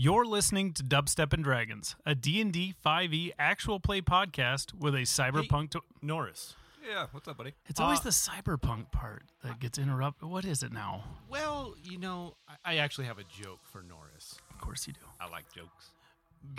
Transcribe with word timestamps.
You're 0.00 0.24
listening 0.24 0.74
to 0.74 0.84
Dubstep 0.84 1.32
and 1.32 1.42
Dragons, 1.42 1.96
a 2.06 2.14
D&D 2.14 2.72
5e 2.86 3.12
E 3.12 3.32
actual 3.36 3.80
play 3.80 4.00
podcast 4.00 4.72
with 4.72 4.94
a 4.94 4.98
cyberpunk 4.98 5.70
to- 5.70 5.82
Norris. 6.00 6.54
Yeah, 6.88 7.06
what's 7.10 7.26
up, 7.26 7.36
buddy? 7.36 7.54
It's 7.66 7.80
always 7.80 7.98
Uh, 7.98 8.04
the 8.04 8.10
cyberpunk 8.10 8.92
part 8.92 9.24
that 9.42 9.58
gets 9.58 9.76
interrupted. 9.76 10.28
What 10.28 10.44
is 10.44 10.62
it 10.62 10.70
now? 10.70 11.02
Well, 11.28 11.74
you 11.82 11.98
know, 11.98 12.36
I, 12.48 12.74
I 12.74 12.76
actually 12.76 13.06
have 13.08 13.18
a 13.18 13.24
joke 13.24 13.58
for 13.64 13.82
Norris 13.82 14.38
Of 14.50 14.60
course 14.60 14.86
you 14.86 14.92
do. 14.92 15.00
I 15.20 15.28
like 15.28 15.52
jokes. 15.52 15.90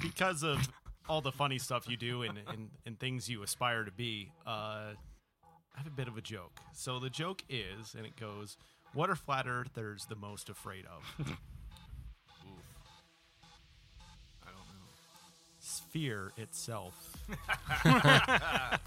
because 0.02 0.44
of 0.44 0.68
all 1.08 1.22
the 1.22 1.32
funny 1.32 1.60
stuff 1.60 1.88
you 1.88 1.96
do 1.96 2.24
and, 2.24 2.40
and, 2.46 2.70
and 2.86 3.00
things 3.00 3.30
you 3.30 3.42
aspire 3.42 3.86
to 3.86 3.92
be. 3.92 4.34
Uh, 4.46 4.50
I 5.74 5.78
have 5.78 5.88
a 5.88 5.92
bit 5.92 6.10
of 6.10 6.18
a 6.18 6.22
joke. 6.22 6.60
So 6.74 7.00
the 7.00 7.10
joke 7.10 7.42
is, 7.48 7.96
and 7.96 8.06
it 8.06 8.18
goes, 8.18 8.58
"What 8.94 9.10
are 9.10 9.16
flat 9.16 9.48
earthers 9.48 10.08
the 10.10 10.16
most 10.18 10.50
afraid 10.50 10.84
of?" 10.86 11.38
Sphere 15.90 16.32
itself. 16.38 16.94
God. 17.84 18.80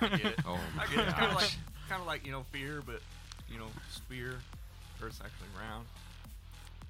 I 0.00 0.08
get 0.08 0.24
it. 0.24 0.38
Oh 0.46 0.58
I 0.78 0.86
get 0.86 1.06
it. 1.06 1.14
Kind 1.14 1.26
of 1.26 1.34
like, 1.34 1.50
kind 1.88 2.00
of 2.00 2.06
like 2.06 2.24
you 2.24 2.32
know, 2.32 2.44
fear, 2.50 2.82
but 2.84 3.00
you 3.50 3.58
know, 3.58 3.66
sphere. 3.90 4.36
Earth's 5.02 5.20
actually 5.20 5.48
round. 5.60 5.86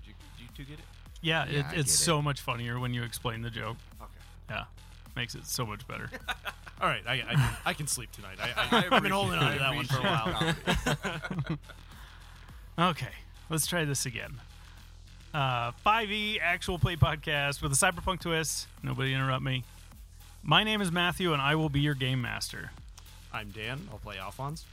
Did 0.04 0.08
you, 0.10 0.14
did 0.36 0.42
you 0.44 0.48
two 0.56 0.64
get 0.70 0.78
it? 0.78 0.84
Yeah, 1.20 1.46
Yeah, 1.46 1.58
it, 1.58 1.64
I 1.66 1.68
it's 1.70 1.74
get 1.74 1.86
it. 1.86 1.88
so 1.88 2.22
much 2.22 2.40
funnier 2.40 2.78
when 2.78 2.94
you 2.94 3.02
explain 3.02 3.42
the 3.42 3.50
joke. 3.50 3.76
Okay. 4.00 4.10
Yeah. 4.50 4.64
Makes 5.16 5.34
it 5.34 5.46
so 5.46 5.66
much 5.66 5.86
better. 5.88 6.08
All 6.80 6.88
right, 6.88 7.02
I, 7.08 7.14
I, 7.14 7.34
can, 7.34 7.56
I 7.66 7.72
can 7.74 7.86
sleep 7.88 8.12
tonight. 8.12 8.38
I, 8.40 8.52
I, 8.70 8.96
I've 8.96 9.02
been 9.02 9.10
holding 9.10 9.36
on 9.40 9.52
to 9.52 9.58
that 9.58 9.74
one 9.74 9.84
for 9.86 9.98
a 9.98 10.02
while. 10.02 11.58
Okay, 12.90 13.08
let's 13.50 13.66
try 13.66 13.84
this 13.84 14.06
again. 14.06 14.34
Uh, 15.34 15.72
5e 15.86 16.38
actual 16.40 16.78
play 16.78 16.96
podcast 16.96 17.60
with 17.62 17.72
a 17.72 17.74
cyberpunk 17.74 18.20
twist. 18.20 18.66
Nobody 18.82 19.12
interrupt 19.12 19.42
me. 19.42 19.64
My 20.42 20.64
name 20.64 20.80
is 20.80 20.90
Matthew, 20.90 21.32
and 21.32 21.42
I 21.42 21.54
will 21.54 21.68
be 21.68 21.80
your 21.80 21.94
game 21.94 22.22
master. 22.22 22.70
I'm 23.32 23.50
Dan. 23.50 23.88
I'll 23.92 23.98
play 23.98 24.16
Alphonse. 24.18 24.64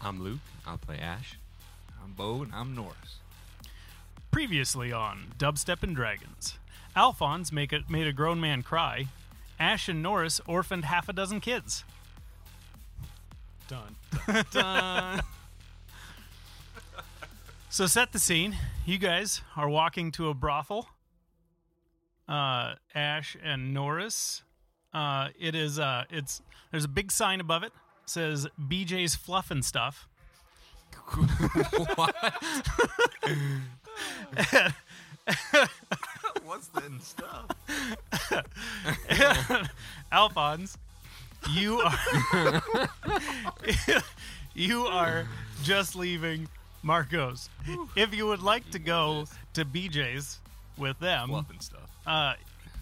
I'm 0.00 0.22
Luke. 0.22 0.38
I'll 0.66 0.78
play 0.78 0.98
Ash. 0.98 1.36
I'm 2.02 2.12
Bo 2.12 2.42
and 2.42 2.52
I'm 2.54 2.74
Norris. 2.74 3.16
Previously 4.30 4.92
on 4.92 5.32
Dubstep 5.38 5.82
and 5.82 5.94
Dragons, 5.94 6.58
Alphonse 6.96 7.52
make 7.52 7.72
a, 7.72 7.80
made 7.88 8.06
a 8.06 8.12
grown 8.12 8.40
man 8.40 8.62
cry. 8.62 9.06
Ash 9.58 9.88
and 9.88 10.02
Norris 10.02 10.40
orphaned 10.46 10.84
half 10.86 11.08
a 11.08 11.12
dozen 11.12 11.40
kids. 11.40 11.84
Done. 13.68 13.96
So 17.72 17.86
set 17.86 18.12
the 18.12 18.18
scene. 18.18 18.58
You 18.84 18.98
guys 18.98 19.40
are 19.56 19.66
walking 19.66 20.12
to 20.12 20.28
a 20.28 20.34
brothel. 20.34 20.90
Uh, 22.28 22.74
Ash 22.94 23.34
and 23.42 23.72
Norris. 23.72 24.42
Uh, 24.92 25.28
it 25.40 25.54
is. 25.54 25.78
Uh, 25.78 26.04
it's 26.10 26.42
there's 26.70 26.84
a 26.84 26.88
big 26.88 27.10
sign 27.10 27.40
above 27.40 27.62
it. 27.62 27.72
says 28.04 28.46
BJ's 28.60 29.14
Fluff 29.14 29.50
and 29.50 29.64
Stuff. 29.64 30.06
What? 31.94 32.14
What's 36.44 36.66
the 36.66 36.92
stuff? 37.00 37.46
Alphonse, 40.12 40.76
you 41.52 41.80
are 41.80 42.62
you 44.54 44.84
are 44.84 45.26
just 45.62 45.96
leaving 45.96 46.48
Marcos. 46.82 47.48
If 47.96 48.14
you 48.14 48.26
would 48.26 48.42
like 48.42 48.70
to 48.72 48.78
go 48.78 49.26
to 49.54 49.64
BJ's 49.64 50.38
with 50.76 50.98
them, 50.98 51.28
Fluff 51.28 51.50
and 51.50 51.62
stuff. 51.62 51.90
uh, 52.06 52.34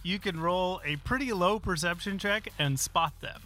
you 0.03 0.19
can 0.19 0.41
roll 0.41 0.81
a 0.85 0.97
pretty 0.97 1.33
low 1.33 1.59
perception 1.59 2.19
check 2.19 2.49
and 2.59 2.79
spot 2.81 3.13
them. 3.21 3.41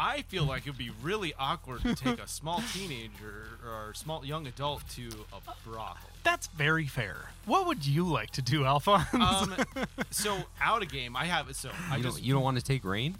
I 0.00 0.22
feel 0.22 0.44
like 0.44 0.66
it 0.66 0.70
would 0.70 0.78
be 0.78 0.90
really 1.02 1.34
awkward 1.38 1.82
to 1.82 1.94
take 1.94 2.20
a 2.20 2.28
small 2.28 2.62
teenager 2.72 3.48
or 3.66 3.92
small 3.94 4.24
young 4.24 4.46
adult 4.46 4.88
to 4.90 5.08
a 5.32 5.68
brothel. 5.68 5.96
That's 6.22 6.46
very 6.46 6.86
fair. 6.86 7.30
What 7.46 7.66
would 7.66 7.84
you 7.84 8.04
like 8.06 8.30
to 8.32 8.42
do, 8.42 8.64
Alphonse? 8.64 9.12
Um, 9.12 9.56
so 10.10 10.36
out 10.60 10.82
of 10.82 10.88
game, 10.90 11.16
I 11.16 11.24
have 11.24 11.48
it. 11.50 11.56
so 11.56 11.70
I 11.90 11.96
You 11.96 12.02
just 12.04 12.18
don't, 12.18 12.24
you 12.26 12.32
don't 12.34 12.42
want 12.44 12.58
to 12.58 12.64
take 12.64 12.84
rain? 12.84 13.16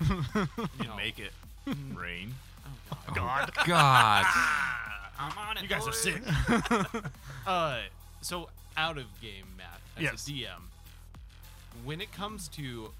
you 0.08 0.14
know, 0.84 0.96
Make 0.96 1.18
it 1.18 1.32
rain. 1.94 2.34
God. 3.14 3.50
God. 3.66 4.24
I'm 5.18 5.36
on 5.38 5.56
it. 5.56 5.62
You 5.62 5.68
guys 5.68 5.86
are 5.86 5.92
sick. 5.92 6.22
uh, 7.46 7.80
so 8.20 8.48
out 8.76 8.98
of 8.98 9.04
game, 9.20 9.46
Matt, 9.56 9.80
as 9.96 10.02
Yes. 10.02 10.28
a 10.28 10.30
DM, 10.30 10.62
when 11.84 12.00
it 12.00 12.12
comes 12.12 12.48
to 12.48 12.90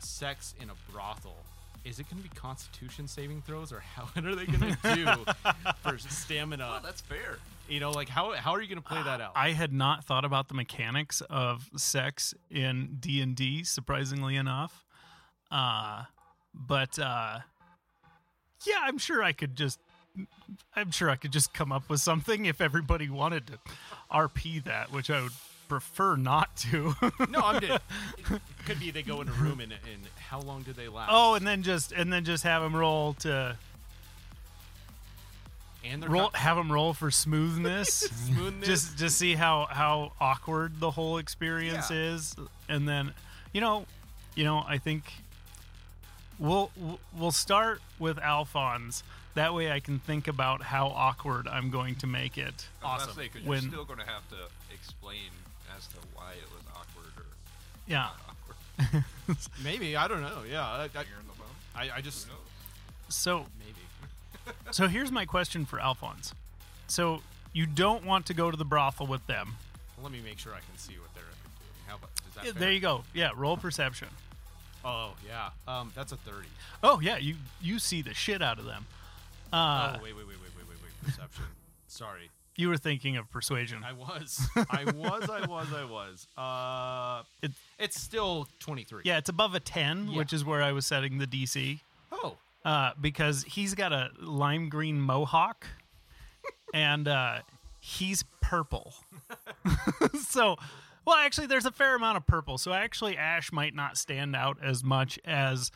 sex 0.00 0.54
in 0.60 0.70
a 0.70 0.92
brothel, 0.92 1.36
is 1.84 1.98
it 2.00 2.08
going 2.10 2.22
to 2.22 2.28
be 2.28 2.34
Constitution 2.34 3.06
saving 3.08 3.42
throws, 3.42 3.72
or 3.72 3.80
how 3.94 4.04
what 4.12 4.24
are 4.24 4.34
they 4.34 4.46
going 4.46 4.76
to 4.82 4.94
do 4.94 5.32
for 5.82 5.98
stamina? 5.98 6.78
Oh, 6.78 6.80
that's 6.84 7.00
fair. 7.00 7.38
you 7.68 7.80
know, 7.80 7.90
like 7.92 8.08
how 8.08 8.32
how 8.32 8.52
are 8.52 8.60
you 8.60 8.68
going 8.68 8.82
to 8.82 8.88
play 8.88 9.02
that 9.02 9.20
out? 9.20 9.32
I 9.36 9.52
had 9.52 9.72
not 9.72 10.04
thought 10.04 10.24
about 10.24 10.48
the 10.48 10.54
mechanics 10.54 11.20
of 11.30 11.68
sex 11.76 12.34
in 12.50 12.96
D 12.98 13.20
and 13.22 13.34
D. 13.36 13.62
Surprisingly 13.64 14.34
enough, 14.36 14.84
uh, 15.50 16.04
but 16.52 16.98
uh, 16.98 17.38
yeah, 18.66 18.78
I'm 18.82 18.98
sure 18.98 19.22
I 19.22 19.32
could 19.32 19.54
just. 19.56 19.78
I'm 20.76 20.90
sure 20.90 21.10
I 21.10 21.16
could 21.16 21.32
just 21.32 21.52
come 21.52 21.72
up 21.72 21.88
with 21.88 22.00
something 22.00 22.44
if 22.46 22.60
everybody 22.60 23.08
wanted 23.10 23.46
to 23.48 23.58
RP 24.12 24.62
that, 24.64 24.92
which 24.92 25.10
I 25.10 25.22
would 25.22 25.32
prefer 25.68 26.16
not 26.16 26.56
to. 26.58 26.94
no, 27.28 27.40
I'm 27.40 27.60
dead. 27.60 27.80
It 28.16 28.40
could 28.64 28.80
be 28.80 28.90
they 28.90 29.02
go 29.02 29.20
in 29.20 29.28
a 29.28 29.32
room 29.32 29.60
and, 29.60 29.72
and 29.72 30.02
how 30.18 30.40
long 30.40 30.62
do 30.62 30.72
they 30.72 30.88
last? 30.88 31.10
oh, 31.12 31.34
and 31.34 31.46
then 31.46 31.62
just 31.62 31.92
and 31.92 32.12
then 32.12 32.24
just 32.24 32.44
have 32.44 32.62
them 32.62 32.74
roll 32.74 33.14
to 33.14 33.56
and 35.84 36.08
roll, 36.08 36.22
not- 36.22 36.36
have 36.36 36.56
them 36.56 36.70
roll 36.72 36.92
for 36.92 37.10
smoothness. 37.10 37.88
smoothness. 38.26 38.66
just 38.66 38.98
just 38.98 39.18
see 39.18 39.34
how 39.34 39.66
how 39.70 40.12
awkward 40.20 40.80
the 40.80 40.90
whole 40.90 41.18
experience 41.18 41.90
Yeah. 41.90 42.14
is 42.14 42.34
and 42.68 42.88
then 42.88 43.12
you 43.52 43.60
know 43.60 43.86
you 44.34 44.44
know 44.44 44.64
i 44.66 44.76
think 44.78 45.04
we'll 46.38 46.70
we'll 47.16 47.30
start 47.30 47.80
with 47.98 48.18
alphonse 48.18 49.02
that 49.38 49.54
way 49.54 49.70
i 49.72 49.80
can 49.80 49.98
think 50.00 50.26
about 50.28 50.62
how 50.62 50.88
awkward 50.88 51.46
i'm 51.48 51.70
going 51.70 51.94
to 51.94 52.06
make 52.06 52.36
it 52.38 52.66
Awesome. 52.82 53.10
Because 53.16 53.42
When- 53.42 53.62
you're 53.62 53.70
still 53.72 53.84
going 53.84 53.98
to 54.00 54.06
have 54.06 54.28
to 54.30 54.36
explain 54.72 55.30
as 55.76 55.86
to 55.88 55.96
why 56.14 56.32
it 56.32 56.48
was 56.52 56.62
awkward 56.74 57.12
or 57.16 57.26
yeah 57.86 58.08
awkward. 58.28 59.04
maybe 59.64 59.96
I 59.96 60.06
don't 60.08 60.20
know. 60.22 60.42
Yeah, 60.50 60.64
I, 60.64 60.84
I, 60.84 60.86
the 60.88 60.98
bone. 61.38 61.46
I, 61.74 61.90
I 61.96 62.00
just 62.00 62.26
Who 62.26 62.32
knows? 62.32 62.40
so 63.08 63.46
maybe. 63.58 64.54
so 64.70 64.88
here's 64.88 65.10
my 65.12 65.24
question 65.24 65.64
for 65.64 65.78
alphonse 65.80 66.32
so 66.86 67.22
you 67.52 67.66
don't 67.66 68.04
want 68.04 68.26
to 68.26 68.34
go 68.34 68.50
to 68.50 68.56
the 68.56 68.64
brothel 68.64 69.06
with 69.06 69.26
them 69.26 69.56
Well, 69.96 70.04
let 70.04 70.12
me 70.12 70.20
make 70.24 70.38
sure 70.38 70.52
I 70.54 70.60
can 70.60 70.76
see 70.78 70.94
what 70.94 71.12
they're 71.14 71.22
doing. 71.22 71.86
How 71.86 71.96
about 71.96 72.10
is 72.28 72.34
that 72.34 72.44
Yeah, 72.44 72.52
fair? 72.52 72.60
there 72.60 72.72
you 72.72 72.80
go 72.80 73.04
yeah 73.14 73.30
roll 73.36 73.56
perception 73.56 74.08
Oh 74.84 75.10
yeah, 75.26 75.50
um, 75.66 75.92
that's 75.94 76.12
a 76.12 76.16
thirty. 76.16 76.48
oh 76.82 77.00
yeah 77.00 77.18
you 77.18 77.34
you 77.60 77.78
see 77.78 78.00
the 78.00 78.14
shit 78.14 78.40
out 78.40 78.58
of 78.58 78.64
them 78.64 78.86
uh 79.52 79.96
oh 79.98 80.02
wait, 80.02 80.14
wait, 80.16 80.26
wait, 80.26 80.36
wait, 80.42 80.50
wait, 80.56 80.68
wait, 80.68 80.78
wait. 80.82 81.04
Perception. 81.04 81.44
Sorry, 81.86 82.30
you 82.56 82.68
were 82.68 82.76
thinking 82.76 83.16
of 83.16 83.30
persuasion 83.30 83.82
I 83.84 83.92
was, 83.92 84.46
I 84.56 84.84
was, 84.84 85.30
I 85.30 85.46
was, 85.46 85.72
I 85.72 85.84
was. 85.84 86.26
Uh, 86.36 87.22
It- 87.42 87.52
it's 87.78 88.00
still 88.00 88.46
twenty-three. 88.60 89.02
Yeah, 89.04 89.18
it's 89.18 89.28
above 89.28 89.54
a 89.54 89.60
10, 89.60 90.08
Yeah. 90.08 90.16
which 90.18 90.32
is 90.32 90.44
where 90.44 90.62
I 90.62 90.72
was 90.72 90.84
setting 90.86 91.18
the 91.18 91.26
DC. 91.26 91.80
Oh, 92.12 92.36
Uh, 92.64 92.90
because 93.00 93.44
he's 93.44 93.74
got 93.74 93.92
a 93.92 94.10
lime 94.20 94.68
green 94.68 95.00
mohawk 95.00 95.66
and 96.74 97.06
uh, 97.08 97.38
he's 97.80 98.24
purple. 98.40 98.92
so, 100.28 100.56
well, 101.06 101.16
actually, 101.16 101.46
there's 101.46 101.64
a 101.66 101.70
fair 101.70 101.94
amount 101.94 102.16
of 102.16 102.26
purple. 102.26 102.58
So, 102.58 102.72
actually, 102.72 103.16
Ash 103.16 103.52
might 103.52 103.74
not 103.74 103.96
stand 103.96 104.34
out 104.36 104.58
as 104.62 104.82
much 104.84 105.18
as 105.24 105.70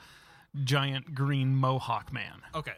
giant 0.64 1.14
green 1.14 1.55
mohawk 1.56 2.12
man. 2.12 2.43
okay. 2.55 2.75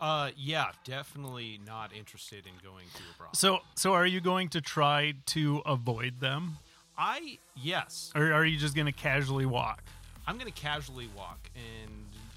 Uh, 0.00 0.30
yeah, 0.36 0.70
definitely 0.84 1.58
not 1.66 1.92
interested 1.92 2.46
in 2.46 2.52
going 2.62 2.84
to 2.94 3.02
a 3.02 3.18
brothel. 3.18 3.34
So, 3.34 3.58
so 3.74 3.94
are 3.94 4.06
you 4.06 4.20
going 4.20 4.48
to 4.50 4.60
try 4.60 5.14
to 5.26 5.60
avoid 5.66 6.20
them, 6.20 6.58
I 6.96 7.38
yes, 7.56 8.12
or 8.14 8.32
are 8.32 8.44
you 8.44 8.58
just 8.58 8.74
going 8.74 8.86
to 8.86 8.92
casually 8.92 9.46
walk? 9.46 9.82
I'm 10.26 10.36
gonna 10.36 10.50
casually 10.50 11.08
walk 11.16 11.50
and 11.56 11.90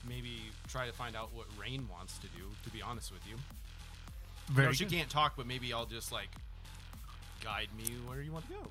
maybe 0.07 0.37
try 0.69 0.87
to 0.87 0.93
find 0.93 1.13
out 1.13 1.29
what 1.33 1.45
Rain 1.59 1.87
wants 1.91 2.17
to 2.19 2.27
do. 2.27 2.43
To 2.63 2.69
be 2.69 2.81
honest 2.81 3.11
with 3.11 3.21
you, 3.27 3.35
you 3.35 4.53
Very 4.55 4.73
she 4.73 4.85
good. 4.85 4.93
can't 4.93 5.09
talk, 5.09 5.33
but 5.35 5.45
maybe 5.45 5.73
I'll 5.73 5.85
just 5.85 6.09
like 6.11 6.29
guide 7.43 7.67
me 7.77 7.95
where 8.07 8.21
you 8.21 8.31
want 8.31 8.47
to 8.47 8.53
go. 8.53 8.67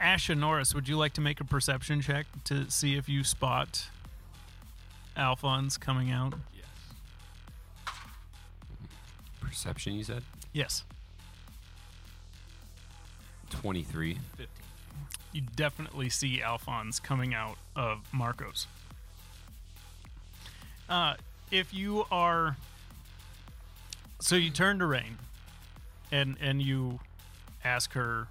Ash 0.00 0.28
and 0.28 0.40
Norris, 0.40 0.74
would 0.74 0.88
you 0.88 0.96
like 0.96 1.12
to 1.12 1.20
make 1.20 1.40
a 1.40 1.44
perception 1.44 2.00
check 2.00 2.26
to 2.44 2.68
see 2.68 2.96
if 2.96 3.08
you 3.08 3.22
spot 3.22 3.86
Alphonse 5.16 5.78
coming 5.78 6.10
out? 6.10 6.34
Yes. 9.44 9.50
Perception, 9.50 9.94
you 9.94 10.04
said? 10.04 10.22
Yes. 10.52 10.84
23. 13.50 14.18
15. 14.36 14.46
you 15.32 15.42
definitely 15.56 16.08
see 16.08 16.40
Alphonse 16.42 16.98
coming 17.00 17.34
out 17.34 17.56
of 17.76 18.00
Marcos. 18.12 18.66
Uh, 20.88 21.14
if 21.50 21.72
you 21.72 22.04
are, 22.10 22.56
so 24.20 24.36
you 24.36 24.50
turn 24.50 24.78
to 24.80 24.86
Rain, 24.86 25.18
and 26.12 26.36
and 26.40 26.60
you 26.60 27.00
ask 27.64 27.92
her 27.92 28.28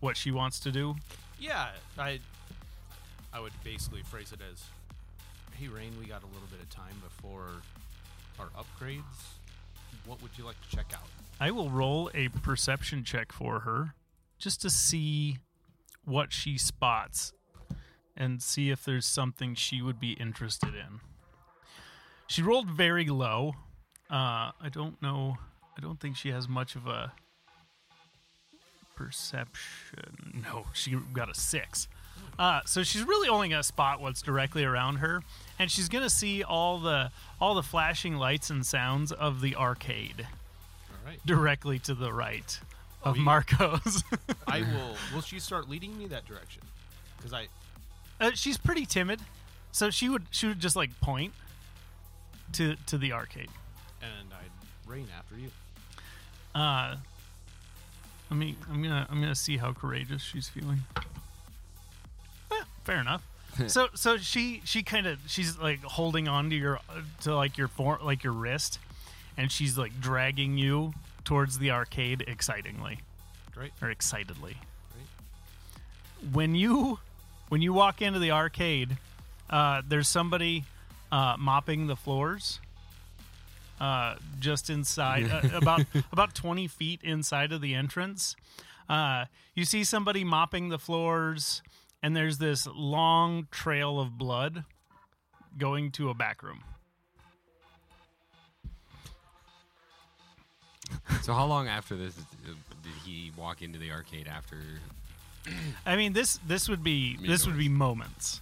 what 0.00 0.16
she 0.16 0.30
wants 0.30 0.60
to 0.60 0.70
do. 0.70 0.94
Yeah, 1.40 1.68
I 1.98 2.20
I 3.32 3.40
would 3.40 3.52
basically 3.64 4.02
phrase 4.02 4.32
it 4.32 4.40
as, 4.52 4.64
"Hey, 5.54 5.68
Rain, 5.68 5.92
we 5.98 6.06
got 6.06 6.22
a 6.22 6.26
little 6.26 6.48
bit 6.50 6.60
of 6.60 6.70
time 6.70 7.02
before 7.02 7.62
our 8.38 8.48
upgrades. 8.56 9.37
What 10.08 10.22
would 10.22 10.36
you 10.36 10.44
like 10.44 10.60
to 10.62 10.76
check 10.76 10.92
out?" 10.94 11.08
I 11.38 11.50
will 11.50 11.70
roll 11.70 12.10
a 12.14 12.28
perception 12.28 13.04
check 13.04 13.30
for 13.30 13.60
her 13.60 13.94
just 14.38 14.60
to 14.62 14.70
see 14.70 15.38
what 16.04 16.32
she 16.32 16.58
spots 16.58 17.32
and 18.16 18.42
see 18.42 18.70
if 18.70 18.84
there's 18.84 19.06
something 19.06 19.54
she 19.54 19.80
would 19.80 20.00
be 20.00 20.12
interested 20.12 20.74
in. 20.74 21.00
She 22.26 22.42
rolled 22.42 22.68
very 22.68 23.06
low. 23.06 23.54
Uh, 24.10 24.50
I 24.60 24.68
don't 24.72 25.00
know. 25.00 25.38
I 25.76 25.80
don't 25.80 26.00
think 26.00 26.16
she 26.16 26.30
has 26.30 26.48
much 26.48 26.74
of 26.74 26.86
a 26.86 27.12
perception. 28.96 30.42
No, 30.42 30.66
she 30.72 30.96
got 31.12 31.30
a 31.30 31.34
six. 31.34 31.88
Uh, 32.38 32.60
so 32.64 32.82
she's 32.84 33.02
really 33.02 33.28
only 33.28 33.48
gonna 33.48 33.62
spot 33.62 34.00
what's 34.00 34.22
directly 34.22 34.64
around 34.64 34.96
her, 34.96 35.22
and 35.58 35.70
she's 35.70 35.88
gonna 35.88 36.10
see 36.10 36.42
all 36.44 36.78
the 36.78 37.10
all 37.40 37.54
the 37.54 37.62
flashing 37.62 38.16
lights 38.16 38.48
and 38.50 38.64
sounds 38.64 39.10
of 39.10 39.40
the 39.40 39.56
arcade 39.56 40.26
All 40.90 41.06
right, 41.10 41.18
directly 41.26 41.78
to 41.80 41.94
the 41.94 42.12
right 42.12 42.60
of 43.02 43.16
you- 43.16 43.22
Marcos. 43.24 44.04
I 44.46 44.60
will. 44.72 44.96
Will 45.14 45.22
she 45.22 45.40
start 45.40 45.68
leading 45.68 45.98
me 45.98 46.06
that 46.08 46.26
direction? 46.26 46.62
Because 47.16 47.32
I 47.32 47.48
uh, 48.20 48.30
she's 48.34 48.56
pretty 48.56 48.86
timid, 48.86 49.20
so 49.72 49.90
she 49.90 50.08
would 50.08 50.26
she 50.30 50.46
would 50.46 50.60
just 50.60 50.76
like 50.76 50.98
point 51.00 51.32
to 52.52 52.76
to 52.86 52.96
the 52.98 53.12
arcade. 53.12 53.48
and 54.00 54.32
I'd 54.32 54.88
Rain 54.88 55.06
after 55.18 55.36
you. 55.36 55.50
Uh, 56.54 56.96
let 58.30 58.36
me. 58.38 58.56
I'm 58.70 58.82
gonna. 58.82 59.06
I'm 59.10 59.20
gonna 59.20 59.34
see 59.34 59.56
how 59.58 59.72
courageous 59.72 60.22
she's 60.22 60.48
feeling. 60.48 60.78
Fair 62.88 63.00
enough. 63.02 63.22
so 63.66 63.88
so 63.92 64.16
she 64.16 64.62
she 64.64 64.82
kind 64.82 65.06
of 65.06 65.18
she's 65.26 65.58
like 65.58 65.82
holding 65.82 66.26
on 66.26 66.48
to 66.48 66.56
your 66.56 66.80
to 67.20 67.34
like 67.34 67.58
your 67.58 67.68
form 67.68 67.98
like 68.02 68.24
your 68.24 68.32
wrist, 68.32 68.78
and 69.36 69.52
she's 69.52 69.76
like 69.76 70.00
dragging 70.00 70.56
you 70.56 70.94
towards 71.22 71.58
the 71.58 71.70
arcade 71.70 72.24
excitingly 72.26 73.00
Great. 73.54 73.72
or 73.82 73.90
excitedly. 73.90 74.56
Great. 74.94 76.32
when 76.32 76.54
you 76.54 76.98
when 77.50 77.60
you 77.60 77.74
walk 77.74 78.00
into 78.00 78.18
the 78.18 78.30
arcade, 78.30 78.96
uh, 79.50 79.82
there's 79.86 80.08
somebody 80.08 80.64
uh, 81.12 81.36
mopping 81.38 81.88
the 81.88 81.96
floors. 81.96 82.60
Uh, 83.78 84.14
just 84.40 84.70
inside, 84.70 85.30
uh, 85.30 85.42
about 85.54 85.84
about 86.12 86.34
twenty 86.34 86.66
feet 86.66 87.00
inside 87.04 87.52
of 87.52 87.60
the 87.60 87.74
entrance, 87.74 88.34
uh, 88.88 89.26
you 89.54 89.66
see 89.66 89.84
somebody 89.84 90.24
mopping 90.24 90.70
the 90.70 90.78
floors, 90.78 91.60
and 92.02 92.16
there's 92.16 92.38
this 92.38 92.66
long 92.66 93.48
trail 93.50 94.00
of 94.00 94.16
blood 94.16 94.64
going 95.56 95.90
to 95.92 96.10
a 96.10 96.14
back 96.14 96.42
room. 96.42 96.62
So 101.22 101.34
how 101.34 101.46
long 101.46 101.68
after 101.68 101.96
this 101.96 102.16
uh, 102.18 102.52
did 102.82 102.92
he 103.04 103.32
walk 103.36 103.60
into 103.62 103.78
the 103.78 103.90
arcade 103.90 104.26
after? 104.26 104.56
I 105.84 105.96
mean 105.96 106.12
this 106.12 106.38
this 106.46 106.68
would 106.68 106.82
be 106.82 107.18
Me 107.20 107.28
this 107.28 107.46
would 107.46 107.58
be 107.58 107.68
moments. 107.68 108.40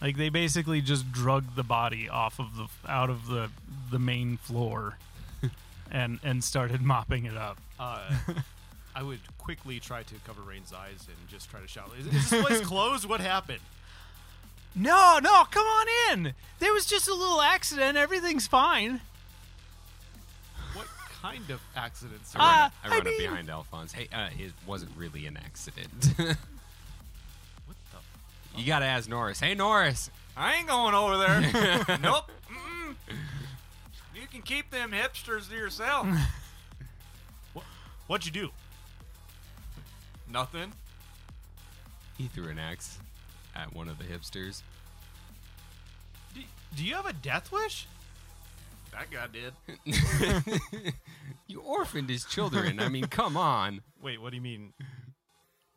Like 0.00 0.16
they 0.16 0.28
basically 0.28 0.80
just 0.80 1.10
drug 1.12 1.56
the 1.56 1.62
body 1.62 2.08
off 2.08 2.38
of 2.38 2.56
the 2.56 2.66
out 2.90 3.10
of 3.10 3.26
the 3.26 3.50
the 3.90 3.98
main 3.98 4.36
floor, 4.36 4.98
and 5.90 6.20
and 6.22 6.42
started 6.42 6.82
mopping 6.82 7.24
it 7.24 7.36
up. 7.36 7.58
Uh, 7.78 8.10
I 8.98 9.02
would 9.04 9.20
quickly 9.38 9.78
try 9.78 10.02
to 10.02 10.14
cover 10.26 10.42
Rain's 10.42 10.72
eyes 10.72 11.06
and 11.06 11.16
just 11.28 11.48
try 11.50 11.60
to 11.60 11.68
shout, 11.68 11.92
"Is, 12.00 12.06
is 12.08 12.30
this 12.30 12.42
place 12.42 12.60
closed? 12.66 13.08
What 13.08 13.20
happened?" 13.20 13.60
No, 14.74 15.20
no, 15.22 15.44
come 15.44 15.64
on 15.66 15.86
in. 16.12 16.34
There 16.58 16.72
was 16.72 16.84
just 16.84 17.06
a 17.08 17.14
little 17.14 17.40
accident. 17.40 17.96
Everything's 17.96 18.48
fine. 18.48 19.00
What 20.74 20.86
kind 21.22 21.48
of 21.50 21.60
accidents? 21.76 22.34
I 22.34 22.38
run, 22.38 22.48
Uh, 22.48 22.64
up, 22.66 22.72
I 22.82 22.86
I 22.86 22.90
run 22.90 22.98
up 22.98 23.04
mean- 23.06 23.18
behind 23.18 23.50
Alphonse. 23.50 23.92
Hey, 23.92 24.08
uh, 24.12 24.28
it 24.36 24.52
wasn't 24.66 24.90
really 24.96 25.26
an 25.26 25.36
accident. 25.36 25.88
what 26.16 27.76
the? 27.92 28.60
you 28.60 28.66
gotta 28.66 28.84
ask 28.84 29.08
Norris. 29.08 29.38
Hey, 29.38 29.54
Norris. 29.54 30.10
I 30.36 30.56
ain't 30.56 30.66
going 30.68 30.94
over 30.94 31.16
there. 31.18 31.40
nope. 32.02 32.30
Mm-mm. 32.50 32.94
You 34.14 34.26
can 34.30 34.42
keep 34.42 34.70
them 34.70 34.90
hipsters 34.90 35.48
to 35.50 35.54
yourself. 35.56 36.06
What, 37.52 37.64
What'd 38.08 38.26
you 38.26 38.32
do? 38.32 38.50
Nothing. 40.30 40.72
He 42.16 42.26
threw 42.26 42.48
an 42.48 42.58
axe 42.58 42.98
at 43.54 43.74
one 43.74 43.88
of 43.88 43.98
the 43.98 44.04
hipsters. 44.04 44.62
Do, 46.34 46.40
do 46.76 46.84
you 46.84 46.94
have 46.94 47.06
a 47.06 47.12
death 47.12 47.50
wish? 47.52 47.86
That 48.92 49.10
guy 49.10 49.26
did. 49.26 49.52
you 51.46 51.60
orphaned 51.60 52.08
his 52.08 52.24
children. 52.24 52.80
I 52.80 52.88
mean, 52.88 53.04
come 53.06 53.36
on. 53.36 53.82
Wait, 54.02 54.20
what 54.20 54.30
do 54.30 54.36
you 54.36 54.42
mean? 54.42 54.72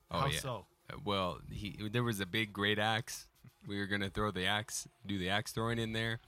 Oh 0.10 0.20
How 0.22 0.28
yeah. 0.28 0.40
so? 0.40 0.66
Uh, 0.92 0.98
Well, 1.06 1.40
he 1.52 1.78
there 1.92 2.04
was 2.04 2.20
a 2.20 2.26
big 2.26 2.54
great 2.54 2.80
axe. 2.80 3.28
We 3.68 3.78
were 3.78 3.86
gonna 3.86 4.10
throw 4.10 4.32
the 4.32 4.46
axe, 4.46 4.88
do 5.06 5.18
the 5.20 5.30
axe 5.30 5.52
throwing 5.52 5.78
in 5.78 5.94
there, 5.94 6.20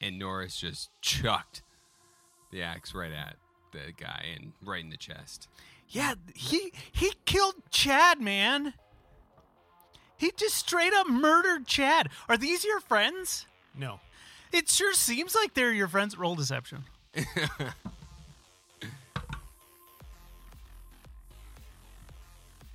and 0.00 0.18
Norris 0.18 0.56
just 0.56 0.90
chucked 1.00 1.62
the 2.50 2.62
axe 2.62 2.94
right 2.94 3.12
at 3.12 3.36
the 3.72 3.92
guy 3.96 4.24
and 4.34 4.52
right 4.64 4.82
in 4.82 4.90
the 4.90 4.96
chest. 4.96 5.48
Yeah, 5.88 6.14
he 6.34 6.72
he 6.92 7.12
killed 7.24 7.54
Chad, 7.70 8.20
man. 8.20 8.74
He 10.18 10.32
just 10.36 10.56
straight 10.56 10.92
up 10.92 11.08
murdered 11.08 11.66
Chad. 11.66 12.08
Are 12.28 12.36
these 12.36 12.64
your 12.64 12.80
friends? 12.80 13.46
No. 13.74 14.00
It 14.52 14.68
sure 14.68 14.92
seems 14.94 15.34
like 15.34 15.54
they're 15.54 15.72
your 15.72 15.88
friends. 15.88 16.18
Roll 16.18 16.34
deception. 16.34 16.84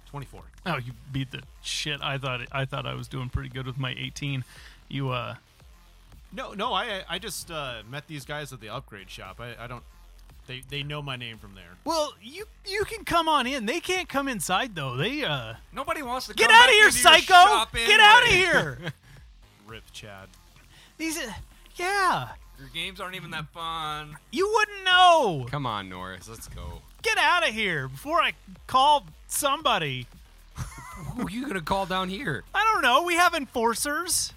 Twenty-four. 0.08 0.44
Oh, 0.66 0.78
you 0.78 0.94
beat 1.12 1.32
the 1.32 1.42
shit. 1.62 2.00
I 2.02 2.18
thought 2.18 2.42
I 2.52 2.66
thought 2.66 2.86
I 2.86 2.94
was 2.94 3.08
doing 3.08 3.30
pretty 3.30 3.50
good 3.50 3.66
with 3.66 3.78
my 3.78 3.96
18. 3.98 4.44
You 4.88 5.10
uh 5.10 5.36
No, 6.32 6.54
no. 6.54 6.74
I 6.74 7.04
I 7.10 7.20
just 7.20 7.50
uh, 7.50 7.82
met 7.90 8.08
these 8.08 8.26
guys 8.26 8.54
at 8.54 8.62
the 8.62 8.70
upgrade 8.70 9.10
shop. 9.10 9.40
I, 9.40 9.56
I 9.60 9.68
don't. 9.68 9.84
They 10.48 10.62
they 10.70 10.84
know 10.84 11.02
my 11.02 11.16
name 11.16 11.38
from 11.38 11.56
there. 11.56 11.78
well, 11.86 12.14
you 12.22 12.46
you 12.66 12.84
can 12.86 13.06
come 13.06 13.28
on 13.30 13.48
in. 13.48 13.66
They 13.66 13.80
can't 13.80 14.10
come 14.10 14.28
inside 14.28 14.76
though. 14.76 14.98
They 14.98 15.24
uh 15.24 15.54
Nobody 15.72 16.02
wants 16.02 16.28
to 16.28 16.34
Get 16.34 16.52
out 16.52 16.66
of 16.68 16.72
here, 16.74 16.92
psycho! 16.92 17.66
Get 17.74 18.00
out 18.00 18.24
of 18.24 18.30
here. 18.30 18.78
Rip 19.68 19.84
Chad. 19.94 20.28
These 20.98 21.18
uh, 21.18 21.32
yeah. 21.78 22.30
Your 22.60 22.68
games 22.74 23.00
aren't 23.00 23.16
even 23.16 23.32
that 23.32 23.48
fun. 23.54 24.16
You 24.32 24.52
wouldn't 24.54 24.84
know. 24.86 25.48
Come 25.50 25.66
on, 25.66 25.90
Norris, 25.90 26.28
let's 26.30 26.48
go. 26.50 26.82
Get 27.02 27.18
out 27.18 27.48
of 27.48 27.54
here 27.54 27.88
before 27.88 28.22
I 28.22 28.34
call 28.68 29.06
somebody. 29.28 30.08
Who 30.56 31.26
are 31.28 31.30
you 31.30 31.48
gonna 31.48 31.62
call 31.62 31.86
down 31.86 32.10
here? 32.10 32.44
I 32.54 32.64
don't 32.72 32.82
know. 32.84 33.04
We 33.04 33.16
have 33.16 33.34
enforcers. 33.34 34.34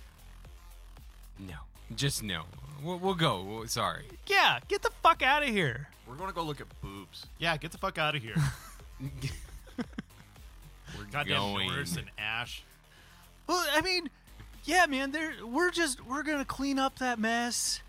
No, 1.39 1.55
just 1.95 2.23
no. 2.23 2.45
We'll, 2.83 2.99
we'll 2.99 3.15
go. 3.15 3.43
We'll- 3.43 3.67
Sorry. 3.69 4.05
Yeah, 4.27 4.61
get 4.69 4.83
the 4.83 4.91
fuck 5.03 5.23
out 5.23 5.43
of 5.43 5.49
here. 5.51 5.89
We're 6.07 6.15
gonna 6.15 6.33
go 6.33 6.43
look 6.43 6.61
at 6.61 6.67
boobs. 6.81 7.27
Yeah, 7.39 7.57
get 7.57 7.73
the 7.73 7.79
fuck 7.79 7.99
out 7.99 8.15
of 8.15 8.23
here. 8.23 8.37
We're 10.97 11.05
Goddamn 11.11 11.37
going. 11.39 11.69
Norris 11.69 11.97
and 11.97 12.07
Ash. 12.17 12.63
Well, 13.47 13.65
I 13.73 13.81
mean, 13.81 14.09
yeah, 14.65 14.87
man. 14.87 15.13
There, 15.13 15.33
we're 15.45 15.71
just 15.71 16.05
we're 16.07 16.23
gonna 16.23 16.45
clean 16.45 16.79
up 16.79 16.99
that 16.99 17.19
mess. 17.19 17.81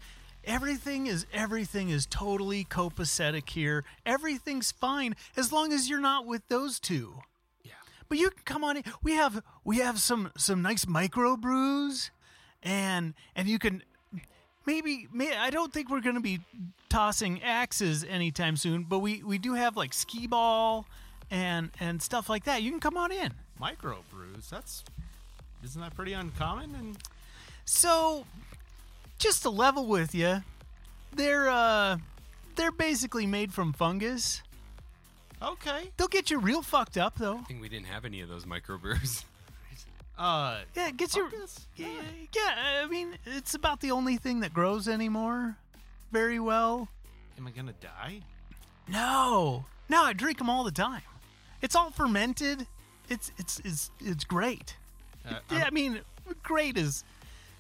Everything 0.46 1.08
is 1.08 1.26
everything 1.34 1.90
is 1.90 2.06
totally 2.06 2.64
copacetic 2.64 3.50
here. 3.50 3.84
Everything's 4.06 4.72
fine 4.72 5.16
as 5.36 5.52
long 5.52 5.74
as 5.74 5.90
you're 5.90 6.00
not 6.00 6.26
with 6.26 6.48
those 6.48 6.80
two. 6.80 7.16
Yeah. 7.64 7.74
But 8.10 8.18
you 8.18 8.30
can 8.30 8.44
come 8.46 8.64
on 8.64 8.78
in. 8.78 8.84
We 9.04 9.14
have 9.14 9.44
we 9.64 9.78
have 9.78 10.00
some 10.00 10.32
some 10.38 10.62
nice 10.62 10.88
micro 10.88 11.36
brews, 11.36 12.12
and 12.64 13.14
and 13.36 13.48
you 13.48 13.60
can 13.60 13.84
maybe 14.68 15.08
may 15.12 15.36
I 15.36 15.50
don't 15.50 15.74
think 15.74 15.90
we're 15.90 16.02
gonna 16.02 16.22
be 16.22 16.40
tossing 16.90 17.42
axes 17.42 18.04
anytime 18.04 18.56
soon, 18.56 18.84
but 18.84 19.00
we 19.00 19.24
we 19.24 19.40
do 19.40 19.56
have 19.56 19.76
like 19.76 19.94
skee 19.94 20.28
ball 20.28 20.86
and 21.32 21.72
and 21.80 22.00
stuff 22.02 22.30
like 22.30 22.44
that. 22.44 22.62
You 22.62 22.70
can 22.70 22.80
come 22.80 22.98
on 22.98 23.12
in. 23.12 23.34
Micro 23.60 24.04
brews. 24.12 24.48
That's 24.52 24.84
isn't 25.64 25.82
that 25.82 25.96
pretty 25.96 26.14
uncommon? 26.14 26.76
And 26.76 26.98
So, 27.66 28.28
just 29.18 29.42
to 29.42 29.50
level 29.50 29.88
with 29.88 30.14
you, 30.14 30.44
they're 31.16 31.50
uh, 31.50 31.98
they're 32.56 32.72
basically 32.72 33.26
made 33.26 33.52
from 33.52 33.74
fungus, 33.74 34.44
Okay. 35.42 35.92
They'll 35.98 36.08
get 36.08 36.32
you 36.32 36.40
real 36.40 36.62
fucked 36.62 36.98
up 36.98 37.18
though. 37.18 37.38
I 37.38 37.44
think 37.44 37.62
we 37.62 37.70
didn't 37.70 37.88
have 37.88 38.06
any 38.06 38.22
of 38.22 38.30
those 38.30 38.46
microbrews. 38.46 39.24
Uh, 40.18 40.60
Yeah, 40.76 40.88
it 40.90 40.98
gets 40.98 41.16
you. 41.16 41.30
Yeah, 41.76 41.88
yeah, 42.34 42.82
I 42.84 42.88
mean, 42.88 43.18
it's 43.26 43.54
about 43.54 43.82
the 43.82 43.92
only 43.92 44.18
thing 44.18 44.40
that 44.40 44.54
grows 44.54 44.88
anymore 44.88 45.58
very 46.12 46.40
well. 46.40 46.88
am 47.38 47.46
I 47.48 47.52
gonna 47.52 47.74
die? 47.82 48.22
No, 48.88 49.66
no, 49.90 50.04
I 50.04 50.14
drink 50.14 50.38
them 50.38 50.50
all 50.50 50.64
the 50.64 50.72
time. 50.72 51.02
It's 51.62 51.76
all 51.76 51.92
fermented. 51.92 52.66
It's 53.10 53.32
it's 53.38 53.60
it's 53.64 53.92
it's 54.00 54.24
great. 54.24 54.76
Uh, 55.28 55.40
Yeah, 55.52 55.66
I 55.66 55.70
mean, 55.72 56.02
great 56.44 56.78
is 56.78 57.04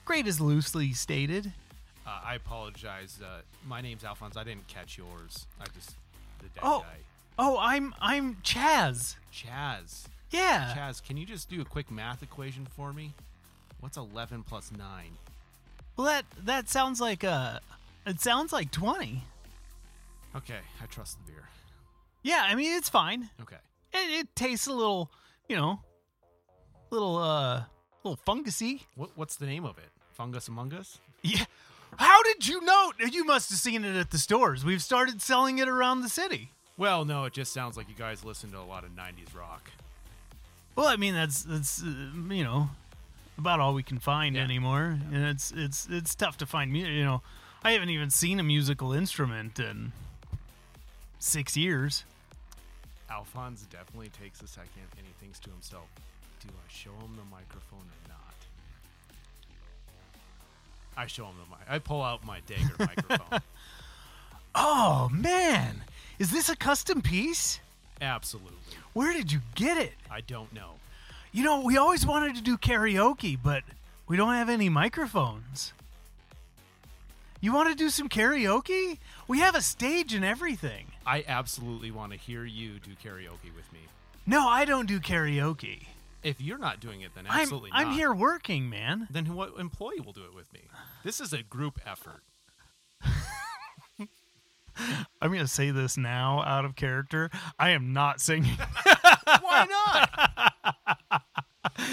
great 0.06 0.26
is 0.28 0.40
loosely 0.42 0.94
stated. 0.94 1.52
uh, 2.08 2.22
I 2.24 2.36
apologize. 2.36 3.20
Uh, 3.22 3.42
my 3.68 3.82
name's 3.82 4.04
Alphonse. 4.04 4.38
I 4.38 4.44
didn't 4.44 4.68
catch 4.68 4.98
yours. 4.98 5.46
I 5.62 5.66
just 5.76 5.92
the 6.40 6.46
dead 6.50 6.62
Oh. 6.64 6.80
guy. 6.82 6.98
Oh, 7.38 7.58
I'm 7.60 7.94
I'm 8.02 8.36
Chaz. 8.38 9.16
Chaz. 9.34 10.06
Yeah. 10.32 10.74
Chaz, 10.76 11.04
can 11.04 11.18
you 11.18 11.26
just 11.26 11.50
do 11.50 11.62
a 11.62 11.66
quick 11.66 11.90
math 11.90 12.22
equation 12.24 12.66
for 12.76 12.92
me? 12.94 13.14
What's 13.80 13.98
11 13.98 14.44
plus 14.44 14.72
9? 14.72 14.82
Well, 15.96 16.06
that 16.08 16.26
that 16.46 16.70
sounds 16.70 17.02
like 17.02 17.24
uh 17.24 17.60
it 18.06 18.22
sounds 18.22 18.54
like 18.54 18.70
twenty. 18.72 19.24
Okay, 20.36 20.60
I 20.82 20.86
trust 20.86 21.18
the 21.26 21.32
beer. 21.32 21.50
Yeah, 22.22 22.44
I 22.46 22.54
mean 22.54 22.72
it's 22.78 22.88
fine. 22.88 23.30
Okay. 23.42 23.56
It, 23.94 24.20
it 24.20 24.36
tastes 24.36 24.68
a 24.68 24.74
little, 24.74 25.10
you 25.50 25.56
know, 25.56 25.80
little 26.92 27.18
uh, 27.18 27.64
little 28.04 28.20
fungusy. 28.28 28.82
What, 28.96 29.10
what's 29.16 29.38
the 29.38 29.48
name 29.48 29.66
of 29.66 29.80
it? 29.80 29.90
Fungus 30.14 30.48
Among 30.48 30.72
Us? 30.74 31.00
Yeah. 31.24 31.46
How 31.96 32.22
did 32.22 32.48
you 32.48 32.62
know? 32.62 32.92
You 33.00 33.26
must 33.26 33.50
have 33.50 33.58
seen 33.60 33.84
it 33.84 33.96
at 33.96 34.12
the 34.12 34.20
stores. 34.20 34.64
We've 34.64 34.84
started 34.84 35.20
selling 35.22 35.58
it 35.58 35.68
around 35.68 36.02
the 36.02 36.10
city. 36.10 36.52
Well, 36.78 37.06
no, 37.06 37.24
it 37.26 37.34
just 37.34 37.54
sounds 37.54 37.76
like 37.76 37.90
you 37.90 37.96
guys 37.96 38.24
listen 38.24 38.52
to 38.52 38.60
a 38.60 38.62
lot 38.62 38.84
of 38.84 38.92
90s 38.92 39.36
rock. 39.36 39.72
Well, 40.78 40.88
I 40.88 40.96
mean 40.96 41.14
that's 41.16 41.42
that's 41.44 41.82
uh, 41.84 41.86
you 42.30 42.44
know 42.46 42.70
about 43.38 43.60
all 43.60 43.74
we 43.74 43.82
can 43.84 43.98
find 44.00 44.36
Yeah. 44.36 44.44
anymore, 44.44 44.98
and 45.12 45.26
it's 45.26 45.52
it's 45.52 45.88
it's 45.90 46.14
tough 46.16 46.38
to 46.38 46.46
find. 46.46 46.72
mu- 46.72 46.86
You 46.86 47.04
know, 47.04 47.22
I 47.64 47.72
haven't 47.72 47.90
even 47.90 48.10
seen 48.12 48.40
a 48.40 48.44
musical 48.44 48.94
instrument 48.94 49.60
in 49.60 49.92
six 51.20 51.58
years. 51.58 52.04
Alphonse 53.10 53.66
definitely 53.72 54.10
takes 54.10 54.42
a 54.44 54.48
second 54.48 54.84
and 54.98 55.06
he 55.08 55.14
thinks 55.20 55.40
to 55.40 55.50
himself, 55.50 55.86
do 56.42 56.50
I 56.50 56.72
show 56.72 56.92
him 56.92 57.16
the 57.16 57.24
microphone 57.32 57.80
or 57.80 58.10
not? 58.10 58.36
I 60.96 61.08
show 61.08 61.26
him 61.26 61.36
the 61.38 61.50
mic. 61.58 61.66
I 61.70 61.80
pull 61.80 62.04
out 62.04 62.26
my 62.26 62.40
dagger 62.48 62.76
microphone. 62.80 63.42
Oh 64.60 65.08
man, 65.12 65.84
is 66.18 66.32
this 66.32 66.50
a 66.50 66.56
custom 66.56 67.02
piece? 67.04 67.60
Absolutely. 68.02 68.58
Where 68.94 69.14
did 69.14 69.32
you 69.32 69.42
get 69.56 69.78
it? 69.78 69.94
I 70.10 70.22
don't 70.22 70.54
know. 70.54 70.74
You 71.32 71.44
know, 71.44 71.62
we 71.62 71.78
always 71.78 72.06
wanted 72.06 72.36
to 72.36 72.42
do 72.42 72.58
karaoke, 72.58 73.38
but 73.42 73.64
we 74.08 74.18
don't 74.18 74.34
have 74.34 74.50
any 74.50 74.70
microphones. 74.70 75.74
You 77.40 77.54
want 77.54 77.70
to 77.70 77.76
do 77.76 77.90
some 77.90 78.10
karaoke? 78.10 78.98
We 79.28 79.40
have 79.40 79.56
a 79.56 79.62
stage 79.62 80.14
and 80.14 80.26
everything. 80.26 80.88
I 81.06 81.24
absolutely 81.28 81.92
want 81.92 82.12
to 82.14 82.18
hear 82.18 82.44
you 82.46 82.80
do 82.80 82.92
karaoke 82.92 83.54
with 83.56 83.72
me. 83.72 83.80
No, 84.26 84.48
I 84.48 84.66
don't 84.66 84.88
do 84.88 85.00
karaoke. 85.00 85.86
If 86.24 86.42
you're 86.42 86.58
not 86.58 86.80
doing 86.80 87.02
it, 87.02 87.14
then 87.16 87.26
I'm 87.30 87.42
absolutely 87.42 87.70
I'm 87.74 87.90
not. 87.90 87.96
here 87.96 88.14
working, 88.14 88.70
man. 88.70 89.08
Then 89.10 89.36
what 89.36 89.54
employee 89.60 90.00
will 90.00 90.14
do 90.14 90.24
it 90.24 90.34
with 90.34 90.52
me? 90.52 90.62
This 91.04 91.22
is 91.22 91.32
a 91.32 91.44
group 91.44 91.80
effort. 91.86 92.24
I'm 95.22 95.32
to 95.34 95.48
say 95.48 95.72
this 95.72 95.98
now 95.98 96.44
out 96.44 96.66
of 96.66 96.76
character. 96.76 97.30
I 97.60 97.72
am 97.72 97.94
not 97.94 98.22
singing. 98.22 98.56
Why 99.42 99.66
not? 99.70 100.54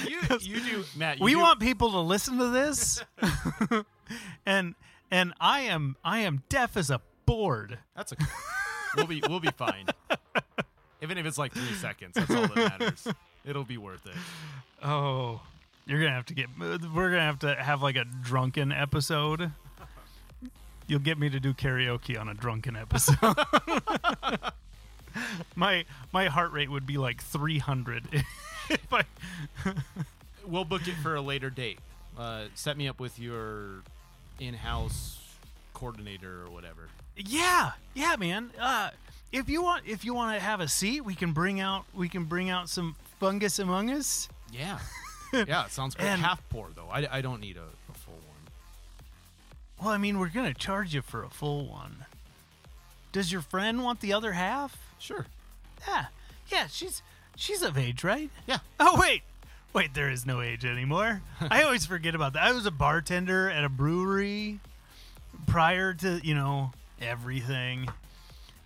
you, 0.08 0.20
you 0.40 0.60
do, 0.60 0.84
Matt. 0.96 1.18
You 1.18 1.24
we 1.24 1.32
do- 1.32 1.40
want 1.40 1.60
people 1.60 1.92
to 1.92 2.00
listen 2.00 2.38
to 2.38 2.48
this. 2.48 3.02
and 4.46 4.74
and 5.10 5.32
I 5.40 5.60
am 5.60 5.96
I 6.04 6.20
am 6.20 6.42
deaf 6.48 6.76
as 6.76 6.90
a 6.90 7.00
board. 7.26 7.78
That's 7.96 8.12
okay. 8.12 8.24
We'll 8.96 9.06
be 9.06 9.22
we'll 9.28 9.40
be 9.40 9.50
fine. 9.56 9.86
Even 11.02 11.18
if 11.18 11.26
it's 11.26 11.38
like 11.38 11.52
three 11.52 11.74
seconds, 11.74 12.12
that's 12.14 12.30
all 12.30 12.46
that 12.48 12.56
matters. 12.56 13.08
It'll 13.44 13.64
be 13.64 13.76
worth 13.76 14.06
it. 14.06 14.14
Oh, 14.82 15.40
you're 15.86 16.00
gonna 16.00 16.14
have 16.14 16.26
to 16.26 16.34
get. 16.34 16.46
We're 16.58 17.10
gonna 17.10 17.20
have 17.20 17.40
to 17.40 17.54
have 17.54 17.82
like 17.82 17.96
a 17.96 18.04
drunken 18.04 18.72
episode. 18.72 19.52
You'll 20.86 21.00
get 21.00 21.18
me 21.18 21.30
to 21.30 21.40
do 21.40 21.52
karaoke 21.54 22.18
on 22.20 22.28
a 22.28 22.34
drunken 22.34 22.76
episode. 22.76 23.16
my 25.56 25.84
my 26.12 26.26
heart 26.26 26.52
rate 26.52 26.70
would 26.70 26.86
be 26.86 26.98
like 26.98 27.22
300 27.22 28.04
if 28.70 28.92
I. 28.92 29.04
We'll 30.46 30.66
book 30.66 30.86
it 30.86 30.94
for 30.96 31.14
a 31.14 31.22
later 31.22 31.48
date. 31.48 31.78
Uh, 32.18 32.44
set 32.54 32.76
me 32.76 32.86
up 32.86 33.00
with 33.00 33.18
your 33.18 33.82
in-house 34.38 35.18
coordinator 35.72 36.42
or 36.42 36.50
whatever. 36.50 36.88
Yeah, 37.16 37.70
yeah, 37.94 38.16
man. 38.16 38.50
Uh, 38.60 38.90
if 39.32 39.48
you 39.48 39.62
want, 39.62 39.84
if 39.86 40.04
you 40.04 40.12
want 40.12 40.36
to 40.36 40.40
have 40.44 40.60
a 40.60 40.68
seat, 40.68 41.00
we 41.02 41.14
can 41.14 41.32
bring 41.32 41.60
out 41.60 41.86
we 41.94 42.10
can 42.10 42.24
bring 42.24 42.50
out 42.50 42.68
some 42.68 42.94
fungus 43.18 43.58
among 43.58 43.90
us. 43.90 44.28
Yeah, 44.52 44.78
yeah. 45.32 45.64
It 45.64 45.70
sounds 45.72 45.94
great. 45.94 46.08
And- 46.08 46.20
Half 46.20 46.46
pour 46.50 46.68
though. 46.74 46.88
I, 46.92 47.08
I 47.10 47.20
don't 47.22 47.40
need 47.40 47.56
a, 47.56 47.60
a 47.60 47.64
full 47.64 47.83
one. 47.83 47.83
Well, 49.84 49.92
I 49.92 49.98
mean, 49.98 50.18
we're 50.18 50.28
gonna 50.28 50.54
charge 50.54 50.94
you 50.94 51.02
for 51.02 51.22
a 51.24 51.28
full 51.28 51.66
one. 51.66 52.06
Does 53.12 53.30
your 53.30 53.42
friend 53.42 53.82
want 53.84 54.00
the 54.00 54.14
other 54.14 54.32
half? 54.32 54.78
Sure. 54.98 55.26
Yeah, 55.86 56.06
yeah. 56.48 56.66
She's 56.68 57.02
she's 57.36 57.62
of 57.62 57.76
age, 57.76 58.02
right? 58.02 58.30
Yeah. 58.46 58.58
Oh 58.80 58.98
wait, 58.98 59.22
wait. 59.74 59.92
There 59.92 60.10
is 60.10 60.24
no 60.24 60.40
age 60.40 60.64
anymore. 60.64 61.20
I 61.40 61.62
always 61.64 61.84
forget 61.84 62.14
about 62.14 62.32
that. 62.32 62.42
I 62.44 62.52
was 62.52 62.64
a 62.64 62.70
bartender 62.70 63.50
at 63.50 63.62
a 63.62 63.68
brewery 63.68 64.58
prior 65.46 65.92
to 65.94 66.18
you 66.26 66.34
know 66.34 66.72
everything, 67.02 67.86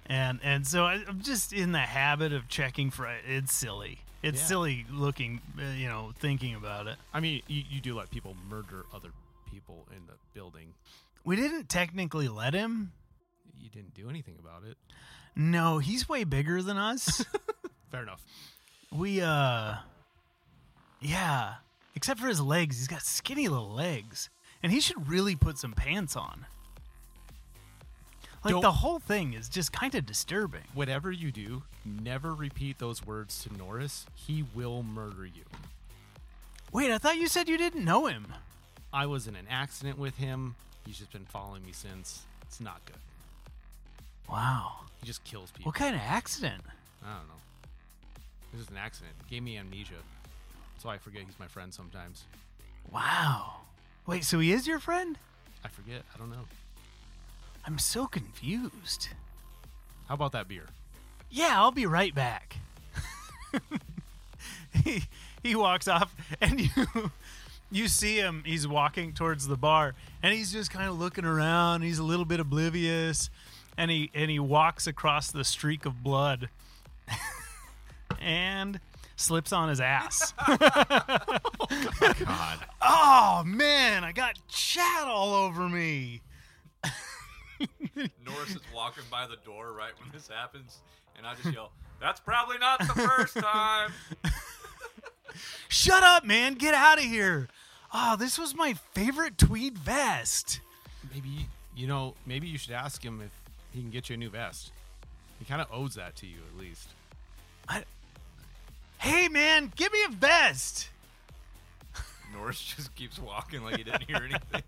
and 0.07 0.39
and 0.45 0.65
so 0.67 0.85
I, 0.85 1.03
I'm 1.09 1.21
just 1.21 1.53
in 1.53 1.73
the 1.73 1.79
habit 1.81 2.33
of 2.33 2.49
checking 2.49 2.91
for. 2.93 3.09
It's 3.27 3.53
silly. 3.53 3.99
It's 4.23 4.41
Yeah. 4.41 4.47
silly 4.47 4.87
looking, 4.91 5.41
uh, 5.59 5.63
you 5.77 5.87
know, 5.89 6.13
thinking 6.19 6.55
about 6.57 6.87
it. 6.89 6.97
I 7.15 7.21
mean, 7.21 7.43
you, 7.47 7.63
you 7.71 7.81
do 7.81 7.97
let 7.97 8.11
people 8.11 8.37
murder 8.51 8.85
other 8.93 9.11
people 9.49 9.87
in 9.93 10.07
the 10.09 10.15
building. 10.35 10.75
We 11.25 11.37
didn't 11.37 11.69
technically 11.69 12.29
let 12.29 12.55
him. 12.55 12.93
You 13.61 13.69
didn't 13.69 13.95
do 13.95 14.09
anything 14.09 14.37
about 14.39 14.63
it. 14.69 14.77
No, 15.37 15.79
he's 15.79 16.09
way 16.09 16.25
bigger 16.25 16.63
than 16.63 16.77
us. 16.77 17.25
Fair 17.91 18.03
enough. 18.03 18.25
we 18.93 19.21
uh, 19.21 19.75
yeah. 21.01 21.55
Except 21.95 22.21
for 22.21 22.29
his 22.29 22.41
legs, 22.41 22.79
he's 22.79 22.87
got 22.89 23.03
skinny 23.03 23.49
little 23.49 23.71
legs, 23.75 24.31
and 24.63 24.71
he 24.71 24.81
should 24.81 25.09
really 25.09 25.35
put 25.35 25.59
some 25.59 25.73
pants 25.73 26.15
on. 26.17 26.47
Like 28.45 28.53
Don't- 28.53 28.63
the 28.63 28.73
whole 28.73 29.01
thing 29.01 29.35
is 29.35 29.49
just 29.49 29.73
kind 29.73 29.95
of 29.97 30.07
disturbing. 30.07 30.63
Whatever 30.75 31.11
you 31.11 31.33
do, 31.33 31.65
never 31.85 32.35
repeat 32.35 32.79
those 32.79 33.05
words 33.05 33.43
to 33.45 33.57
Norris. 33.57 34.07
He 34.15 34.45
will 34.55 34.83
murder 34.85 35.27
you. 35.27 35.43
Wait, 36.73 36.91
I 36.93 36.99
thought 36.99 37.17
you 37.17 37.27
said 37.29 37.49
you 37.49 37.59
didn't 37.59 37.85
know 37.85 38.07
him. 38.07 38.33
I 38.93 39.07
was 39.07 39.27
in 39.27 39.35
an 39.35 39.47
accident 39.51 39.99
with 39.99 40.17
him. 40.19 40.55
He's 40.89 40.97
just 40.97 41.13
been 41.13 41.27
following 41.27 41.63
me 41.67 41.73
since. 41.73 42.23
It's 42.45 42.63
not 42.63 42.81
good. 42.87 42.97
Wow. 44.27 44.73
He 45.03 45.07
just 45.07 45.23
kills 45.23 45.51
people. 45.51 45.69
What 45.69 45.75
kind 45.75 45.95
of 45.95 46.01
accident? 46.01 46.63
I 47.05 47.09
don't 47.19 47.29
know. 47.29 47.35
This 48.55 48.63
is 48.63 48.71
an 48.71 48.79
accident. 48.79 49.13
Gave 49.29 49.43
me 49.43 49.59
amnesia. 49.59 50.01
So 50.79 50.89
I 50.89 50.97
forget 50.97 51.25
he's 51.27 51.39
my 51.39 51.47
friend 51.47 51.75
sometimes. 51.75 52.25
Wow. 52.91 53.57
Wait, 54.07 54.25
so 54.25 54.39
he 54.39 54.51
is 54.51 54.67
your 54.67 54.79
friend? 54.79 55.19
I 55.63 55.69
forget. 55.69 56.05
I 56.15 56.19
don't 56.19 56.31
know. 56.31 56.47
I'm 57.67 57.79
so 57.79 58.07
confused. 58.07 59.11
How 60.07 60.15
about 60.15 60.33
that 60.33 60.49
beer? 60.49 60.69
Yeah, 61.29 61.61
I'll 61.61 61.71
be 61.71 61.85
right 61.85 62.15
back. 62.15 62.57
he 64.73 65.03
he 65.43 65.55
walks 65.55 65.87
off 65.87 66.15
and 66.41 66.61
you 66.77 67.11
you 67.71 67.89
see 67.89 68.17
him 68.17 68.43
he's 68.47 68.67
walking 68.67 69.13
towards 69.13 69.47
the 69.47 69.57
bar 69.57 69.95
and 70.23 70.35
he's 70.35 70.53
just 70.53 70.71
kind 70.71 70.89
of 70.89 70.99
looking 70.99 71.25
around, 71.25 71.83
he's 71.83 71.99
a 71.99 72.05
little 72.05 72.25
bit 72.25 72.41
oblivious 72.41 73.31
and 73.77 73.91
he 73.91 74.11
and 74.15 74.31
he 74.31 74.39
walks 74.39 74.87
across 74.87 75.31
the 75.31 75.45
streak 75.45 75.87
of 75.87 76.03
blood 76.03 76.49
and 78.21 78.81
slips 79.17 79.53
on 79.53 79.69
his 79.69 79.81
ass. 79.81 80.35
Oh, 81.71 82.15
God. 82.25 82.59
oh 82.83 83.43
man, 83.45 84.03
I 84.05 84.13
got 84.13 84.39
chat 84.49 85.07
all 85.07 85.35
over 85.35 85.69
me. 85.69 86.23
Norris 88.25 88.51
is 88.51 88.61
walking 88.75 89.03
by 89.11 89.27
the 89.27 89.37
door 89.45 89.73
right 89.73 89.93
when 90.01 90.11
this 90.13 90.29
happens, 90.29 90.79
and 91.17 91.27
I 91.27 91.35
just 91.35 91.53
yell, 91.53 91.73
"That's 92.01 92.21
probably 92.21 92.57
not 92.59 92.79
the 92.79 92.87
first 92.87 93.37
time." 93.37 93.93
Shut 95.69 96.03
up, 96.03 96.25
man. 96.25 96.55
Get 96.55 96.73
out 96.73 96.99
of 96.99 97.05
here. 97.05 97.49
Oh, 97.93 98.17
this 98.17 98.39
was 98.39 98.55
my 98.55 98.75
favorite 98.93 99.39
tweed 99.39 99.79
vest. 99.79 100.61
Maybe, 101.13 101.47
you 101.75 101.87
know, 101.87 102.15
maybe 102.27 102.47
you 102.47 102.59
should 102.59 102.75
ask 102.75 103.03
him 103.03 103.21
if 103.25 103.31
he 103.73 103.81
can 103.81 103.91
get 103.91 104.09
you 104.09 104.15
a 104.15 104.19
new 104.19 104.31
vest. 104.31 104.73
He 105.39 105.45
kind 105.45 105.61
of 105.63 105.69
owes 105.73 105.95
that 105.95 106.17
to 106.17 106.27
you, 106.27 106.39
at 106.53 106.61
least. 106.61 106.89
Hey, 108.99 109.29
man, 109.29 109.73
give 109.77 109.93
me 109.93 110.01
a 110.05 110.11
vest. 110.11 110.91
Norris 112.33 112.61
just 112.61 112.95
keeps 112.95 113.19
walking 113.19 113.63
like 113.63 113.77
he 113.77 113.85
didn't 113.85 114.03
hear 114.03 114.17
anything. 114.17 114.63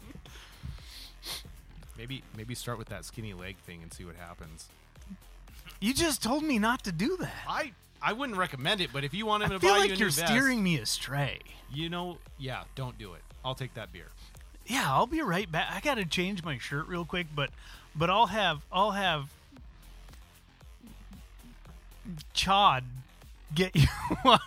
Maybe 1.99 2.23
maybe 2.37 2.55
start 2.55 2.79
with 2.79 2.89
that 2.89 3.05
skinny 3.05 3.35
leg 3.35 3.57
thing 3.59 3.83
and 3.83 3.93
see 3.93 4.05
what 4.05 4.17
happens. 4.17 4.69
You 5.81 5.93
just 5.93 6.23
told 6.23 6.43
me 6.45 6.59
not 6.59 6.85
to 6.85 6.93
do 6.93 7.17
that. 7.21 7.35
I 7.47 7.73
I 8.03 8.13
wouldn't 8.13 8.39
recommend 8.39 8.81
it, 8.81 8.91
but 8.93 9.05
if 9.05 9.13
you 9.15 9.27
want 9.27 9.43
him 9.43 9.51
I 9.51 9.55
to 9.55 9.61
feel 9.61 9.71
buy 9.71 9.77
you 9.77 9.83
like 9.83 9.91
a 9.93 9.97
you're 9.97 10.09
new 10.09 10.15
vest, 10.15 10.27
steering 10.33 10.63
me 10.63 10.79
astray. 10.79 11.39
you 11.73 11.89
know, 11.89 12.19
yeah, 12.39 12.63
don't 12.75 12.99
do 12.99 13.15
it. 13.15 13.23
I'll 13.45 13.55
take 13.55 13.75
that 13.75 13.93
beer. 13.93 14.07
Yeah, 14.67 14.85
I'll 14.87 15.07
be 15.07 15.21
right 15.23 15.51
back. 15.51 15.69
I 15.75 15.81
gotta 15.81 16.05
change 16.05 16.45
my 16.45 16.59
shirt 16.59 16.87
real 16.89 17.05
quick, 17.05 17.27
but 17.35 17.51
but 17.95 18.09
I'll 18.11 18.27
have 18.27 18.63
I'll 18.73 18.93
have 18.93 19.31
Chod 22.35 22.85
get 23.55 23.75
you 23.77 23.87
one. 24.23 24.39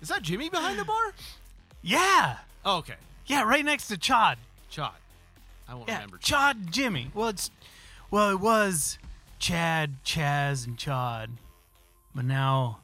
Is 0.00 0.08
that 0.08 0.22
Jimmy 0.22 0.48
behind 0.48 0.78
the 0.78 0.84
bar? 0.84 1.12
yeah, 1.82 2.38
Oh, 2.64 2.78
okay. 2.78 2.94
yeah, 3.26 3.42
right 3.42 3.64
next 3.64 3.88
to 3.88 3.98
Chod. 3.98 4.38
Chad. 4.70 4.90
I 5.68 5.74
won't 5.74 5.88
Yeah, 5.88 5.96
remember. 5.96 6.18
Chod 6.18 6.70
Jimmy. 6.72 7.10
Well, 7.14 7.28
it's 7.28 7.50
well, 8.10 8.30
it 8.30 8.40
was 8.40 8.98
Chad, 9.38 9.96
Chaz, 10.04 10.66
and 10.66 10.76
Chod, 10.78 11.30
but 12.14 12.24
now 12.24 12.80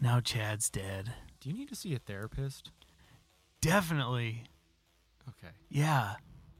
now 0.00 0.20
Chad's 0.20 0.68
dead. 0.70 1.12
Do 1.40 1.48
you 1.50 1.56
need 1.56 1.68
to 1.68 1.74
see 1.74 1.94
a 1.94 1.98
therapist? 1.98 2.70
Definitely, 3.60 4.44
Okay. 5.28 5.52
yeah. 5.68 6.14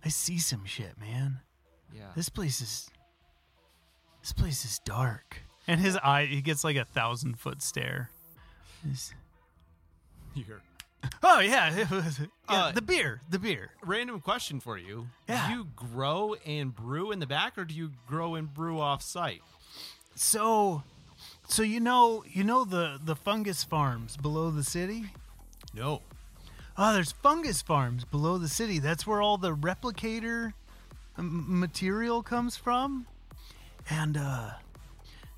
I 0.04 0.09
see 0.09 0.38
some 0.38 0.64
shit, 0.64 0.99
man. 0.99 1.40
Yeah. 1.95 2.11
This 2.16 2.28
place 2.28 2.61
is 2.61 2.90
this 4.23 4.33
place 4.33 4.64
is 4.64 4.78
dark. 4.85 5.38
And 5.66 5.80
his 5.80 5.97
eye 5.97 6.26
he 6.26 6.40
gets 6.42 6.64
like 6.64 6.76
a 6.76 6.85
thousand 6.85 7.38
foot 7.38 7.62
stare. 7.62 8.11
He's- 8.85 9.14
Here. 10.35 10.61
oh 11.23 11.40
yeah, 11.40 11.76
yeah 11.92 12.11
Uh, 12.49 12.73
the 12.73 12.83
beer, 12.83 13.21
the 13.30 13.38
beer. 13.38 13.71
Random 13.85 14.21
question 14.21 14.61
for 14.61 14.76
you. 14.78 15.09
Yeah. 15.28 15.49
Do 15.49 15.54
you 15.54 15.66
grow 15.76 16.35
and 16.47 16.75
brew 16.75 17.11
in 17.11 17.19
the 17.21 17.26
back 17.26 17.57
or 17.59 17.64
do 17.64 17.75
you 17.75 17.92
grow 18.07 18.35
and 18.35 18.52
brew 18.52 18.80
off 18.80 19.02
site? 19.02 19.42
So 20.14 20.83
so 21.50 21.62
you 21.62 21.80
know 21.80 22.25
you 22.30 22.45
know 22.45 22.64
the 22.64 22.99
the 23.02 23.16
fungus 23.16 23.64
farms 23.64 24.16
below 24.16 24.50
the 24.50 24.64
city? 24.64 25.07
No. 25.75 26.02
Oh, 26.78 26.92
there's 26.95 27.12
fungus 27.12 27.61
farms 27.62 28.04
below 28.04 28.38
the 28.38 28.49
city. 28.49 28.78
That's 28.78 29.07
where 29.07 29.21
all 29.21 29.37
the 29.37 29.54
replicator 29.54 30.52
m- 31.19 31.61
material 31.61 32.23
comes 32.23 32.57
from. 32.57 33.07
And 33.88 34.16
uh 34.16 34.50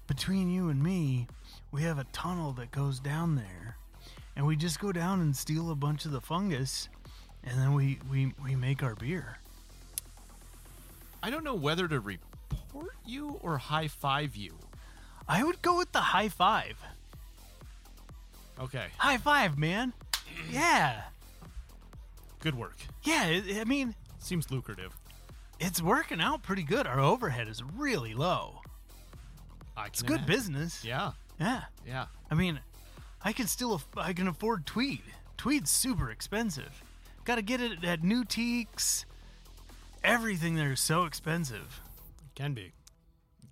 between 0.06 0.50
you 0.50 0.68
and 0.68 0.82
me, 0.82 1.26
we 1.70 1.82
have 1.82 1.98
a 1.98 2.04
tunnel 2.12 2.52
that 2.52 2.70
goes 2.70 3.00
down 3.00 3.36
there. 3.36 3.76
And 4.36 4.46
we 4.46 4.56
just 4.56 4.80
go 4.80 4.92
down 4.92 5.20
and 5.20 5.36
steal 5.36 5.70
a 5.70 5.74
bunch 5.74 6.04
of 6.04 6.12
the 6.12 6.20
fungus 6.20 6.88
and 7.44 7.58
then 7.58 7.74
we 7.74 7.98
we 8.10 8.32
we 8.42 8.54
make 8.54 8.82
our 8.82 8.94
beer. 8.94 9.38
I 11.22 11.30
don't 11.30 11.44
know 11.44 11.54
whether 11.54 11.88
to 11.88 12.00
report 12.00 12.94
you 13.06 13.38
or 13.42 13.58
high 13.58 13.88
five 13.88 14.36
you. 14.36 14.54
I 15.28 15.42
would 15.44 15.62
go 15.62 15.76
with 15.78 15.92
the 15.92 16.00
high 16.00 16.28
five. 16.28 16.76
Okay. 18.60 18.86
High 18.98 19.18
five, 19.18 19.58
man. 19.58 19.92
Yeah. 20.50 21.02
Good 22.40 22.56
work. 22.56 22.76
Yeah, 23.04 23.26
it, 23.26 23.58
I 23.60 23.64
mean, 23.64 23.94
Seems 24.18 24.50
lucrative. 24.50 24.92
it's 25.60 25.80
working 25.80 26.20
out 26.20 26.42
pretty 26.42 26.62
good. 26.64 26.86
Our 26.86 26.98
overhead 26.98 27.48
is 27.48 27.62
really 27.62 28.14
low. 28.14 28.60
I 29.76 29.86
It's 29.86 30.02
good 30.02 30.22
imagine. 30.22 30.26
business. 30.34 30.84
Yeah. 30.84 31.12
Yeah. 31.38 31.62
Yeah. 31.86 32.06
I 32.30 32.34
mean, 32.34 32.60
I 33.22 33.32
can 33.32 33.46
still 33.46 33.74
aff- 33.74 33.86
I 33.96 34.12
can 34.12 34.26
afford 34.26 34.66
tweed. 34.66 35.02
Tweed's 35.36 35.70
super 35.70 36.10
expensive. 36.10 36.82
Got 37.24 37.36
to 37.36 37.42
get 37.42 37.60
it 37.60 37.84
at 37.84 38.02
New 38.02 38.24
Teaks. 38.24 39.04
Everything 40.02 40.56
there 40.56 40.72
is 40.72 40.80
so 40.80 41.04
expensive. 41.04 41.80
Can 42.34 42.54
be. 42.54 42.72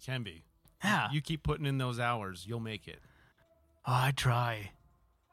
Can 0.04 0.22
be. 0.24 0.42
Yeah. 0.82 1.08
You 1.12 1.20
keep 1.20 1.42
putting 1.42 1.66
in 1.66 1.78
those 1.78 2.00
hours, 2.00 2.44
you'll 2.48 2.60
make 2.60 2.88
it. 2.88 2.98
oh, 3.86 3.92
I 3.92 4.12
try. 4.16 4.70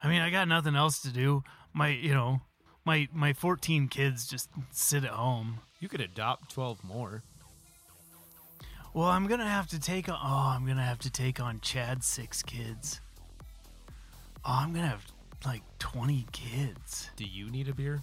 I 0.01 0.07
mean, 0.09 0.21
I 0.21 0.29
got 0.29 0.47
nothing 0.47 0.75
else 0.75 1.01
to 1.01 1.09
do. 1.09 1.43
My, 1.73 1.89
you 1.89 2.13
know, 2.13 2.41
my 2.85 3.07
my 3.13 3.33
14 3.33 3.87
kids 3.87 4.27
just 4.27 4.49
sit 4.71 5.03
at 5.03 5.11
home. 5.11 5.59
You 5.79 5.87
could 5.89 6.01
adopt 6.01 6.51
12 6.53 6.83
more. 6.83 7.23
Well, 8.93 9.07
I'm 9.07 9.27
gonna 9.27 9.47
have 9.47 9.67
to 9.69 9.79
take 9.79 10.09
on. 10.09 10.17
Oh, 10.21 10.53
I'm 10.55 10.65
gonna 10.65 10.83
have 10.83 10.99
to 10.99 11.09
take 11.11 11.39
on 11.39 11.59
Chad's 11.61 12.07
six 12.07 12.41
kids. 12.41 12.99
Oh, 14.45 14.59
I'm 14.61 14.73
gonna 14.73 14.87
have 14.87 15.05
like 15.45 15.61
20 15.79 16.25
kids. 16.31 17.09
Do 17.15 17.25
you 17.25 17.49
need 17.51 17.67
a 17.67 17.73
beer? 17.73 18.01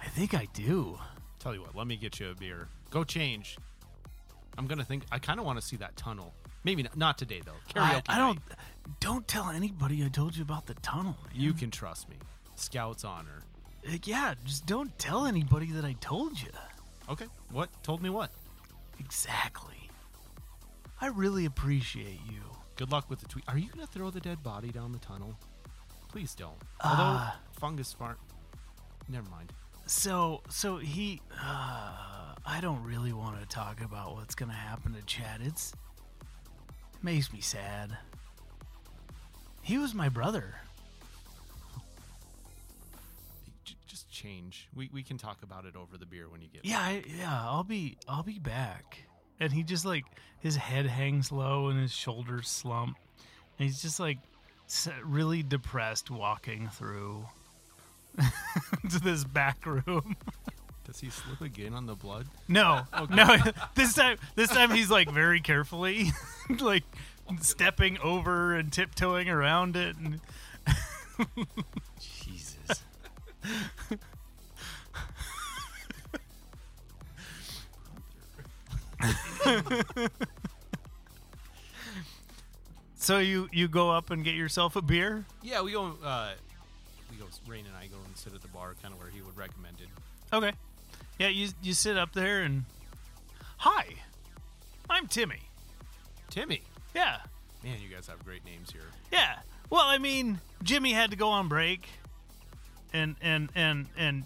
I 0.00 0.06
think 0.06 0.34
I 0.34 0.48
do. 0.54 0.98
Tell 1.38 1.54
you 1.54 1.60
what, 1.60 1.76
let 1.76 1.86
me 1.86 1.96
get 1.96 2.18
you 2.18 2.30
a 2.30 2.34
beer. 2.34 2.68
Go 2.90 3.04
change. 3.04 3.56
I'm 4.58 4.66
gonna 4.66 4.84
think. 4.84 5.04
I 5.12 5.18
kind 5.18 5.38
of 5.38 5.46
want 5.46 5.60
to 5.60 5.64
see 5.64 5.76
that 5.76 5.96
tunnel. 5.96 6.34
Maybe 6.64 6.82
not, 6.82 6.96
not 6.96 7.18
today 7.18 7.40
though. 7.44 7.80
I, 7.80 7.94
Karaoke. 7.94 8.02
I 8.08 8.18
don't. 8.18 8.34
night. 8.48 8.58
Don't 9.00 9.26
tell 9.28 9.48
anybody 9.48 10.04
I 10.04 10.08
told 10.08 10.36
you 10.36 10.42
about 10.42 10.66
the 10.66 10.74
tunnel. 10.74 11.16
Man. 11.26 11.32
You 11.34 11.52
can 11.52 11.70
trust 11.70 12.08
me. 12.08 12.16
Scout's 12.56 13.04
honor. 13.04 13.42
Uh, 13.86 13.96
yeah, 14.04 14.34
just 14.44 14.66
don't 14.66 14.96
tell 14.98 15.26
anybody 15.26 15.66
that 15.72 15.84
I 15.84 15.94
told 15.94 16.40
you. 16.40 16.50
Okay. 17.08 17.26
What? 17.50 17.68
Told 17.82 18.02
me 18.02 18.10
what? 18.10 18.30
Exactly. 19.00 19.90
I 21.00 21.06
really 21.08 21.46
appreciate 21.46 22.20
you. 22.30 22.40
Good 22.76 22.92
luck 22.92 23.10
with 23.10 23.20
the 23.20 23.26
tweet. 23.26 23.44
Are 23.48 23.58
you 23.58 23.68
gonna 23.68 23.86
throw 23.86 24.10
the 24.10 24.20
dead 24.20 24.42
body 24.42 24.70
down 24.70 24.92
the 24.92 24.98
tunnel? 24.98 25.36
Please 26.08 26.34
don't. 26.34 26.56
Although 26.84 27.02
Uh, 27.02 27.30
fungus 27.52 27.92
fart. 27.92 28.18
Never 29.08 29.28
mind. 29.30 29.52
So, 29.86 30.42
so 30.48 30.76
he. 30.76 31.20
Uh, 31.32 32.34
I 32.46 32.60
don't 32.60 32.82
really 32.84 33.12
want 33.12 33.40
to 33.40 33.46
talk 33.46 33.80
about 33.80 34.14
what's 34.14 34.34
gonna 34.34 34.52
happen 34.52 34.94
to 34.94 35.02
Chad. 35.02 35.40
It's 35.42 35.72
makes 37.02 37.32
me 37.32 37.40
sad. 37.40 37.96
He 39.62 39.78
was 39.78 39.94
my 39.94 40.08
brother. 40.08 40.56
Just 43.86 44.10
change. 44.10 44.68
We 44.74 44.90
we 44.92 45.02
can 45.02 45.18
talk 45.18 45.42
about 45.42 45.66
it 45.66 45.76
over 45.76 45.96
the 45.96 46.06
beer 46.06 46.28
when 46.28 46.40
you 46.40 46.48
get. 46.48 46.64
Yeah, 46.64 46.80
I, 46.80 47.04
yeah. 47.06 47.40
I'll 47.42 47.64
be, 47.64 47.96
I'll 48.08 48.22
be 48.22 48.38
back. 48.38 48.98
And 49.38 49.52
he 49.52 49.62
just 49.62 49.84
like 49.84 50.04
his 50.40 50.56
head 50.56 50.86
hangs 50.86 51.30
low 51.30 51.68
and 51.68 51.80
his 51.80 51.92
shoulders 51.92 52.48
slump. 52.48 52.96
And 53.58 53.68
he's 53.68 53.82
just 53.82 54.00
like 54.00 54.18
really 55.04 55.42
depressed 55.42 56.10
walking 56.10 56.68
through 56.68 57.24
to 58.90 58.98
this 59.00 59.24
back 59.24 59.64
room. 59.66 60.16
Does 60.84 61.00
he 61.00 61.10
slip 61.10 61.40
again 61.40 61.74
on 61.74 61.86
the 61.86 61.94
blood? 61.94 62.26
No, 62.48 62.82
no. 63.10 63.36
This 63.74 63.94
time, 63.94 64.18
this 64.34 64.50
time 64.50 64.70
he's 64.70 64.90
like 64.90 65.10
very 65.10 65.40
carefully, 65.40 66.10
like 66.60 66.84
stepping 67.40 67.98
over 67.98 68.54
and 68.54 68.72
tiptoeing 68.72 69.28
around 69.28 69.76
it. 69.76 69.96
And 69.96 70.20
Jesus. 72.00 72.82
so 82.96 83.18
you 83.18 83.48
you 83.52 83.68
go 83.68 83.90
up 83.90 84.10
and 84.10 84.24
get 84.24 84.34
yourself 84.34 84.76
a 84.76 84.82
beer. 84.82 85.24
Yeah, 85.42 85.62
we 85.62 85.72
go. 85.72 85.96
Uh, 86.02 86.32
we 87.10 87.16
go. 87.16 87.24
Rain 87.46 87.66
and 87.66 87.74
I 87.76 87.86
go 87.86 87.96
and 88.06 88.16
sit 88.16 88.34
at 88.34 88.42
the 88.42 88.48
bar, 88.48 88.74
kind 88.82 88.94
of 88.94 89.00
where 89.00 89.10
he 89.10 89.20
would 89.22 89.36
recommend 89.36 89.76
it. 89.80 89.88
Okay. 90.34 90.52
Yeah, 91.22 91.28
you 91.28 91.50
you 91.62 91.72
sit 91.72 91.96
up 91.96 92.14
there 92.14 92.40
and 92.42 92.64
hi, 93.58 93.84
I'm 94.90 95.06
Timmy. 95.06 95.38
Timmy. 96.30 96.62
Yeah, 96.96 97.18
Man, 97.62 97.76
you 97.80 97.94
guys 97.94 98.08
have 98.08 98.24
great 98.24 98.44
names 98.44 98.72
here. 98.72 98.82
yeah. 99.12 99.36
Well, 99.70 99.84
I 99.84 99.98
mean, 99.98 100.40
Jimmy 100.64 100.92
had 100.92 101.12
to 101.12 101.16
go 101.16 101.28
on 101.28 101.46
break, 101.46 101.86
and 102.92 103.14
and 103.22 103.50
and 103.54 103.86
and 103.96 104.24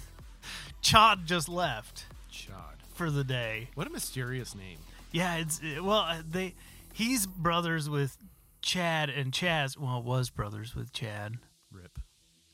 Chad 0.80 1.26
just 1.26 1.50
left 1.50 2.06
Chad. 2.30 2.54
for 2.94 3.10
the 3.10 3.22
day. 3.22 3.68
What 3.74 3.86
a 3.86 3.90
mysterious 3.90 4.54
name. 4.54 4.78
Yeah, 5.12 5.36
it's 5.36 5.60
it- 5.62 5.84
well 5.84 5.98
uh, 6.08 6.22
they 6.26 6.54
he's 6.94 7.26
brothers 7.26 7.90
with 7.90 8.16
Chad 8.62 9.10
and 9.10 9.32
Chaz. 9.32 9.76
Well, 9.76 10.02
was 10.02 10.30
brothers 10.30 10.74
with 10.74 10.94
Chad. 10.94 11.34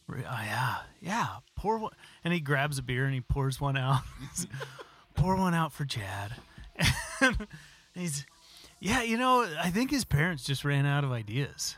Oh, 0.09 0.15
yeah, 0.19 0.77
yeah. 1.01 1.27
Pour 1.57 1.79
one, 1.79 1.93
and 2.23 2.33
he 2.33 2.41
grabs 2.41 2.79
a 2.79 2.83
beer 2.83 3.05
and 3.07 3.15
he 3.15 3.21
pours 3.21 3.61
one 3.61 3.77
out. 3.77 4.03
Pour 5.17 5.37
one 5.37 5.55
out 5.55 5.73
for 5.73 5.85
Chad. 5.85 6.35
and 7.21 7.47
he's, 7.95 8.25
yeah, 8.81 9.03
you 9.03 9.17
know, 9.17 9.49
I 9.61 9.71
think 9.71 9.91
his 9.91 10.05
parents 10.05 10.45
just 10.45 10.65
ran 10.65 10.85
out 10.87 11.03
of 11.05 11.11
ideas, 11.11 11.77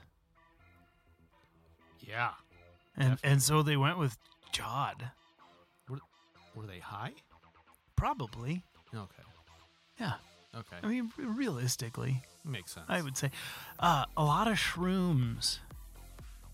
Yeah. 2.01 2.31
and 2.97 3.11
Definitely. 3.13 3.31
and 3.31 3.43
so 3.43 3.63
they 3.63 3.77
went 3.77 3.99
with 3.99 4.19
Chad. 4.53 5.11
Were, 5.89 5.99
were 6.55 6.67
they 6.67 6.81
high? 6.81 7.13
Probably, 7.97 8.63
Okay. 8.95 9.23
yeah. 10.01 10.15
Okay. 10.57 10.77
I 10.83 10.87
mean, 10.89 11.13
realistically, 11.19 12.23
Makes 12.45 12.73
sense. 12.75 12.87
I 12.89 13.03
would 13.03 13.17
say 13.17 13.31
uh, 13.79 14.05
a 14.17 14.25
lot 14.25 14.49
of 14.49 14.55
shrooms. 14.59 15.59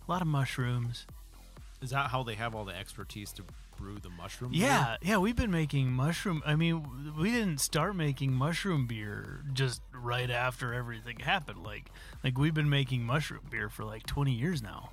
a 0.07 0.11
lot 0.11 0.21
of 0.23 0.29
mushrooms. 0.29 1.07
Is 1.85 1.91
that 1.91 2.09
how 2.11 2.23
they 2.23 2.35
have 2.35 2.55
all 2.55 2.65
the 2.65 2.75
expertise 2.75 3.31
to 3.35 3.43
brew 3.79 3.99
the 3.99 4.09
mushroom? 4.09 4.53
beer? 4.53 4.63
Yeah, 4.63 4.97
yeah, 5.03 5.19
we've 5.19 5.37
been 5.37 5.51
making 5.51 5.93
mushroom. 5.93 6.43
I 6.47 6.55
mean, 6.57 7.15
we 7.19 7.31
didn't 7.31 7.59
start 7.61 7.95
making 7.95 8.33
mushroom 8.33 8.87
beer 8.87 9.43
just 9.53 9.83
right 9.93 10.31
after 10.31 10.73
everything 10.73 11.19
happened. 11.19 11.63
Like, 11.63 11.91
like 12.25 12.39
we've 12.39 12.55
been 12.55 12.71
making 12.71 13.05
mushroom 13.05 13.43
beer 13.51 13.69
for 13.69 13.85
like 13.85 14.07
20 14.07 14.33
years 14.33 14.63
now. 14.63 14.91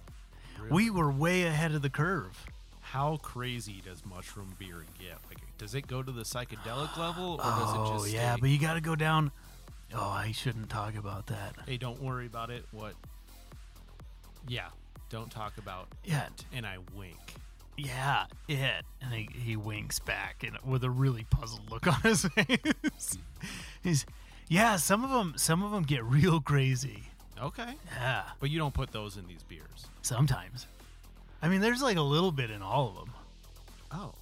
We 0.70 0.90
were 0.90 1.10
way 1.10 1.44
ahead 1.44 1.74
of 1.74 1.82
the 1.82 1.90
curve. 1.90 2.46
How 2.82 3.16
crazy 3.18 3.82
does 3.86 4.06
mushroom 4.06 4.54
beer 4.60 4.84
get? 5.00 5.18
Like, 5.30 5.40
does 5.58 5.74
it 5.74 5.88
go 5.88 6.04
to 6.04 6.12
the 6.12 6.24
psychedelic 6.24 6.98
level, 6.98 7.36
or 7.36 7.38
does 7.38 7.74
it 7.74 7.78
Oh 7.80 7.98
just? 8.00 8.12
yeah, 8.14 8.34
stay- 8.34 8.42
but 8.42 8.50
you 8.50 8.60
got 8.60 8.74
to 8.74 8.82
go 8.82 8.96
down. 8.98 9.32
Oh, 9.96 10.10
I 10.10 10.34
shouldn't 10.34 10.70
talk 10.70 10.96
about 10.96 11.28
that. 11.28 11.56
hey, 11.66 11.78
don't 11.78 12.02
worry 12.02 12.26
about 12.26 12.50
it. 12.50 12.66
What? 12.72 12.96
Yeah, 14.48 14.68
don't 15.12 15.30
talk 15.30 15.58
about 15.58 15.88
Yeah. 16.04 16.26
it. 16.28 16.46
And 16.54 16.66
I 16.66 16.78
wink. 16.96 17.18
Yeah, 17.78 18.26
it. 18.48 18.84
And 19.02 19.14
he, 19.14 19.30
he 19.34 19.56
winks 19.56 20.00
back 20.00 20.44
and 20.46 20.58
with 20.66 20.84
a 20.84 20.90
really 20.90 21.26
puzzled 21.30 21.70
look 21.70 21.88
on 21.88 22.00
his 22.02 22.24
face. 22.36 23.18
He's, 23.84 24.06
yeah. 24.48 24.76
Some 24.78 25.04
of 25.04 25.10
them, 25.10 25.34
some 25.38 25.64
of 25.64 25.72
them 25.72 25.84
get 25.84 26.04
real 26.04 26.40
crazy. 26.42 27.04
Okay, 27.42 27.74
Yeah, 28.00 28.24
but 28.40 28.52
you 28.52 28.60
don't 28.60 28.74
put 28.74 28.92
those 28.92 29.18
in 29.18 29.26
these 29.26 29.42
beers. 29.42 29.88
sometimes. 30.04 30.68
I 31.42 31.48
mean, 31.48 31.60
there's 31.60 31.82
like 31.82 31.98
a 31.98 32.02
little 32.04 32.32
bit 32.32 32.52
in 32.52 32.62
all 32.62 32.90
of 32.90 32.96
them. 32.96 33.14
Oh, 33.92 34.14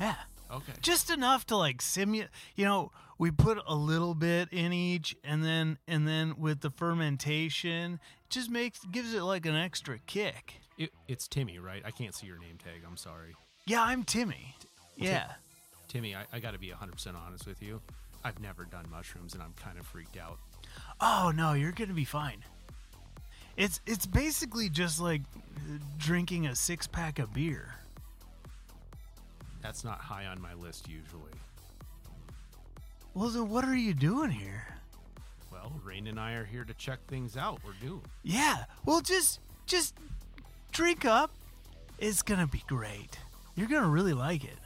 Yeah. 0.00 0.16
Okay. 0.52 0.72
just 0.80 1.10
enough 1.10 1.46
to 1.46 1.56
like 1.56 1.80
simulate 1.82 2.28
you 2.56 2.64
know 2.64 2.90
we 3.18 3.30
put 3.30 3.58
a 3.66 3.74
little 3.74 4.14
bit 4.14 4.48
in 4.52 4.72
each 4.72 5.16
and 5.24 5.44
then 5.44 5.78
and 5.86 6.06
then 6.08 6.34
with 6.38 6.60
the 6.60 6.70
fermentation 6.70 7.98
just 8.30 8.50
makes 8.50 8.80
gives 8.90 9.14
it 9.14 9.22
like 9.22 9.46
an 9.46 9.54
extra 9.56 9.98
kick 10.06 10.60
It, 10.78 10.90
it's 11.08 11.28
Timmy, 11.28 11.58
right? 11.58 11.82
I 11.84 11.90
can't 11.90 12.14
see 12.14 12.26
your 12.26 12.38
name 12.38 12.58
tag. 12.62 12.82
I'm 12.86 12.96
sorry. 12.96 13.34
yeah 13.66 13.82
i'm 13.82 14.02
timmy 14.04 14.56
yeah 14.96 15.32
Timmy, 15.88 16.14
I, 16.14 16.24
I 16.32 16.38
got 16.40 16.52
to 16.54 16.58
be 16.58 16.68
100% 16.68 17.14
honest 17.14 17.46
with 17.46 17.62
you. 17.62 17.78
I've 18.24 18.40
never 18.40 18.64
done 18.64 18.86
mushrooms 18.90 19.34
and 19.34 19.42
I'm 19.42 19.52
kind 19.62 19.78
of 19.78 19.86
freaked 19.86 20.16
out. 20.16 20.38
oh 21.00 21.32
no 21.34 21.52
you're 21.52 21.72
gonna 21.72 21.92
be 21.92 22.04
fine 22.06 22.42
it's 23.56 23.80
it's 23.86 24.06
basically 24.06 24.70
just 24.70 25.00
like 25.00 25.20
drinking 25.98 26.46
a 26.46 26.56
six 26.56 26.86
pack 26.86 27.18
of 27.18 27.34
beer 27.34 27.74
That's 29.62 29.84
not 29.84 30.00
high 30.00 30.26
on 30.26 30.40
my 30.40 30.54
list 30.54 30.88
usually. 30.88 31.30
well 33.14 33.28
then 33.28 33.48
what 33.48 33.64
are 33.64 33.76
you 33.76 33.94
doing 33.94 34.30
here 34.30 34.66
Well, 35.52 35.72
Rain 35.84 36.06
and 36.08 36.18
I 36.18 36.32
are 36.32 36.44
here 36.44 36.64
to 36.64 36.74
check 36.74 36.98
things 37.06 37.36
out. 37.36 37.60
We're 37.64 37.72
due. 37.80 38.02
yeah 38.22 38.64
well 38.84 39.00
just 39.00 39.40
just 39.66 39.94
drink 40.72 41.04
up 41.04 41.30
it's 41.98 42.22
gonna 42.22 42.46
be 42.46 42.62
great 42.66 43.18
you're 43.54 43.68
gonna 43.68 43.88
really 43.88 44.14
like 44.14 44.42
it 44.44 44.58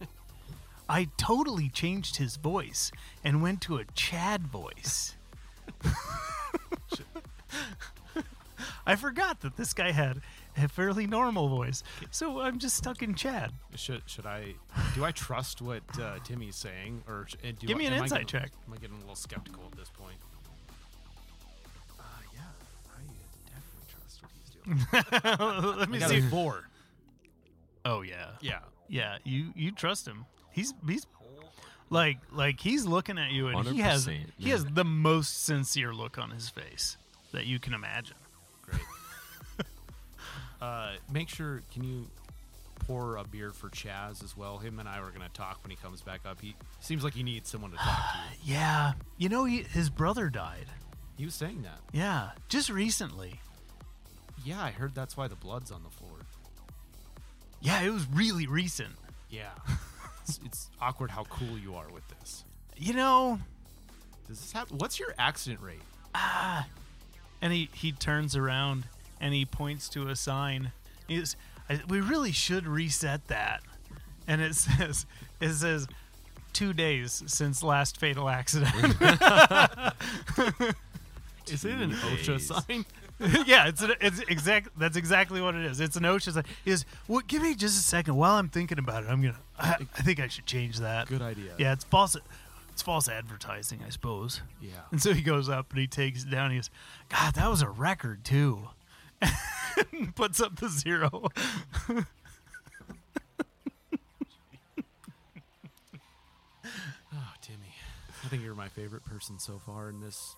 i 0.88 1.06
totally 1.16 1.68
changed 1.68 2.16
his 2.16 2.36
voice 2.36 2.90
and 3.22 3.42
went 3.42 3.60
to 3.62 3.76
a 3.76 3.84
chad 3.94 4.46
voice 4.48 5.14
i 8.86 8.96
forgot 8.96 9.40
that 9.40 9.56
this 9.56 9.72
guy 9.72 9.92
had 9.92 10.20
a 10.56 10.68
fairly 10.68 11.06
normal 11.06 11.48
voice 11.48 11.82
so 12.10 12.40
i'm 12.40 12.58
just 12.58 12.76
stuck 12.76 13.02
in 13.02 13.14
chad 13.14 13.52
Should 13.74 14.02
should 14.06 14.26
I? 14.26 14.54
Do 14.94 15.04
I 15.04 15.10
trust 15.12 15.60
what 15.60 15.82
uh, 16.00 16.18
Timmy's 16.24 16.56
saying, 16.56 17.02
or 17.06 17.26
sh- 17.28 17.34
do 17.42 17.66
Give 17.66 17.76
I, 17.76 17.78
me 17.78 17.86
an 17.86 17.92
am 17.92 18.00
I 18.00 18.02
insight 18.04 18.26
getting- 18.26 18.40
check. 18.40 18.50
Am 18.66 18.72
I 18.72 18.76
getting 18.78 18.96
a 18.96 19.00
little 19.00 19.14
skeptical 19.16 19.62
at 19.70 19.76
this 19.78 19.90
point? 19.90 20.16
Uh, 21.98 22.02
yeah, 22.34 22.40
I 22.88 23.00
definitely 23.50 23.86
trust 23.92 24.22
what 24.22 24.30
he's 24.38 24.50
doing. 25.30 25.76
let 25.78 25.88
me 25.90 25.96
I 25.98 26.00
got 26.00 26.08
see 26.10 26.18
a 26.18 26.22
four. 26.22 26.68
oh 27.84 28.00
yeah 28.02 28.30
Yeah. 28.40 28.60
yeah 28.88 29.18
you 29.24 29.52
you 29.54 29.72
trust 29.72 30.06
him 30.06 30.24
he's 30.52 30.72
he's 30.88 31.06
like 31.90 32.18
like 32.32 32.60
he's 32.60 32.84
looking 32.86 33.18
at 33.18 33.30
you 33.30 33.48
and 33.48 33.66
he 33.68 33.80
has 33.80 34.06
100%, 34.06 34.18
he 34.38 34.50
has 34.50 34.64
the 34.64 34.84
most 34.84 35.44
sincere 35.44 35.92
look 35.92 36.18
on 36.18 36.30
his 36.30 36.48
face 36.48 36.96
that 37.32 37.46
you 37.46 37.58
can 37.58 37.74
imagine 37.74 38.16
Great. 38.16 38.25
Uh, 40.60 40.92
make 41.12 41.28
sure. 41.28 41.62
Can 41.72 41.84
you 41.84 42.06
pour 42.86 43.16
a 43.16 43.24
beer 43.24 43.52
for 43.52 43.68
Chaz 43.70 44.22
as 44.22 44.36
well? 44.36 44.58
Him 44.58 44.78
and 44.78 44.88
I 44.88 45.00
were 45.00 45.10
gonna 45.10 45.28
talk 45.32 45.62
when 45.62 45.70
he 45.70 45.76
comes 45.76 46.02
back 46.02 46.20
up. 46.26 46.40
He 46.40 46.54
seems 46.80 47.02
like 47.04 47.14
he 47.14 47.22
needs 47.22 47.48
someone 47.50 47.70
to 47.72 47.76
talk 47.78 47.86
to. 48.12 48.18
yeah 48.44 48.92
you 49.18 49.28
know 49.28 49.44
he, 49.44 49.62
his 49.62 49.88
brother 49.90 50.28
died 50.28 50.66
He 51.16 51.24
was 51.24 51.34
saying 51.34 51.62
that. 51.62 51.80
yeah 51.92 52.30
just 52.48 52.68
recently 52.70 53.40
Yeah, 54.44 54.62
I 54.62 54.70
heard 54.70 54.94
that's 54.94 55.16
why 55.16 55.26
the 55.26 55.34
blood's 55.36 55.70
on 55.72 55.82
the 55.82 55.90
floor. 55.90 56.18
yeah 57.60 57.80
it 57.82 57.90
was 57.90 58.06
really 58.12 58.46
recent 58.46 58.94
Yeah. 59.30 59.50
it's, 60.22 60.38
it's 60.44 60.70
awkward 60.80 61.10
how 61.10 61.24
cool 61.24 61.58
you 61.58 61.74
are 61.74 61.88
with 61.92 62.06
this. 62.20 62.44
you 62.76 62.92
know 62.92 63.40
Does 64.28 64.38
this 64.40 64.52
happen? 64.52 64.78
What's 64.78 65.00
your 65.00 65.14
accident 65.18 65.60
rate? 65.62 65.80
Ah. 66.14 66.66
And 67.42 67.52
he 67.52 67.68
he 67.72 67.92
turns 67.92 68.36
around 68.36 68.84
and 69.20 69.34
he 69.34 69.44
points 69.44 69.88
to 69.88 70.08
a 70.08 70.16
sign 70.16 70.72
he's 71.08 71.36
we 71.88 72.00
really 72.00 72.32
should 72.32 72.66
reset 72.66 73.26
that 73.28 73.60
and 74.26 74.40
it 74.40 74.54
says 74.56 75.06
it 75.40 75.52
says 75.52 75.86
two 76.52 76.72
days 76.72 77.22
since 77.26 77.62
last 77.62 77.98
fatal 77.98 78.28
accident 78.28 78.74
Is 81.48 81.64
it 81.64 81.72
an 81.74 81.92
OSHA 81.92 82.40
sign? 82.40 82.84
yeah, 83.46 83.68
it's 83.68 83.80
an, 83.80 83.92
it's 84.00 84.18
exact. 84.20 84.68
That's 84.76 84.96
exactly 84.96 85.40
what 85.40 85.54
it 85.54 85.64
is. 85.64 85.80
It's 85.80 85.96
an 85.96 86.02
OSHA. 86.02 86.32
sign. 86.32 86.44
Is 86.64 86.84
well, 87.06 87.22
give 87.26 87.42
me 87.42 87.54
just 87.54 87.78
a 87.78 87.82
second 87.82 88.16
while 88.16 88.34
I'm 88.34 88.48
thinking 88.48 88.78
about 88.78 89.04
it. 89.04 89.10
I'm 89.10 89.22
gonna. 89.22 89.36
I, 89.58 89.76
I 89.96 90.02
think 90.02 90.18
I 90.20 90.26
should 90.28 90.46
change 90.46 90.80
that. 90.80 91.06
Good 91.06 91.22
idea. 91.22 91.52
Yeah, 91.58 91.72
it's 91.72 91.84
false. 91.84 92.16
It's 92.72 92.82
false 92.82 93.08
advertising, 93.08 93.80
I 93.86 93.90
suppose. 93.90 94.42
Yeah. 94.60 94.70
And 94.90 95.00
so 95.00 95.14
he 95.14 95.22
goes 95.22 95.48
up 95.48 95.70
and 95.70 95.78
he 95.78 95.86
takes 95.86 96.24
it 96.24 96.30
down. 96.30 96.50
He 96.50 96.56
goes, 96.56 96.70
"God, 97.08 97.34
that 97.34 97.48
was 97.48 97.62
a 97.62 97.68
record 97.68 98.24
too." 98.24 98.68
Puts 100.14 100.40
up 100.40 100.56
the 100.58 100.68
zero. 100.68 101.28
Oh, 107.14 107.32
Timmy. 107.40 107.72
I 108.24 108.28
think 108.28 108.42
you're 108.42 108.54
my 108.54 108.68
favorite 108.68 109.04
person 109.04 109.38
so 109.38 109.60
far 109.64 109.88
in 109.88 110.00
this. 110.00 110.34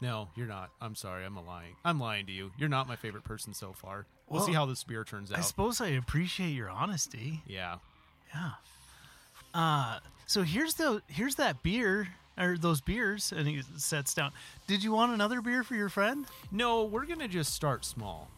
No, 0.00 0.28
you're 0.36 0.46
not. 0.46 0.70
I'm 0.80 0.94
sorry. 0.94 1.24
I'm 1.24 1.34
lying. 1.46 1.76
I'm 1.84 2.00
lying 2.00 2.26
to 2.26 2.32
you. 2.32 2.50
You're 2.58 2.68
not 2.68 2.88
my 2.88 2.96
favorite 2.96 3.24
person 3.24 3.54
so 3.54 3.72
far. 3.72 4.06
We'll, 4.28 4.42
see 4.42 4.52
how 4.52 4.66
this 4.66 4.82
beer 4.82 5.04
turns 5.04 5.30
out. 5.30 5.38
I 5.38 5.42
suppose 5.42 5.80
I 5.80 5.88
appreciate 5.88 6.50
your 6.50 6.70
honesty. 6.70 7.42
yeah. 7.46 7.76
Yeah. 8.34 8.50
Uh 9.52 9.98
so 10.26 10.42
here's 10.42 10.74
the 10.74 11.02
here's 11.08 11.34
that 11.34 11.62
beer 11.62 12.08
or 12.38 12.56
those 12.56 12.80
beers 12.80 13.32
and 13.36 13.46
he 13.46 13.62
sets 13.76 14.14
down. 14.14 14.32
Did 14.66 14.82
you 14.82 14.92
want 14.92 15.12
another 15.12 15.40
beer 15.40 15.62
for 15.64 15.74
your 15.74 15.88
friend? 15.88 16.26
No, 16.50 16.84
we're 16.84 17.06
going 17.06 17.18
to 17.20 17.28
just 17.28 17.54
start 17.54 17.84
small. 17.84 18.28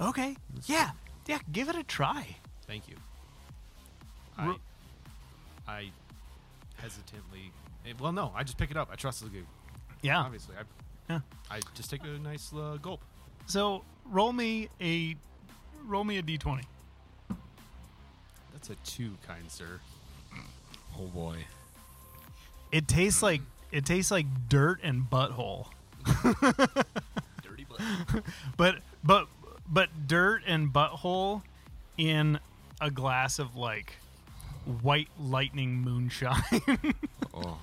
Okay. 0.00 0.36
Yeah. 0.66 0.90
Yeah, 1.26 1.38
give 1.52 1.68
it 1.68 1.76
a 1.76 1.82
try. 1.84 2.36
Thank 2.66 2.88
you. 2.88 2.96
I, 4.38 4.56
I 5.68 5.90
hesitantly. 6.76 7.52
eh, 7.86 7.92
Well, 8.00 8.12
no, 8.12 8.32
I 8.34 8.42
just 8.42 8.58
pick 8.58 8.70
it 8.70 8.76
up. 8.76 8.88
I 8.90 8.96
trust 8.96 9.22
the 9.22 9.28
goo. 9.28 9.44
Yeah. 10.02 10.18
Obviously, 10.20 10.56
I, 10.58 10.62
Yeah. 11.12 11.20
I 11.50 11.60
just 11.74 11.90
take 11.90 12.02
a 12.02 12.18
nice 12.18 12.52
uh, 12.52 12.78
gulp. 12.82 13.02
So 13.46 13.84
roll 14.06 14.32
me 14.32 14.68
a 14.80 15.14
roll 15.86 16.04
me 16.04 16.16
a 16.18 16.22
d 16.22 16.38
twenty. 16.38 16.62
That's 18.52 18.70
a 18.70 18.74
two, 18.84 19.10
kind 19.26 19.50
sir. 19.50 19.80
Oh 20.98 21.06
boy. 21.06 21.36
It 22.72 22.88
tastes 22.88 23.22
like 23.22 23.42
it 23.70 23.84
tastes 23.86 24.10
like 24.10 24.26
dirt 24.48 24.80
and 24.82 25.04
butthole. 25.08 25.66
Dirty 27.42 27.64
blood. 27.68 28.22
But 28.56 28.76
but 29.04 29.28
but 29.68 29.88
dirt 30.08 30.42
and 30.46 30.72
butthole 30.72 31.42
in 31.96 32.40
a 32.80 32.90
glass 32.90 33.38
of 33.38 33.54
like 33.56 33.92
white 34.82 35.08
lightning 35.20 35.74
moonshine. 35.76 36.42
Oh. 37.34 37.58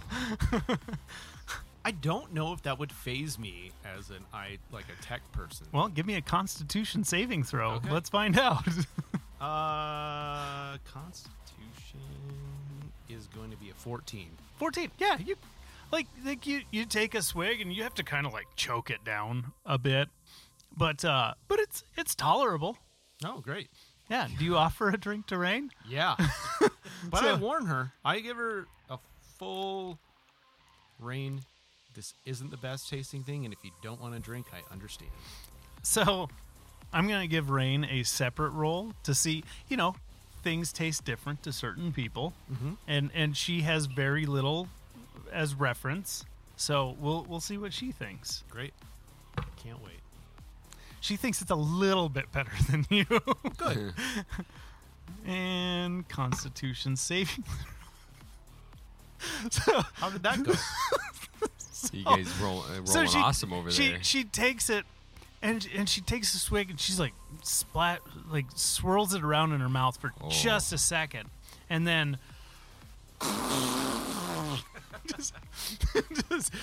I 1.85 1.91
don't 1.91 2.33
know 2.33 2.53
if 2.53 2.63
that 2.63 2.79
would 2.79 2.91
faze 2.91 3.37
me 3.37 3.71
as 3.85 4.09
an 4.09 4.25
I 4.33 4.57
like 4.71 4.85
a 4.89 4.99
tech 5.03 5.21
person. 5.31 5.67
well, 5.71 5.87
give 5.89 6.07
me 6.07 6.15
a 6.15 6.21
constitution 6.21 7.03
saving 7.03 7.43
throw. 7.43 7.73
Okay. 7.73 7.91
Let's 7.91 8.09
find 8.09 8.37
out. 8.39 8.67
Uh, 9.41 10.75
Constitution 10.91 12.01
is 13.09 13.27
going 13.27 13.51
to 13.51 13.57
be 13.57 13.69
a 13.69 13.73
14. 13.73 14.29
14. 14.57 14.91
Yeah, 14.97 15.17
you 15.17 15.35
like 15.91 16.07
like 16.25 16.45
you 16.45 16.61
you 16.71 16.85
take 16.85 17.15
a 17.15 17.21
swig 17.21 17.61
and 17.61 17.73
you 17.73 17.83
have 17.83 17.95
to 17.95 18.03
kind 18.03 18.25
of 18.25 18.33
like 18.33 18.47
choke 18.55 18.89
it 18.89 19.03
down 19.03 19.53
a 19.65 19.77
bit. 19.77 20.09
But 20.75 21.03
uh 21.03 21.33
but 21.47 21.59
it's 21.59 21.83
it's 21.97 22.15
tolerable. 22.15 22.77
Oh, 23.23 23.39
great. 23.39 23.69
Yeah, 24.09 24.27
do 24.37 24.45
you 24.45 24.55
offer 24.55 24.89
a 24.89 24.97
drink 24.97 25.27
to 25.27 25.37
Rain? 25.37 25.69
Yeah. 25.87 26.15
but 27.09 27.23
I 27.23 27.35
warn 27.35 27.67
her. 27.67 27.91
I 28.03 28.21
give 28.21 28.37
her 28.37 28.65
a 28.89 28.97
full 29.37 29.99
rain. 30.99 31.41
This 31.95 32.13
isn't 32.25 32.49
the 32.49 32.57
best 32.57 32.89
tasting 32.89 33.23
thing, 33.23 33.45
and 33.45 33.53
if 33.53 33.63
you 33.63 33.71
don't 33.83 34.01
want 34.01 34.15
to 34.15 34.19
drink, 34.19 34.47
I 34.51 34.73
understand. 34.73 35.11
So 35.83 36.27
I'm 36.91 37.07
going 37.07 37.21
to 37.21 37.27
give 37.27 37.49
Rain 37.49 37.85
a 37.85 38.03
separate 38.03 38.51
roll 38.51 38.93
to 39.03 39.13
see, 39.13 39.43
you 39.67 39.77
know, 39.77 39.95
things 40.49 40.73
taste 40.73 41.05
different 41.05 41.43
to 41.43 41.53
certain 41.53 41.93
people. 41.93 42.33
Mhm. 42.51 42.77
And 42.87 43.11
and 43.13 43.37
she 43.37 43.61
has 43.61 43.85
very 43.85 44.25
little 44.25 44.67
as 45.31 45.53
reference. 45.53 46.25
So 46.57 46.95
we'll 46.99 47.23
we'll 47.29 47.39
see 47.39 47.57
what 47.57 47.71
she 47.71 47.91
thinks. 47.91 48.43
Great. 48.49 48.73
Can't 49.63 49.81
wait. 49.83 49.99
She 51.01 51.15
thinks 51.15 51.41
it's 51.41 51.51
a 51.51 51.55
little 51.55 52.09
bit 52.09 52.31
better 52.31 52.51
than 52.69 52.85
you. 52.89 53.05
Good. 53.57 53.93
and 55.25 56.07
Constitution 56.09 56.95
saving. 56.95 57.43
so, 59.51 59.81
How 59.93 60.09
did 60.09 60.23
that 60.23 60.43
go? 60.43 60.53
You 61.93 62.03
guys 62.03 62.27
roll, 62.41 62.61
uh, 62.63 62.67
rolling 62.69 62.85
so 62.85 63.05
she, 63.05 63.17
awesome 63.19 63.53
over 63.53 63.71
she, 63.71 63.89
there. 63.89 64.03
She 64.03 64.23
takes 64.25 64.69
it, 64.69 64.85
and 65.41 65.67
and 65.75 65.87
she 65.89 66.01
takes 66.01 66.33
a 66.33 66.37
swig, 66.39 66.69
and 66.69 66.79
she's 66.79 66.99
like 66.99 67.13
splat, 67.43 67.99
like 68.31 68.45
swirls 68.55 69.13
it 69.13 69.23
around 69.23 69.53
in 69.53 69.61
her 69.61 69.69
mouth 69.69 69.97
for 69.99 70.11
Oh. 70.21 70.29
just 70.29 70.73
a 70.73 70.77
second, 70.77 71.29
and 71.69 71.85
then 71.87 72.17
just, 75.07 75.33
just 76.29 76.53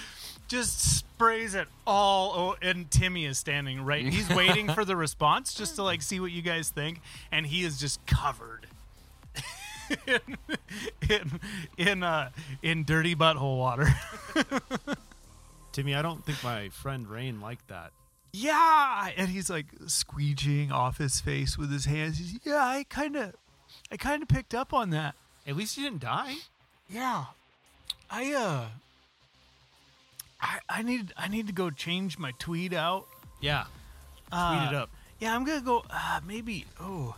just 0.48 0.96
sprays 0.98 1.54
it 1.54 1.68
all. 1.86 2.32
Oh, 2.36 2.56
and 2.62 2.90
Timmy 2.90 3.24
is 3.24 3.38
standing 3.38 3.82
right. 3.82 4.06
He's 4.06 4.28
waiting 4.30 4.68
for 4.68 4.84
the 4.84 4.96
response 4.96 5.54
just 5.54 5.76
to 5.76 5.82
like 5.82 6.02
see 6.02 6.20
what 6.20 6.30
you 6.32 6.42
guys 6.42 6.70
think, 6.70 7.00
and 7.32 7.46
he 7.46 7.64
is 7.64 7.78
just 7.80 8.04
covered. 8.06 8.66
in 10.06 10.20
in 11.08 11.40
in, 11.76 12.02
uh, 12.02 12.30
in 12.62 12.84
dirty 12.84 13.14
butthole 13.14 13.58
water. 13.58 13.88
Timmy, 15.72 15.94
I 15.94 16.02
don't 16.02 16.24
think 16.24 16.42
my 16.42 16.68
friend 16.70 17.06
Rain 17.06 17.40
liked 17.40 17.68
that. 17.68 17.92
Yeah 18.32 19.10
and 19.16 19.28
he's 19.28 19.48
like 19.50 19.66
squeegeeing 19.86 20.70
off 20.70 20.98
his 20.98 21.20
face 21.20 21.56
with 21.56 21.70
his 21.72 21.84
hands 21.86 22.18
he's, 22.18 22.38
yeah 22.44 22.64
i 22.64 22.84
kind 22.88 23.16
of 23.16 23.32
i 23.90 23.96
kind 23.96 24.22
of 24.22 24.28
picked 24.28 24.54
up 24.54 24.72
on 24.74 24.90
that 24.90 25.14
At 25.46 25.56
least 25.56 25.76
you 25.76 25.84
didn't 25.84 26.00
die. 26.02 26.34
yeah 26.90 27.26
i 28.10 28.32
uh 28.34 28.66
i 30.40 30.58
i 30.68 30.82
need 30.82 31.12
i 31.16 31.28
need 31.28 31.46
to 31.46 31.52
go 31.52 31.70
change 31.70 32.18
my 32.18 32.32
tweed 32.38 32.74
out 32.74 33.06
Yeah. 33.40 33.64
uh, 34.30 34.58
Tweet 34.58 34.72
it 34.72 34.76
up. 34.82 34.90
yeah 35.18 35.34
i'm 35.34 35.44
gonna 35.44 35.60
go 35.62 35.84
uh 35.90 36.20
maybe 36.26 36.66
oh 36.80 37.14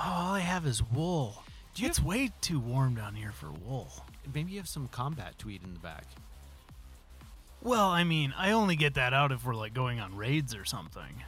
oh 0.00 0.04
all 0.04 0.34
i 0.34 0.40
have 0.40 0.66
is 0.66 0.82
wool 0.82 1.42
it's 1.76 2.00
way 2.02 2.30
too 2.40 2.58
warm 2.60 2.94
down 2.94 3.14
here 3.14 3.32
for 3.32 3.50
wool 3.50 3.88
Maybe 4.32 4.52
you 4.52 4.58
have 4.58 4.68
some 4.68 4.88
combat 4.88 5.38
tweed 5.38 5.62
in 5.64 5.74
the 5.74 5.78
back. 5.80 6.04
Well 7.64 7.88
i 7.88 8.04
mean 8.04 8.32
i 8.38 8.52
only 8.52 8.76
get 8.76 8.94
that 8.94 9.12
out 9.12 9.32
if 9.32 9.44
we're 9.44 9.54
like 9.54 9.74
going 9.74 9.98
on 9.98 10.16
raids 10.16 10.54
or 10.54 10.64
something 10.64 11.22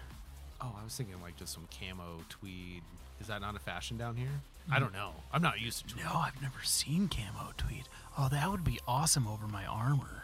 Oh, 0.59 0.75
I 0.81 0.83
was 0.83 0.97
thinking 0.97 1.21
like 1.23 1.37
just 1.37 1.53
some 1.53 1.69
camo 1.71 2.23
tweed. 2.31 2.83
Is 3.21 3.27
that 3.27 3.43
not 3.43 3.55
a 3.55 3.59
fashion 3.59 3.99
down 3.99 4.17
here? 4.17 4.41
I 4.71 4.79
mm. 4.79 4.81
don't 4.81 4.93
know. 4.95 5.13
I'm 5.31 5.43
not 5.43 5.61
used 5.61 5.87
to 5.87 5.93
tweed. 5.95 6.05
no 6.05 6.13
i've 6.15 6.41
never 6.41 6.59
seen 6.65 7.09
camo 7.09 7.53
tweed 7.59 7.85
oh 8.19 8.29
that 8.31 8.51
would 8.51 8.65
be 8.65 8.81
awesome 8.89 9.29
over 9.29 9.47
my 9.47 9.67
armor 9.67 10.17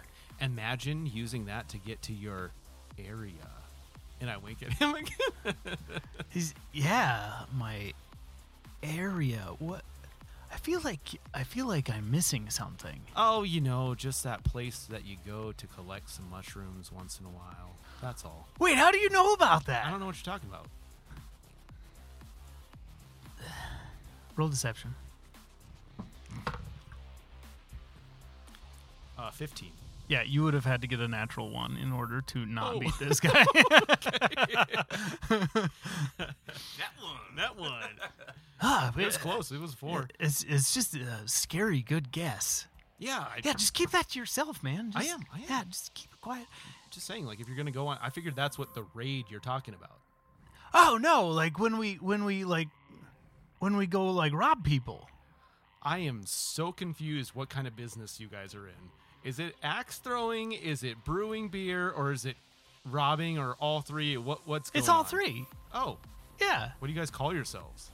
Imagine 0.43 1.07
using 1.07 1.47
that 1.47 1.69
to 1.69 1.79
get 1.79 2.03
to 2.03 2.13
your 2.13 2.51
area. 2.99 3.49
And 4.21 4.29
I 4.29 4.37
wink 4.39 4.59
at 4.63 4.73
him 4.73 4.95
again. 5.45 5.55
Is 6.35 6.53
yeah, 6.73 7.45
my 7.57 7.93
area. 8.83 9.47
What? 9.61 9.83
I 10.53 10.57
feel 10.57 10.81
like 10.85 11.01
I 11.35 11.45
feel 11.45 11.67
like 11.67 11.89
I'm 11.91 12.11
missing 12.11 12.51
something. 12.51 13.01
oh, 13.17 13.43
you 13.43 13.61
know, 13.61 13.95
just 13.95 14.23
that 14.25 14.45
place 14.45 14.87
that 14.91 15.05
you 15.07 15.17
go 15.27 15.53
to 15.53 15.67
collect 15.67 16.11
some 16.11 16.29
mushrooms 16.31 16.93
once 16.93 17.19
in 17.19 17.27
a 17.27 17.31
while. 17.31 17.77
That's 18.01 18.25
all. 18.25 18.49
Wait, 18.59 18.77
how 18.77 18.91
do 18.91 18.99
you 18.99 19.09
know 19.11 19.33
about 19.33 19.67
that? 19.67 19.87
I 19.87 19.91
don't 19.91 20.01
know 20.01 20.07
what 20.07 20.17
you're 20.17 20.33
talking 20.33 20.49
about. 20.49 20.67
Roll 24.37 24.49
deception. 24.49 24.95
Uh, 29.19 29.31
15. 29.31 29.71
Yeah, 30.09 30.23
you 30.23 30.43
would 30.43 30.53
have 30.55 30.65
had 30.67 30.83
to 30.83 30.87
get 30.87 31.01
a 31.01 31.09
natural 31.09 31.51
one 31.51 31.77
in 31.77 31.91
order 31.93 32.21
to 32.21 32.45
not 32.45 32.75
Oh. 32.75 32.81
beat 32.81 32.93
this 32.99 33.19
guy. 33.21 33.45
That 35.29 36.93
one. 37.01 37.37
That 37.37 37.57
one. 37.59 37.73
ah, 38.61 38.93
It 38.97 39.05
was 39.05 39.17
close. 39.17 39.51
It 39.51 39.61
was 39.61 39.75
four. 39.75 40.09
It's 40.21 40.43
it's 40.45 40.75
just 40.75 40.95
a 40.95 41.07
scary 41.27 41.81
good 41.83 42.13
guess. 42.13 42.67
Yeah. 42.99 43.21
I, 43.21 43.41
Yeah, 43.45 43.53
just 43.55 43.75
keep 43.75 43.91
that 43.91 44.11
to 44.11 44.19
yourself, 44.19 44.63
man. 44.63 44.93
I 44.95 45.05
am, 45.05 45.21
I 45.33 45.39
am. 45.39 45.45
Yeah, 45.49 45.63
just 45.69 45.95
keep 45.95 46.13
it 46.13 46.21
quiet. 46.21 46.47
just 46.91 47.07
saying, 47.07 47.25
like, 47.27 47.41
if 47.41 47.47
you're 47.49 47.57
going 47.57 47.67
to 47.67 47.73
go 47.73 47.87
on, 47.89 47.99
I 48.03 48.11
figured 48.11 48.37
that's 48.37 48.59
what 48.59 48.75
the 48.75 48.85
raid 48.95 49.25
you're 49.31 49.41
talking 49.41 49.75
about. 49.75 49.99
Oh 50.75 50.99
no, 51.01 51.29
like 51.29 51.59
when 51.59 51.79
we 51.79 51.95
when 51.95 52.25
we 52.25 52.45
like 52.45 52.69
when 53.59 53.77
we 53.77 53.87
go 53.87 54.07
like 54.11 54.33
rob 54.33 54.65
people. 54.65 55.09
I 55.85 55.99
am 55.99 56.23
so 56.27 56.71
confused 56.71 57.35
what 57.35 57.49
kind 57.49 57.67
of 57.67 57.75
business 57.75 58.21
you 58.21 58.29
guys 58.29 58.55
are 58.55 58.69
in. 58.69 58.91
Is 59.25 59.39
it 59.39 59.55
axe 59.63 59.99
throwing? 59.99 60.53
Is 60.53 60.83
it 60.83 61.05
brewing 61.05 61.49
beer? 61.49 61.91
Or 61.91 62.13
is 62.13 62.25
it 62.25 62.37
robbing? 62.91 63.39
Or 63.39 63.55
all 63.61 63.81
three? 63.81 64.17
What 64.17 64.47
What's 64.47 64.71
going 64.71 64.81
It's 64.81 64.89
all 64.89 65.01
on? 65.01 65.05
three. 65.07 65.47
Oh, 65.75 65.99
Yeah. 66.41 66.71
what 66.79 66.89
do 66.89 66.93
you 66.93 66.99
guys 66.99 67.11
call 67.11 67.33
yourselves? 67.35 67.91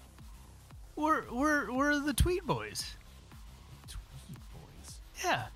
We're 0.96 1.22
we're 1.30 1.72
we're 1.72 1.98
the 2.00 2.12
Tweed 2.14 2.44
Boys. 2.44 2.94
Tweed 3.88 4.38
boys. 4.52 5.00
Yeah. 5.24 5.46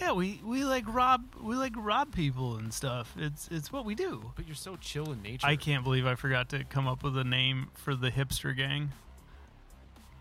Yeah, 0.00 0.12
we, 0.12 0.40
we 0.44 0.62
like 0.62 0.84
rob 0.86 1.24
we 1.42 1.56
like 1.56 1.72
rob 1.74 2.14
people 2.14 2.56
and 2.56 2.72
stuff. 2.72 3.14
It's 3.16 3.48
it's 3.50 3.72
what 3.72 3.84
we 3.86 3.94
do. 3.94 4.30
But 4.36 4.46
you're 4.46 4.54
so 4.54 4.76
chill 4.76 5.10
in 5.12 5.22
nature. 5.22 5.46
I 5.46 5.56
can't 5.56 5.82
believe 5.82 6.06
I 6.06 6.14
forgot 6.16 6.50
to 6.50 6.62
come 6.64 6.86
up 6.86 7.02
with 7.02 7.16
a 7.16 7.24
name 7.24 7.68
for 7.74 7.94
the 7.96 8.10
hipster 8.10 8.54
gang. 8.54 8.92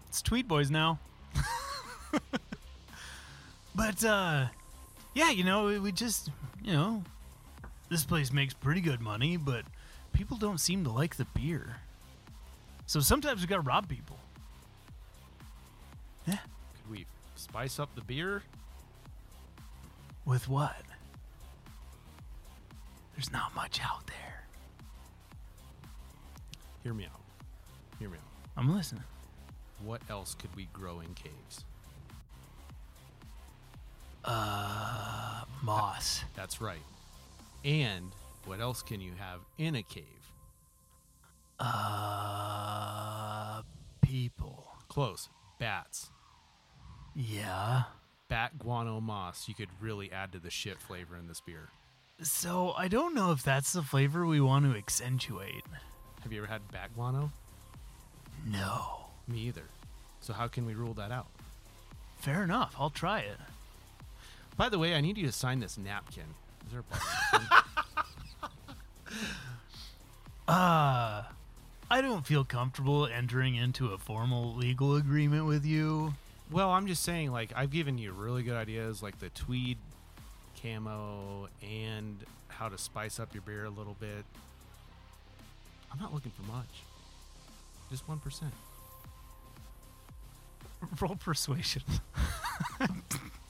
It's 0.07 0.21
Tweed 0.21 0.47
Boys 0.47 0.71
now. 0.71 0.99
but 3.75 4.03
uh 4.03 4.47
yeah, 5.13 5.31
you 5.31 5.43
know, 5.45 5.79
we- 5.81 5.91
just, 5.93 6.29
you 6.61 6.73
know, 6.73 7.03
this 7.89 8.03
place 8.03 8.33
makes 8.33 8.53
pretty 8.53 8.81
good 8.81 8.99
money, 8.99 9.37
but 9.37 9.63
people 10.11 10.35
don't 10.37 10.59
seem 10.59 10.83
to 10.83 10.91
like 10.91 11.15
the 11.15 11.25
beer. 11.33 11.77
So 12.85 12.99
sometimes 12.99 13.39
we 13.41 13.47
got 13.47 13.55
to 13.55 13.61
rob 13.61 13.87
people. 13.87 14.17
Yeah. 16.27 16.37
Could 16.75 16.91
we 16.91 17.05
spice 17.35 17.79
up 17.79 17.95
the 17.95 18.01
beer? 18.01 18.43
With 20.25 20.49
what? 20.49 20.75
There's 23.15 23.31
not 23.31 23.55
much 23.55 23.79
out 23.81 24.05
there. 24.07 24.43
Hear 26.83 26.93
me 26.93 27.05
out. 27.05 27.21
Hear 27.99 28.09
me 28.09 28.17
out. 28.17 28.51
I'm 28.57 28.75
listening. 28.75 29.03
What 29.83 30.01
else 30.09 30.35
could 30.35 30.53
we 30.55 30.67
grow 30.73 30.99
in 30.99 31.13
caves? 31.13 31.63
Uh, 34.25 35.43
moss. 35.63 36.23
That's 36.35 36.59
right. 36.59 36.81
And 37.63 38.11
what 38.45 38.59
else 38.59 38.81
can 38.81 38.99
you 38.99 39.13
have 39.17 39.39
in 39.57 39.75
a 39.75 39.83
cave? 39.83 40.03
Uh, 41.59 43.61
people. 44.01 44.67
Close. 44.87 45.29
Bats. 45.59 46.09
Yeah. 47.15 47.83
Bat 48.27 48.59
guano 48.59 48.99
moss. 48.99 49.47
You 49.47 49.55
could 49.55 49.69
really 49.79 50.11
add 50.11 50.31
to 50.33 50.39
the 50.39 50.49
shit 50.49 50.81
flavor 50.81 51.15
in 51.15 51.27
this 51.27 51.41
beer. 51.41 51.69
So 52.21 52.73
I 52.77 52.87
don't 52.87 53.13
know 53.13 53.31
if 53.31 53.43
that's 53.43 53.73
the 53.73 53.81
flavor 53.81 54.25
we 54.25 54.41
want 54.41 54.65
to 54.65 54.77
accentuate. 54.77 55.63
Have 56.23 56.31
you 56.31 56.39
ever 56.39 56.51
had 56.51 56.71
bat 56.71 56.91
guano? 56.95 57.31
No. 58.45 59.07
Me 59.27 59.39
either. 59.39 59.63
So 60.21 60.33
how 60.33 60.47
can 60.47 60.65
we 60.65 60.73
rule 60.73 60.93
that 60.95 61.11
out? 61.11 61.27
Fair 62.17 62.43
enough. 62.43 62.75
I'll 62.79 62.89
try 62.89 63.19
it. 63.19 63.37
By 64.57 64.69
the 64.69 64.79
way, 64.79 64.95
I 64.95 65.01
need 65.01 65.17
you 65.17 65.25
to 65.25 65.31
sign 65.31 65.59
this 65.59 65.77
napkin. 65.77 66.23
Is 66.65 66.71
there 66.71 66.83
a? 66.91 67.63
Uh, 70.47 71.23
I 71.89 72.01
don't 72.01 72.23
feel 72.25 72.43
comfortable 72.45 73.07
entering 73.07 73.55
into 73.55 73.93
a 73.93 73.97
formal 73.97 74.53
legal 74.53 74.95
agreement 74.95 75.47
with 75.47 75.65
you. 75.65 76.13
well, 76.51 76.69
I'm 76.69 76.85
just 76.85 77.01
saying, 77.01 77.31
like, 77.31 77.51
I've 77.55 77.71
given 77.71 77.97
you 77.97 78.11
really 78.11 78.43
good 78.43 78.55
ideas, 78.55 79.01
like 79.01 79.17
the 79.19 79.29
tweed 79.29 79.79
camo 80.61 81.49
and 81.63 82.23
how 82.47 82.69
to 82.69 82.77
spice 82.77 83.19
up 83.19 83.33
your 83.33 83.41
beer 83.41 83.65
a 83.65 83.69
little 83.69 83.95
bit. 83.99 84.23
I'm 85.91 85.99
not 85.99 86.13
looking 86.13 86.31
for 86.31 86.43
much. 86.51 86.83
Just 87.89 88.07
1%. 88.07 88.43
Roll 91.01 91.15
persuasion. 91.15 91.81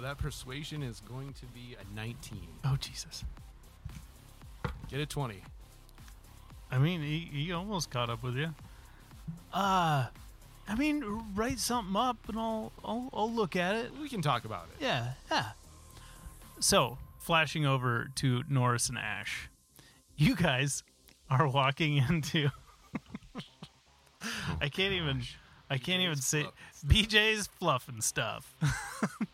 that 0.00 0.18
persuasion 0.18 0.82
is 0.82 1.00
going 1.00 1.32
to 1.34 1.46
be 1.46 1.76
a 1.80 1.96
19. 1.96 2.40
Oh 2.64 2.76
Jesus. 2.80 3.24
Get 4.88 5.00
a 5.00 5.06
20. 5.06 5.42
I 6.70 6.78
mean, 6.78 7.02
he, 7.02 7.28
he 7.32 7.52
almost 7.52 7.90
caught 7.90 8.10
up 8.10 8.22
with 8.22 8.36
you. 8.36 8.54
Uh, 9.52 10.06
I 10.68 10.74
mean, 10.76 11.04
write 11.34 11.58
something 11.58 11.96
up 11.96 12.16
and 12.28 12.38
I'll 12.38 12.72
I'll, 12.84 13.10
I'll 13.12 13.30
look 13.30 13.56
at 13.56 13.74
it. 13.74 13.90
We 14.00 14.08
can 14.08 14.22
talk 14.22 14.44
about 14.44 14.68
it. 14.72 14.82
Yeah, 14.82 15.12
yeah. 15.30 15.46
So, 16.60 16.98
flashing 17.18 17.66
over 17.66 18.08
to 18.16 18.44
Norris 18.48 18.88
and 18.88 18.98
Ash. 18.98 19.48
You 20.16 20.36
guys 20.36 20.82
are 21.28 21.48
walking 21.48 21.96
into. 22.08 22.50
I 24.60 24.68
can't 24.68 24.92
even. 24.92 25.22
I 25.72 25.78
can't 25.78 26.02
even 26.02 26.16
say 26.16 26.46
BJ's 26.84 27.46
fluff 27.46 27.88
and 27.88 28.02
stuff. 28.02 28.54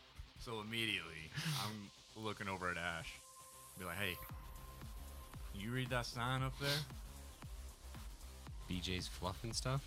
So 0.47 0.61
immediately, 0.61 1.29
I'm 1.65 1.91
looking 2.25 2.49
over 2.49 2.71
at 2.71 2.77
Ash. 2.77 3.13
Be 3.81 3.85
like, 3.85 3.97
hey, 3.97 4.17
you 5.59 5.73
read 5.73 5.91
that 5.91 6.07
sign 6.07 6.41
up 6.41 6.53
there? 6.61 6.71
BJ's 8.71 9.09
fluff 9.09 9.43
and 9.43 9.53
stuff. 9.53 9.83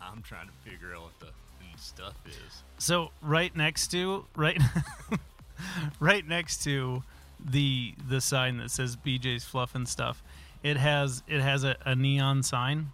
I'm 0.00 0.22
trying 0.22 0.46
to 0.46 0.70
figure 0.70 0.94
out 0.94 1.02
what 1.02 1.20
the 1.20 1.26
stuff 1.76 2.14
is. 2.26 2.62
So 2.78 3.10
right 3.20 3.54
next 3.54 3.88
to 3.88 4.24
right 4.34 4.58
right 6.00 6.26
next 6.26 6.64
to 6.64 7.02
the 7.38 7.92
the 8.08 8.22
sign 8.22 8.56
that 8.56 8.70
says 8.70 8.96
BJ's 8.96 9.44
Fluff 9.44 9.74
and 9.74 9.86
Stuff, 9.86 10.22
it 10.62 10.78
has 10.78 11.22
it 11.28 11.42
has 11.42 11.64
a, 11.64 11.76
a 11.84 11.94
neon 11.94 12.42
sign, 12.42 12.92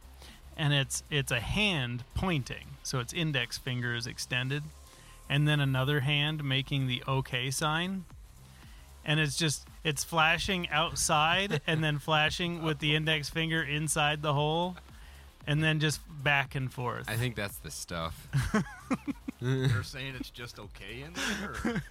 and 0.57 0.75
it's 0.75 1.05
it's 1.13 1.31
a 1.31 1.41
hand 1.41 2.03
pointing, 2.15 2.67
so 2.83 2.99
its 2.99 3.13
index 3.13 3.57
finger 3.57 3.95
is 3.95 4.09
extended, 4.09 4.65
and 5.29 5.47
then 5.49 5.61
another 5.61 6.01
hand 6.01 6.45
making 6.45 6.87
the 6.87 7.03
OK 7.07 7.51
sign, 7.51 8.05
and 9.05 9.21
it's 9.21 9.37
just 9.37 9.67
it's 9.83 10.05
flashing 10.05 10.69
outside 10.71 11.61
and 11.67 11.83
then 11.83 11.99
flashing 11.99 12.63
with 12.63 12.79
the 12.79 12.95
index 12.95 13.29
finger 13.29 13.63
inside 13.63 14.23
the 14.23 14.33
hole, 14.33 14.77
and 15.47 15.63
then 15.63 15.81
just 15.81 16.01
back 16.23 16.55
and 16.55 16.73
forth. 16.73 17.09
I 17.09 17.17
think 17.17 17.37
that's 17.37 17.59
the 17.59 17.71
stuff. 17.71 18.29
You're 19.41 19.83
saying 19.83 20.15
it's 20.19 20.31
just 20.31 20.59
okay 20.59 21.03
in 21.05 21.13
there? 21.13 21.73
Or? 21.73 21.83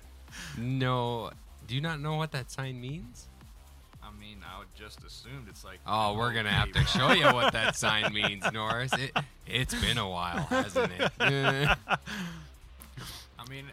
no, 0.57 1.31
do 1.67 1.75
you 1.75 1.81
not 1.81 1.99
know 1.99 2.15
what 2.15 2.31
that 2.31 2.51
sign 2.51 2.81
means? 2.81 3.27
I 4.01 4.11
mean, 4.19 4.37
I 4.43 4.59
would 4.59 4.67
just 4.75 5.03
assumed 5.03 5.47
it's 5.49 5.63
like. 5.63 5.79
Oh, 5.87 6.17
we're 6.17 6.33
gonna 6.33 6.49
have 6.49 6.71
to 6.73 6.79
okay, 6.79 6.87
show 6.87 7.11
you 7.13 7.33
what 7.33 7.53
that 7.53 7.75
sign 7.75 8.13
means, 8.13 8.43
Norris. 8.51 8.91
It 8.93 9.11
it's 9.47 9.73
been 9.73 9.97
a 9.97 10.09
while, 10.09 10.43
hasn't 10.43 10.91
it? 10.99 11.77
I 13.43 13.49
mean, 13.49 13.65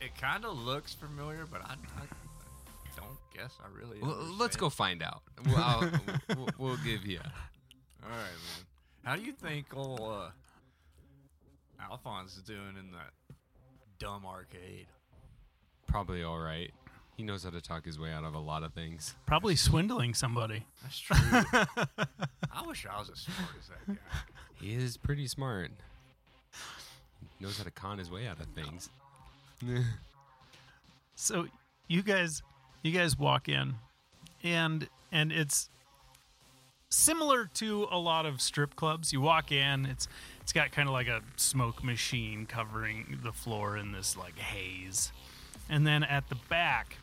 it 0.00 0.16
kind 0.20 0.44
of 0.44 0.58
looks 0.58 0.94
familiar, 0.94 1.46
but 1.50 1.62
I, 1.62 1.74
I 1.74 2.06
don't 2.96 3.18
guess 3.34 3.56
I 3.62 3.68
really. 3.78 3.98
well, 4.00 4.16
let's 4.38 4.56
go 4.56 4.70
find 4.70 5.02
out. 5.02 5.22
We'll, 5.46 5.56
I'll, 5.56 5.90
we'll, 6.36 6.48
we'll 6.58 6.76
give 6.78 7.06
you. 7.06 7.20
All 8.02 8.10
right, 8.10 8.18
man. 8.18 8.66
How 9.04 9.16
do 9.16 9.22
you 9.22 9.32
think 9.32 9.66
old 9.76 10.00
uh, 10.00 10.30
Alphonse 11.80 12.36
is 12.36 12.42
doing 12.42 12.76
in 12.78 12.92
that 12.92 13.10
dumb 13.98 14.24
arcade? 14.26 14.86
Probably 15.86 16.22
all 16.22 16.38
right. 16.38 16.70
He 17.16 17.22
knows 17.22 17.44
how 17.44 17.50
to 17.50 17.60
talk 17.60 17.84
his 17.84 17.98
way 17.98 18.10
out 18.10 18.24
of 18.24 18.34
a 18.34 18.38
lot 18.38 18.62
of 18.62 18.72
things. 18.72 19.14
Probably 19.26 19.54
swindling 19.56 20.14
somebody. 20.14 20.64
That's 20.82 20.98
true. 20.98 21.16
I 22.50 22.66
wish 22.66 22.86
I 22.90 22.98
was 22.98 23.10
as 23.10 23.18
smart 23.18 23.50
as 23.60 23.68
that 23.68 23.86
guy. 23.86 24.18
He 24.60 24.74
is 24.74 24.96
pretty 24.96 25.26
smart. 25.26 25.70
Knows 27.40 27.58
how 27.58 27.64
to 27.64 27.70
con 27.70 27.98
his 27.98 28.10
way 28.10 28.26
out 28.26 28.40
of 28.40 28.46
things. 28.54 28.88
so 31.14 31.46
you 31.88 32.02
guys 32.02 32.42
you 32.82 32.92
guys 32.92 33.18
walk 33.18 33.48
in 33.48 33.74
and 34.42 34.88
and 35.10 35.32
it's 35.32 35.68
similar 36.88 37.48
to 37.54 37.86
a 37.90 37.98
lot 37.98 38.26
of 38.26 38.40
strip 38.40 38.76
clubs. 38.76 39.12
You 39.12 39.20
walk 39.20 39.52
in 39.52 39.86
it's 39.86 40.08
it's 40.40 40.52
got 40.52 40.72
kind 40.72 40.88
of 40.88 40.92
like 40.92 41.08
a 41.08 41.20
smoke 41.36 41.84
machine 41.84 42.46
covering 42.46 43.18
the 43.22 43.32
floor 43.32 43.76
in 43.76 43.92
this 43.92 44.16
like 44.16 44.38
haze. 44.38 45.12
And 45.68 45.86
then 45.86 46.02
at 46.02 46.28
the 46.28 46.36
back 46.48 46.96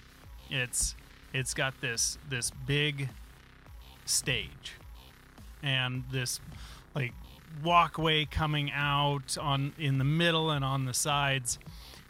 it's 0.49 0.95
it's 1.33 1.53
got 1.53 1.79
this 1.81 2.17
this 2.29 2.51
big 2.67 3.09
stage. 4.05 4.73
And 5.61 6.03
this 6.11 6.39
like 6.95 7.13
walkway 7.63 8.25
coming 8.25 8.71
out 8.71 9.37
on 9.39 9.73
in 9.77 9.97
the 9.97 10.03
middle 10.03 10.51
and 10.51 10.63
on 10.63 10.85
the 10.85 10.93
sides 10.93 11.57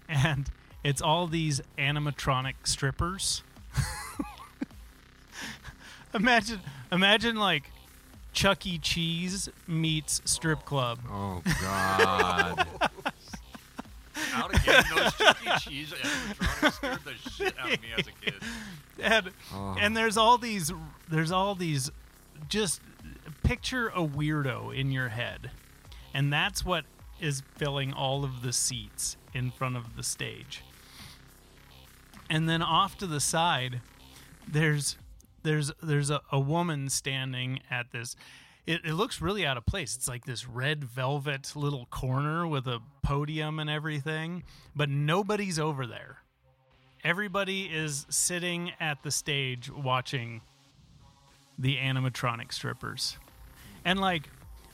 and 0.09 0.49
it's 0.83 1.01
all 1.01 1.27
these 1.27 1.61
animatronic 1.77 2.55
strippers. 2.65 3.43
imagine, 6.13 6.59
imagine 6.91 7.35
like 7.35 7.71
Chuck 8.33 8.65
E. 8.65 8.77
Cheese 8.77 9.49
meets 9.67 10.21
strip 10.25 10.65
club. 10.65 10.99
Oh 11.09 11.41
God! 11.61 12.67
Out 14.33 14.53
again, 14.53 14.83
those 14.95 15.13
Chuck 15.13 15.37
E. 15.45 15.59
Cheese 15.59 15.93
animatronics 15.93 16.73
scared 16.73 16.99
the 17.05 17.29
shit 17.29 17.53
out 17.59 17.73
of 17.73 17.81
me 17.81 17.87
as 17.97 18.07
a 18.07 18.11
kid. 18.11 18.35
And, 19.01 19.29
Oh. 19.53 19.77
and 19.79 19.95
there's 19.95 20.17
all 20.17 20.37
these, 20.37 20.73
there's 21.07 21.31
all 21.31 21.55
these, 21.55 21.89
just 22.49 22.81
picture 23.43 23.87
a 23.87 24.01
weirdo 24.05 24.77
in 24.77 24.91
your 24.91 25.07
head, 25.07 25.51
and 26.13 26.33
that's 26.33 26.65
what 26.65 26.83
is 27.21 27.41
filling 27.55 27.93
all 27.93 28.25
of 28.25 28.41
the 28.41 28.51
seats 28.51 29.15
in 29.33 29.51
front 29.51 29.77
of 29.77 29.95
the 29.95 30.03
stage. 30.03 30.63
And 32.29 32.47
then 32.47 32.61
off 32.61 32.97
to 32.99 33.07
the 33.07 33.19
side, 33.19 33.81
there's 34.47 34.97
there's 35.43 35.71
there's 35.81 36.09
a, 36.09 36.21
a 36.31 36.39
woman 36.39 36.89
standing 36.89 37.61
at 37.71 37.91
this 37.91 38.15
it, 38.67 38.81
it 38.85 38.93
looks 38.93 39.19
really 39.19 39.47
out 39.47 39.57
of 39.57 39.65
place. 39.65 39.95
It's 39.95 40.07
like 40.07 40.25
this 40.25 40.47
red 40.47 40.83
velvet 40.83 41.55
little 41.55 41.87
corner 41.87 42.45
with 42.45 42.67
a 42.67 42.79
podium 43.01 43.59
and 43.59 43.69
everything 43.69 44.43
but 44.75 44.89
nobody's 44.89 45.57
over 45.57 45.87
there. 45.87 46.17
Everybody 47.03 47.63
is 47.63 48.05
sitting 48.09 48.73
at 48.79 49.01
the 49.01 49.11
stage 49.11 49.71
watching 49.71 50.41
the 51.57 51.77
animatronic 51.77 52.53
strippers. 52.53 53.17
And 53.85 53.99
like 53.99 54.29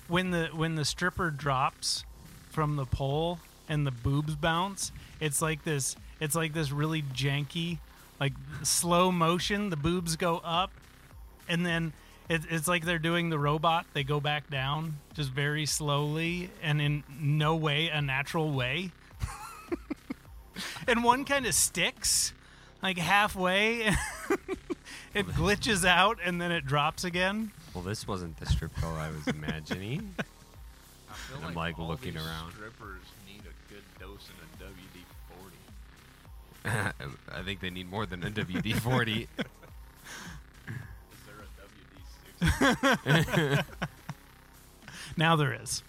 when 0.07 0.31
the 0.31 0.47
when 0.47 0.75
the 0.75 0.85
stripper 0.85 1.31
drops 1.31 2.03
from 2.49 2.75
the 2.75 2.85
pole 2.85 3.39
and 3.67 3.85
the 3.85 3.91
boobs 3.91 4.35
bounce 4.35 4.91
it's 5.19 5.41
like 5.41 5.63
this 5.63 5.95
it's 6.19 6.35
like 6.35 6.53
this 6.53 6.71
really 6.71 7.01
janky 7.01 7.79
like 8.19 8.33
slow 8.63 9.11
motion 9.11 9.69
the 9.69 9.77
boobs 9.77 10.15
go 10.15 10.41
up 10.43 10.71
and 11.47 11.65
then 11.65 11.93
it, 12.27 12.41
it's 12.49 12.67
like 12.67 12.85
they're 12.85 12.99
doing 12.99 13.29
the 13.29 13.39
robot 13.39 13.85
they 13.93 14.03
go 14.03 14.19
back 14.19 14.49
down 14.49 14.97
just 15.13 15.31
very 15.31 15.65
slowly 15.65 16.49
and 16.61 16.81
in 16.81 17.03
no 17.19 17.55
way 17.55 17.87
a 17.89 18.01
natural 18.01 18.51
way 18.51 18.91
and 20.87 21.03
one 21.03 21.25
kind 21.25 21.45
of 21.45 21.53
sticks 21.53 22.33
like 22.81 22.97
halfway 22.97 23.87
it 25.13 25.27
glitches 25.27 25.85
out 25.85 26.17
and 26.23 26.41
then 26.41 26.51
it 26.51 26.65
drops 26.65 27.03
again 27.03 27.51
well, 27.75 27.83
this 27.83 28.07
wasn't 28.07 28.37
the 28.37 28.45
strip 28.45 28.73
club 28.75 28.97
I 28.97 29.11
was 29.11 29.27
imagining. 29.27 30.15
I 30.17 31.13
feel 31.13 31.37
I'm, 31.39 31.43
like, 31.47 31.55
like, 31.55 31.79
all 31.79 31.89
looking 31.89 32.13
these 32.13 32.25
around. 32.25 32.53
Strippers 32.53 33.01
need 34.19 34.39
a 34.61 34.65
in 34.65 34.67
a 34.67 34.71
WD 34.71 35.05
forty. 36.63 36.93
I 37.39 37.41
think 37.43 37.59
they 37.59 37.69
need 37.69 37.89
more 37.89 38.05
than 38.05 38.23
a 38.23 38.29
WD 38.31 38.75
forty. 38.79 39.27
Is 39.37 41.21
there 41.25 41.39
a 41.39 41.47
WD 42.47 43.61
sixty? 43.61 43.71
now 45.17 45.35
there 45.35 45.53
is 45.53 45.83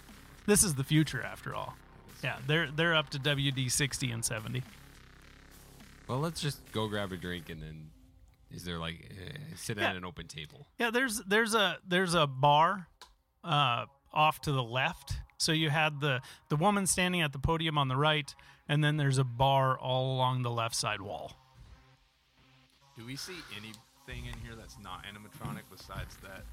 this 0.45 0.63
is 0.63 0.75
the 0.75 0.83
future 0.83 1.21
after 1.21 1.53
all 1.53 1.75
yeah 2.23 2.37
they're 2.47 2.69
they're 2.71 2.95
up 2.95 3.09
to 3.09 3.19
wd 3.19 3.69
60 3.71 4.11
and 4.11 4.23
70 4.23 4.63
well, 6.07 6.19
let's 6.19 6.39
just 6.39 6.59
go 6.71 6.87
grab 6.87 7.11
a 7.11 7.17
drink 7.17 7.49
and 7.49 7.61
then. 7.61 7.89
Is 8.49 8.63
there 8.63 8.77
like 8.79 9.11
uh, 9.11 9.33
sit 9.57 9.77
Yeah. 9.77 9.89
at 9.89 9.97
an 9.97 10.05
open 10.05 10.27
table? 10.27 10.65
Yeah, 10.79 10.89
there's 10.89 11.21
there's 11.27 11.53
a 11.53 11.79
there's 11.85 12.13
a 12.13 12.25
bar 12.25 12.87
uh, 13.43 13.87
off 14.13 14.39
to 14.43 14.53
the 14.53 14.63
left. 14.63 15.15
So 15.37 15.51
you 15.51 15.69
had 15.69 16.01
the 16.01 16.21
the 16.49 16.55
woman 16.55 16.87
standing 16.87 17.21
at 17.21 17.31
the 17.31 17.39
podium 17.39 17.77
on 17.77 17.87
the 17.87 17.95
right, 17.95 18.33
and 18.67 18.83
then 18.83 18.97
there's 18.97 19.19
a 19.19 19.23
bar 19.23 19.77
all 19.77 20.15
along 20.15 20.41
the 20.41 20.51
left 20.51 20.75
side 20.75 21.01
wall. 21.01 21.33
Do 22.97 23.05
we 23.05 23.15
see 23.15 23.35
anything 23.55 24.25
in 24.25 24.39
here 24.43 24.55
that's 24.57 24.77
not 24.83 25.05
animatronic 25.05 25.61
besides 25.71 26.17
that 26.23 26.43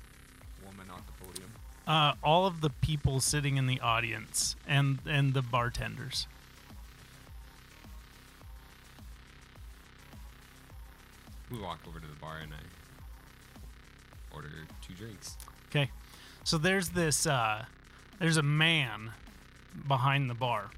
woman 0.65 0.91
on 0.91 1.03
the 1.07 1.25
podium? 1.25 1.51
Uh, 1.87 2.15
all 2.23 2.47
of 2.47 2.61
the 2.61 2.71
people 2.71 3.21
sitting 3.21 3.57
in 3.57 3.67
the 3.67 3.81
audience 3.81 4.55
and 4.69 4.99
and 5.07 5.33
the 5.33 5.43
bartenders. 5.43 6.27
We 11.51 11.59
walk 11.61 11.81
over 11.89 12.01
to 12.01 12.07
the 12.07 12.21
bar 12.21 12.39
and 12.43 12.53
I 12.53 14.35
order 14.35 14.49
two 14.83 14.95
drinks. 14.95 15.37
Okay, 15.71 15.91
so 16.43 16.59
there's 16.59 16.91
this 16.91 17.27
uh, 17.27 17.65
there's 18.19 18.37
a 18.37 18.43
man 18.43 19.11
behind 19.87 20.31
the 20.31 20.35
bar, 20.35 20.71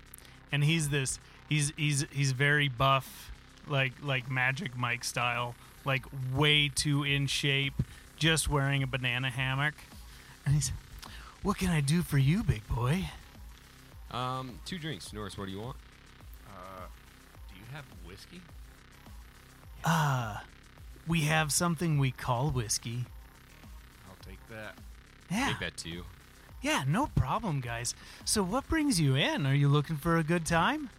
and 0.51 0.65
he's 0.65 0.89
this 0.89 1.19
he's 1.49 1.73
he's 1.77 2.07
he's 2.11 2.33
very 2.33 2.69
buff, 2.69 3.33
like 3.67 3.93
like 4.03 4.31
Magic 4.31 4.77
Mike 4.77 5.05
style, 5.05 5.55
like 5.85 6.05
way 6.35 6.69
too 6.69 7.05
in 7.05 7.27
shape, 7.27 7.75
just 8.17 8.49
wearing 8.49 8.83
a 8.83 8.87
banana 8.87 9.31
hammock, 9.31 9.75
and 10.45 10.55
he's, 10.55 10.73
"What 11.43 11.59
can 11.59 11.69
I 11.69 11.81
do 11.81 12.03
for 12.03 12.19
you, 12.19 12.43
big 12.43 12.67
boy?" 12.69 13.11
Um, 14.11 14.59
two 14.65 14.79
drinks. 14.79 15.13
Norris, 15.13 15.37
what 15.37 15.47
do 15.47 15.53
you 15.53 15.61
want? 15.61 15.77
Uh, 16.49 16.87
do 17.49 17.55
you 17.57 17.65
have 17.73 17.85
whiskey? 18.07 18.41
Uh, 19.85 20.39
we 21.07 21.23
have 21.23 21.53
something 21.53 21.99
we 21.99 22.11
call 22.11 22.51
whiskey. 22.51 23.05
I'll 24.09 24.25
take 24.25 24.39
that. 24.49 24.77
Yeah. 25.31 25.49
Take 25.49 25.59
that 25.61 25.77
too. 25.77 26.05
Yeah, 26.67 26.83
no 26.85 27.07
problem, 27.15 27.61
guys. 27.61 27.95
So 28.25 28.43
what 28.43 28.69
brings 28.69 28.99
you 29.01 29.15
in? 29.15 29.47
Are 29.47 29.55
you 29.55 29.69
looking 29.69 29.97
for 29.97 30.17
a 30.17 30.25
good 30.25 30.45
time? 30.45 30.91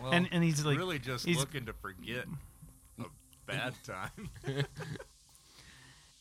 Well, 0.00 0.12
And- 0.12 0.28
and 0.30 0.44
he's 0.44 0.64
like- 0.64 0.78
really 0.78 1.00
just 1.00 1.26
looking 1.26 1.66
to 1.66 1.72
forget 1.72 2.26
a 3.00 3.04
bad 3.44 3.74
time. 3.82 4.30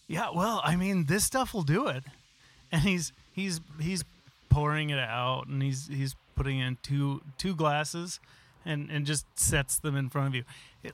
Yeah, 0.08 0.32
well, 0.32 0.60
I 0.64 0.76
mean, 0.76 1.06
this 1.06 1.24
stuff 1.24 1.54
will 1.54 1.64
do 1.64 1.88
it. 1.88 2.04
And 2.72 2.82
he's 2.82 3.14
he's 3.32 3.62
he's 3.80 4.04
pouring 4.50 4.90
it 4.90 5.00
out 5.00 5.48
and 5.48 5.64
he's 5.64 5.88
he's 5.88 6.16
putting 6.36 6.60
in 6.60 6.78
two 6.84 7.22
two 7.38 7.56
glasses 7.56 8.20
and 8.66 8.90
and 8.92 9.06
just 9.06 9.26
sets 9.40 9.80
them 9.80 9.96
in 9.96 10.10
front 10.10 10.28
of 10.28 10.36
you. 10.36 10.44
It, 10.84 10.94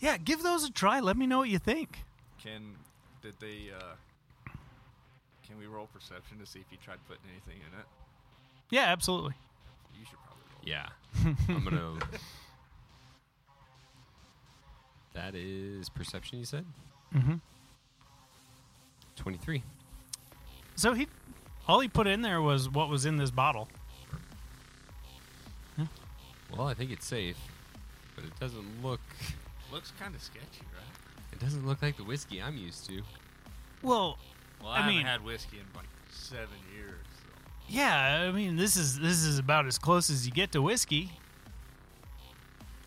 yeah, 0.00 0.18
give 0.18 0.42
those 0.42 0.64
a 0.64 0.70
try. 0.70 1.00
Let 1.00 1.16
me 1.16 1.26
know 1.26 1.38
what 1.38 1.48
you 1.48 1.58
think. 1.58 2.04
Can 2.42 2.76
did 3.22 3.34
they? 3.40 3.70
uh 3.74 3.94
Can 5.48 5.58
we 5.58 5.66
roll 5.66 5.88
perception 5.92 6.38
to 6.38 6.46
see 6.46 6.60
if 6.60 6.66
he 6.70 6.76
tried 6.76 6.98
putting 7.08 7.24
anything 7.30 7.62
in 7.62 7.78
it? 7.78 7.86
Yeah, 8.70 8.86
absolutely. 8.86 9.34
You 9.98 10.04
should 10.04 10.18
probably 10.24 10.44
roll. 10.52 10.62
Yeah. 10.64 10.88
I'm 11.48 11.64
gonna. 11.64 11.98
that 15.14 15.34
is 15.34 15.88
perception. 15.88 16.38
You 16.38 16.44
said. 16.44 16.64
Mm-hmm. 17.14 17.34
Twenty-three. 19.16 19.62
So 20.74 20.94
he 20.94 21.06
all 21.68 21.80
he 21.80 21.88
put 21.88 22.06
in 22.06 22.22
there 22.22 22.42
was 22.42 22.68
what 22.68 22.88
was 22.88 23.06
in 23.06 23.16
this 23.16 23.30
bottle. 23.30 23.68
Well, 26.56 26.68
I 26.68 26.74
think 26.74 26.90
it's 26.90 27.06
safe, 27.06 27.36
but 28.14 28.24
it 28.24 28.38
doesn't 28.38 28.82
look. 28.82 29.00
Looks 29.72 29.92
kind 29.98 30.14
of 30.14 30.22
sketchy, 30.22 30.62
right? 30.74 31.32
It 31.32 31.40
doesn't 31.40 31.66
look 31.66 31.82
like 31.82 31.96
the 31.96 32.04
whiskey 32.04 32.40
I'm 32.40 32.56
used 32.56 32.86
to. 32.86 33.02
Well, 33.82 34.18
Well, 34.62 34.70
I 34.70 34.76
I, 34.76 34.78
haven't 34.80 34.96
mean- 34.96 35.06
had 35.06 35.24
whiskey 35.24 35.58
in 35.58 35.64
like 35.76 35.86
seven 36.10 36.48
years. 36.74 36.94
So. 37.22 37.28
yeah, 37.68 38.26
I 38.28 38.32
mean, 38.32 38.56
this 38.56 38.76
is 38.76 38.98
this 38.98 39.22
is 39.24 39.38
about 39.38 39.66
as 39.66 39.78
close 39.78 40.10
as 40.10 40.26
you 40.26 40.32
get 40.32 40.52
to 40.52 40.62
whiskey. 40.62 41.10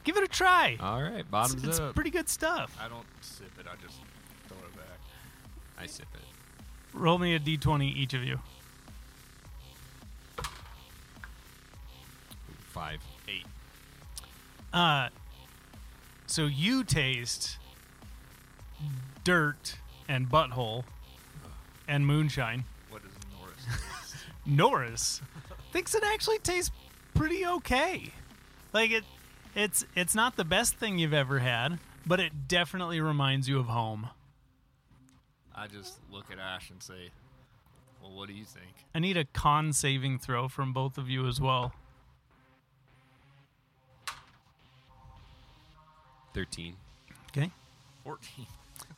Give 0.04 0.18
it 0.18 0.24
a 0.24 0.28
try. 0.28 0.78
All 0.80 1.02
right, 1.04 1.20
It's, 1.20 1.30
bottoms 1.30 1.64
it's 1.64 1.80
up. 1.80 1.94
pretty 1.94 2.10
good 2.10 2.30
stuff. 2.30 2.76
I 2.82 2.88
don't 2.88 3.06
sip 3.22 3.52
it. 3.60 3.66
I 3.68 3.76
just 3.86 4.00
throw 4.48 4.58
it 4.58 4.76
back. 4.76 4.98
I 5.78 5.86
sip 5.86 6.08
it. 6.14 6.22
Roll 6.94 7.20
me 7.20 7.36
a 7.36 7.40
d20 7.40 7.84
each 7.96 8.14
of 8.14 8.24
you. 8.24 8.40
Five. 12.70 13.02
Eight. 13.28 13.46
Uh, 14.74 15.10
so 16.28 16.46
you 16.46 16.84
taste 16.84 17.58
dirt 19.24 19.78
and 20.08 20.30
butthole 20.30 20.84
and 21.90 22.06
moonshine. 22.06 22.64
What 22.90 23.02
is 23.02 23.12
Norris 23.38 23.66
taste? 23.66 24.26
Norris 24.46 25.22
thinks 25.74 25.96
it 25.96 26.04
actually 26.06 26.38
tastes 26.38 26.72
pretty 27.16 27.46
okay. 27.46 28.14
Like 28.72 28.92
it, 28.92 29.04
it's 29.56 29.86
it's 29.96 30.16
not 30.16 30.38
the 30.38 30.46
best 30.46 30.76
thing 30.76 31.00
you've 31.00 31.14
ever 31.14 31.40
had, 31.40 31.80
but 32.06 32.20
it 32.20 32.48
definitely 32.48 33.02
reminds 33.02 33.50
you 33.50 33.60
of 33.60 33.66
home. 33.66 34.10
I 35.56 35.68
just 35.68 35.98
look 36.12 36.32
at 36.32 36.38
Ash 36.40 36.70
and 36.70 36.82
say, 36.82 37.10
"Well, 38.02 38.12
what 38.12 38.28
do 38.28 38.34
you 38.34 38.46
think?" 38.46 38.68
I 38.94 39.00
need 39.00 39.18
a 39.18 39.26
con 39.26 39.74
saving 39.74 40.20
throw 40.20 40.48
from 40.48 40.72
both 40.72 40.98
of 40.98 41.10
you 41.10 41.28
as 41.28 41.42
well. 41.42 41.74
Thirteen. 46.34 46.76
Okay. 47.32 47.50
Fourteen. 48.04 48.46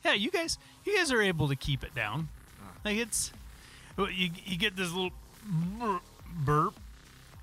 Yeah, 0.04 0.14
you 0.14 0.30
guys, 0.30 0.58
you 0.84 0.96
guys 0.96 1.10
are 1.12 1.22
able 1.22 1.48
to 1.48 1.56
keep 1.56 1.82
it 1.82 1.94
down. 1.94 2.28
Like 2.84 2.96
it's, 2.96 3.32
you 3.96 4.30
you 4.44 4.56
get 4.56 4.76
this 4.76 4.92
little 4.92 5.12
burp 6.44 6.74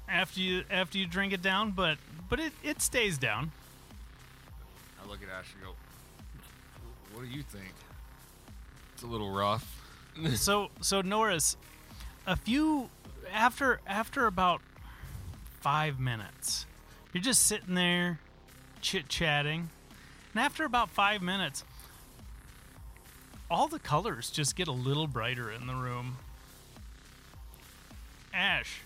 after 0.07 0.39
you 0.39 0.63
after 0.69 0.97
you 0.97 1.05
drink 1.05 1.33
it 1.33 1.41
down, 1.41 1.71
but 1.71 1.97
but 2.29 2.39
it 2.39 2.53
it 2.63 2.81
stays 2.81 3.17
down. 3.17 3.51
I 5.03 5.07
look 5.07 5.19
at 5.23 5.29
Ash 5.29 5.47
and 5.53 5.63
go, 5.63 5.75
"What 7.13 7.25
do 7.25 7.29
you 7.29 7.43
think?" 7.43 7.73
It's 8.93 9.03
a 9.03 9.07
little 9.07 9.31
rough. 9.31 9.81
so 10.35 10.69
so 10.81 11.01
Norris, 11.01 11.55
a 12.27 12.35
few 12.35 12.89
after 13.31 13.79
after 13.87 14.25
about 14.25 14.61
five 15.61 15.99
minutes, 15.99 16.65
you're 17.13 17.23
just 17.23 17.43
sitting 17.45 17.75
there 17.75 18.19
chit 18.81 19.07
chatting, 19.09 19.69
and 20.33 20.43
after 20.43 20.63
about 20.63 20.89
five 20.89 21.21
minutes, 21.21 21.63
all 23.49 23.67
the 23.67 23.79
colors 23.79 24.29
just 24.29 24.55
get 24.55 24.67
a 24.67 24.73
little 24.73 25.07
brighter 25.07 25.51
in 25.51 25.67
the 25.67 25.73
room. 25.73 26.17
Ash, 28.33 28.81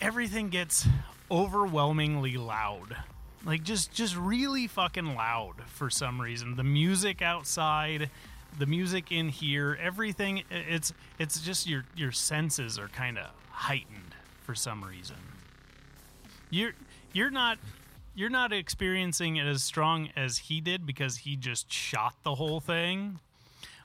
everything 0.00 0.48
gets 0.48 0.86
overwhelmingly 1.30 2.36
loud. 2.36 2.96
Like 3.44 3.62
just 3.62 3.92
just 3.92 4.16
really 4.16 4.66
fucking 4.66 5.14
loud 5.14 5.54
for 5.66 5.90
some 5.90 6.20
reason. 6.20 6.56
The 6.56 6.64
music 6.64 7.22
outside, 7.22 8.10
the 8.58 8.66
music 8.66 9.12
in 9.12 9.28
here, 9.28 9.78
everything 9.80 10.42
it's 10.50 10.92
it's 11.18 11.40
just 11.40 11.66
your 11.66 11.84
your 11.96 12.12
senses 12.12 12.78
are 12.78 12.88
kind 12.88 13.18
of 13.18 13.30
heightened 13.50 14.14
for 14.42 14.54
some 14.54 14.84
reason. 14.84 15.16
You're 16.50 16.72
you're 17.12 17.30
not 17.30 17.58
you're 18.20 18.28
not 18.28 18.52
experiencing 18.52 19.36
it 19.36 19.46
as 19.46 19.62
strong 19.62 20.10
as 20.14 20.36
he 20.36 20.60
did 20.60 20.84
because 20.84 21.16
he 21.16 21.36
just 21.36 21.72
shot 21.72 22.14
the 22.22 22.34
whole 22.34 22.60
thing. 22.60 23.18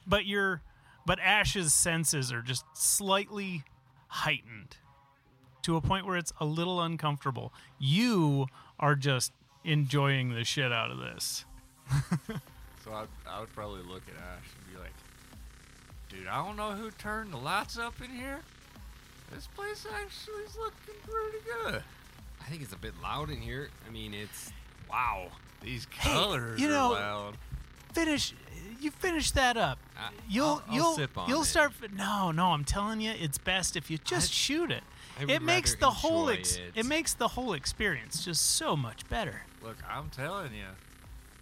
But 0.06 0.26
you're 0.26 0.62
but 1.06 1.20
Ash's 1.22 1.74
senses 1.74 2.34
are 2.34 2.42
just 2.42 2.66
slightly 2.74 3.64
heightened 4.08 4.76
to 5.62 5.78
a 5.78 5.82
point 5.82 6.06
where 6.06 6.18
it's 6.18 6.34
a 6.42 6.46
little 6.46 6.82
uncomfortable. 6.82 7.54
You 7.80 8.48
are 8.78 8.96
just 8.96 9.32
enjoying 9.64 10.36
the 10.36 10.44
shit 10.44 10.72
out 10.72 10.92
of 10.92 11.00
this. 11.00 11.46
So 12.84 12.92
I, 12.92 13.06
I 13.28 13.40
would 13.40 13.52
probably 13.56 13.82
look 13.82 14.04
at 14.08 14.14
Ash 14.14 14.46
and 14.56 14.72
be 14.72 14.80
like, 14.80 14.94
"Dude, 16.08 16.28
I 16.28 16.46
don't 16.46 16.56
know 16.56 16.74
who 16.74 16.92
turned 16.92 17.34
the 17.34 17.38
lights 17.38 17.80
up 17.80 18.00
in 18.00 18.12
here. 18.12 18.42
This 19.34 19.48
place 19.56 19.88
actually 19.92 20.44
is 20.44 20.56
looking 20.56 20.94
pretty 21.02 21.40
good. 21.64 21.84
I 22.46 22.50
think 22.50 22.62
it's 22.62 22.74
a 22.74 22.78
bit 22.78 22.94
loud 23.02 23.30
in 23.30 23.42
here. 23.42 23.70
I 23.88 23.92
mean, 23.92 24.14
it's 24.14 24.52
wow. 24.90 25.28
These 25.62 25.88
colors 25.88 26.60
you 26.60 26.68
are 26.68 26.72
know- 26.72 26.92
loud." 26.92 27.38
Finish 27.94 28.34
you 28.82 28.92
finish 28.92 29.32
that 29.32 29.56
up. 29.56 29.80
I- 29.98 30.10
You'll 30.28 30.46
I'll- 30.48 30.64
I'll 30.68 30.76
you'll 30.76 30.96
sip 30.96 31.18
on 31.18 31.30
you'll 31.30 31.42
it. 31.44 31.46
start 31.46 31.72
No, 31.94 32.32
no, 32.32 32.52
I'm 32.52 32.66
telling 32.66 33.00
you 33.00 33.12
it's 33.12 33.38
best 33.38 33.78
if 33.78 33.90
you 33.90 33.98
just 33.98 34.32
I- 34.32 34.34
shoot 34.34 34.70
it. 34.72 34.84
It 35.22 35.42
makes 35.42 35.76
the 35.76 35.90
whole 35.90 36.30
ex- 36.30 36.56
it. 36.58 36.74
it 36.76 36.86
makes 36.86 37.14
the 37.14 37.30
whole 37.30 37.54
experience 37.54 38.26
just 38.26 38.42
so 38.58 38.76
much 38.76 39.08
better. 39.08 39.44
Look, 39.64 39.78
I'm 39.90 40.10
telling 40.10 40.54
you, 40.54 40.66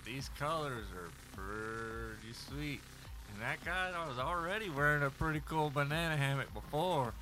these 0.06 0.30
colors 0.38 0.86
are 0.95 1.10
pretty 1.36 2.34
sweet. 2.34 2.82
And 3.34 3.41
that 3.41 3.66
guy 3.66 3.91
was 4.08 4.20
already 4.20 4.70
wearing 4.70 5.01
a 5.01 5.10
pretty 5.10 5.41
cool 5.47 5.72
banana 5.72 6.16
hammock 6.16 6.54
before. 6.54 7.14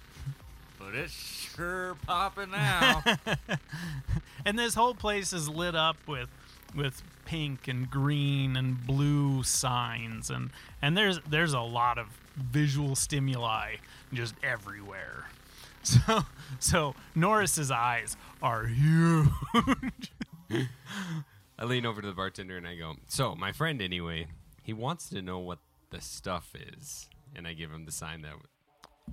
But 0.83 0.95
it's 0.95 1.13
sure 1.13 1.95
popping 2.05 2.51
now. 2.51 3.03
and 4.45 4.57
this 4.57 4.73
whole 4.73 4.95
place 4.95 5.33
is 5.33 5.47
lit 5.47 5.75
up 5.75 5.97
with 6.07 6.29
with 6.75 7.03
pink 7.25 7.67
and 7.67 7.89
green 7.89 8.55
and 8.55 8.85
blue 8.87 9.43
signs 9.43 10.29
and 10.29 10.49
and 10.81 10.97
there's 10.97 11.19
there's 11.29 11.53
a 11.53 11.59
lot 11.59 11.97
of 11.97 12.07
visual 12.35 12.95
stimuli 12.95 13.75
just 14.13 14.33
everywhere 14.41 15.27
so 15.83 16.21
so 16.59 16.95
norris's 17.13 17.69
eyes 17.69 18.15
are 18.41 18.67
huge 18.67 19.29
I 21.61 21.65
lean 21.65 21.85
over 21.85 22.01
to 22.01 22.07
the 22.07 22.13
bartender 22.13 22.57
and 22.57 22.67
I 22.67 22.75
go, 22.75 22.95
"So, 23.07 23.35
my 23.35 23.51
friend, 23.51 23.83
anyway, 23.83 24.25
he 24.63 24.73
wants 24.73 25.09
to 25.09 25.21
know 25.21 25.37
what 25.37 25.59
the 25.91 26.01
stuff 26.01 26.55
is." 26.55 27.07
And 27.35 27.47
I 27.47 27.53
give 27.53 27.71
him 27.71 27.85
the 27.85 27.91
sign 27.91 28.23
that 28.23 28.33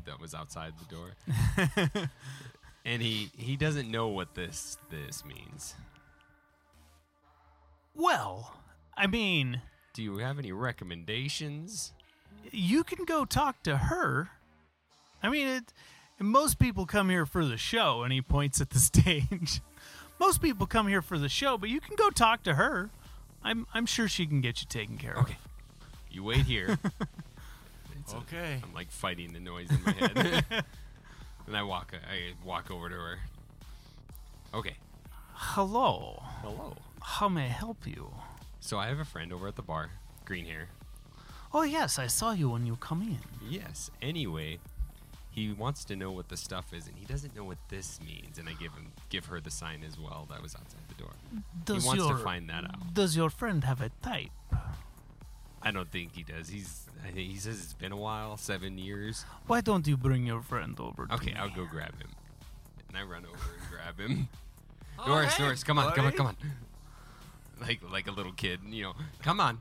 that 0.05 0.21
was 0.21 0.35
outside 0.35 0.73
the 0.79 0.95
door. 0.95 2.09
and 2.85 3.03
he 3.03 3.31
he 3.37 3.57
doesn't 3.57 3.91
know 3.91 4.09
what 4.09 4.35
this 4.35 4.79
this 4.91 5.25
means. 5.25 5.75
well 7.95 8.55
i 8.97 9.07
mean 9.07 9.61
Do 9.95 10.03
you 10.03 10.19
have 10.19 10.39
any 10.39 10.53
recommendations? 10.53 11.93
you 12.53 12.85
can 12.85 13.05
go 13.05 13.25
talk 13.25 13.63
to 13.65 13.77
her 13.77 14.31
i 15.23 15.29
mean 15.29 15.47
it 15.47 15.73
most 16.21 16.59
people 16.59 16.87
come 16.87 17.11
here 17.11 17.27
for 17.27 17.45
the 17.45 17.57
show 17.57 18.03
and 18.03 18.13
he 18.13 18.23
points 18.23 18.61
at 18.61 18.71
the 18.71 18.79
stage 18.93 19.61
most 20.21 20.41
people 20.41 20.67
come 20.67 20.87
here 20.89 21.03
for 21.03 21.19
the 21.19 21.29
show 21.29 21.59
but 21.59 21.69
you 21.69 21.81
can 21.81 21.97
go 21.97 22.11
talk 22.11 22.43
to 22.45 22.55
her 22.55 22.91
i'm 23.45 23.67
i'm 23.75 23.87
sure 23.87 24.09
she 24.09 24.27
can 24.27 24.41
get 24.41 24.61
you 24.61 24.67
taken 24.69 24.97
care 24.97 25.15
of 25.15 25.25
Okay. 25.25 25.37
You 26.11 26.25
wait 26.25 26.47
here. 26.47 26.79
It's 28.09 28.15
okay. 28.15 28.61
I'm 28.63 28.73
like 28.73 28.91
fighting 28.91 29.35
the 29.35 29.41
noise 29.41 29.69
in 29.71 29.83
my 29.85 29.93
head. 29.93 30.45
and 31.47 31.57
I 31.57 31.63
walk 31.63 31.93
I 31.95 32.33
walk 32.43 32.71
over 32.71 32.89
to 32.89 32.95
her. 32.95 33.19
Okay. 34.55 34.77
hello 35.35 36.23
Hello. 36.41 36.75
how 37.03 37.29
may 37.29 37.45
i 37.45 37.49
help 37.49 37.87
you 37.87 38.11
So 38.61 38.79
I 38.79 38.87
have 38.87 38.99
a 38.99 39.05
friend 39.05 39.31
over 39.31 39.47
at 39.47 39.57
the 39.57 39.63
bar, 39.63 39.91
green 40.25 40.47
hair. 40.47 40.69
Oh 41.53 41.65
yes, 41.65 41.99
I 41.99 42.07
saw 42.07 42.33
you 42.33 42.49
when 42.49 42.65
you 42.65 42.77
come 42.77 43.03
in. 43.03 43.19
Yes. 43.47 43.91
Anyway, 44.01 44.59
he 45.31 45.53
wants 45.53 45.85
to 45.87 45.97
know 45.97 46.11
what 46.11 46.29
the 46.29 46.37
stuff 46.37 46.73
is, 46.73 46.89
and 46.89 46.97
he 46.97 47.05
doesn't 47.05 47.37
know 47.37 47.45
what 47.45 47.59
this 47.69 48.01
means. 48.01 48.39
And 48.39 48.49
I 48.49 48.53
give 48.53 48.73
him, 48.73 48.93
give 49.11 49.27
her 49.27 49.41
the 49.41 49.51
sign 49.51 49.85
as 49.87 49.99
well 49.99 50.27
that 50.31 50.43
was 50.43 50.55
outside 50.55 50.81
the 50.89 51.03
door. 51.03 51.13
Does 51.65 51.87
wants 51.87 52.07
to 52.07 52.17
find 52.17 52.49
that 52.51 52.65
out. 52.65 52.95
Does 52.95 53.17
your 53.17 53.31
friend 53.31 53.65
have 53.65 53.81
a 53.81 53.91
type? 54.03 54.31
I 55.69 55.71
don't 55.71 55.91
think 55.93 56.17
he 56.17 56.23
does. 56.23 56.49
He's, 56.49 56.87
I 57.05 57.09
think 57.11 57.31
he 57.31 57.37
says 57.37 57.63
it's 57.63 57.75
been 57.75 57.93
a 57.93 57.97
while, 57.97 58.39
seven 58.39 58.79
years. 58.79 59.27
Why 59.49 59.61
don't 59.61 59.87
you 59.87 59.99
bring 59.99 60.25
your 60.25 60.41
friend 60.41 60.75
over? 60.81 61.07
To 61.07 61.15
Okay, 61.17 61.33
me? 61.33 61.39
I'll 61.39 61.51
go 61.51 61.67
grab 61.71 61.93
him. 62.01 62.09
And 62.89 62.97
I 62.97 63.03
run 63.03 63.27
over 63.27 63.37
and 63.61 63.71
grab 63.71 64.01
him. 64.01 64.29
Norris, 65.07 65.35
oh, 65.35 65.37
hey, 65.37 65.43
Norris, 65.43 65.63
come 65.65 65.79
on, 65.79 65.93
come 65.93 66.07
on, 66.07 66.13
come 66.13 66.27
on. 66.29 66.37
Like, 67.61 67.81
like 67.93 68.07
a 68.07 68.13
little 68.13 68.33
kid, 68.33 68.61
you 68.67 68.85
know. 68.85 68.95
Come 69.23 69.41
on. 69.41 69.59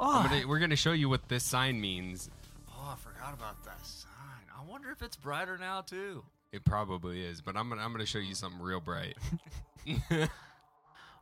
Oh, 0.00 0.26
gonna, 0.28 0.48
we're 0.48 0.58
gonna 0.58 0.74
show 0.74 0.92
you 0.92 1.08
what 1.08 1.28
this 1.28 1.44
sign 1.44 1.80
means. 1.80 2.28
Oh, 2.68 2.92
I 2.92 2.96
forgot 2.96 3.34
about 3.34 3.62
that 3.66 3.86
sign. 3.86 4.10
I 4.58 4.68
wonder 4.68 4.90
if 4.90 5.00
it's 5.02 5.14
brighter 5.14 5.56
now 5.58 5.82
too. 5.82 6.24
It 6.50 6.64
probably 6.64 7.22
is, 7.22 7.40
but 7.40 7.56
I'm 7.58 7.68
gonna, 7.68 7.82
I'm 7.82 7.92
gonna 7.92 8.06
show 8.06 8.18
you 8.18 8.34
something 8.34 8.60
real 8.60 8.80
bright. 8.80 9.16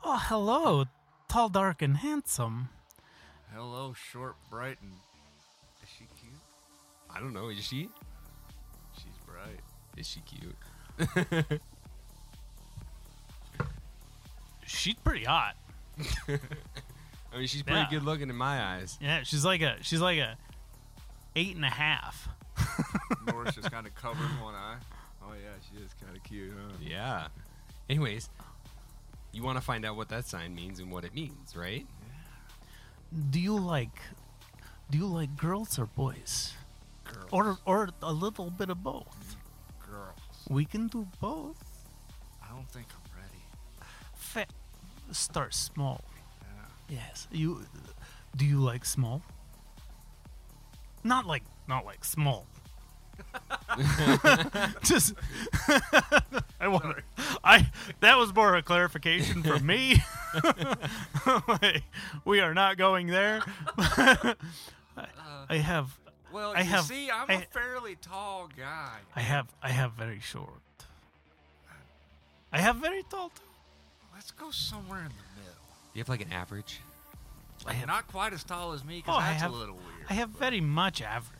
oh, 0.04 0.22
hello, 0.28 0.84
tall, 1.28 1.48
dark, 1.48 1.82
and 1.82 1.96
handsome. 1.96 2.68
Hello, 3.54 3.94
short, 4.10 4.36
bright, 4.50 4.78
and 4.82 4.92
is 5.82 5.88
she 5.98 6.04
cute? 6.20 6.34
I 7.14 7.20
don't 7.20 7.32
know. 7.34 7.48
Is 7.48 7.62
she? 7.64 7.88
She's 8.96 9.18
bright. 9.26 9.60
Is 9.96 10.06
she 10.08 10.20
cute? 10.20 10.56
She's 14.66 14.94
pretty 14.94 15.24
hot. 15.24 15.54
I 16.28 16.38
mean, 17.36 17.46
she's 17.46 17.62
pretty 17.62 17.80
Yeah. 17.80 17.88
good 17.90 18.04
looking 18.04 18.30
in 18.30 18.36
my 18.36 18.62
eyes. 18.76 18.96
Yeah, 19.02 19.22
she's 19.22 19.44
like 19.44 19.60
a 19.60 19.76
she's 19.82 20.00
like 20.00 20.18
a 20.18 20.36
eight 21.36 21.54
and 21.56 21.64
a 21.64 21.68
half. 21.70 22.28
Norris 23.26 23.54
just 23.54 23.70
kind 23.70 23.86
of 23.86 23.94
covered 23.94 24.28
one 24.40 24.54
eye. 24.54 24.76
Oh 25.22 25.32
yeah, 25.34 25.50
she 25.68 25.82
is 25.82 25.90
kind 26.02 26.16
of 26.16 26.22
cute, 26.22 26.52
huh? 26.56 26.72
Yeah. 26.80 27.26
Anyways, 27.90 28.30
you 29.32 29.42
want 29.42 29.58
to 29.58 29.62
find 29.62 29.84
out 29.84 29.96
what 29.96 30.08
that 30.08 30.26
sign 30.26 30.54
means 30.54 30.78
and 30.78 30.90
what 30.90 31.04
it 31.04 31.14
means, 31.14 31.54
right? 31.54 31.86
Do 33.30 33.40
you 33.40 33.56
like 33.58 34.00
do 34.90 34.98
you 34.98 35.06
like 35.06 35.36
girls 35.36 35.78
or 35.78 35.86
boys? 35.86 36.52
Girls. 37.04 37.28
Or 37.30 37.58
or 37.64 37.88
a 38.02 38.12
little 38.12 38.50
bit 38.50 38.70
of 38.70 38.82
both? 38.82 39.36
girls. 39.90 40.46
We 40.48 40.64
can 40.64 40.88
do 40.88 41.06
both. 41.20 41.56
I 42.42 42.48
don't 42.54 42.68
think 42.70 42.86
I'm 42.92 43.20
ready. 43.20 43.42
Fa- 44.14 44.46
start 45.12 45.54
small. 45.54 46.02
Yeah. 46.88 46.98
Yes. 46.98 47.28
You 47.30 47.66
do 48.36 48.44
you 48.44 48.60
like 48.60 48.84
small? 48.84 49.22
Not 51.04 51.26
like 51.26 51.42
not 51.68 51.84
like 51.84 52.04
small. 52.04 52.46
Just 54.82 55.14
I 56.60 56.68
wonder. 56.68 57.02
I 57.44 57.70
that 58.00 58.18
was 58.18 58.34
more 58.34 58.50
of 58.54 58.58
a 58.60 58.62
clarification 58.62 59.42
from 59.42 59.66
me. 59.66 60.02
Like, 61.46 61.82
we 62.24 62.40
are 62.40 62.54
not 62.54 62.78
going 62.78 63.06
there. 63.08 63.42
I 63.76 65.56
have 65.56 65.98
Well, 66.32 66.52
I 66.56 66.60
you 66.60 66.64
have- 66.70 66.84
see, 66.84 67.10
I'm 67.10 67.26
I- 67.30 67.34
a 67.34 67.40
fairly 67.42 67.96
tall 67.96 68.48
guy. 68.56 68.96
I 69.14 69.20
have 69.20 69.48
I 69.62 69.68
have 69.70 69.92
very 69.92 70.20
short. 70.20 70.48
I 72.52 72.58
have 72.60 72.76
very 72.76 73.02
tall 73.10 73.28
too. 73.30 73.42
Let's 74.14 74.30
go 74.30 74.50
somewhere 74.50 75.00
in 75.00 75.06
the 75.08 75.40
middle. 75.40 75.54
Do 75.92 75.98
you 75.98 76.00
have 76.00 76.08
like 76.08 76.22
an 76.22 76.32
average? 76.32 76.80
I 77.66 77.74
have 77.74 77.86
Not 77.88 78.08
quite 78.08 78.32
as 78.32 78.42
tall 78.44 78.72
as 78.72 78.84
me, 78.84 78.96
because 78.96 79.14
Oh, 79.16 79.18
I 79.20 79.30
that's 79.30 79.42
have- 79.42 79.52
a 79.52 79.56
little 79.56 79.76
weird. 79.76 80.06
I 80.10 80.14
have 80.14 80.32
but- 80.32 80.40
very 80.40 80.60
much 80.60 81.00
average. 81.02 81.38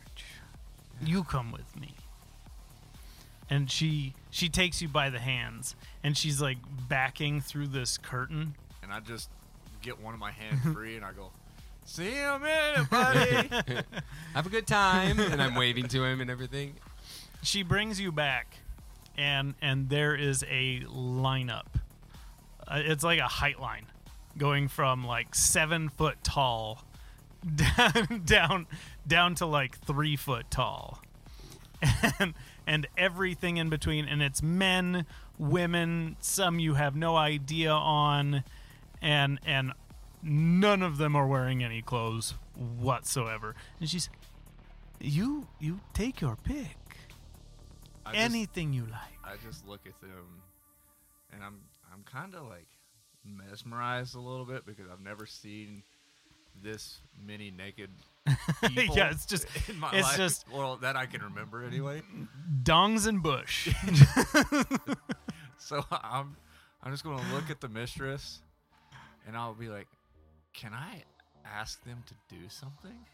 You 1.01 1.23
come 1.23 1.51
with 1.51 1.75
me. 1.79 1.95
And 3.53 3.69
she 3.69 4.15
she 4.31 4.49
takes 4.49 4.81
you 4.81 4.87
by 4.87 5.09
the 5.11 5.19
hands 5.19 5.75
and 6.03 6.17
she's 6.17 6.41
like 6.41 6.57
backing 6.89 7.39
through 7.39 7.67
this 7.67 7.97
curtain. 7.99 8.55
And 8.81 8.91
I 8.91 8.99
just 8.99 9.29
get 9.81 10.01
one 10.01 10.13
of 10.15 10.19
my 10.19 10.31
hands 10.31 10.61
free, 10.73 10.95
and 10.95 11.05
I 11.05 11.11
go, 11.11 11.29
"See 11.85 12.15
you 12.15 12.21
in 12.21 12.33
a 12.33 12.39
minute, 12.39 12.89
buddy." 12.89 13.85
Have 14.33 14.47
a 14.47 14.49
good 14.49 14.65
time. 14.65 15.19
and 15.19 15.39
I'm 15.41 15.53
waving 15.55 15.87
to 15.89 16.03
him 16.03 16.19
and 16.19 16.31
everything. 16.31 16.73
She 17.43 17.61
brings 17.61 17.99
you 17.99 18.11
back 18.11 18.57
and 19.17 19.53
and 19.61 19.89
there 19.89 20.15
is 20.15 20.43
a 20.49 20.79
lineup. 20.89 21.67
Uh, 22.67 22.81
it's 22.83 23.03
like 23.03 23.19
a 23.19 23.27
height 23.27 23.59
line 23.59 23.85
going 24.37 24.67
from 24.67 25.05
like 25.05 25.35
7 25.35 25.89
foot 25.89 26.17
tall 26.23 26.83
down 27.77 28.23
down 28.25 28.67
down 29.05 29.35
to 29.35 29.45
like 29.45 29.77
3 29.79 30.15
foot 30.15 30.49
tall. 30.49 31.01
and 32.19 32.33
and 32.65 32.87
everything 32.97 33.57
in 33.57 33.69
between 33.69 34.07
and 34.07 34.21
it's 34.21 34.41
men 34.41 35.05
women 35.37 36.15
some 36.19 36.59
you 36.59 36.75
have 36.75 36.95
no 36.95 37.15
idea 37.15 37.71
on 37.71 38.43
and 39.01 39.39
and 39.45 39.73
none 40.21 40.81
of 40.81 40.97
them 40.97 41.15
are 41.15 41.27
wearing 41.27 41.63
any 41.63 41.81
clothes 41.81 42.35
whatsoever 42.55 43.55
and 43.79 43.89
she's 43.89 44.09
you 44.99 45.47
you 45.59 45.79
take 45.93 46.21
your 46.21 46.35
pick 46.35 46.77
I 48.05 48.11
just- 48.13 48.23
anything 48.23 48.73
you 48.73 48.83
like 48.83 49.17
I 49.25 49.35
just 49.43 49.65
look 49.65 49.87
at 49.87 49.99
them, 50.01 50.41
and 51.31 51.41
I'm 51.43 51.61
I'm 51.91 52.03
kind 52.03 52.35
of 52.35 52.43
like 52.47 52.67
mesmerized 53.25 54.15
a 54.15 54.19
little 54.19 54.45
bit 54.45 54.65
because 54.65 54.85
I've 54.91 54.99
never 55.01 55.25
seen 55.25 55.81
this 56.61 56.99
many 57.25 57.49
naked. 57.49 57.89
Yeah, 58.71 59.09
it's 59.11 59.25
just- 59.25 59.47
in 59.69 59.79
my 59.79 59.91
it's 59.91 60.07
life. 60.07 60.17
just- 60.17 60.45
well 60.51 60.77
that 60.77 60.95
I 60.95 61.05
can 61.05 61.21
remember 61.21 61.63
anyway. 61.65 62.01
dongs 62.63 63.05
and 63.07 63.21
bush 63.21 63.69
So 65.57 65.83
I'm 65.91 66.35
I'm 66.81 66.91
just 66.91 67.03
gonna 67.03 67.23
look 67.33 67.49
at 67.49 67.61
the 67.61 67.69
mistress, 67.69 68.41
and 69.25 69.37
I'll 69.37 69.53
be 69.53 69.69
like, 69.69 69.87
"Can 70.53 70.73
I 70.73 71.03
ask 71.45 71.81
them 71.85 72.03
to 72.07 72.13
do 72.35 72.49
something?" 72.49 73.05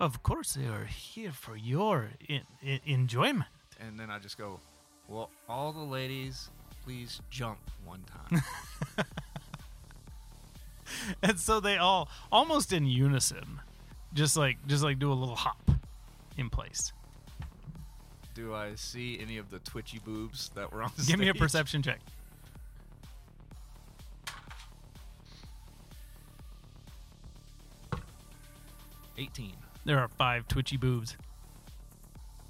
of 0.00 0.22
course 0.22 0.54
they 0.54 0.66
are 0.66 0.84
here 0.86 1.30
for 1.32 1.56
your 1.56 2.10
in, 2.28 2.42
in, 2.62 2.80
enjoyment 2.84 3.48
And 3.80 3.98
then 3.98 4.10
I 4.10 4.18
just 4.18 4.36
go, 4.36 4.60
"Well, 5.08 5.30
all 5.48 5.72
the 5.72 5.80
ladies, 5.98 6.50
please 6.84 7.20
jump 7.30 7.58
one 7.84 8.04
time." 8.04 8.42
and 11.22 11.38
so 11.40 11.60
they 11.60 11.76
all 11.78 12.08
almost 12.30 12.72
in 12.72 12.86
unison 12.86 13.60
just 14.14 14.36
like 14.36 14.56
just 14.66 14.82
like 14.82 14.98
do 14.98 15.12
a 15.12 15.14
little 15.14 15.36
hop 15.36 15.70
in 16.36 16.48
place 16.48 16.92
do 18.34 18.52
I 18.54 18.74
see 18.74 19.18
any 19.20 19.38
of 19.38 19.50
the 19.50 19.60
twitchy 19.60 20.00
boobs 20.00 20.50
that 20.54 20.72
were 20.72 20.82
on 20.82 20.90
the 20.96 21.04
give 21.04 21.18
me 21.18 21.28
a 21.28 21.34
perception 21.34 21.82
check 21.82 22.00
18. 29.16 29.52
there 29.84 29.98
are 29.98 30.08
five 30.08 30.48
twitchy 30.48 30.76
boobs 30.76 31.16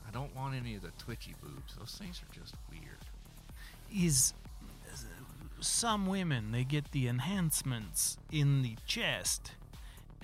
I 0.06 0.10
don't 0.10 0.34
want 0.36 0.54
any 0.54 0.76
of 0.76 0.82
the 0.82 0.92
twitchy 0.96 1.34
boobs. 1.42 1.74
Those 1.76 1.96
things 1.98 2.22
are 2.22 2.32
just 2.32 2.54
weird. 2.70 2.98
is 3.92 4.32
some 5.60 6.06
women 6.06 6.52
they 6.52 6.62
get 6.62 6.92
the 6.92 7.08
enhancements 7.08 8.18
in 8.30 8.62
the 8.62 8.76
chest 8.86 9.52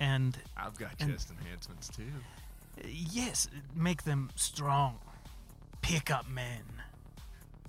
and 0.00 0.36
I've 0.56 0.76
got 0.78 0.92
And- 1.00 1.12
chest 1.12 1.30
enhancements 1.30 1.88
too. 1.88 2.10
yes 2.86 3.48
make 3.74 4.02
them 4.04 4.30
strong 4.34 4.98
pick 5.82 6.10
up 6.10 6.26
men 6.28 6.64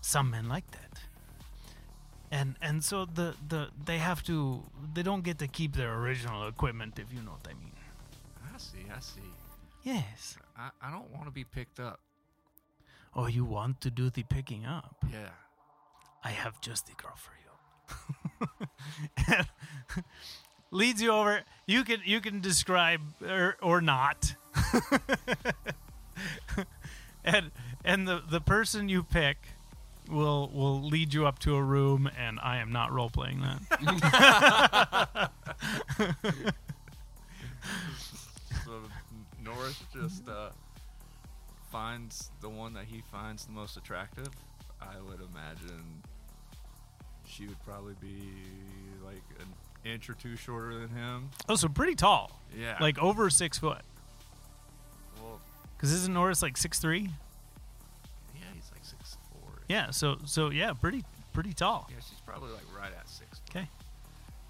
some 0.02 0.30
men 0.32 0.48
like 0.48 0.70
that 0.72 1.02
and 2.32 2.56
and 2.62 2.84
so 2.84 3.06
the 3.06 3.36
the 3.50 3.70
they 3.86 3.98
have 3.98 4.24
to 4.24 4.64
they 4.94 5.04
don't 5.04 5.24
get 5.24 5.38
to 5.40 5.48
keep 5.48 5.76
their 5.76 5.94
original 6.02 6.48
equipment 6.48 6.98
if 7.00 7.12
you 7.14 7.22
know 7.22 7.32
what 7.32 7.48
i 7.50 7.54
mean 7.54 7.68
I 8.54 8.58
see, 8.58 8.86
I 8.96 9.00
see. 9.00 9.32
yes 9.84 10.38
I, 10.58 10.70
I 10.82 10.92
don't 10.92 11.10
want 11.12 11.26
to 11.26 11.32
be 11.32 11.44
picked 11.44 11.80
up. 11.80 12.00
oh 13.16 13.28
you 13.28 13.44
want 13.46 13.82
to 13.82 13.90
do 13.92 14.10
the 14.10 14.24
picking 14.24 14.66
up 14.66 14.96
Yeah. 15.12 15.30
I 16.24 16.30
have 16.30 16.62
just 16.62 16.86
the 16.86 16.94
girl 16.94 17.16
for 17.26 17.34
you. 17.44 18.48
And 19.28 19.48
leads 20.72 21.02
you 21.02 21.12
over. 21.12 21.42
You 21.68 21.84
can 21.84 22.02
you 22.04 22.20
can 22.22 22.42
describe 22.42 23.02
or 23.22 23.58
or 23.62 23.82
not. 23.82 24.36
and 27.24 27.52
and 27.86 28.08
the 28.08 28.24
the 28.30 28.42
person 28.42 28.90
you 28.90 29.04
pick 29.04 29.38
will 30.10 30.50
will 30.54 30.82
lead 30.82 31.14
you 31.14 31.26
up 31.28 31.40
to 31.40 31.56
a 31.56 31.64
room 31.64 32.10
and 32.18 32.40
I 32.42 32.58
am 32.58 32.72
not 32.72 32.92
role 32.92 33.10
playing 33.10 33.42
that. 33.42 35.32
So 38.66 38.72
Norris 39.44 39.84
just 39.94 40.28
uh, 40.28 40.50
finds 41.72 42.32
the 42.42 42.50
one 42.50 42.74
that 42.74 42.86
he 42.86 43.02
finds 43.12 43.46
the 43.46 43.52
most 43.52 43.78
attractive. 43.78 44.30
I 44.82 44.96
would 45.08 45.20
imagine 45.20 46.02
she 47.28 47.48
would 47.48 47.62
probably 47.64 47.96
be 48.02 48.34
like 49.06 49.24
an 49.40 49.48
inch 49.86 50.10
or 50.10 50.14
two 50.14 50.36
shorter 50.36 50.76
than 50.80 50.90
him. 50.90 51.30
Oh, 51.50 51.56
so 51.56 51.68
pretty 51.68 51.96
tall. 51.96 52.40
Yeah. 52.58 52.78
Like 52.80 52.98
over 53.00 53.30
six 53.30 53.58
foot. 53.58 53.82
well, 55.22 55.40
Because 55.78 55.92
isn't 55.94 56.14
Norris 56.14 56.42
like 56.42 56.58
six 56.58 56.80
three? 56.80 57.10
yeah, 58.36 58.42
he's 58.54 58.70
like 58.74 58.84
six 58.84 59.18
four. 59.32 59.52
Yeah. 59.68 59.92
So 59.92 60.18
so 60.26 60.50
yeah, 60.50 60.74
pretty 60.74 61.04
pretty 61.34 61.54
tall. 61.54 61.88
Yeah, 61.90 61.98
she's 61.98 62.20
probably 62.26 62.52
like 62.52 62.66
right 62.78 62.92
at 62.98 63.10
six. 63.10 63.42
Okay. 63.50 63.68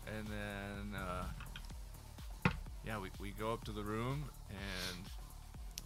And 0.07 0.27
then, 0.27 0.99
uh, 0.99 1.23
yeah, 2.85 2.99
we, 2.99 3.09
we 3.19 3.29
go 3.39 3.53
up 3.53 3.63
to 3.65 3.71
the 3.71 3.83
room 3.83 4.25
and 4.49 5.05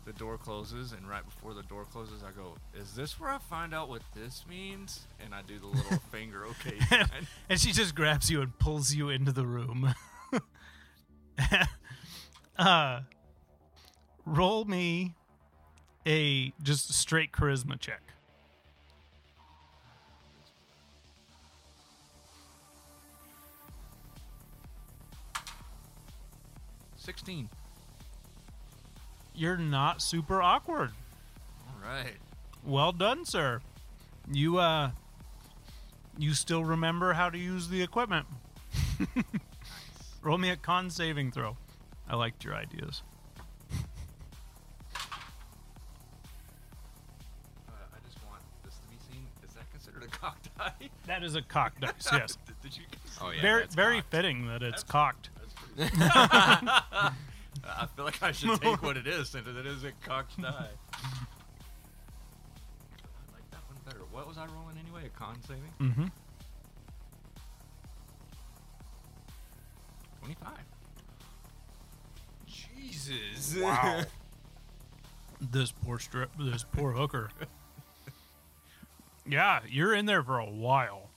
the 0.05 0.13
door 0.13 0.37
closes. 0.37 0.93
And 0.93 1.07
right 1.09 1.25
before 1.25 1.53
the 1.53 1.63
door 1.63 1.85
closes, 1.85 2.23
I 2.23 2.31
go, 2.31 2.55
Is 2.73 2.93
this 2.93 3.19
where 3.19 3.29
I 3.29 3.37
find 3.37 3.73
out 3.73 3.89
what 3.89 4.01
this 4.15 4.45
means? 4.49 5.07
And 5.19 5.33
I 5.33 5.41
do 5.41 5.59
the 5.59 5.67
little 5.67 5.97
finger 6.11 6.45
okay 6.45 6.79
sign. 6.89 7.27
and 7.49 7.59
she 7.59 7.71
just 7.71 7.95
grabs 7.95 8.29
you 8.29 8.41
and 8.41 8.57
pulls 8.57 8.93
you 8.93 9.09
into 9.09 9.31
the 9.31 9.45
room. 9.45 9.93
uh, 12.57 13.01
roll 14.25 14.65
me 14.65 15.15
a 16.05 16.53
just 16.61 16.93
straight 16.93 17.31
charisma 17.31 17.79
check. 17.79 18.01
16. 27.05 27.49
You're 29.35 29.57
not 29.57 30.01
super 30.01 30.41
awkward. 30.41 30.91
All 31.67 31.75
right. 31.87 32.13
Well 32.63 32.91
done, 32.91 33.25
sir. 33.25 33.61
You 34.31 34.57
uh 34.59 34.91
you 36.17 36.33
still 36.33 36.63
remember 36.63 37.13
how 37.13 37.29
to 37.29 37.37
use 37.37 37.67
the 37.67 37.81
equipment. 37.81 38.25
Roll 40.21 40.37
me 40.37 40.49
a 40.49 40.55
con 40.55 40.89
saving 40.89 41.31
throw. 41.31 41.57
I 42.09 42.15
liked 42.15 42.43
your 42.43 42.55
ideas. 42.55 43.03
Uh, 43.71 43.75
I 47.71 47.97
just 48.05 48.17
want 48.25 48.41
this 48.63 48.75
to 48.75 48.87
be 48.87 48.95
seen. 49.11 49.25
Is 49.47 49.53
that 49.53 49.69
considered 49.71 50.03
a 50.03 50.07
cocked 50.07 50.49
eye? 50.59 50.89
That 51.07 51.23
is 51.23 51.35
a 51.35 51.41
cock 51.41 51.73
dice, 51.81 52.07
yes. 52.11 52.37
did, 52.47 52.61
did 52.61 52.77
you? 52.77 52.83
Oh 53.21 53.31
yeah, 53.31 53.41
very 53.41 53.61
that's 53.61 53.75
very 53.75 53.97
cocked. 53.97 54.11
fitting 54.11 54.47
that 54.47 54.63
it's 54.63 54.83
cocked. 54.83 55.29
That's 55.75 55.91
pretty 55.93 55.97
I 57.67 57.87
feel 57.95 58.05
like 58.05 58.21
I 58.21 58.31
should 58.31 58.61
take 58.61 58.81
what 58.83 58.97
it 58.97 59.07
is 59.07 59.29
since 59.29 59.47
it 59.47 59.65
is 59.65 59.83
a 59.83 59.91
cocked 60.03 60.39
eye. 60.43 60.69
I 60.93 61.07
like 63.33 63.49
that 63.51 63.61
one 63.67 63.77
better. 63.85 63.99
What 64.11 64.27
was 64.27 64.37
I 64.37 64.45
rolling 64.45 64.77
anyway? 64.77 65.07
A 65.07 65.09
con 65.09 65.37
saving? 65.41 65.73
Mm-hmm. 65.79 66.05
25. 70.23 70.51
Jesus. 72.47 73.61
Wow. 73.61 74.01
this 75.51 75.71
poor 75.71 75.99
strip 75.99 76.31
this 76.39 76.63
poor 76.63 76.93
hooker. 76.93 77.29
yeah, 79.27 79.59
you're 79.69 79.93
in 79.93 80.05
there 80.05 80.23
for 80.23 80.39
a 80.39 80.49
while. 80.49 81.09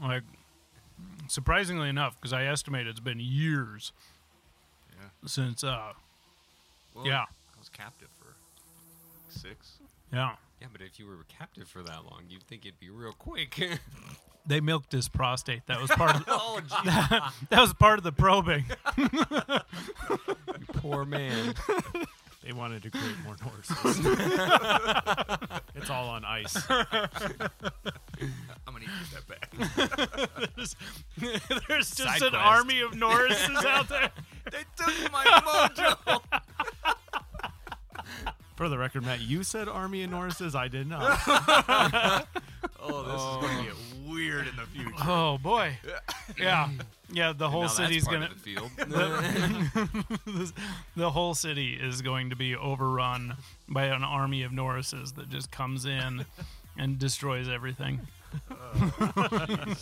Like 0.00 0.22
surprisingly 1.28 1.88
enough, 1.88 2.16
because 2.16 2.32
I 2.32 2.44
estimate 2.44 2.86
it's 2.86 3.00
been 3.00 3.20
years. 3.20 3.92
Since 5.26 5.62
uh 5.64 5.92
Well, 6.94 7.06
Yeah. 7.06 7.22
I 7.24 7.58
was 7.58 7.68
captive 7.68 8.08
for 8.18 8.34
six. 9.28 9.72
yeah. 10.12 10.36
Yeah, 10.60 10.68
but 10.72 10.80
if 10.80 10.98
you 10.98 11.06
were 11.06 11.18
captive 11.28 11.68
for 11.68 11.82
that 11.82 12.04
long, 12.04 12.22
you'd 12.30 12.42
think 12.44 12.64
it'd 12.64 12.80
be 12.80 12.88
real 12.90 13.12
quick. 13.12 13.60
They 14.48 14.60
milked 14.60 14.92
his 14.92 15.08
prostate. 15.08 15.66
That 15.66 15.80
was 15.80 15.90
part 15.90 16.14
of 16.14 16.22
Oh, 16.28 16.60
gee. 16.84 16.90
that 17.50 17.60
was 17.60 17.74
part 17.74 17.98
of 17.98 18.04
the 18.04 18.12
probing. 18.12 18.64
Poor 20.74 21.04
man. 21.04 21.54
They 22.46 22.52
wanted 22.52 22.84
to 22.84 22.90
create 22.90 23.16
more 23.24 23.34
horses. 23.42 23.98
it's 25.74 25.90
all 25.90 26.08
on 26.10 26.24
ice. 26.24 26.56
I'm 26.70 26.86
going 28.70 28.84
to 28.84 28.88
use 28.88 29.10
that 29.10 29.26
back. 29.26 29.50
There's, 30.54 30.76
there's 31.66 31.90
just 31.90 31.96
Side 31.96 32.22
an 32.22 32.30
quest. 32.30 32.44
army 32.44 32.80
of 32.82 32.92
Norrises 32.92 33.64
out 33.64 33.88
there. 33.88 34.12
they 34.52 34.62
took 34.76 35.12
my 35.12 35.24
mojo. 35.24 36.20
For 38.56 38.70
the 38.70 38.78
record, 38.78 39.04
Matt, 39.04 39.20
you 39.20 39.42
said 39.42 39.68
Army 39.68 40.02
and 40.02 40.10
Norris's. 40.10 40.54
I 40.54 40.68
did 40.68 40.88
not. 40.88 42.26
Oh, 42.88 43.02
this 43.02 43.20
is 43.20 43.54
going 43.54 43.64
to 43.64 43.72
oh. 43.72 43.74
get 44.04 44.08
weird 44.08 44.46
in 44.46 44.56
the 44.56 44.62
future. 44.66 44.94
Oh 45.00 45.38
boy. 45.38 45.76
Yeah. 46.38 46.68
Yeah, 47.10 47.32
the 47.32 47.48
whole 47.48 47.62
Now 47.62 47.68
that's 47.68 47.78
city's 47.78 48.04
part 48.04 48.16
gonna 48.16 48.26
of 48.26 48.42
the 48.42 48.54
field. 48.54 48.70
this- 50.26 50.52
the 50.96 51.10
whole 51.10 51.34
city 51.34 51.74
is 51.74 52.02
going 52.02 52.30
to 52.30 52.36
be 52.36 52.54
overrun 52.54 53.36
by 53.68 53.84
an 53.84 54.02
army 54.02 54.42
of 54.42 54.52
Norrises 54.52 55.14
that 55.14 55.30
just 55.30 55.50
comes 55.50 55.86
in 55.86 56.26
and 56.76 56.98
destroys 56.98 57.48
everything. 57.48 58.00
All 58.50 58.56
right, 59.16 59.76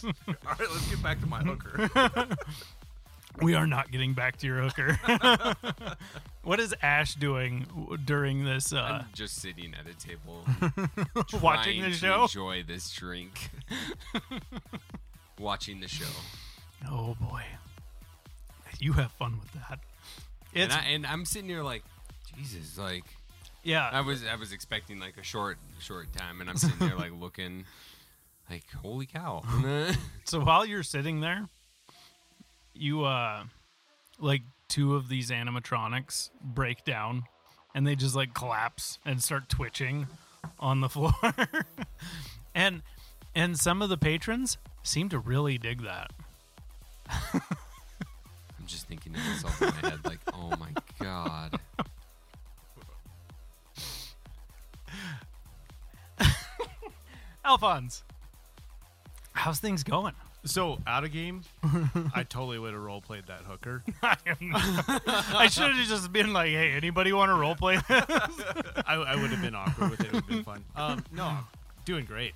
let's 0.60 0.90
get 0.90 1.02
back 1.02 1.20
to 1.20 1.26
my 1.26 1.40
hooker. 1.40 1.88
We 3.40 3.54
are 3.54 3.66
not 3.66 3.90
getting 3.90 4.14
back 4.14 4.36
to 4.38 4.46
your 4.46 4.62
hooker. 4.62 4.98
what 6.44 6.60
is 6.60 6.74
Ash 6.82 7.14
doing 7.14 7.66
during 8.04 8.44
this? 8.44 8.72
Uh, 8.72 9.00
I'm 9.02 9.06
just 9.12 9.40
sitting 9.40 9.74
at 9.74 9.86
a 9.86 9.94
table, 9.98 10.44
watching 11.42 11.82
the 11.82 11.92
show. 11.92 12.22
Enjoy 12.22 12.62
this 12.62 12.92
drink. 12.92 13.50
watching 15.38 15.80
the 15.80 15.88
show, 15.88 16.04
Oh 16.88 17.16
boy, 17.20 17.42
you 18.78 18.92
have 18.92 19.10
fun 19.12 19.40
with 19.40 19.52
that. 19.54 19.80
and, 20.54 20.64
It's 20.64 20.74
I, 20.74 20.80
and 20.90 21.06
I'm 21.06 21.24
sitting 21.24 21.48
here 21.48 21.62
like, 21.62 21.82
Jesus, 22.36 22.78
like 22.78 23.04
yeah. 23.62 23.88
I 23.90 24.00
was 24.02 24.24
I 24.24 24.36
was 24.36 24.52
expecting 24.52 25.00
like 25.00 25.16
a 25.16 25.24
short 25.24 25.58
short 25.80 26.12
time, 26.12 26.40
and 26.40 26.48
I'm 26.48 26.56
sitting 26.56 26.78
there 26.78 26.96
like 26.96 27.12
looking, 27.18 27.64
like 28.48 28.64
holy 28.82 29.06
cow. 29.06 29.42
So 30.24 30.40
while 30.40 30.64
you're 30.64 30.82
sitting 30.82 31.20
there, 31.20 31.48
you 32.74 33.04
uh, 33.04 33.44
like 34.18 34.42
two 34.68 34.96
of 34.96 35.08
these 35.08 35.30
animatronics 35.30 36.30
break 36.42 36.84
down, 36.84 37.24
and 37.74 37.86
they 37.86 37.94
just 37.94 38.14
like 38.14 38.34
collapse 38.34 38.98
and 39.04 39.22
start 39.22 39.48
twitching 39.48 40.06
on 40.58 40.80
the 40.80 40.88
floor, 40.90 41.12
and 42.54 42.82
and 43.34 43.58
some 43.58 43.82
of 43.82 43.88
the 43.88 43.96
patrons 43.96 44.58
seem 44.82 45.08
to 45.08 45.18
really 45.18 45.58
dig 45.58 45.82
that. 45.82 46.12
I'm 47.10 48.66
just 48.66 48.86
thinking 48.86 49.12
to 49.12 49.18
myself 49.18 49.60
in 49.60 49.68
my 49.68 49.90
head 49.90 50.00
like, 50.04 50.20
oh 50.32 50.52
my 50.58 50.70
god. 51.00 51.58
Alphonse, 57.44 58.04
how's 59.34 59.58
things 59.58 59.82
going? 59.84 60.14
So, 60.46 60.78
out 60.86 61.04
of 61.04 61.12
game, 61.12 61.40
I 62.14 62.22
totally 62.28 62.58
would 62.58 62.74
have 62.74 62.82
role 62.82 63.00
played 63.00 63.26
that 63.28 63.40
hooker. 63.46 63.82
I, 64.02 64.16
I 65.34 65.46
should 65.48 65.74
have 65.74 65.86
just 65.86 66.12
been 66.12 66.34
like, 66.34 66.50
"Hey, 66.50 66.72
anybody 66.72 67.12
want 67.14 67.30
to 67.30 67.34
role 67.34 67.54
play?" 67.54 67.78
I, 67.88 68.84
I 68.86 69.16
would 69.16 69.30
have 69.30 69.40
been 69.40 69.54
awkward 69.54 69.90
with 69.90 70.00
it. 70.00 70.06
It 70.08 70.12
would 70.12 70.24
have 70.24 70.28
been 70.28 70.44
fun. 70.44 70.64
Um, 70.76 71.02
no, 71.12 71.38
doing 71.86 72.04
great. 72.04 72.34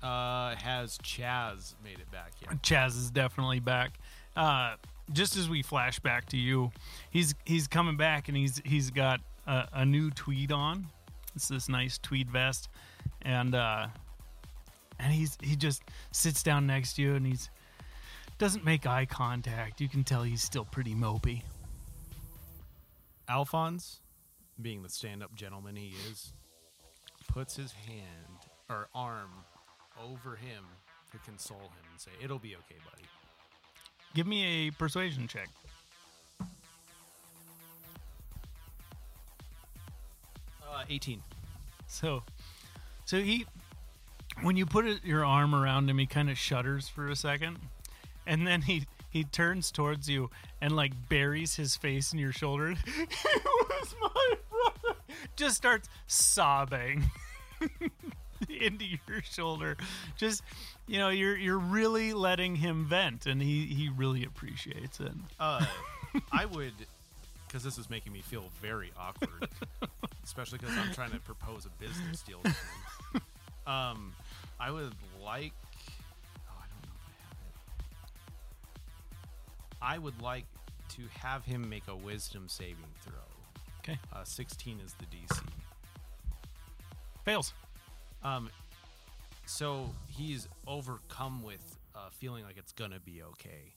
Uh, 0.00 0.54
has 0.56 0.96
Chaz 0.98 1.74
made 1.82 1.98
it 1.98 2.10
back 2.12 2.32
yet? 2.40 2.62
Chaz 2.62 2.96
is 2.96 3.10
definitely 3.10 3.60
back. 3.60 3.98
Uh, 4.36 4.76
just 5.12 5.36
as 5.36 5.48
we 5.48 5.62
flash 5.62 5.98
back 5.98 6.26
to 6.26 6.36
you, 6.36 6.70
he's 7.10 7.34
he's 7.44 7.66
coming 7.66 7.96
back 7.96 8.28
and 8.28 8.36
he's 8.36 8.62
he's 8.64 8.90
got 8.90 9.20
a, 9.46 9.66
a 9.72 9.84
new 9.84 10.10
tweed 10.10 10.52
on. 10.52 10.86
It's 11.34 11.48
this 11.48 11.68
nice 11.68 11.98
tweed 11.98 12.30
vest, 12.30 12.68
and 13.22 13.54
uh, 13.54 13.88
and 15.00 15.12
he's 15.12 15.36
he 15.42 15.56
just 15.56 15.82
sits 16.12 16.42
down 16.42 16.66
next 16.66 16.94
to 16.94 17.02
you 17.02 17.14
and 17.14 17.26
he's 17.26 17.50
doesn't 18.38 18.64
make 18.64 18.86
eye 18.86 19.06
contact. 19.06 19.80
You 19.80 19.88
can 19.88 20.02
tell 20.02 20.22
he's 20.22 20.42
still 20.42 20.64
pretty 20.64 20.94
mopey. 20.94 21.42
Alphonse, 23.28 24.00
being 24.60 24.82
the 24.82 24.88
stand-up 24.88 25.34
gentleman 25.34 25.76
he 25.76 25.92
is, 26.10 26.32
puts 27.28 27.54
his 27.54 27.72
hand 27.72 28.48
or 28.68 28.88
arm 28.94 29.30
over 30.02 30.36
him 30.36 30.64
to 31.12 31.18
console 31.18 31.58
him 31.58 31.84
and 31.90 32.00
say, 32.00 32.10
"It'll 32.22 32.38
be 32.38 32.56
okay, 32.56 32.76
buddy." 32.90 33.04
Give 34.14 34.26
me 34.26 34.66
a 34.68 34.70
persuasion 34.72 35.28
check. 35.28 35.48
Uh, 40.72 40.84
18. 40.88 41.22
So, 41.86 42.22
so 43.04 43.20
he, 43.20 43.44
when 44.42 44.56
you 44.56 44.66
put 44.66 44.86
it, 44.86 45.04
your 45.04 45.24
arm 45.24 45.54
around 45.54 45.88
him, 45.88 45.98
he 45.98 46.06
kind 46.06 46.30
of 46.30 46.38
shudders 46.38 46.88
for 46.88 47.08
a 47.08 47.16
second, 47.16 47.58
and 48.26 48.46
then 48.46 48.62
he 48.62 48.86
he 49.10 49.24
turns 49.24 49.70
towards 49.70 50.08
you 50.08 50.30
and 50.60 50.74
like 50.74 50.92
buries 51.08 51.56
his 51.56 51.76
face 51.76 52.12
in 52.12 52.18
your 52.18 52.32
shoulder. 52.32 52.74
he 52.84 53.06
was 53.44 53.94
my 54.00 54.34
brother. 54.50 54.98
Just 55.36 55.56
starts 55.56 55.88
sobbing. 56.06 57.10
into 58.48 58.84
your 58.84 59.22
shoulder. 59.22 59.76
Just 60.16 60.42
you 60.86 60.98
know, 60.98 61.08
you're 61.08 61.36
you're 61.36 61.58
really 61.58 62.12
letting 62.12 62.56
him 62.56 62.86
vent, 62.86 63.26
and 63.26 63.42
he 63.42 63.66
he 63.66 63.88
really 63.88 64.24
appreciates 64.24 65.00
it. 65.00 65.12
Uh, 65.38 65.64
I 66.32 66.46
would, 66.46 66.72
because 67.46 67.62
this 67.62 67.78
is 67.78 67.90
making 67.90 68.12
me 68.12 68.20
feel 68.20 68.44
very 68.62 68.92
awkward, 68.98 69.48
especially 70.24 70.58
because 70.58 70.76
I'm 70.76 70.92
trying 70.92 71.12
to 71.12 71.20
propose 71.20 71.66
a 71.66 71.82
business 71.82 72.22
deal. 72.22 72.40
To 72.40 72.48
him. 72.48 73.22
Um, 73.70 74.12
I 74.58 74.70
would 74.70 74.94
like. 75.24 75.52
Oh, 76.48 76.52
I 76.58 76.66
don't 76.68 76.82
know 76.82 76.92
if 76.96 77.08
I 77.08 77.12
have 77.24 77.38
it. 77.46 77.54
I 79.80 79.98
would 79.98 80.20
like 80.20 80.44
to 80.96 81.02
have 81.20 81.44
him 81.44 81.68
make 81.68 81.86
a 81.88 81.94
wisdom 81.96 82.48
saving 82.48 82.92
throw. 83.02 83.14
Okay, 83.78 83.98
Uh, 84.12 84.24
16 84.24 84.80
is 84.80 84.94
the 84.94 85.06
DC. 85.06 85.40
fails. 87.24 87.54
Um, 88.22 88.50
so 89.46 89.94
he's 90.08 90.48
overcome 90.66 91.42
with 91.42 91.78
uh, 91.94 92.10
feeling 92.10 92.44
like 92.44 92.56
it's 92.58 92.72
gonna 92.72 93.00
be 93.00 93.22
okay. 93.22 93.72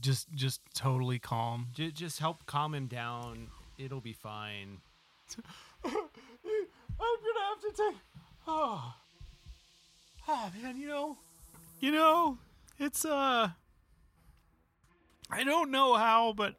Just 0.00 0.32
just 0.34 0.60
totally 0.74 1.18
calm. 1.18 1.68
J- 1.74 1.90
just 1.90 2.18
help 2.18 2.44
calm 2.46 2.74
him 2.74 2.86
down. 2.86 3.48
It'll 3.78 4.00
be 4.00 4.12
fine. 4.12 4.80
I'm 5.84 5.92
gonna 5.92 7.44
have 7.48 7.60
to 7.62 7.72
take. 7.76 7.96
Oh, 8.46 8.94
oh 10.28 10.50
man, 10.62 10.76
you 10.76 10.86
know, 10.86 11.16
you 11.80 11.90
know, 11.90 12.38
it's 12.78 13.04
uh, 13.04 13.50
I 15.30 15.44
don't 15.44 15.70
know 15.70 15.94
how, 15.94 16.32
but 16.32 16.54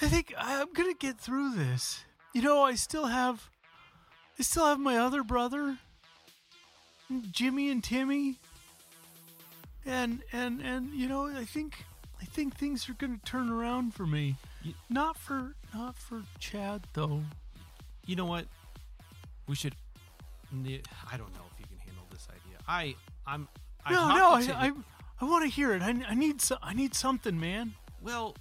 I 0.00 0.08
think 0.08 0.34
I'm 0.36 0.72
gonna 0.72 0.94
get 0.94 1.20
through 1.20 1.54
this. 1.54 2.02
You 2.32 2.42
know, 2.42 2.62
I 2.62 2.74
still 2.74 3.06
have, 3.06 3.48
I 4.38 4.42
still 4.42 4.66
have 4.66 4.80
my 4.80 4.96
other 4.98 5.22
brother, 5.22 5.78
Jimmy 7.30 7.70
and 7.70 7.82
Timmy, 7.82 8.38
and 9.86 10.22
and 10.32 10.60
and 10.60 10.92
you 10.92 11.06
know, 11.06 11.26
I 11.28 11.44
think 11.44 11.84
I 12.20 12.24
think 12.24 12.56
things 12.56 12.88
are 12.88 12.94
gonna 12.94 13.20
turn 13.24 13.50
around 13.50 13.94
for 13.94 14.06
me. 14.06 14.36
Not 14.88 15.16
for 15.16 15.54
not 15.74 15.96
for 15.96 16.22
Chad 16.38 16.86
though. 16.94 17.22
You 18.04 18.16
know 18.16 18.26
what? 18.26 18.46
We 19.46 19.54
should. 19.54 19.74
I 20.52 21.16
don't 21.16 21.32
know 21.34 21.42
if 21.52 21.60
you 21.60 21.66
can 21.66 21.78
handle 21.78 22.04
this 22.10 22.26
idea. 22.28 22.58
I 22.66 22.94
I'm. 23.26 23.48
I 23.84 23.92
no, 23.92 24.08
no, 24.08 24.30
I, 24.32 24.66
I, 24.66 24.72
I 25.20 25.24
want 25.24 25.44
to 25.44 25.50
hear 25.50 25.72
it. 25.72 25.80
I, 25.80 25.94
I 26.08 26.14
need, 26.14 26.42
so, 26.42 26.58
I 26.62 26.74
need 26.74 26.94
something, 26.94 27.40
man. 27.40 27.74
well, 28.02 28.36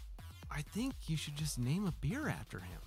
I 0.51 0.61
think 0.61 0.93
you 1.07 1.15
should 1.15 1.35
just 1.35 1.57
name 1.57 1.87
a 1.87 1.91
beer 1.91 2.27
after 2.27 2.59
him. 2.59 2.81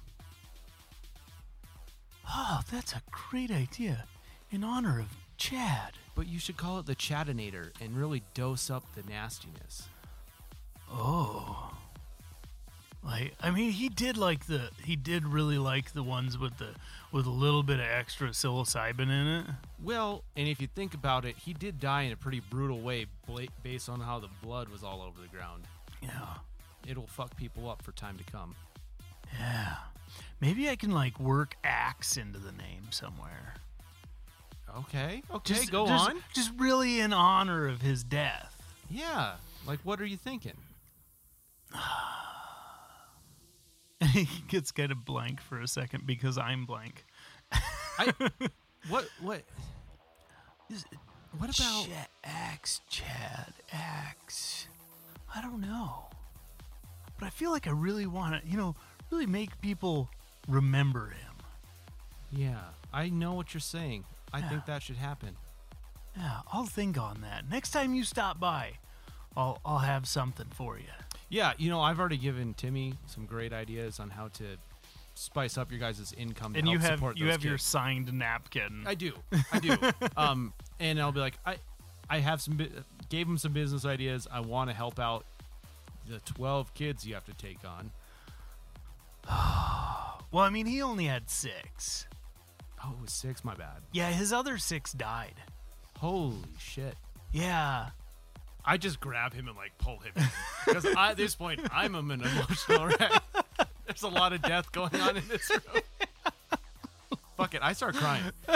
Oh, 2.28 2.60
that's 2.70 2.92
a 2.92 3.02
great 3.10 3.50
idea. 3.50 4.04
In 4.50 4.64
honor 4.64 5.00
of 5.00 5.06
Chad. 5.36 5.92
But 6.14 6.28
you 6.28 6.38
should 6.38 6.56
call 6.56 6.78
it 6.78 6.86
the 6.86 6.94
Chatinator 6.94 7.70
and 7.80 7.96
really 7.96 8.22
dose 8.34 8.70
up 8.70 8.84
the 8.94 9.02
nastiness. 9.10 9.88
Oh. 10.90 11.72
Like, 13.04 13.34
I 13.40 13.50
mean, 13.50 13.72
he 13.72 13.88
did 13.88 14.16
like 14.16 14.46
the, 14.46 14.70
he 14.84 14.94
did 14.94 15.26
really 15.26 15.58
like 15.58 15.92
the 15.92 16.04
ones 16.04 16.38
with 16.38 16.58
the, 16.58 16.68
with 17.10 17.26
a 17.26 17.30
little 17.30 17.64
bit 17.64 17.80
of 17.80 17.86
extra 17.86 18.28
psilocybin 18.28 19.00
in 19.10 19.10
it. 19.26 19.46
Well, 19.82 20.22
and 20.36 20.46
if 20.46 20.60
you 20.60 20.68
think 20.68 20.94
about 20.94 21.24
it, 21.24 21.36
he 21.36 21.52
did 21.52 21.80
die 21.80 22.02
in 22.02 22.12
a 22.12 22.16
pretty 22.16 22.40
brutal 22.40 22.80
way 22.80 23.06
bla- 23.26 23.48
based 23.64 23.88
on 23.88 23.98
how 24.00 24.20
the 24.20 24.28
blood 24.40 24.68
was 24.68 24.84
all 24.84 25.02
over 25.02 25.20
the 25.20 25.26
ground. 25.36 25.64
Yeah, 26.00 26.10
It'll 26.86 27.06
fuck 27.08 27.36
people 27.36 27.68
up 27.68 27.82
for 27.82 27.90
time 27.92 28.18
to 28.18 28.24
come. 28.24 28.54
yeah. 29.38 29.74
Maybe 30.40 30.68
I 30.68 30.76
can 30.76 30.90
like 30.92 31.18
work 31.18 31.56
axe 31.64 32.16
into 32.16 32.38
the 32.38 32.52
name 32.52 32.86
somewhere. 32.90 33.54
Okay, 34.78 35.22
okay, 35.30 35.54
Just 35.54 35.70
go 35.72 35.86
just- 35.86 36.10
on. 36.10 36.22
Just 36.34 36.52
really 36.56 37.00
in 37.00 37.12
honor 37.12 37.66
of 37.66 37.82
his 37.82 38.04
death. 38.04 38.62
Yeah, 38.88 39.34
like 39.66 39.80
what 39.82 40.00
are 40.00 40.06
you 40.06 40.16
thinking? 40.16 40.52
he 44.08 44.28
gets 44.48 44.70
kind 44.72 44.90
of 44.92 45.04
blank 45.04 45.40
for 45.40 45.60
a 45.60 45.68
second 45.68 46.06
because 46.06 46.38
I'm 46.38 46.64
blank. 46.66 47.04
I 47.98 48.12
what 48.88 49.06
what 49.20 49.42
what 51.38 51.58
about 51.58 51.84
Ch- 51.86 52.08
axe, 52.24 52.80
Chad, 52.88 53.52
X? 53.72 54.68
I 55.34 55.40
don't 55.40 55.60
know, 55.60 56.06
but 57.18 57.26
I 57.26 57.30
feel 57.30 57.50
like 57.50 57.66
I 57.66 57.70
really 57.70 58.06
want 58.06 58.42
to, 58.42 58.48
you 58.48 58.56
know, 58.56 58.74
really 59.10 59.26
make 59.26 59.60
people 59.60 60.08
remember 60.48 61.08
him. 61.10 61.34
Yeah, 62.30 62.60
I 62.92 63.08
know 63.08 63.32
what 63.34 63.54
you're 63.54 63.60
saying. 63.60 64.04
I 64.32 64.38
Yeah. 64.38 64.48
think 64.48 64.66
that 64.66 64.82
should 64.82 64.96
happen. 64.96 65.36
Yeah, 66.16 66.40
I'll 66.52 66.66
think 66.66 66.98
on 66.98 67.20
that 67.22 67.48
next 67.48 67.70
time 67.70 67.94
you 67.94 68.04
stop 68.04 68.38
by. 68.40 68.72
I'll 69.36 69.58
I'll 69.64 69.78
have 69.78 70.06
something 70.06 70.48
for 70.54 70.78
you. 70.78 70.84
Yeah, 71.32 71.54
you 71.56 71.70
know, 71.70 71.80
I've 71.80 71.98
already 71.98 72.18
given 72.18 72.52
Timmy 72.52 72.92
some 73.06 73.24
great 73.24 73.54
ideas 73.54 73.98
on 74.00 74.10
how 74.10 74.28
to 74.34 74.44
spice 75.14 75.56
up 75.56 75.70
your 75.70 75.80
guys' 75.80 76.12
income 76.18 76.52
to 76.52 76.58
And 76.58 76.68
you 76.68 76.78
help 76.78 77.00
have 77.00 77.16
you 77.16 77.28
have 77.28 77.42
your 77.42 77.56
signed 77.56 78.12
napkin. 78.12 78.84
I 78.84 78.94
do, 78.94 79.14
I 79.50 79.58
do. 79.58 79.74
um, 80.18 80.52
and 80.78 81.00
I'll 81.00 81.10
be 81.10 81.20
like, 81.20 81.38
I, 81.46 81.56
I 82.10 82.18
have 82.18 82.42
some, 82.42 82.60
gave 83.08 83.26
him 83.26 83.38
some 83.38 83.54
business 83.54 83.86
ideas. 83.86 84.28
I 84.30 84.40
want 84.40 84.68
to 84.68 84.76
help 84.76 85.00
out 85.00 85.24
the 86.06 86.18
twelve 86.18 86.74
kids 86.74 87.06
you 87.06 87.14
have 87.14 87.24
to 87.24 87.34
take 87.34 87.60
on. 87.64 87.90
well, 90.32 90.44
I 90.44 90.50
mean, 90.50 90.66
he 90.66 90.82
only 90.82 91.06
had 91.06 91.30
six. 91.30 92.08
Oh, 92.84 92.92
it 92.98 93.00
was 93.00 93.12
six. 93.12 93.42
My 93.42 93.54
bad. 93.54 93.80
Yeah, 93.90 94.10
his 94.10 94.34
other 94.34 94.58
six 94.58 94.92
died. 94.92 95.36
Holy 95.98 96.36
shit. 96.58 96.94
Yeah. 97.32 97.88
I 98.64 98.76
just 98.76 99.00
grab 99.00 99.34
him 99.34 99.48
and 99.48 99.56
like 99.56 99.76
pull 99.78 99.98
him 99.98 100.12
because 100.66 100.84
at 100.84 101.16
this 101.16 101.34
point 101.34 101.60
I'm 101.72 101.94
an 101.94 102.10
emotional 102.10 102.86
wreck. 102.86 103.22
There's 103.86 104.02
a 104.02 104.08
lot 104.08 104.32
of 104.32 104.42
death 104.42 104.70
going 104.72 104.94
on 104.96 105.16
in 105.16 105.26
this 105.28 105.50
room. 105.50 105.82
Fuck 107.36 107.54
it, 107.54 107.62
I 107.62 107.72
start 107.72 107.96
crying. 107.96 108.22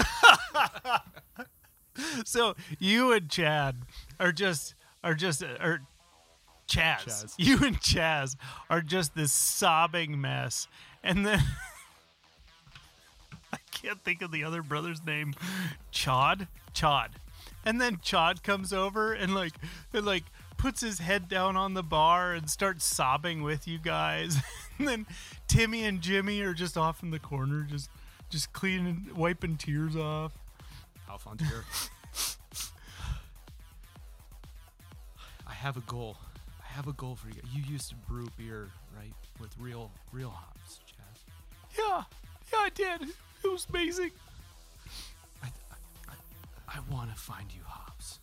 So 2.24 2.54
you 2.78 3.12
and 3.12 3.28
Chad 3.28 3.76
are 4.20 4.32
just 4.32 4.74
are 5.02 5.14
just 5.14 5.42
uh, 5.42 5.57
are 5.61 5.80
Chaz. 6.68 7.04
Chaz. 7.04 7.34
You 7.38 7.64
and 7.64 7.80
Chaz 7.80 8.36
are 8.68 8.80
just 8.80 9.14
this 9.14 9.32
sobbing 9.32 10.20
mess, 10.20 10.68
and 11.02 11.24
then 11.24 11.40
I 13.52 13.59
can't 13.70 14.02
think 14.02 14.22
of 14.22 14.32
the 14.32 14.44
other 14.44 14.62
brother's 14.62 15.04
name. 15.04 15.34
Chod, 15.90 16.48
Chod, 16.74 17.12
and 17.64 17.80
then 17.80 17.99
Chad 18.03 18.42
comes 18.42 18.72
over 18.72 19.12
and 19.12 19.34
like 19.34 19.55
and 19.92 20.07
like 20.07 20.24
puts 20.57 20.80
his 20.80 20.99
head 21.01 21.28
down 21.28 21.57
on 21.57 21.74
the 21.74 21.82
bar 21.82 22.32
and 22.32 22.49
starts 22.49 22.84
sobbing 22.84 23.42
with 23.42 23.68
you 23.68 23.78
guys. 23.78 24.38
and 24.78 24.88
then 24.88 25.07
Timmy 25.49 25.84
and 25.84 26.01
Jimmy 26.01 26.40
are 26.40 26.55
just 26.55 26.76
off 26.76 27.03
in 27.03 27.11
the 27.11 27.18
corner, 27.18 27.66
just 27.68 27.90
just 28.28 28.53
cleaning, 28.53 29.11
wiping 29.14 29.57
tears 29.57 29.97
off. 29.97 30.32
Alfonso. 31.09 31.44
I 35.47 35.53
have 35.53 35.76
a 35.76 35.80
goal. 35.82 36.16
I 36.61 36.66
have 36.72 36.88
a 36.88 36.92
goal 36.92 37.14
for 37.16 37.28
you. 37.28 37.40
You 37.53 37.62
used 37.62 37.90
to 37.90 37.94
brew 37.94 38.26
beer, 38.36 38.70
right? 38.97 39.12
With 39.40 39.51
real, 39.59 39.90
real 40.12 40.30
hops, 40.30 40.80
Chaz. 40.86 41.20
Yeah, 41.78 42.03
yeah, 42.53 42.59
I 42.59 42.70
did. 42.70 43.03
It 43.44 43.51
was 43.51 43.66
amazing. 43.70 44.11
I, 46.76 46.92
want 46.94 47.10
to 47.10 47.16
find 47.16 47.52
you 47.52 47.60
hops. 47.66 48.18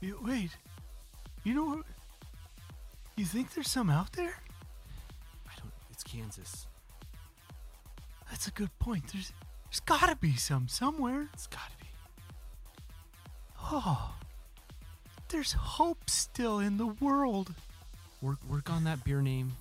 You, 0.00 0.18
wait, 0.24 0.50
you 1.44 1.54
know 1.54 1.64
what? 1.64 1.84
You 3.16 3.24
think 3.24 3.54
there's 3.54 3.70
some 3.70 3.90
out 3.90 4.12
there? 4.12 4.34
I 5.48 5.52
don't. 5.58 5.72
It's 5.90 6.02
Kansas. 6.02 6.66
That's 8.30 8.46
a 8.46 8.50
good 8.50 8.76
point. 8.78 9.04
There's, 9.12 9.32
there's 9.64 9.80
got 9.80 10.08
to 10.08 10.16
be 10.16 10.36
some 10.36 10.68
somewhere. 10.68 11.28
It's 11.32 11.46
gotta 11.46 11.72
be. 11.80 11.86
Oh, 13.62 14.14
there's 15.28 15.52
hope 15.52 16.08
still 16.08 16.58
in 16.60 16.76
the 16.78 16.86
world. 16.86 17.52
Work, 18.22 18.38
work 18.48 18.70
on 18.70 18.84
that 18.84 19.02
beer 19.04 19.22
name. 19.22 19.52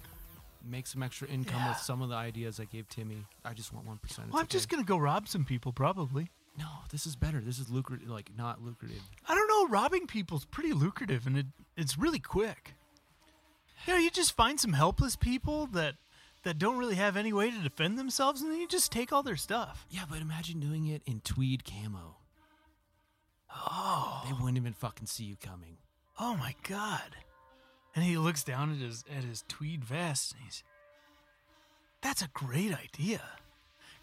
Make 0.70 0.88
some 0.88 1.04
extra 1.04 1.28
income 1.28 1.60
Yeah. 1.60 1.70
with 1.70 1.78
some 1.78 2.02
of 2.02 2.10
the 2.10 2.16
ideas 2.16 2.60
I 2.60 2.66
gave 2.66 2.90
Timmy. 2.90 3.18
I 3.44 3.54
just 3.54 3.72
want 3.74 3.86
one 3.88 3.98
percent. 3.98 4.32
Well, 4.32 4.42
I'm 4.42 4.48
just 4.48 4.68
gonna 4.68 4.84
go 4.84 4.98
rob 4.98 5.28
some 5.28 5.46
people, 5.46 5.72
probably. 5.72 6.30
No, 6.58 6.68
this 6.90 7.06
is 7.06 7.16
better. 7.16 7.42
This 7.42 7.60
is 7.60 7.70
lucrative. 7.70 8.10
Like 8.10 8.32
not 8.38 8.64
lucrative. 8.64 9.02
I 9.28 9.36
don't 9.36 9.48
know. 9.48 9.68
Robbing 9.68 10.08
people's 10.08 10.46
pretty 10.46 10.74
lucrative, 10.74 11.28
and 11.28 11.38
it, 11.38 11.46
it's 11.76 11.98
really 11.98 12.20
quick. 12.20 12.76
You 13.86 13.94
know, 13.94 14.00
you 14.00 14.10
just 14.10 14.36
find 14.36 14.60
some 14.60 14.74
helpless 14.74 15.16
people 15.16 15.68
that 15.68 15.96
that 16.44 16.58
don't 16.60 16.78
really 16.78 16.96
have 16.96 17.18
any 17.18 17.34
way 17.34 17.52
to 17.52 17.58
defend 17.58 17.98
themselves, 17.98 18.42
and 18.42 18.52
then 18.52 18.60
you 18.60 18.68
just 18.68 18.92
take 18.92 19.12
all 19.12 19.24
their 19.24 19.36
stuff. 19.36 19.86
Yeah, 19.90 20.04
but 20.10 20.22
imagine 20.22 20.60
doing 20.60 20.88
it 20.88 21.02
in 21.06 21.20
tweed 21.22 21.64
camo. 21.66 22.18
Oh, 23.54 24.24
they 24.26 24.34
wouldn't 24.34 24.58
even 24.58 24.74
fucking 24.74 25.08
see 25.08 25.24
you 25.24 25.36
coming. 25.36 25.78
Oh 26.20 26.36
my 26.36 26.56
god. 26.68 27.16
And 27.96 28.04
he 28.04 28.18
looks 28.18 28.44
down 28.44 28.72
at 28.72 28.78
his 28.78 29.04
at 29.16 29.24
his 29.24 29.44
tweed 29.48 29.84
vest 29.84 30.34
and 30.34 30.42
he's 30.44 30.64
That's 32.02 32.22
a 32.22 32.30
great 32.34 32.74
idea. 32.74 33.22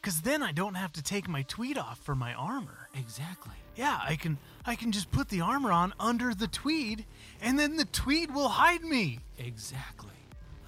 Cause 0.03 0.23
then 0.23 0.43
I 0.43 0.51
don't 0.51 0.75
have 0.75 0.93
to 0.95 1.03
take 1.03 1.29
my 1.29 1.43
tweed 1.43 1.79
off 1.79 1.99
for 1.99 2.17
my 2.17 2.35
armor. 2.35 2.89
Exactly. 2.93 3.55
Yeah, 3.77 4.01
I 4.03 4.17
can 4.17 4.37
I 4.67 4.75
can 4.75 4.91
just 4.91 5.13
put 5.13 5.29
the 5.29 5.41
armor 5.41 5.71
on 5.71 5.95
under 6.01 6.35
the 6.35 6.49
tweed, 6.49 7.05
and 7.41 7.57
then 7.57 7.77
the 7.77 7.85
tweed 7.85 8.35
will 8.35 8.49
hide 8.49 8.83
me. 8.83 9.21
Exactly. 9.39 10.11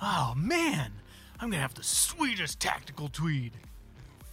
Oh 0.01 0.35
man, 0.37 0.93
I'm 1.41 1.51
gonna 1.51 1.61
have 1.61 1.74
the 1.74 1.82
sweetest 1.82 2.61
tactical 2.61 3.09
tweed. 3.09 3.53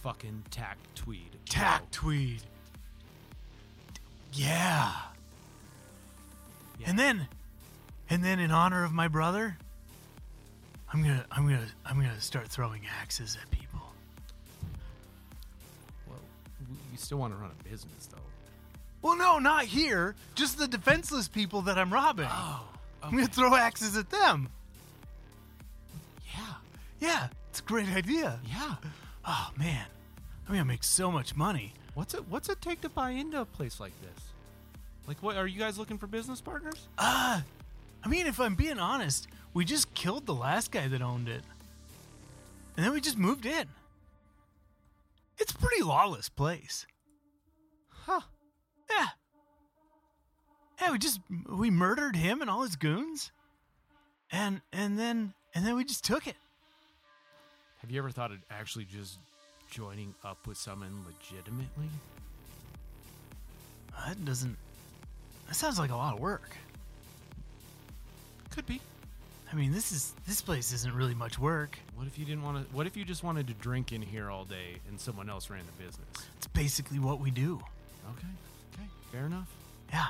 Fucking 0.02 0.44
tack 0.50 0.78
tweed. 0.94 1.36
Tack 1.48 1.90
tweed. 1.90 2.42
Yeah. 4.32 4.92
Yeah. 6.78 6.88
And 6.90 6.98
then 6.98 7.28
and 8.08 8.24
then 8.24 8.38
in 8.38 8.50
honor 8.50 8.84
of 8.84 8.92
my 8.92 9.08
brother, 9.08 9.58
I'm 10.92 11.02
gonna 11.02 11.26
I'm 11.30 11.44
gonna 11.44 11.66
I'm 11.84 11.96
gonna 11.96 12.20
start 12.20 12.48
throwing 12.48 12.82
axes 13.00 13.36
at 13.40 13.50
people. 13.50 13.61
Still 17.02 17.18
want 17.18 17.32
to 17.32 17.38
run 17.38 17.50
a 17.58 17.68
business, 17.68 18.06
though. 18.06 18.18
Well 19.02 19.16
no, 19.16 19.38
not 19.38 19.64
here. 19.64 20.14
Just 20.36 20.58
the 20.58 20.68
defenseless 20.68 21.26
people 21.28 21.62
that 21.62 21.76
I'm 21.76 21.92
robbing. 21.92 22.28
Oh. 22.30 22.62
I'm 23.02 23.10
gonna 23.10 23.26
throw 23.26 23.54
axes 23.56 23.96
at 23.96 24.10
them. 24.10 24.48
Yeah. 26.32 26.54
Yeah, 27.00 27.28
it's 27.50 27.58
a 27.58 27.64
great 27.64 27.88
idea. 27.88 28.38
Yeah. 28.48 28.76
Oh 29.26 29.50
man. 29.56 29.86
I'm 30.46 30.54
gonna 30.54 30.64
make 30.64 30.84
so 30.84 31.10
much 31.10 31.34
money. 31.34 31.74
What's 31.94 32.14
it? 32.14 32.28
What's 32.28 32.48
it 32.48 32.62
take 32.62 32.80
to 32.82 32.88
buy 32.88 33.10
into 33.10 33.40
a 33.40 33.44
place 33.44 33.80
like 33.80 33.92
this? 34.00 34.24
Like, 35.08 35.20
what 35.20 35.36
are 35.36 35.48
you 35.48 35.58
guys 35.58 35.78
looking 35.78 35.98
for 35.98 36.06
business 36.06 36.40
partners? 36.40 36.86
Uh 36.96 37.40
I 38.04 38.08
mean 38.08 38.28
if 38.28 38.38
I'm 38.38 38.54
being 38.54 38.78
honest, 38.78 39.26
we 39.52 39.64
just 39.64 39.92
killed 39.94 40.26
the 40.26 40.34
last 40.34 40.70
guy 40.70 40.86
that 40.86 41.02
owned 41.02 41.28
it. 41.28 41.42
And 42.76 42.86
then 42.86 42.92
we 42.92 43.00
just 43.00 43.18
moved 43.18 43.46
in. 43.46 43.66
It's 45.38 45.52
a 45.52 45.58
pretty 45.58 45.82
lawless 45.82 46.28
place. 46.28 46.86
Huh. 48.04 48.20
Yeah. 48.90 49.06
Yeah, 50.80 50.92
we 50.92 50.98
just 50.98 51.20
we 51.48 51.70
murdered 51.70 52.16
him 52.16 52.40
and 52.40 52.50
all 52.50 52.62
his 52.62 52.76
goons. 52.76 53.30
And 54.30 54.60
and 54.72 54.98
then 54.98 55.34
and 55.54 55.64
then 55.64 55.76
we 55.76 55.84
just 55.84 56.04
took 56.04 56.26
it. 56.26 56.36
Have 57.80 57.90
you 57.90 57.98
ever 57.98 58.10
thought 58.10 58.32
of 58.32 58.38
actually 58.50 58.84
just 58.84 59.18
joining 59.70 60.14
up 60.24 60.46
with 60.46 60.56
someone 60.56 61.04
legitimately? 61.06 61.90
That 64.06 64.24
doesn't 64.24 64.56
that 65.48 65.54
sounds 65.54 65.78
like 65.78 65.90
a 65.90 65.96
lot 65.96 66.14
of 66.14 66.20
work. 66.20 66.56
Could 68.50 68.66
be. 68.66 68.80
I 69.52 69.54
mean, 69.54 69.70
this 69.70 69.92
is 69.92 70.14
this 70.26 70.40
place 70.40 70.72
isn't 70.72 70.94
really 70.94 71.14
much 71.14 71.38
work. 71.38 71.78
What 71.94 72.06
if 72.06 72.18
you 72.18 72.24
didn't 72.24 72.42
want 72.42 72.66
to? 72.66 72.74
What 72.74 72.86
if 72.86 72.96
you 72.96 73.04
just 73.04 73.22
wanted 73.22 73.46
to 73.48 73.54
drink 73.54 73.92
in 73.92 74.02
here 74.02 74.30
all 74.30 74.44
day 74.44 74.78
and 74.88 74.98
someone 74.98 75.28
else 75.28 75.50
ran 75.50 75.62
the 75.66 75.84
business? 75.84 76.08
It's 76.38 76.46
basically 76.48 76.98
what 76.98 77.20
we 77.20 77.30
do. 77.30 77.60
Okay. 78.16 78.26
Okay. 78.74 78.88
Fair 79.10 79.26
enough. 79.26 79.48
Yeah. 79.90 80.06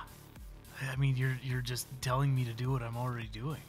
I 0.90 0.96
mean, 0.96 1.16
you're 1.16 1.38
you're 1.42 1.61
just 1.61 1.86
telling 2.00 2.34
me 2.34 2.44
to 2.44 2.53
do 2.53 2.70
what 2.70 2.82
I'm 2.82 2.96
already 2.96 3.28
doing 3.28 3.61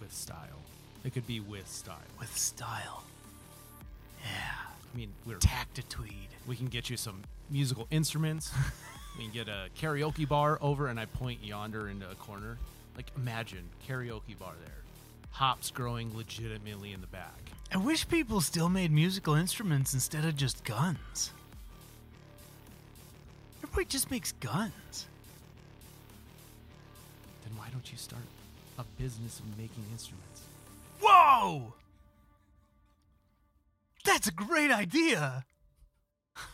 With 0.00 0.12
style. 0.12 0.62
It 1.04 1.14
could 1.14 1.26
be 1.26 1.40
with 1.40 1.68
style. 1.68 1.96
with 2.18 2.36
style. 2.36 3.04
Yeah. 4.22 4.28
I 4.92 4.96
mean, 4.96 5.12
we're 5.26 5.36
Tactitude. 5.36 6.10
we 6.46 6.56
can 6.56 6.66
get 6.66 6.90
you 6.90 6.96
some 6.96 7.22
musical 7.48 7.86
instruments. 7.90 8.52
we 9.18 9.24
can 9.24 9.32
get 9.32 9.48
a 9.48 9.68
karaoke 9.80 10.28
bar 10.28 10.58
over, 10.60 10.88
and 10.88 10.98
I 10.98 11.06
point 11.06 11.42
yonder 11.42 11.88
into 11.88 12.10
a 12.10 12.14
corner. 12.16 12.58
Like, 12.96 13.06
imagine 13.16 13.68
karaoke 13.88 14.36
bar 14.38 14.52
there. 14.64 14.74
Hops 15.30 15.70
growing 15.70 16.14
legitimately 16.16 16.92
in 16.92 17.00
the 17.00 17.06
back. 17.06 17.50
I 17.72 17.76
wish 17.76 18.06
people 18.08 18.40
still 18.40 18.68
made 18.68 18.90
musical 18.90 19.34
instruments 19.34 19.94
instead 19.94 20.24
of 20.24 20.34
just 20.34 20.64
guns. 20.64 21.32
Everybody 23.70 23.86
just 23.88 24.10
makes 24.10 24.32
guns. 24.32 25.06
Then 27.44 27.56
why 27.56 27.68
don't 27.70 27.90
you 27.92 27.96
start 27.96 28.22
a 28.78 28.84
business 29.00 29.38
of 29.38 29.46
making 29.56 29.84
instruments? 29.92 30.42
Whoa! 31.00 31.72
That's 34.04 34.26
a 34.26 34.32
great 34.32 34.70
idea. 34.70 35.44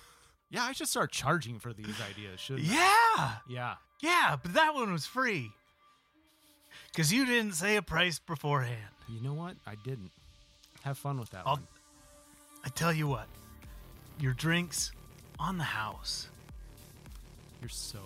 Yeah, 0.49 0.63
I 0.63 0.73
should 0.73 0.87
start 0.89 1.11
charging 1.11 1.59
for 1.59 1.73
these 1.73 1.97
ideas, 2.09 2.39
shouldn't 2.39 2.69
I? 2.71 2.73
Yeah. 2.73 3.33
Yeah. 3.49 3.75
Yeah, 4.01 4.37
but 4.41 4.55
that 4.55 4.75
one 4.75 4.93
was 4.93 5.05
free. 5.05 5.51
Because 6.93 7.13
you 7.13 7.27
didn't 7.27 7.55
say 7.55 7.75
a 7.75 7.83
price 7.83 8.21
beforehand. 8.21 8.79
You 9.09 9.21
know 9.21 9.35
what? 9.35 9.57
I 9.67 9.75
didn't. 9.85 10.13
Have 10.85 10.99
fun 10.99 11.19
with 11.19 11.31
that 11.31 11.43
I'll- 11.45 11.55
one. 11.57 11.67
I 12.65 12.69
tell 12.69 12.93
you 12.93 13.09
what, 13.09 13.27
your 14.21 14.35
drinks 14.35 14.93
on 15.41 15.59
the 15.59 15.65
house. 15.65 16.29
You're 17.61 17.69
so 17.69 17.99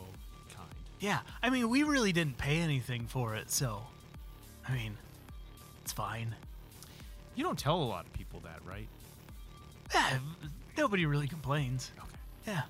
kind. 0.54 0.68
Yeah, 1.00 1.20
I 1.42 1.50
mean, 1.50 1.68
we 1.68 1.82
really 1.82 2.12
didn't 2.12 2.38
pay 2.38 2.58
anything 2.58 3.06
for 3.06 3.34
it, 3.34 3.50
so. 3.50 3.82
I 4.68 4.74
mean, 4.74 4.96
it's 5.82 5.92
fine. 5.92 6.34
You 7.34 7.44
don't 7.44 7.58
tell 7.58 7.76
a 7.76 7.84
lot 7.84 8.06
of 8.06 8.12
people 8.12 8.40
that, 8.40 8.60
right? 8.64 8.86
Yeah, 9.94 10.18
nobody 10.76 11.06
really 11.06 11.26
complains. 11.26 11.90
Okay. 11.98 12.08
Yeah. 12.46 12.62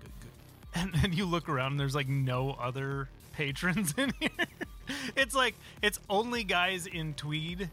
Good, 0.00 0.12
good. 0.20 0.30
And 0.74 0.94
then 0.94 1.12
you 1.12 1.24
look 1.26 1.48
around 1.48 1.72
and 1.72 1.80
there's 1.80 1.94
like 1.94 2.08
no 2.08 2.56
other 2.60 3.08
patrons 3.32 3.94
in 3.98 4.12
here. 4.18 4.30
It's 5.16 5.34
like 5.34 5.54
it's 5.82 6.00
only 6.08 6.42
guys 6.42 6.86
in 6.86 7.14
tweed 7.14 7.70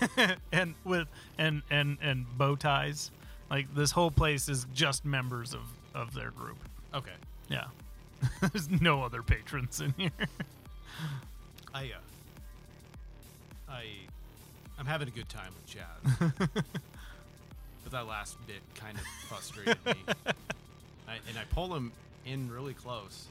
and 0.52 0.74
with 0.84 1.08
and 1.38 1.62
and 1.70 1.98
and 2.00 2.26
bow 2.38 2.56
ties. 2.56 3.10
Like 3.50 3.74
this 3.74 3.90
whole 3.90 4.10
place 4.10 4.48
is 4.48 4.66
just 4.74 5.04
members 5.04 5.54
of 5.54 5.60
of 5.94 6.14
their 6.14 6.30
group. 6.30 6.56
Okay. 6.94 7.12
Yeah. 7.48 7.66
There's 8.52 8.70
no 8.70 9.02
other 9.02 9.22
patrons 9.22 9.80
in 9.80 9.94
here. 9.96 10.10
I 11.74 11.84
uh 11.84 11.98
I 13.68 13.84
I'm 14.78 14.86
having 14.86 15.08
a 15.08 15.10
good 15.10 15.28
time 15.28 15.52
with 15.54 15.66
Chad. 15.66 16.38
but 17.84 17.92
that 17.92 18.06
last 18.06 18.36
bit 18.46 18.62
kind 18.74 18.96
of 18.96 19.04
frustrated 19.28 19.76
me. 19.84 19.94
I, 21.06 21.14
and 21.28 21.38
I 21.38 21.44
pull 21.50 21.74
him 21.74 21.92
in 22.24 22.50
really 22.50 22.74
close. 22.74 23.26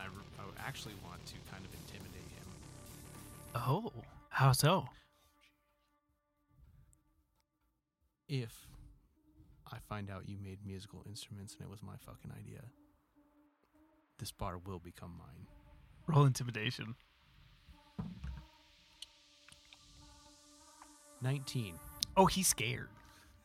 I 0.00 0.04
actually 0.66 0.94
want 1.04 1.24
to 1.26 1.34
kind 1.50 1.64
of 1.64 1.70
intimidate 1.72 2.30
him. 2.36 2.46
Oh, 3.54 3.92
how 4.30 4.52
so? 4.52 4.86
If 8.28 8.66
I 9.72 9.78
find 9.88 10.10
out 10.10 10.28
you 10.28 10.36
made 10.42 10.58
musical 10.66 11.02
instruments 11.08 11.54
and 11.54 11.66
it 11.66 11.70
was 11.70 11.82
my 11.82 11.94
fucking 12.04 12.32
idea, 12.32 12.62
this 14.18 14.32
bar 14.32 14.58
will 14.58 14.78
become 14.78 15.14
mine. 15.18 15.46
Roll 16.06 16.24
intimidation. 16.24 16.94
19. 21.22 21.74
Oh, 22.16 22.26
he's 22.26 22.46
scared. 22.48 22.88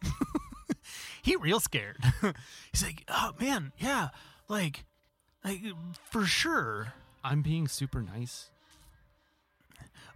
he 1.22 1.36
real 1.36 1.60
scared. 1.60 1.98
he's 2.72 2.84
like, 2.84 3.04
oh 3.10 3.32
man, 3.40 3.72
yeah, 3.78 4.10
like, 4.48 4.84
like 5.44 5.62
for 6.10 6.26
sure. 6.26 6.94
I'm 7.24 7.42
being 7.42 7.68
super 7.68 8.02
nice, 8.02 8.50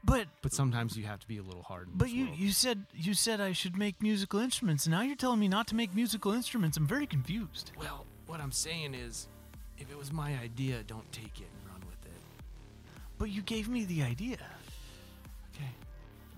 But 0.03 0.27
but 0.41 0.53
sometimes 0.53 0.97
you 0.97 1.03
have 1.05 1.19
to 1.19 1.27
be 1.27 1.37
a 1.37 1.43
little 1.43 1.61
hard. 1.63 1.89
but 1.93 2.09
you 2.09 2.25
world. 2.25 2.37
you 2.39 2.51
said 2.51 2.85
you 2.93 3.13
said 3.13 3.39
I 3.39 3.51
should 3.51 3.77
make 3.77 4.01
musical 4.01 4.39
instruments. 4.39 4.85
and 4.87 4.93
Now 4.93 5.01
you're 5.01 5.15
telling 5.15 5.39
me 5.39 5.47
not 5.47 5.67
to 5.67 5.75
make 5.75 5.93
musical 5.93 6.31
instruments. 6.33 6.77
I'm 6.77 6.87
very 6.87 7.05
confused. 7.05 7.71
Well, 7.77 8.05
what 8.25 8.39
I'm 8.39 8.51
saying 8.51 8.95
is, 8.95 9.27
if 9.77 9.91
it 9.91 9.97
was 9.97 10.11
my 10.11 10.37
idea, 10.41 10.83
don't 10.87 11.09
take 11.11 11.39
it 11.39 11.47
and 11.47 11.71
run 11.71 11.81
with 11.87 12.05
it. 12.05 12.19
But 13.17 13.29
you 13.29 13.41
gave 13.41 13.67
me 13.67 13.85
the 13.85 14.03
idea. 14.03 14.37
Okay. 15.55 15.69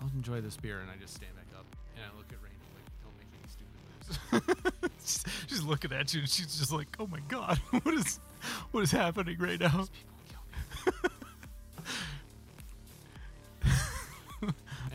I'll 0.01 0.09
enjoy 0.15 0.41
this 0.41 0.57
beer, 0.57 0.79
and 0.79 0.89
I 0.89 0.95
just 0.99 1.15
stand 1.15 1.31
back 1.35 1.59
up 1.59 1.65
and 1.95 2.05
I 2.05 2.09
look 2.17 2.31
at 2.31 2.37
Rainy 2.43 2.55
like, 2.75 2.85
don't 3.03 3.17
make 3.17 3.31
any 3.33 3.47
stupid 3.49 4.61
moves. 4.61 4.91
she's, 5.03 5.23
she's 5.47 5.63
looking 5.63 5.91
at 5.91 6.13
you 6.13 6.21
and 6.21 6.29
she's 6.29 6.57
just 6.57 6.71
like, 6.71 6.87
"Oh 6.99 7.07
my 7.07 7.19
god, 7.27 7.57
what 7.83 7.93
is 7.93 8.19
what 8.71 8.83
is 8.83 8.91
happening 8.91 9.37
right 9.39 9.59
now?" 9.59 9.87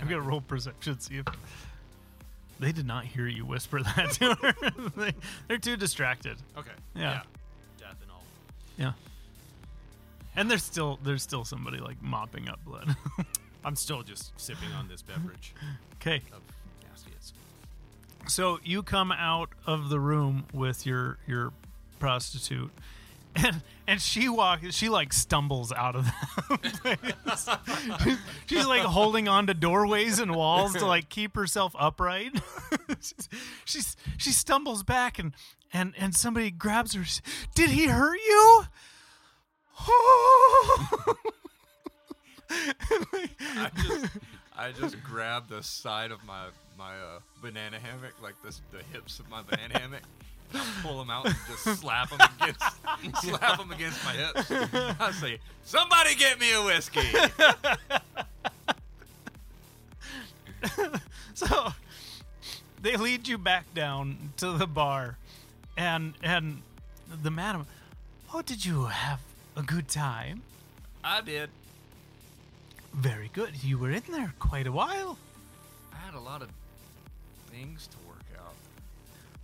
I'm 0.00 0.08
gonna 0.08 0.20
roll 0.20 0.40
perception 0.40 0.98
see 1.00 1.18
if 1.18 1.26
they 2.58 2.72
did 2.72 2.86
not 2.86 3.04
hear 3.04 3.26
you 3.26 3.44
whisper 3.44 3.82
that 3.82 4.12
to 4.12 4.34
her. 4.34 4.54
they, 4.96 5.12
they're 5.48 5.58
too 5.58 5.76
distracted. 5.76 6.36
Okay. 6.56 6.70
Yeah. 6.94 7.18
All. 7.18 7.41
Yeah. 8.82 8.92
And 10.34 10.50
there's 10.50 10.64
still 10.64 10.98
there's 11.02 11.22
still 11.22 11.44
somebody 11.44 11.78
like 11.78 12.02
mopping 12.02 12.48
up 12.48 12.64
blood. 12.64 12.96
I'm 13.64 13.76
still 13.76 14.02
just 14.02 14.38
sipping 14.40 14.72
on 14.72 14.88
this 14.88 15.02
beverage 15.02 15.54
okay. 16.00 16.22
of. 16.32 16.42
So 18.28 18.60
you 18.64 18.82
come 18.82 19.10
out 19.12 19.50
of 19.66 19.88
the 19.88 19.98
room 19.98 20.44
with 20.52 20.86
your 20.86 21.18
your 21.26 21.52
prostitute, 21.98 22.70
and 23.34 23.62
and 23.86 24.00
she 24.00 24.28
walks 24.28 24.74
she 24.74 24.88
like 24.88 25.12
stumbles 25.12 25.72
out 25.72 25.96
of 25.96 26.06
place. 26.82 27.48
she's, 28.46 28.66
like 28.66 28.82
holding 28.82 29.28
on 29.28 29.46
to 29.46 29.54
doorways 29.54 30.18
and 30.18 30.34
walls 30.34 30.74
to 30.74 30.86
like 30.86 31.08
keep 31.08 31.34
herself 31.34 31.74
upright 31.78 32.32
she's, 33.00 33.28
she's 33.64 33.96
she 34.18 34.30
stumbles 34.30 34.82
back 34.82 35.18
and 35.18 35.32
and 35.72 35.94
and 35.98 36.14
somebody 36.14 36.50
grabs 36.50 36.94
her 36.94 37.04
did 37.54 37.70
he 37.70 37.86
hurt 37.86 38.18
you 38.26 38.64
I 42.50 43.70
just 43.76 44.06
I 44.56 44.72
just 44.72 45.02
grabbed 45.02 45.48
the 45.48 45.62
side 45.62 46.10
of 46.10 46.22
my 46.24 46.46
my 46.78 46.92
uh, 46.92 47.20
banana 47.40 47.78
hammock, 47.78 48.14
like 48.22 48.34
this 48.44 48.60
the 48.70 48.82
hips 48.92 49.18
of 49.18 49.28
my 49.30 49.42
banana 49.42 49.78
hammock. 49.78 50.02
Pull 50.82 50.98
them 50.98 51.10
out 51.10 51.26
and 51.26 51.34
just 51.48 51.80
slap 51.80 52.10
them 52.10 52.20
against 52.40 53.22
slap 53.22 53.58
them 53.58 53.70
against 53.70 54.04
my 54.04 54.12
hips. 54.12 54.50
I 55.00 55.12
say, 55.12 55.38
"Somebody 55.64 56.14
get 56.14 56.38
me 56.40 56.52
a 56.52 56.62
whiskey." 56.62 57.00
so 61.34 61.72
they 62.80 62.96
lead 62.96 63.28
you 63.28 63.38
back 63.38 63.72
down 63.74 64.32
to 64.36 64.52
the 64.52 64.66
bar 64.66 65.16
and 65.76 66.14
and 66.22 66.62
the 67.22 67.30
madam 67.30 67.66
oh 68.34 68.42
did 68.42 68.64
you 68.64 68.84
have 68.84 69.20
a 69.56 69.62
good 69.62 69.88
time 69.88 70.42
I 71.02 71.20
did. 71.20 71.50
very 72.94 73.30
good 73.32 73.64
you 73.64 73.78
were 73.78 73.90
in 73.90 74.02
there 74.10 74.32
quite 74.38 74.66
a 74.66 74.72
while 74.72 75.18
I 75.92 75.96
had 75.96 76.14
a 76.14 76.20
lot 76.20 76.42
of 76.42 76.48
things 77.50 77.88
to. 77.88 78.01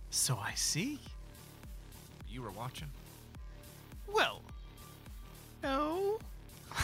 So 0.09 0.37
i 0.43 0.53
see 0.55 0.99
You 2.29 2.41
were 2.41 2.51
watching. 2.51 2.87
well 4.11 4.41
no 5.63 6.19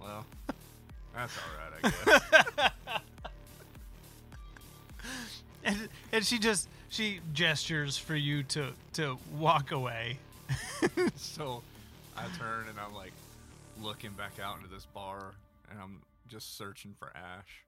Well, 0.00 0.24
that's 1.14 1.34
all 1.36 1.52
right, 1.58 1.72
I 1.84 1.90
guess. 2.60 2.70
and, 5.64 5.88
and 6.12 6.24
she 6.24 6.38
just 6.38 6.68
she 6.88 7.20
gestures 7.34 7.98
for 7.98 8.16
you 8.16 8.42
to 8.44 8.72
to 8.94 9.18
walk 9.36 9.70
away 9.70 10.18
so 11.16 11.62
I 12.16 12.24
turn 12.38 12.68
and 12.70 12.78
I'm 12.80 12.94
like 12.94 13.12
looking 13.80 14.12
back 14.12 14.38
out 14.42 14.56
into 14.56 14.68
this 14.70 14.86
bar, 14.86 15.34
and 15.70 15.78
I'm 15.80 16.00
just 16.26 16.56
searching 16.56 16.94
for 16.98 17.12
Ash. 17.14 17.64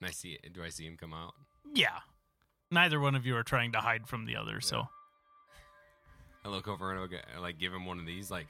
And 0.00 0.08
I 0.08 0.12
see 0.12 0.38
it. 0.42 0.52
Do 0.52 0.64
I 0.64 0.68
see 0.70 0.84
him 0.86 0.96
come 0.98 1.12
out? 1.14 1.34
yeah 1.74 2.00
neither 2.72 2.98
one 2.98 3.14
of 3.14 3.26
you 3.26 3.36
are 3.36 3.42
trying 3.42 3.72
to 3.72 3.78
hide 3.78 4.08
from 4.08 4.26
the 4.26 4.36
other 4.36 4.60
so 4.60 4.88
I 6.44 6.48
look 6.48 6.68
over 6.68 6.90
and 6.90 6.98
I 6.98 7.02
look 7.02 7.12
I, 7.14 7.40
like 7.40 7.58
give 7.58 7.72
him 7.72 7.86
one 7.86 7.98
of 7.98 8.06
these, 8.06 8.30
like 8.30 8.46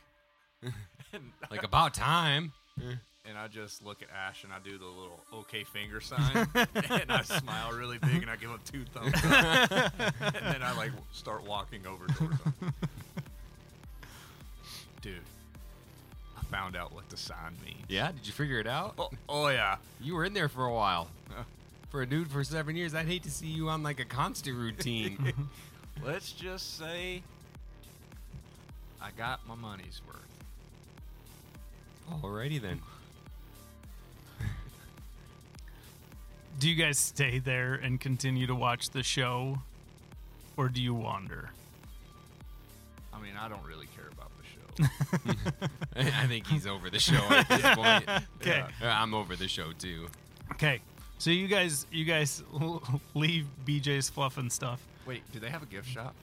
like 1.51 1.63
about 1.63 1.95
time. 1.95 2.53
and 2.81 3.39
I 3.39 3.49
just 3.49 3.85
look 3.85 4.03
at 4.03 4.09
Ash 4.11 4.45
and 4.45 4.53
I 4.53 4.59
do 4.65 4.79
the 4.79 4.87
little 4.87 5.21
okay 5.35 5.65
finger 5.65 6.01
sign, 6.01 6.49
and 6.55 7.13
I 7.13 7.23
smile 7.23 7.73
really 7.73 7.99
big 7.99 8.23
and 8.23 8.31
I 8.31 8.37
give 8.37 8.51
him 8.51 8.61
two 8.65 8.85
thumbs 8.85 9.15
up, 9.25 9.93
and 10.21 10.55
then 10.55 10.63
I 10.63 10.73
like 10.77 10.93
start 11.13 11.47
walking 11.47 11.87
over 11.87 12.07
towards 12.07 12.41
him. 12.43 12.73
Dude, 15.03 15.15
I 16.39 16.45
found 16.45 16.77
out 16.77 16.95
what 16.95 17.09
the 17.11 17.17
sign 17.17 17.57
means. 17.65 17.85
Yeah, 17.89 18.11
did 18.13 18.27
you 18.27 18.33
figure 18.33 18.59
it 18.59 18.67
out? 18.67 18.95
Oh, 18.99 19.11
oh 19.29 19.49
yeah. 19.49 19.77
You 20.01 20.15
were 20.15 20.25
in 20.25 20.33
there 20.33 20.49
for 20.49 20.65
a 20.65 20.73
while. 20.73 21.09
Uh, 21.31 21.43
For 21.93 22.01
a 22.01 22.07
dude 22.07 22.31
for 22.31 22.43
seven 22.43 22.75
years, 22.75 22.95
I'd 22.95 23.05
hate 23.05 23.23
to 23.25 23.31
see 23.31 23.49
you 23.49 23.69
on 23.69 23.83
like 23.83 24.01
a 24.01 24.07
constant 24.07 24.57
routine. 24.57 25.35
Let's 26.03 26.33
just 26.33 26.79
say 26.79 27.23
I 28.99 29.11
got 29.11 29.47
my 29.47 29.55
money's 29.55 30.01
worth. 30.09 30.17
Alrighty 32.23 32.63
then. 32.63 32.81
do 36.59 36.71
you 36.71 36.83
guys 36.83 36.99
stay 36.99 37.39
there 37.39 37.75
and 37.75 38.01
continue 38.01 38.47
to 38.47 38.55
watch 38.55 38.89
the 38.89 39.03
show 39.03 39.59
or 40.57 40.71
do 40.71 40.83
you 40.83 40.95
wander 40.95 41.51
I 43.13 43.21
mean, 43.21 43.35
I 43.39 43.51
don't 43.51 43.65
really 43.67 43.87
care 43.95 44.09
about 44.11 44.31
the 44.39 44.45
show. 44.49 45.67
I 45.97 46.27
think 46.27 46.47
he's 46.47 46.67
over 46.67 46.89
the 46.89 46.99
show 46.99 47.23
at 47.29 47.47
this 47.51 47.75
point. 47.75 48.09
Okay. 48.41 48.65
Uh, 48.83 48.87
I'm 48.87 49.13
over 49.13 49.37
the 49.37 49.47
show 49.47 49.73
too. 49.79 50.09
Okay, 50.53 50.81
so 51.23 51.31
you 51.31 51.47
guys, 51.47 51.87
you 51.93 52.05
guys 52.05 52.43
leave 53.15 53.47
BJ's 53.65 54.11
fluff 54.11 54.39
and 54.39 54.51
stuff. 54.51 54.83
Wait, 55.07 55.23
do 55.31 55.39
they 55.39 55.51
have 55.51 55.63
a 55.63 55.67
gift 55.67 55.89
shop? 55.89 56.17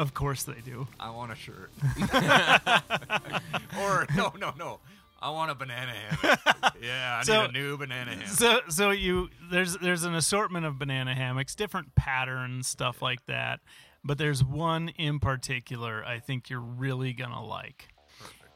Of 0.00 0.14
course 0.14 0.42
they 0.42 0.60
do. 0.64 0.88
I 0.98 1.10
want 1.10 1.30
a 1.30 1.36
shirt. 1.36 1.70
or 3.80 4.04
no, 4.16 4.32
no, 4.36 4.52
no. 4.58 4.80
I 5.22 5.30
want 5.30 5.52
a 5.52 5.54
banana 5.54 5.92
hammock. 5.92 6.40
Yeah, 6.82 7.18
I 7.20 7.22
So- 7.22 7.42
need 7.42 7.50
a 7.50 7.52
new 7.52 7.76
banana 7.78 8.10
hammock. 8.10 8.26
So, 8.26 8.60
so 8.68 8.90
you 8.90 9.30
there's 9.48 9.76
there's 9.78 10.02
an 10.02 10.16
assortment 10.16 10.66
of 10.66 10.76
banana 10.76 11.14
hammocks, 11.14 11.54
different 11.54 11.94
patterns, 11.94 12.66
stuff 12.66 13.00
like 13.00 13.24
that. 13.26 13.60
But 14.02 14.18
there's 14.18 14.42
one 14.42 14.88
in 14.88 15.20
particular 15.20 16.04
I 16.04 16.18
think 16.18 16.50
you're 16.50 16.58
really 16.58 17.12
gonna 17.12 17.44
like. 17.44 17.90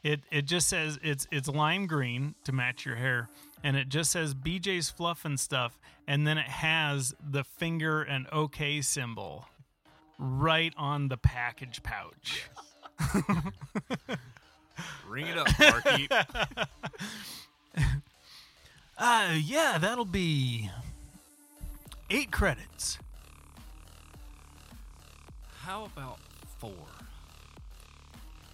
It 0.03 0.19
it 0.31 0.41
just 0.47 0.67
says 0.67 0.99
it's 1.01 1.27
it's 1.31 1.47
lime 1.47 1.87
green 1.87 2.35
to 2.43 2.51
match 2.51 2.85
your 2.85 2.97
hair, 2.97 3.29
and 3.63 3.75
it 3.77 3.89
just 3.89 4.11
says 4.11 4.33
BJ's 4.33 4.89
fluff 4.89 5.25
and 5.25 5.39
stuff, 5.39 5.79
and 6.07 6.25
then 6.25 6.37
it 6.37 6.47
has 6.47 7.13
the 7.23 7.43
finger 7.43 8.01
and 8.01 8.27
OK 8.31 8.81
symbol 8.81 9.45
right 10.17 10.73
on 10.77 11.07
the 11.07 11.17
package 11.17 11.81
pouch. 11.83 12.49
Ring 15.07 15.27
it 15.27 15.37
up, 15.37 15.47
barkeep. 15.57 16.11
Uh 18.97 19.35
yeah, 19.43 19.79
that'll 19.79 20.05
be 20.05 20.69
eight 22.11 22.29
credits. 22.31 22.99
How 25.61 25.85
about 25.85 26.19
four? 26.59 26.71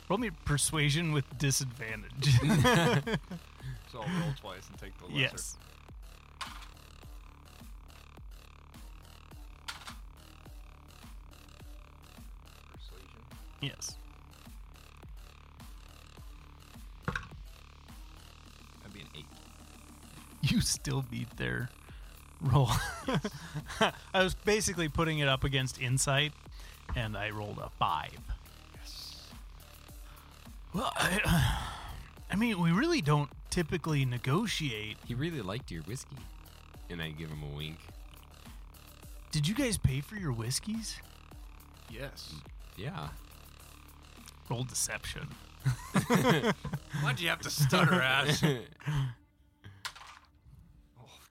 Roll 0.07 0.19
me 0.19 0.29
persuasion 0.45 1.11
with 1.11 1.25
disadvantage. 1.37 2.29
So 3.97 4.03
I'll 4.03 4.21
roll 4.21 4.33
twice 4.39 4.67
and 4.69 4.77
take 4.77 4.95
the 4.99 5.05
lesser. 5.05 5.17
yes. 5.17 5.57
Persuasion. 12.73 13.07
Yes. 13.59 13.95
That'd 18.83 18.93
be 18.93 18.99
an 19.01 19.07
eight. 19.17 19.25
You 20.43 20.61
still 20.61 21.03
beat 21.09 21.35
their 21.37 21.69
roll. 22.39 22.69
I 23.79 24.23
was 24.23 24.35
basically 24.35 24.89
putting 24.89 25.17
it 25.17 25.27
up 25.27 25.43
against 25.43 25.81
insight, 25.81 26.33
and 26.95 27.17
I 27.17 27.31
rolled 27.31 27.57
a 27.57 27.71
five. 27.79 28.19
Yes. 28.75 29.23
Well, 30.75 30.93
I, 30.95 31.57
I 32.31 32.35
mean, 32.35 32.61
we 32.61 32.71
really 32.71 33.01
don't 33.01 33.31
typically 33.57 34.05
negotiate. 34.05 34.97
He 35.07 35.15
really 35.15 35.41
liked 35.41 35.71
your 35.71 35.81
whiskey. 35.83 36.15
And 36.91 37.01
I 37.01 37.09
give 37.09 37.27
him 37.29 37.41
a 37.41 37.57
wink. 37.57 37.79
Did 39.31 39.47
you 39.47 39.55
guys 39.55 39.79
pay 39.79 39.99
for 39.99 40.13
your 40.13 40.31
whiskeys? 40.31 41.01
Yes. 41.89 42.35
Yeah. 42.77 43.07
Roll 44.47 44.63
deception. 44.63 45.27
Why'd 47.01 47.19
you 47.19 47.29
have 47.29 47.41
to 47.41 47.49
stutter, 47.49 47.99
Ash? 47.99 48.43
oh, 48.43 48.59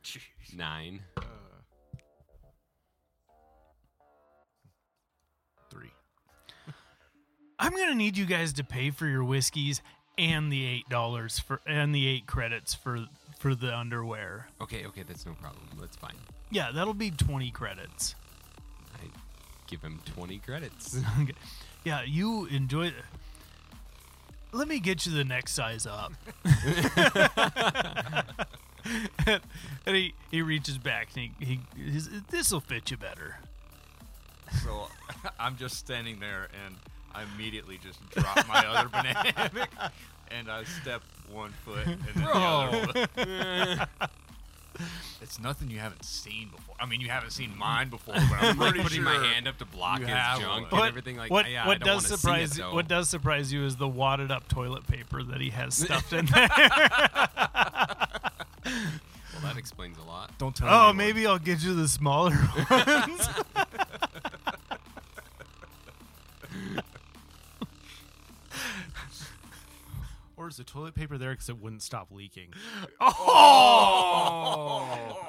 jeez. 0.03 0.23
Nine. 0.53 1.03
Uh, 1.17 1.23
three. 5.71 5.93
I'm 7.61 7.71
gonna 7.71 7.95
need 7.95 8.17
you 8.17 8.27
guys 8.27 8.53
to 8.55 8.65
pay 8.65 8.91
for 8.91 9.07
your 9.07 9.23
whiskeys 9.23 9.81
and 10.19 10.51
the 10.51 10.67
eight 10.67 10.89
dollars 10.89 11.39
for 11.39 11.61
and 11.67 11.95
the 11.95 12.07
eight 12.07 12.27
credits 12.27 12.75
for 12.75 13.07
for 13.39 13.55
the 13.55 13.77
underwear. 13.77 14.49
Okay, 14.61 14.87
okay, 14.87 15.03
that's 15.07 15.27
no 15.27 15.33
problem. 15.33 15.63
That's 15.81 15.97
fine. 15.97 16.15
Yeah, 16.51 16.71
that'll 16.73 16.95
be 16.95 17.11
twenty 17.11 17.51
credits. 17.51 18.15
I 18.95 19.07
give 19.67 19.83
him 19.83 20.01
20 20.15 20.39
credits. 20.39 20.99
Okay. 21.23 21.33
Yeah, 21.85 22.03
you 22.03 22.47
enjoy. 22.47 22.93
Let 24.53 24.67
me 24.67 24.81
get 24.81 25.07
you 25.07 25.13
the 25.13 25.25
next 25.25 25.53
size 25.53 25.87
up. 25.87 26.13
and 29.87 29.97
he, 29.97 30.15
he 30.33 30.43
reaches 30.43 30.79
back 30.79 31.09
and 31.15 31.31
he, 31.39 31.61
he 31.77 32.01
this 32.31 32.51
will 32.51 32.61
fit 32.61 32.91
you 32.91 32.97
better. 32.97 33.37
So 34.65 34.89
I'm 35.39 35.57
just 35.57 35.77
standing 35.77 36.19
there 36.19 36.49
and 36.67 36.75
I 37.17 37.25
immediately 37.35 37.79
just 37.83 37.99
drop 38.11 38.47
my 38.47 38.67
other 38.67 38.89
banana 38.93 39.33
hammock 39.35 39.71
and 40.31 40.51
I 40.51 40.65
step 40.65 41.01
one 41.33 41.53
foot 41.65 41.87
and 41.87 41.99
then 42.03 42.25
the 42.25 42.31
other. 42.31 43.07
Foot. 43.07 43.89
It's 45.23 45.41
nothing 45.41 45.71
you 45.71 45.79
haven't 45.79 46.05
seen 46.05 46.51
before. 46.55 46.75
I 46.79 46.85
mean, 46.85 47.01
you 47.01 47.09
haven't 47.09 47.31
seen 47.31 47.57
mine 47.57 47.89
before, 47.89 48.13
but 48.15 48.43
I'm 48.43 48.59
like 48.59 48.75
putting 48.75 48.89
sure 48.89 49.05
my 49.05 49.15
hand 49.15 49.49
up 49.49 49.57
to 49.59 49.65
block 49.65 50.01
his 50.01 50.09
junk 50.09 50.71
one. 50.71 50.81
and 50.83 50.89
everything. 50.89 51.17
Like, 51.17 51.31
what 51.31 51.51
yeah, 51.51 51.67
what 51.67 51.77
I 51.77 51.79
don't 51.79 51.87
does 51.87 52.05
wanna 52.05 52.09
see 52.09 52.17
surprise 52.21 52.51
it, 52.53 52.59
you? 52.59 52.63
though. 52.65 52.75
What 52.75 52.87
does 52.87 53.09
surprise 53.09 53.51
you 53.51 53.65
is 53.65 53.77
the 53.77 53.89
wadded 53.89 54.31
up 54.31 54.47
toilet 54.49 54.87
paper 54.87 55.23
that 55.23 55.41
he 55.41 55.49
has 55.51 55.75
stuffed 55.75 56.13
in 56.13 56.27
there. 56.27 56.49
Well, 59.37 59.43
that 59.45 59.57
explains 59.57 59.97
a 59.99 60.03
lot. 60.05 60.37
Don't 60.39 60.55
tell. 60.55 60.69
oh, 60.69 60.73
anyone. 60.91 60.97
maybe 60.97 61.27
I'll 61.27 61.39
get 61.39 61.63
you 61.63 61.75
the 61.75 61.89
smaller 61.89 62.37
ones. 62.71 63.29
Or 70.47 70.49
is 70.49 70.59
the 70.59 70.63
toilet 70.63 70.95
paper 70.95 71.19
there 71.19 71.33
because 71.33 71.49
it 71.49 71.59
wouldn't 71.59 71.83
stop 71.83 72.13
leaking? 72.13 72.55
Oh! 73.01 73.17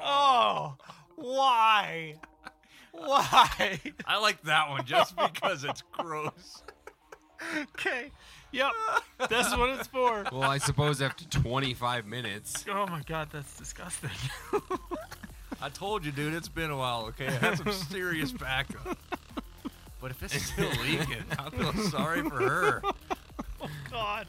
oh, 0.04 0.76
why? 1.16 2.14
Why? 2.92 3.80
I 4.06 4.20
like 4.20 4.40
that 4.42 4.70
one 4.70 4.84
just 4.84 5.16
because 5.16 5.64
it's 5.64 5.82
gross. 5.90 6.62
Okay. 7.74 8.12
Yep. 8.52 8.70
That's 9.28 9.56
what 9.56 9.70
it's 9.70 9.88
for. 9.88 10.24
Well, 10.30 10.44
I 10.44 10.58
suppose 10.58 11.02
after 11.02 11.24
25 11.24 12.06
minutes, 12.06 12.64
Oh 12.70 12.86
my 12.86 13.02
god, 13.02 13.30
that's 13.32 13.56
disgusting. 13.58 14.10
I 15.60 15.68
told 15.68 16.04
you, 16.04 16.12
dude. 16.12 16.34
It's 16.34 16.48
been 16.48 16.70
a 16.70 16.76
while. 16.76 17.06
Okay, 17.06 17.26
I 17.26 17.30
had 17.30 17.58
some 17.58 17.72
serious 17.72 18.30
backup. 18.30 18.96
But 20.00 20.12
if 20.12 20.22
it's 20.22 20.40
still 20.40 20.70
leaking, 20.84 21.24
I 21.36 21.50
feel 21.50 21.72
sorry 21.90 22.22
for 22.22 22.36
her. 22.36 22.82
Oh 23.60 23.68
god. 23.90 24.28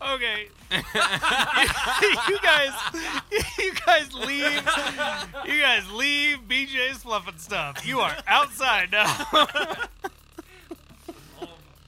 Okay. 0.00 0.48
you 0.70 2.38
guys 2.42 2.72
you 3.58 3.74
guys 3.86 4.12
leave 4.12 4.62
you 5.44 5.60
guys 5.60 5.90
leave 5.92 6.38
BJ's 6.48 7.02
fluff 7.02 7.28
and 7.28 7.40
stuff. 7.40 7.86
You 7.86 8.00
are 8.00 8.16
outside 8.26 8.92
now. 8.92 9.26
Oh, 9.32 9.46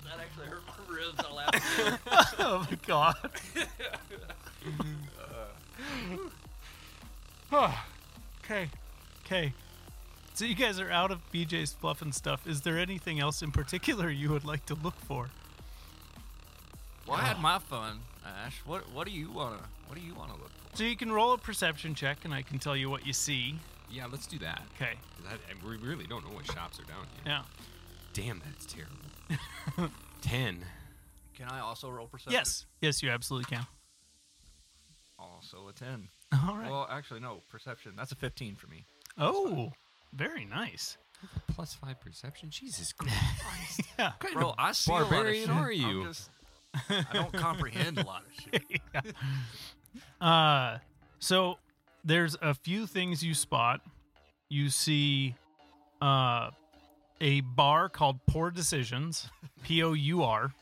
that 0.05 0.21
actually 0.21 0.47
hurt 0.47 0.63
my 0.67 0.95
ribs. 0.95 1.19
I 1.19 1.33
laughed. 1.33 2.35
oh 2.39 2.67
my 2.71 2.79
god. 2.87 3.17
okay. 8.45 8.71
Okay. 9.25 9.53
So 10.35 10.45
you 10.45 10.55
guys 10.55 10.79
are 10.79 10.91
out 10.91 11.11
of 11.11 11.21
BJ's 11.33 11.73
fluff 11.73 12.03
and 12.03 12.15
stuff. 12.15 12.47
Is 12.47 12.61
there 12.61 12.79
anything 12.79 13.19
else 13.21 13.43
in 13.43 13.51
particular 13.53 14.11
you 14.11 14.31
would 14.31 14.45
like 14.45 14.67
to 14.67 14.75
look 14.75 15.01
for? 15.01 15.31
Well, 17.07 17.17
I 17.19 17.23
had 17.23 17.41
my 17.41 17.59
fun, 17.59 18.01
Ash. 18.25 18.61
What 18.65 18.91
What 18.93 19.07
do 19.07 19.13
you 19.13 19.31
wanna 19.31 19.59
What 19.87 19.99
do 19.99 20.05
you 20.05 20.15
wanna 20.15 20.33
look 20.35 20.51
for? 20.71 20.77
So 20.77 20.85
you 20.85 20.97
can 20.97 21.11
roll 21.13 21.33
a 21.33 21.39
perception 21.39 21.95
check 21.95 22.25
and 22.25 22.35
I 22.35 22.43
can 22.43 22.59
tell 22.59 22.77
you 22.77 22.91
what 22.91 23.07
you 23.07 23.13
see. 23.13 23.59
yeah, 23.91 24.07
let's 24.07 24.27
do 24.27 24.39
that. 24.41 24.63
Okay. 24.75 24.95
'Cause 25.17 25.27
I, 25.29 25.51
and 25.51 25.63
we 25.63 25.77
really 25.77 26.07
don't 26.07 26.25
know 26.27 26.35
what 26.35 26.47
shops 26.47 26.79
are 26.81 26.85
down 26.85 27.07
here. 27.15 27.23
Yeah. 27.27 27.43
Damn, 28.13 28.41
that's 28.45 28.67
terrible. 28.67 29.91
10. 30.23 30.65
Can 31.35 31.49
I 31.49 31.61
also 31.61 31.89
roll 31.91 32.07
perception? 32.07 32.33
Yes. 32.33 32.67
Yes, 32.81 33.03
you 33.03 33.11
absolutely 33.11 33.55
can. 33.57 33.67
Also 35.19 35.69
a 35.69 35.73
ten. 35.73 36.09
All 36.33 36.57
right. 36.57 36.71
Well, 36.71 36.87
actually, 36.91 37.21
no. 37.21 37.43
Perception. 37.49 37.93
That's 37.97 38.13
a 38.13 38.17
fifteen 38.17 38.55
for 38.57 38.67
me. 38.67 38.85
oh, 39.19 39.73
very 40.13 40.45
nice. 40.45 40.97
Plus 41.49 41.73
5 41.75 41.99
perception? 42.01 42.51
Jesus 42.51 42.93
Christ. 42.93 43.81
Yeah. 43.99 44.13
Bro, 44.35 44.55
I 44.59 44.73
see 44.73 44.91
a 44.91 44.95
lot 44.95 45.03
of 45.05 45.09
barbarian 45.11 45.47
shit. 45.47 45.57
are 45.57 45.73
you? 45.73 46.01
I'm 46.03 46.07
just, 46.09 46.29
I 46.89 47.05
don't 47.13 47.33
comprehend 47.33 47.99
a 47.99 48.05
lot 48.05 48.23
of 48.23 48.33
shit. 48.43 48.81
Uh, 50.21 50.79
so 51.19 51.59
there's 52.05 52.37
a 52.41 52.55
few 52.55 52.87
things 52.87 53.23
you 53.23 53.35
spot. 53.35 53.81
You 54.49 54.71
see, 54.71 55.35
uh, 56.01 56.51
a 57.21 57.41
bar 57.41 57.89
called 57.89 58.21
Poor 58.27 58.51
Decisions, 58.51 59.29
P 59.63 59.83
O 59.83 59.93
U 59.93 60.23
R. 60.23 60.53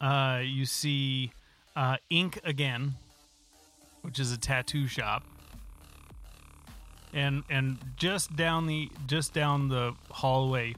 Uh, 0.00 0.40
you 0.42 0.64
see, 0.64 1.30
uh, 1.76 1.96
Ink 2.08 2.40
Again, 2.44 2.94
which 4.02 4.18
is 4.18 4.32
a 4.32 4.38
tattoo 4.38 4.86
shop. 4.86 5.22
And 7.12 7.42
and 7.50 7.76
just 7.96 8.34
down 8.36 8.66
the 8.66 8.88
just 9.06 9.34
down 9.34 9.68
the 9.68 9.94
hallway, 10.10 10.74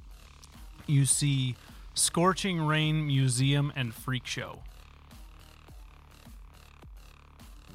you 0.86 1.04
see 1.04 1.56
Scorching 1.94 2.60
Rain 2.60 3.06
Museum 3.06 3.72
and 3.76 3.94
Freak 3.94 4.26
Show. 4.26 4.60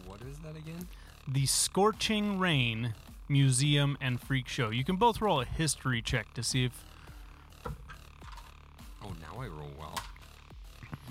what 0.06 0.22
is 0.22 0.38
that 0.40 0.56
again? 0.58 0.88
the 1.28 1.46
Scorching 1.46 2.40
Rain 2.40 2.94
Museum 3.28 3.98
and 4.00 4.20
Freak 4.22 4.48
Show. 4.48 4.70
You 4.70 4.84
can 4.84 4.96
both 4.96 5.22
roll 5.22 5.42
a 5.42 5.46
history 5.46 6.02
check 6.02 6.34
to 6.36 6.44
see 6.44 6.66
if. 6.66 6.84
Oh, 9.04 9.14
now 9.22 9.42
I 9.42 9.48
roll 9.48 9.72
well. 9.78 10.00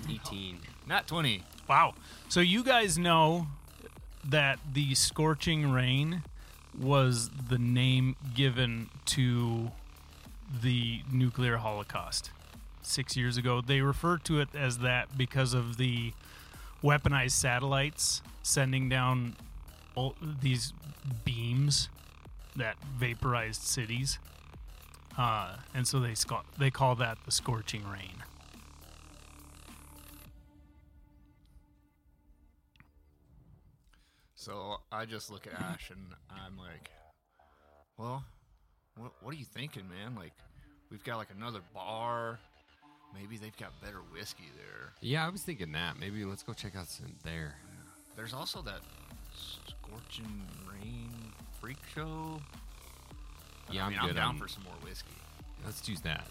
18. 0.10 0.58
Not 0.86 1.06
twenty. 1.06 1.42
Wow. 1.68 1.94
So 2.28 2.40
you 2.40 2.64
guys 2.64 2.96
know 2.96 3.48
that 4.24 4.58
the 4.72 4.94
Scorching 4.94 5.70
Rain 5.70 6.22
was 6.78 7.30
the 7.48 7.58
name 7.58 8.16
given 8.34 8.88
to 9.06 9.70
the 10.62 11.02
nuclear 11.10 11.56
holocaust 11.58 12.30
six 12.86 13.16
years 13.16 13.36
ago. 13.36 13.60
They 13.60 13.80
refer 13.80 14.18
to 14.18 14.40
it 14.40 14.48
as 14.54 14.78
that 14.78 15.16
because 15.16 15.54
of 15.54 15.76
the 15.76 16.12
weaponized 16.82 17.32
satellites 17.32 18.22
sending 18.42 18.88
down 18.88 19.36
these 20.40 20.72
beams 21.24 21.88
that 22.54 22.76
vaporized 22.98 23.62
cities. 23.62 24.18
Uh, 25.18 25.56
and 25.74 25.86
so 25.86 25.98
they 25.98 26.14
sc- 26.14 26.44
they 26.58 26.70
call 26.70 26.94
that 26.96 27.18
the 27.24 27.30
scorching 27.30 27.82
rain. 27.88 28.22
So 34.34 34.76
I 34.92 35.06
just 35.06 35.30
look 35.30 35.46
at 35.46 35.54
Ash 35.54 35.90
and 35.90 36.06
I'm 36.30 36.56
like, 36.56 36.90
well, 37.98 38.22
what, 38.96 39.12
what 39.20 39.34
are 39.34 39.36
you 39.36 39.44
thinking, 39.44 39.88
man? 39.88 40.14
Like, 40.14 40.34
we've 40.88 41.02
got 41.02 41.16
like 41.16 41.30
another 41.36 41.60
bar. 41.74 42.38
Maybe 43.14 43.36
they've 43.38 43.56
got 43.56 43.78
better 43.80 44.00
whiskey 44.12 44.50
there. 44.56 44.92
Yeah, 45.00 45.26
I 45.26 45.30
was 45.30 45.42
thinking 45.42 45.72
that. 45.72 45.98
Maybe 45.98 46.24
let's 46.24 46.42
go 46.42 46.52
check 46.52 46.76
out 46.76 46.88
some 46.88 47.06
there. 47.24 47.54
There's 48.16 48.34
also 48.34 48.62
that 48.62 48.80
scorching 49.34 50.42
rain 50.70 51.10
freak 51.60 51.78
show. 51.94 52.40
But 53.66 53.74
Yeah, 53.76 53.82
I 53.82 53.86
I'm 53.86 53.90
mean, 53.92 54.00
I'm, 54.00 54.06
good 54.08 54.16
down 54.16 54.28
on- 54.30 54.38
for 54.38 54.48
some 54.48 54.64
more 54.64 54.74
whiskey. 54.82 55.10
Let's 55.64 55.80
choose 55.80 56.00
that. 56.02 56.28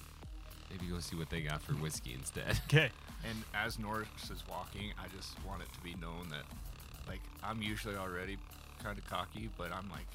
Maybe 0.69 0.87
go 0.87 0.99
see 0.99 1.15
what 1.15 1.29
they 1.29 1.41
got 1.41 1.61
for 1.61 1.73
mm-hmm. 1.73 1.83
whiskey 1.83 2.13
instead. 2.13 2.59
Okay. 2.69 2.89
And 3.27 3.43
as 3.55 3.79
Norris 3.79 4.07
is 4.31 4.43
walking, 4.47 4.93
I 4.99 5.07
just 5.15 5.33
want 5.43 5.63
it 5.63 5.73
to 5.73 5.79
be 5.81 5.95
known 5.99 6.29
that, 6.29 6.43
like, 7.07 7.21
I'm 7.43 7.59
usually 7.59 7.95
already 7.95 8.37
kind 8.83 8.99
of 8.99 9.05
cocky, 9.07 9.49
but 9.57 9.71
I'm 9.71 9.89
like 9.89 10.05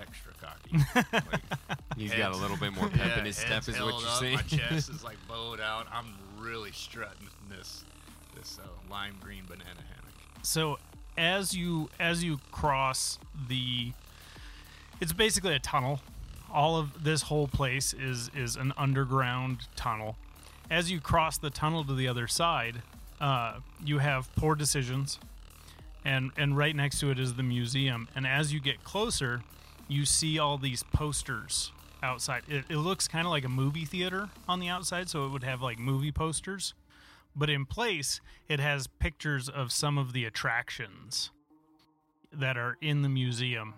extra 0.00 0.32
cocky. 0.40 0.78
like, 1.30 1.40
He's 1.96 2.14
got 2.14 2.32
a 2.32 2.36
little 2.36 2.56
bit 2.56 2.72
more 2.72 2.88
pep 2.88 3.06
yeah, 3.06 3.18
in 3.18 3.24
his 3.24 3.36
step, 3.36 3.68
is 3.68 3.80
what 3.80 4.00
you're 4.00 4.08
up, 4.08 4.20
saying. 4.20 4.34
My 4.36 4.42
chest 4.42 4.90
is 4.90 5.04
like 5.04 5.16
bowed 5.28 5.60
out. 5.60 5.86
I'm 5.92 6.14
really 6.38 6.72
strutting 6.72 7.28
this 7.48 7.84
this 8.36 8.58
uh, 8.62 8.66
lime 8.90 9.16
green 9.20 9.44
banana 9.46 9.80
hammock. 9.80 10.14
so 10.42 10.78
as 11.16 11.54
you 11.54 11.88
as 12.00 12.24
you 12.24 12.38
cross 12.50 13.18
the 13.48 13.92
it's 15.00 15.12
basically 15.12 15.54
a 15.54 15.58
tunnel 15.58 16.00
all 16.52 16.76
of 16.76 17.04
this 17.04 17.22
whole 17.22 17.46
place 17.46 17.94
is 17.94 18.30
is 18.34 18.56
an 18.56 18.72
underground 18.76 19.68
tunnel 19.76 20.16
as 20.70 20.90
you 20.90 21.00
cross 21.00 21.38
the 21.38 21.50
tunnel 21.50 21.84
to 21.84 21.94
the 21.94 22.08
other 22.08 22.26
side 22.26 22.82
uh, 23.20 23.58
you 23.84 23.98
have 23.98 24.28
poor 24.36 24.54
decisions 24.54 25.18
and 26.04 26.30
and 26.36 26.56
right 26.56 26.74
next 26.74 26.98
to 27.00 27.10
it 27.10 27.18
is 27.18 27.34
the 27.34 27.42
museum 27.42 28.08
and 28.14 28.26
as 28.26 28.52
you 28.52 28.60
get 28.60 28.82
closer 28.82 29.42
you 29.88 30.04
see 30.04 30.38
all 30.38 30.58
these 30.58 30.82
posters 30.82 31.72
outside. 32.02 32.42
It, 32.48 32.64
it 32.68 32.76
looks 32.76 33.08
kind 33.08 33.26
of 33.26 33.30
like 33.30 33.44
a 33.44 33.48
movie 33.48 33.84
theater 33.84 34.28
on 34.46 34.60
the 34.60 34.68
outside 34.68 35.08
so 35.08 35.24
it 35.24 35.30
would 35.30 35.42
have 35.42 35.62
like 35.62 35.78
movie 35.78 36.12
posters. 36.12 36.74
But 37.34 37.50
in 37.50 37.66
place 37.66 38.20
it 38.48 38.60
has 38.60 38.86
pictures 38.86 39.48
of 39.48 39.72
some 39.72 39.98
of 39.98 40.12
the 40.12 40.24
attractions 40.24 41.30
that 42.32 42.56
are 42.56 42.76
in 42.80 43.02
the 43.02 43.08
museum. 43.08 43.74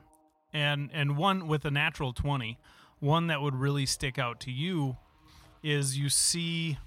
And 0.53 0.91
and 0.93 1.17
one 1.17 1.47
with 1.47 1.65
a 1.65 1.71
natural 1.71 2.13
20 2.13 2.59
one 2.99 3.27
that 3.27 3.43
would 3.43 3.55
really 3.55 3.87
stick 3.87 4.19
out 4.19 4.41
to 4.41 4.51
you 4.51 4.97
is 5.63 5.99
you 5.99 6.09
see 6.09 6.79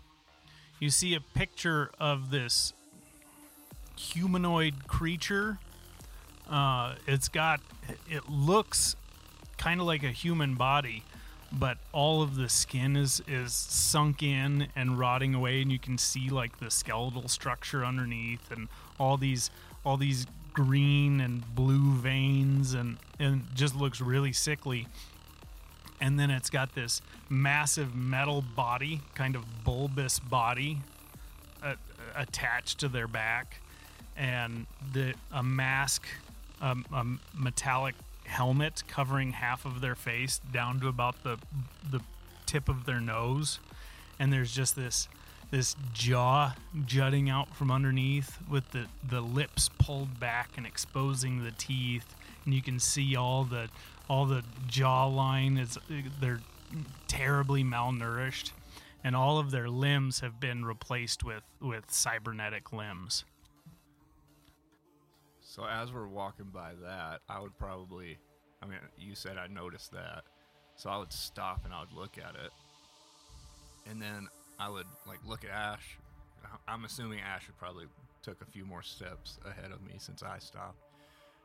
you 0.79 0.89
see 0.89 1.13
a 1.13 1.21
picture 1.21 1.91
of 1.99 2.31
this 2.31 2.73
humanoid 3.97 4.87
creature. 4.87 5.59
Uh 6.49 6.95
it's 7.07 7.27
got 7.29 7.61
it 8.09 8.29
looks 8.29 8.95
kind 9.59 9.79
of 9.79 9.85
like 9.85 10.01
a 10.01 10.11
human 10.11 10.55
body 10.55 11.03
but 11.51 11.77
all 11.93 12.23
of 12.23 12.35
the 12.35 12.49
skin 12.49 12.95
is 12.95 13.21
is 13.27 13.53
sunk 13.53 14.23
in 14.23 14.67
and 14.75 14.97
rotting 14.97 15.35
away 15.35 15.61
and 15.61 15.71
you 15.71 15.79
can 15.79 15.97
see 15.97 16.29
like 16.29 16.59
the 16.59 16.71
skeletal 16.71 17.27
structure 17.27 17.85
underneath 17.85 18.51
and 18.51 18.67
all 18.99 19.17
these 19.17 19.51
all 19.85 19.97
these 19.97 20.25
green 20.53 21.21
and 21.21 21.55
blue 21.55 21.93
veins 21.93 22.73
and 22.73 22.97
and 23.19 23.43
just 23.55 23.75
looks 23.75 24.01
really 24.01 24.33
sickly. 24.33 24.87
And 26.01 26.17
then 26.19 26.29
it's 26.29 26.49
got 26.49 26.75
this 26.75 27.01
massive 27.29 27.93
metal 27.93 28.41
body, 28.55 29.01
kind 29.15 29.35
of 29.35 29.43
bulbous 29.65 30.19
body, 30.19 30.79
uh, 31.61 31.75
attached 32.15 32.79
to 32.79 32.87
their 32.87 33.07
back, 33.07 33.61
and 34.15 34.65
the 34.93 35.13
a 35.31 35.43
mask, 35.43 36.07
um, 36.61 36.85
a 36.93 37.05
metallic 37.37 37.95
helmet 38.29 38.83
covering 38.87 39.33
half 39.33 39.65
of 39.65 39.81
their 39.81 39.95
face 39.95 40.39
down 40.51 40.79
to 40.79 40.87
about 40.87 41.23
the 41.23 41.37
the 41.89 42.01
tip 42.45 42.69
of 42.69 42.85
their 42.85 43.01
nose, 43.01 43.59
and 44.19 44.31
there's 44.31 44.51
just 44.51 44.75
this 44.75 45.07
this 45.51 45.75
jaw 45.93 46.53
jutting 46.85 47.29
out 47.29 47.55
from 47.55 47.71
underneath 47.71 48.37
with 48.49 48.71
the 48.71 48.85
the 49.07 49.21
lips 49.21 49.69
pulled 49.79 50.19
back 50.19 50.51
and 50.57 50.65
exposing 50.65 51.43
the 51.43 51.51
teeth, 51.51 52.15
and 52.45 52.53
you 52.53 52.61
can 52.61 52.79
see 52.79 53.15
all 53.15 53.43
the 53.43 53.69
all 54.09 54.25
the 54.25 54.43
jawline 54.67 55.59
is 55.59 55.77
they're 56.21 56.41
terribly 57.07 57.63
malnourished. 57.63 58.51
And 59.01 59.15
all 59.15 59.39
of 59.39 59.51
their 59.51 59.69
limbs 59.69 60.19
have 60.19 60.39
been 60.41 60.65
replaced 60.65 61.23
with 61.23 61.43
with 61.61 61.89
cybernetic 61.89 62.73
limbs. 62.73 63.23
So 65.59 65.65
as 65.65 65.91
we're 65.91 66.07
walking 66.07 66.45
by 66.53 66.71
that, 66.83 67.19
I 67.27 67.41
would 67.41 67.57
probably, 67.57 68.17
I 68.63 68.65
mean, 68.65 68.77
you 68.97 69.13
said 69.13 69.37
I 69.37 69.47
noticed 69.47 69.91
that, 69.91 70.23
so 70.77 70.89
I 70.89 70.97
would 70.97 71.11
stop 71.11 71.65
and 71.65 71.73
I 71.73 71.81
would 71.81 71.91
look 71.91 72.17
at 72.17 72.35
it, 72.35 72.51
and 73.85 74.01
then 74.01 74.29
I 74.57 74.69
would 74.69 74.85
like 75.05 75.17
look 75.27 75.43
at 75.43 75.49
Ash. 75.49 75.97
I'm 76.65 76.85
assuming 76.85 77.19
Ash 77.19 77.45
would 77.47 77.57
probably 77.57 77.87
took 78.23 78.41
a 78.41 78.45
few 78.45 78.63
more 78.63 78.81
steps 78.81 79.37
ahead 79.45 79.73
of 79.73 79.81
me 79.81 79.95
since 79.97 80.23
I 80.23 80.39
stopped, 80.39 80.81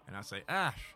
and 0.07 0.17
I'd 0.17 0.27
say, 0.27 0.43
Ash, 0.49 0.95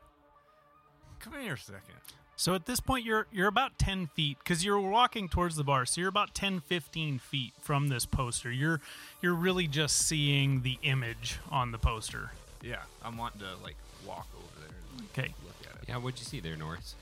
come 1.18 1.32
here 1.42 1.54
a 1.54 1.58
second. 1.58 1.96
So 2.36 2.54
at 2.54 2.66
this 2.66 2.78
point 2.78 3.04
you're 3.04 3.26
you're 3.32 3.48
about 3.48 3.80
10 3.80 4.06
feet 4.14 4.44
cuz 4.44 4.64
you're 4.64 4.78
walking 4.78 5.28
towards 5.28 5.56
the 5.56 5.64
bar. 5.64 5.86
So 5.86 6.00
you're 6.00 6.08
about 6.08 6.36
10 6.36 6.60
15 6.60 7.18
feet 7.18 7.52
from 7.60 7.88
this 7.88 8.06
poster. 8.06 8.52
You're 8.52 8.80
you're 9.20 9.34
really 9.34 9.66
just 9.66 10.06
seeing 10.06 10.62
the 10.62 10.78
image 10.82 11.40
on 11.50 11.72
the 11.72 11.78
poster. 11.78 12.30
Yeah, 12.62 12.82
I'm 13.04 13.16
wanting 13.16 13.40
to 13.40 13.54
like 13.62 13.76
walk 14.06 14.26
over 14.36 14.60
there 14.66 14.76
and 14.92 15.00
like, 15.00 15.18
Okay. 15.18 15.34
look 15.44 15.54
at 15.70 15.80
it. 15.82 15.88
Yeah, 15.88 15.96
what'd 15.98 16.18
you 16.18 16.24
see 16.26 16.40
there, 16.40 16.56
Norris? 16.56 16.94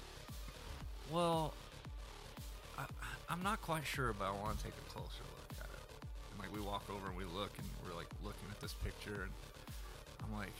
Well, 1.10 1.54
I, 2.78 2.84
I'm 3.28 3.42
not 3.42 3.62
quite 3.62 3.84
sure, 3.86 4.12
but 4.18 4.26
I 4.26 4.30
want 4.32 4.58
to 4.58 4.64
take 4.64 4.74
a 4.86 4.90
closer 4.90 5.22
look 5.38 5.58
at 5.58 5.64
it. 5.66 6.06
And 6.32 6.40
like 6.40 6.52
we 6.54 6.60
walk 6.60 6.82
over 6.90 7.08
and 7.08 7.16
we 7.16 7.24
look, 7.24 7.50
and 7.58 7.66
we're 7.84 7.96
like 7.96 8.08
looking 8.22 8.48
at 8.50 8.60
this 8.60 8.74
picture, 8.74 9.22
and 9.22 9.32
I'm 10.24 10.36
like, 10.38 10.52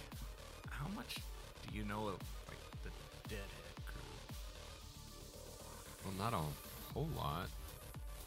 how 0.70 0.86
much 0.94 1.16
do 1.68 1.76
you 1.76 1.84
know 1.84 2.08
of 2.08 2.14
like 2.48 2.58
the 2.84 2.90
Deadhead 3.28 3.76
crew? 3.86 4.02
Well, 6.04 6.14
not 6.18 6.32
a 6.32 6.42
whole 6.94 7.08
lot. 7.16 7.48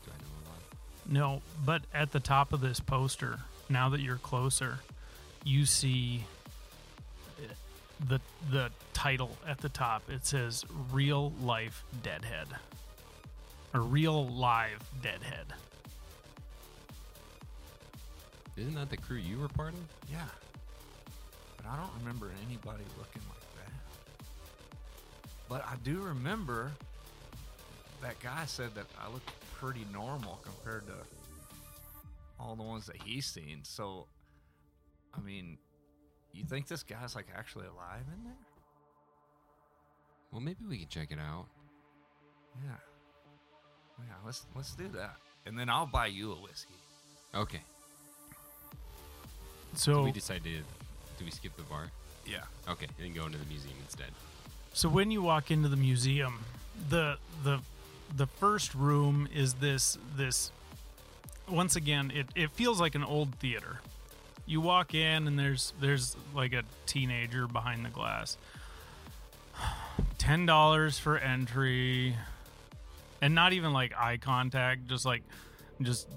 Do 0.06 0.12
I 0.12 0.18
know 0.22 0.30
a 0.30 0.44
lot? 0.50 0.62
No, 1.08 1.42
but 1.66 1.82
at 1.94 2.12
the 2.12 2.20
top 2.20 2.54
of 2.54 2.62
this 2.62 2.80
poster, 2.80 3.40
now 3.70 3.90
that 3.90 4.02
you're 4.02 4.18
closer, 4.18 4.80
you 5.44 5.66
see 5.66 6.26
the 8.08 8.20
the 8.52 8.72
title 8.94 9.32
at 9.48 9.58
the 9.60 9.70
top. 9.70 10.10
It 10.10 10.26
says 10.26 10.66
"Real 10.92 11.32
Life 11.42 11.84
Deadhead" 12.04 12.48
a 13.74 13.80
"Real 13.80 14.28
Live 14.28 14.84
Deadhead." 15.02 15.54
Isn't 18.58 18.76
that 18.76 18.90
the 18.90 18.98
crew 18.98 19.18
you 19.18 19.40
were 19.40 19.48
part 19.48 19.74
of? 19.74 19.80
Yeah, 20.12 20.26
but 21.58 21.66
I 21.66 21.78
don't 21.78 21.92
remember 22.00 22.32
anybody 22.46 22.84
looking 22.98 23.22
like 23.30 23.66
that. 23.66 24.26
But 25.48 25.66
I 25.66 25.76
do 25.84 26.02
remember 26.02 26.72
that 28.02 28.20
guy 28.20 28.46
said 28.46 28.76
that 28.76 28.86
I 29.00 29.12
looked 29.12 29.32
pretty 29.54 29.86
normal 29.94 30.40
compared 30.44 30.88
to 30.88 30.94
all 32.40 32.56
the 32.56 32.64
ones 32.64 32.86
that 32.88 33.02
he's 33.04 33.26
seen. 33.26 33.60
So, 33.64 34.08
I 35.14 35.20
mean, 35.22 35.58
you 36.34 36.44
think 36.44 36.68
this 36.68 36.84
guy's 36.84 37.16
like 37.16 37.28
actually 37.36 37.66
alive 37.68 38.04
in 38.16 38.24
there? 38.24 38.34
Well, 40.32 40.42
maybe 40.42 40.66
we 40.68 40.78
can 40.78 40.88
check 40.88 41.12
it 41.12 41.20
out. 41.20 41.46
Yeah. 42.64 42.76
Yeah, 44.00 44.14
let's 44.26 44.46
let's 44.56 44.74
do 44.76 44.88
that. 44.90 45.16
And 45.46 45.58
then 45.58 45.70
I'll 45.70 45.86
buy 45.86 46.08
you 46.08 46.32
a 46.32 46.36
whiskey. 46.36 46.74
Okay. 47.36 47.62
So 49.74 49.94
So 49.94 50.04
we 50.04 50.12
decided 50.12 50.44
to 50.44 50.50
do 51.18 51.26
we 51.26 51.32
skip 51.32 51.56
the 51.58 51.64
bar? 51.64 51.88
Yeah. 52.26 52.44
Okay, 52.68 52.88
and 53.04 53.14
go 53.16 53.26
into 53.26 53.38
the 53.38 53.46
museum 53.46 53.76
instead. 53.84 54.10
So 54.74 54.88
when 54.88 55.12
you 55.12 55.22
walk 55.22 55.52
into 55.52 55.68
the 55.68 55.78
museum, 55.78 56.40
the 56.90 57.18
the 57.44 57.60
the 58.16 58.28
first 58.28 58.74
room 58.74 59.28
is 59.34 59.56
this 59.56 59.98
this 60.16 60.52
once 61.48 61.76
again 61.76 62.12
it, 62.14 62.28
it 62.36 62.52
feels 62.52 62.80
like 62.80 62.96
an 62.96 63.04
old 63.04 63.36
theater. 63.36 63.82
You 64.50 64.62
walk 64.62 64.96
in 64.96 65.28
and 65.28 65.38
there's 65.38 65.74
there's 65.80 66.18
like 66.34 66.54
a 66.54 66.64
teenager 66.86 67.48
behind 67.48 67.86
the 67.86 67.90
glass. 67.90 68.38
Ten 70.18 70.46
dollars 70.46 70.98
for 70.98 71.18
entry. 71.18 72.16
And 73.22 73.36
not 73.36 73.54
even 73.54 73.74
like 73.74 73.94
eye 73.98 74.18
contact, 74.18 74.88
just 74.88 75.06
like 75.06 75.24
just 75.82 76.10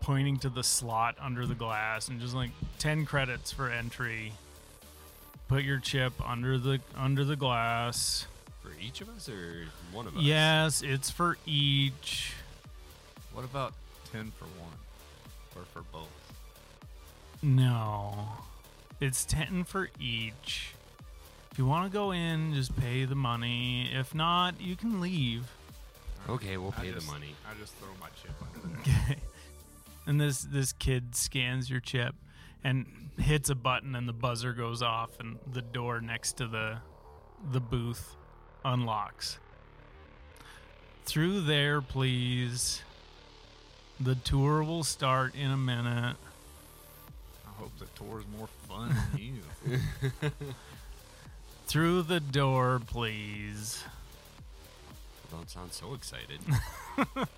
pointing 0.00 0.38
to 0.40 0.48
the 0.48 0.62
slot 0.62 1.16
under 1.20 1.46
the 1.46 1.54
glass 1.54 2.08
and 2.08 2.20
just 2.20 2.34
like 2.34 2.50
ten 2.78 3.06
credits 3.06 3.52
for 3.52 3.70
entry 3.70 4.32
put 5.52 5.64
your 5.64 5.78
chip 5.78 6.14
under 6.26 6.58
the 6.58 6.80
under 6.96 7.24
the 7.24 7.36
glass. 7.36 8.26
For 8.62 8.70
each 8.80 9.00
of 9.00 9.08
us 9.10 9.28
or 9.28 9.66
one 9.92 10.06
of 10.06 10.16
us? 10.16 10.22
Yes, 10.22 10.82
it's 10.82 11.10
for 11.10 11.36
each. 11.46 12.32
What 13.32 13.44
about 13.44 13.74
ten 14.12 14.32
for 14.38 14.44
one? 14.44 14.72
Or 15.56 15.64
for 15.72 15.82
both? 15.92 16.21
No. 17.42 18.28
It's 19.00 19.24
10 19.24 19.64
for 19.64 19.90
each. 19.98 20.74
If 21.50 21.58
you 21.58 21.66
want 21.66 21.90
to 21.90 21.92
go 21.92 22.12
in, 22.12 22.54
just 22.54 22.74
pay 22.76 23.04
the 23.04 23.14
money. 23.14 23.90
If 23.92 24.14
not, 24.14 24.60
you 24.60 24.76
can 24.76 25.00
leave. 25.00 25.50
Okay, 26.28 26.56
we'll 26.56 26.72
I 26.78 26.82
pay 26.82 26.88
the 26.90 26.94
just- 27.00 27.06
money. 27.08 27.34
I 27.48 27.58
just 27.60 27.74
throw 27.74 27.88
my 28.00 28.08
chip 28.22 28.30
under 28.42 28.78
there. 28.84 29.16
and 30.06 30.20
this 30.20 30.42
this 30.42 30.72
kid 30.72 31.14
scans 31.16 31.68
your 31.68 31.80
chip 31.80 32.14
and 32.62 32.86
hits 33.18 33.50
a 33.50 33.54
button 33.56 33.94
and 33.96 34.08
the 34.08 34.12
buzzer 34.12 34.52
goes 34.52 34.82
off 34.82 35.10
and 35.18 35.38
the 35.52 35.60
door 35.62 36.00
next 36.00 36.34
to 36.38 36.46
the 36.46 36.78
the 37.50 37.60
booth 37.60 38.14
unlocks. 38.64 39.38
Through 41.04 41.40
there, 41.42 41.82
please. 41.82 42.82
The 43.98 44.14
tour 44.14 44.62
will 44.62 44.84
start 44.84 45.34
in 45.34 45.50
a 45.50 45.56
minute. 45.56 46.16
More 48.02 48.48
fun 48.68 48.94
than 49.12 49.20
you. 49.20 49.80
Through 51.66 52.02
the 52.02 52.20
door, 52.20 52.80
please. 52.86 53.84
Don't 55.30 55.48
sound 55.48 55.72
so 55.72 55.94
excited. 55.94 56.40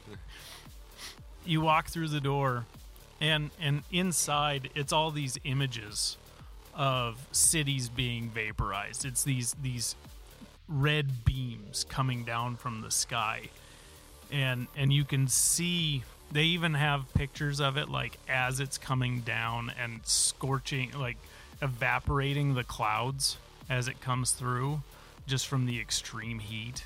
you 1.47 1.61
walk 1.61 1.89
through 1.89 2.09
the 2.09 2.21
door 2.21 2.65
and 3.21 3.51
and 3.61 3.83
inside 3.93 4.71
it's 4.75 4.93
all 4.93 5.11
these 5.11 5.39
images 5.45 6.17
of 6.75 7.29
cities 7.33 7.89
being 7.89 8.29
vaporized 8.31 9.05
it's 9.05 9.23
these 9.23 9.55
these 9.63 9.95
red 10.69 11.25
beams 11.25 11.85
coming 11.89 12.25
down 12.25 12.57
from 12.57 12.81
the 12.81 12.91
sky 12.91 13.43
and 14.33 14.67
and 14.77 14.93
you 14.93 15.05
can 15.05 15.29
see 15.29 16.03
they 16.35 16.43
even 16.43 16.75
have 16.75 17.13
pictures 17.15 17.61
of 17.61 17.79
it 17.79 17.89
like 17.89 18.19
as 18.29 18.61
it's 18.61 18.77
coming 18.77 19.21
down 19.21 19.73
and 19.81 20.01
scorching 20.05 20.91
like 20.99 21.17
evaporating 21.63 22.55
the 22.55 22.65
clouds 22.65 23.39
as 23.71 23.89
it 23.89 24.01
comes 24.03 24.33
through 24.33 24.83
just 25.27 25.47
from 25.47 25.65
the 25.65 25.81
extreme 25.81 26.41
heat 26.41 26.85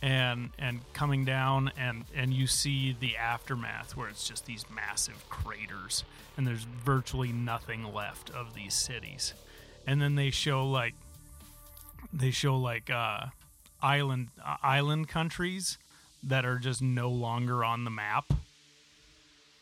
and 0.00 0.50
and 0.58 0.80
coming 0.92 1.24
down 1.24 1.70
and 1.76 2.04
and 2.14 2.32
you 2.32 2.46
see 2.46 2.96
the 2.98 3.16
aftermath 3.16 3.96
where 3.96 4.08
it's 4.08 4.26
just 4.26 4.46
these 4.46 4.64
massive 4.74 5.28
craters 5.28 6.04
and 6.36 6.46
there's 6.46 6.64
virtually 6.64 7.32
nothing 7.32 7.92
left 7.92 8.30
of 8.30 8.54
these 8.54 8.72
cities. 8.72 9.34
And 9.86 10.00
then 10.00 10.14
they 10.14 10.30
show 10.30 10.68
like 10.68 10.94
they 12.12 12.30
show 12.30 12.56
like 12.56 12.90
uh 12.90 13.26
island 13.82 14.28
uh, 14.44 14.56
island 14.62 15.08
countries 15.08 15.78
that 16.22 16.44
are 16.44 16.58
just 16.58 16.82
no 16.82 17.10
longer 17.10 17.64
on 17.64 17.84
the 17.84 17.90
map. 17.90 18.32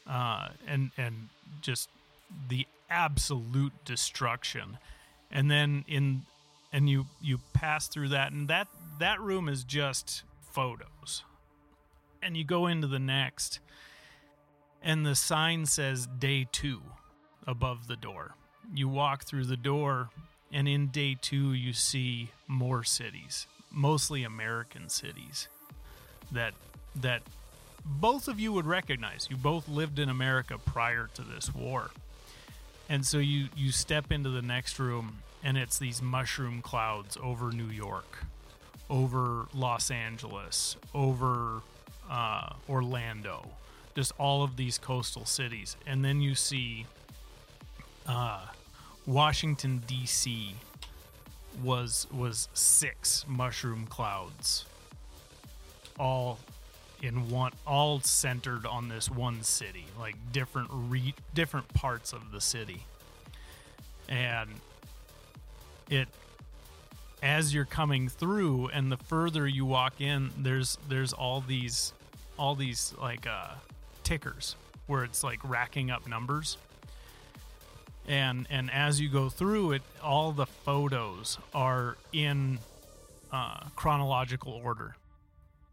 Uh 0.07 0.49
and 0.67 0.91
and 0.97 1.29
just 1.61 1.89
the 2.49 2.67
absolute 2.91 3.73
destruction. 3.85 4.79
And 5.31 5.51
then 5.51 5.85
in 5.89 6.23
and 6.73 6.89
you 6.89 7.07
you 7.21 7.39
pass 7.53 7.89
through 7.89 8.09
that 8.11 8.33
and 8.33 8.49
that 8.49 8.69
that 8.99 9.21
room 9.21 9.49
is 9.49 9.65
just 9.65 10.23
photos. 10.41 11.25
And 12.23 12.37
you 12.37 12.45
go 12.45 12.67
into 12.67 12.87
the 12.87 12.99
next 12.99 13.61
and 14.83 15.05
the 15.05 15.15
sign 15.15 15.67
says 15.67 16.07
day 16.07 16.47
2 16.51 16.81
above 17.47 17.89
the 17.89 17.97
door. 17.97 18.35
You 18.75 18.89
walk 18.89 19.25
through 19.25 19.45
the 19.45 19.57
door 19.57 20.11
and 20.53 20.69
in 20.69 20.89
day 20.89 21.17
two, 21.21 21.53
you 21.53 21.73
see 21.73 22.31
more 22.47 22.85
cities, 22.85 23.47
mostly 23.71 24.23
American 24.23 24.89
cities, 24.89 25.49
that 26.33 26.55
that 26.97 27.23
both 27.85 28.29
of 28.29 28.41
you 28.41 28.53
would 28.53 28.67
recognize. 28.67 29.29
You 29.31 29.37
both 29.37 29.69
lived 29.69 29.99
in 29.99 30.09
America 30.09 30.59
prior 30.59 31.09
to 31.15 31.23
this 31.23 31.55
war. 31.55 31.91
And 32.89 33.07
so 33.07 33.19
you 33.19 33.49
you 33.57 33.73
step 33.73 34.13
into 34.13 34.31
the 34.31 34.43
next 34.43 34.79
room 34.79 35.19
and 35.43 35.57
it's 35.57 35.79
these 35.79 36.03
mushroom 36.03 36.61
clouds 36.63 37.17
over 37.23 37.53
New 37.53 37.69
York, 37.69 38.19
over 38.91 39.47
Los 39.55 39.91
Angeles, 39.91 40.77
over 40.95 41.63
uh, 42.11 42.51
Orlando, 42.69 43.49
just 43.95 44.13
all 44.19 44.43
of 44.43 44.57
these 44.57 44.79
coastal 44.79 45.25
cities. 45.25 45.77
And 45.87 46.05
then 46.05 46.21
you 46.21 46.35
see 46.35 46.87
uh, 48.07 48.47
Washington 49.07 49.83
D.C. 49.87 50.55
was 51.63 52.07
was 52.13 52.49
six 52.55 53.25
mushroom 53.29 53.87
clouds, 53.87 54.65
all 55.99 56.39
in 57.03 57.31
one, 57.31 57.53
all 57.67 58.01
centered 58.01 58.67
on 58.67 58.89
this 58.89 59.11
one 59.11 59.43
city, 59.43 59.87
like 59.99 60.17
different 60.33 60.69
re, 60.73 61.15
different 61.35 61.69
parts 61.75 62.13
of 62.13 62.33
the 62.33 62.41
city, 62.41 62.83
and 64.09 64.51
it 65.91 66.09
as 67.23 67.55
you're 67.55 67.65
coming 67.65 68.09
through 68.09 68.69
and 68.69 68.93
the 68.93 68.97
further 68.97 69.47
you 69.49 69.65
walk 69.65 70.01
in 70.01 70.31
there's 70.39 70.77
there's 70.89 71.13
all 71.13 71.41
these 71.41 71.93
all 72.39 72.55
these 72.55 72.93
like 73.01 73.27
uh 73.27 73.49
tickers 74.05 74.55
where 74.87 75.03
it's 75.03 75.25
like 75.25 75.41
racking 75.43 75.91
up 75.91 76.07
numbers. 76.07 76.57
And 78.09 78.47
and 78.51 78.71
as 78.71 79.01
you 79.01 79.09
go 79.09 79.29
through 79.29 79.73
it 79.73 79.83
all 80.03 80.31
the 80.33 80.47
photos 80.47 81.39
are 81.53 81.97
in 82.13 82.61
uh, 83.33 83.65
chronological 83.75 84.61
order 84.65 84.95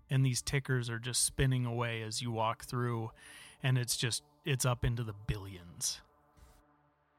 and 0.10 0.26
these 0.26 0.42
tickers 0.42 0.90
are 0.90 1.00
just 1.00 1.24
spinning 1.24 1.66
away 1.66 2.02
as 2.02 2.22
you 2.22 2.32
walk 2.32 2.66
through 2.66 3.12
and 3.62 3.78
it's 3.78 3.96
just 3.98 4.24
it's 4.46 4.66
up 4.66 4.84
into 4.84 5.04
the 5.04 5.14
billions. 5.26 6.02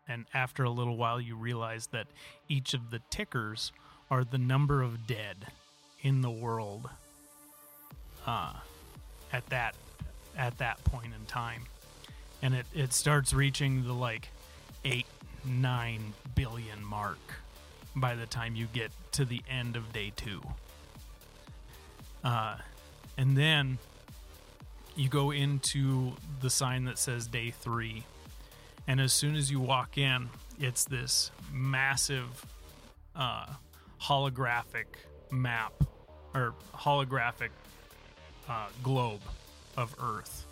And 0.06 0.27
after 0.35 0.65
a 0.65 0.70
little 0.70 0.97
while 0.97 1.20
you 1.20 1.36
realize 1.36 1.86
that 1.89 2.06
each 2.48 2.74
of 2.74 2.90
the 2.90 3.01
tickers 3.09 3.73
are 4.11 4.23
the 4.24 4.39
number 4.39 4.82
of 4.82 5.06
dead 5.06 5.47
in 6.02 6.20
the 6.20 6.31
world 6.31 6.90
uh, 8.27 8.52
at 9.32 9.47
that 9.47 9.74
at 10.36 10.59
that 10.59 10.82
point 10.85 11.12
in 11.19 11.24
time. 11.27 11.62
And 12.43 12.55
it, 12.55 12.66
it 12.74 12.93
starts 12.93 13.32
reaching 13.32 13.85
the 13.85 13.94
like 13.94 14.28
8 14.85 15.06
9 15.47 16.12
billion 16.35 16.85
mark 16.85 17.19
by 17.97 18.15
the 18.15 18.27
time 18.27 18.56
you 18.56 18.66
get 18.73 18.90
to 19.12 19.24
the 19.24 19.43
end 19.48 19.77
of 19.77 19.93
day 19.93 20.12
2 20.16 20.43
uh, 22.24 22.56
and 23.16 23.36
then 23.36 23.78
you 24.97 25.09
go 25.09 25.31
into 25.31 26.12
the 26.41 26.51
sign 26.51 26.85
that 26.85 26.99
says 26.99 27.27
day 27.27 27.51
3 27.51 28.05
and 28.86 29.01
as 29.01 29.12
soon 29.12 29.35
as 29.35 29.51
you 29.51 29.61
walk 29.61 29.99
in 29.99 30.28
it's 30.61 30.85
this 30.85 31.31
massive 31.53 32.47
uh, 33.16 33.47
holographic 34.01 34.86
map 35.31 35.73
or 36.35 36.55
holographic 36.74 37.51
uh, 38.49 38.66
globe 38.82 39.20
of 39.77 39.95
Earth, 40.01 40.47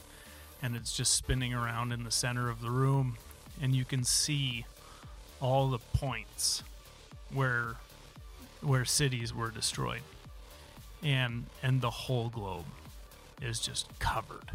and 0.63 0.77
it's 0.77 0.97
just 0.97 1.13
spinning 1.13 1.55
around 1.55 1.93
in 1.93 2.05
the 2.05 2.11
center 2.11 2.49
of 2.49 2.61
the 2.61 2.71
room, 2.71 3.17
and 3.61 3.75
you 3.75 3.85
can 3.85 4.05
see 4.05 4.65
all 5.41 5.69
the 5.69 5.79
points 5.79 6.63
where 7.33 7.75
where 8.61 8.85
cities 8.85 9.35
were 9.35 9.51
destroyed, 9.51 10.03
and 11.03 11.47
and 11.63 11.81
the 11.81 11.91
whole 11.91 12.29
globe 12.29 12.65
is 13.41 13.61
just 13.61 13.87
covered 13.99 14.51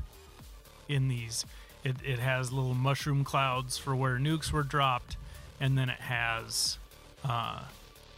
in 0.88 1.08
these. 1.08 1.46
It, 1.84 1.98
it 2.04 2.20
has 2.20 2.52
little 2.52 2.74
mushroom 2.74 3.24
clouds 3.24 3.78
for 3.78 3.96
where 3.96 4.18
nukes 4.18 4.52
were 4.52 4.64
dropped, 4.64 5.18
and 5.60 5.78
then 5.78 5.90
it 5.90 6.00
has 6.00 6.78
uh, 7.24 7.62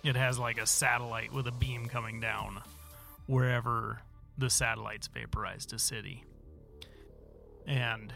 it 0.04 0.16
has 0.16 0.40
like 0.40 0.60
a 0.60 0.66
satellite 0.66 1.34
with 1.34 1.48
a 1.48 1.52
beam 1.52 1.88
coming 1.88 2.20
down 2.20 2.62
wherever 3.26 4.02
the 4.38 4.50
satellites 4.50 5.08
vaporized 5.08 5.74
a 5.74 5.80
city. 5.80 6.24
And 7.68 8.14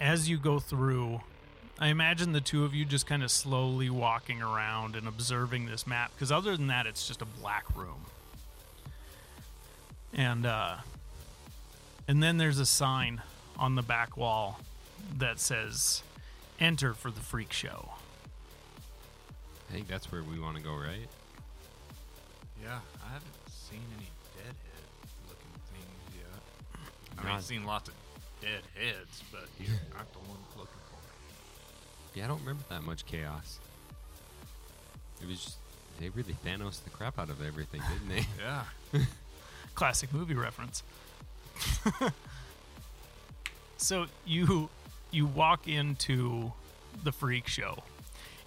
as 0.00 0.28
you 0.28 0.36
go 0.36 0.58
through, 0.58 1.20
I 1.78 1.88
imagine 1.88 2.32
the 2.32 2.40
two 2.40 2.64
of 2.64 2.74
you 2.74 2.84
just 2.84 3.06
kind 3.06 3.22
of 3.22 3.30
slowly 3.30 3.90
walking 3.90 4.40
around 4.40 4.94
and 4.94 5.08
observing 5.08 5.66
this 5.66 5.86
map 5.86 6.12
because 6.14 6.30
other 6.30 6.56
than 6.56 6.68
that 6.68 6.86
it's 6.86 7.06
just 7.06 7.20
a 7.20 7.24
black 7.24 7.64
room. 7.74 8.06
And 10.12 10.46
uh 10.46 10.76
and 12.06 12.22
then 12.22 12.36
there's 12.36 12.58
a 12.58 12.66
sign 12.66 13.22
on 13.58 13.74
the 13.74 13.82
back 13.82 14.16
wall 14.16 14.60
that 15.18 15.40
says 15.40 16.02
enter 16.60 16.94
for 16.94 17.10
the 17.10 17.20
freak 17.20 17.52
show. 17.52 17.90
I 19.68 19.72
think 19.72 19.88
that's 19.88 20.12
where 20.12 20.22
we 20.22 20.38
want 20.38 20.56
to 20.56 20.62
go, 20.62 20.74
right? 20.74 21.08
Yeah, 22.62 22.78
I 23.04 23.12
haven't 23.12 23.32
seen 23.48 23.80
any 23.96 24.08
deadhead 24.36 24.84
looking 25.28 25.50
things 25.72 26.16
yet. 26.16 27.18
I 27.18 27.24
mean, 27.26 27.32
I've 27.36 27.42
seen 27.44 27.64
lots 27.64 27.88
of 27.88 27.94
dead 28.40 28.62
heads, 28.74 29.22
but 29.32 29.48
you're 29.58 29.74
not 29.96 30.10
the 30.12 30.20
one 30.20 30.38
looking 30.56 30.72
for 30.88 30.93
it. 30.93 30.93
Yeah, 32.14 32.24
I 32.24 32.28
don't 32.28 32.40
remember 32.40 32.62
that 32.68 32.82
much 32.84 33.06
chaos. 33.06 33.58
It 35.20 35.28
was 35.28 35.44
just, 35.44 35.56
they 36.00 36.08
really 36.10 36.36
Thanos 36.44 36.82
the 36.84 36.90
crap 36.90 37.18
out 37.18 37.30
of 37.30 37.44
everything, 37.44 37.82
didn't 37.92 38.08
they? 38.08 38.26
Yeah. 38.40 39.00
classic 39.74 40.12
movie 40.12 40.34
reference. 40.34 40.82
so 43.76 44.06
you 44.24 44.68
you 45.10 45.26
walk 45.26 45.68
into 45.68 46.52
the 47.02 47.12
freak 47.12 47.46
show 47.46 47.82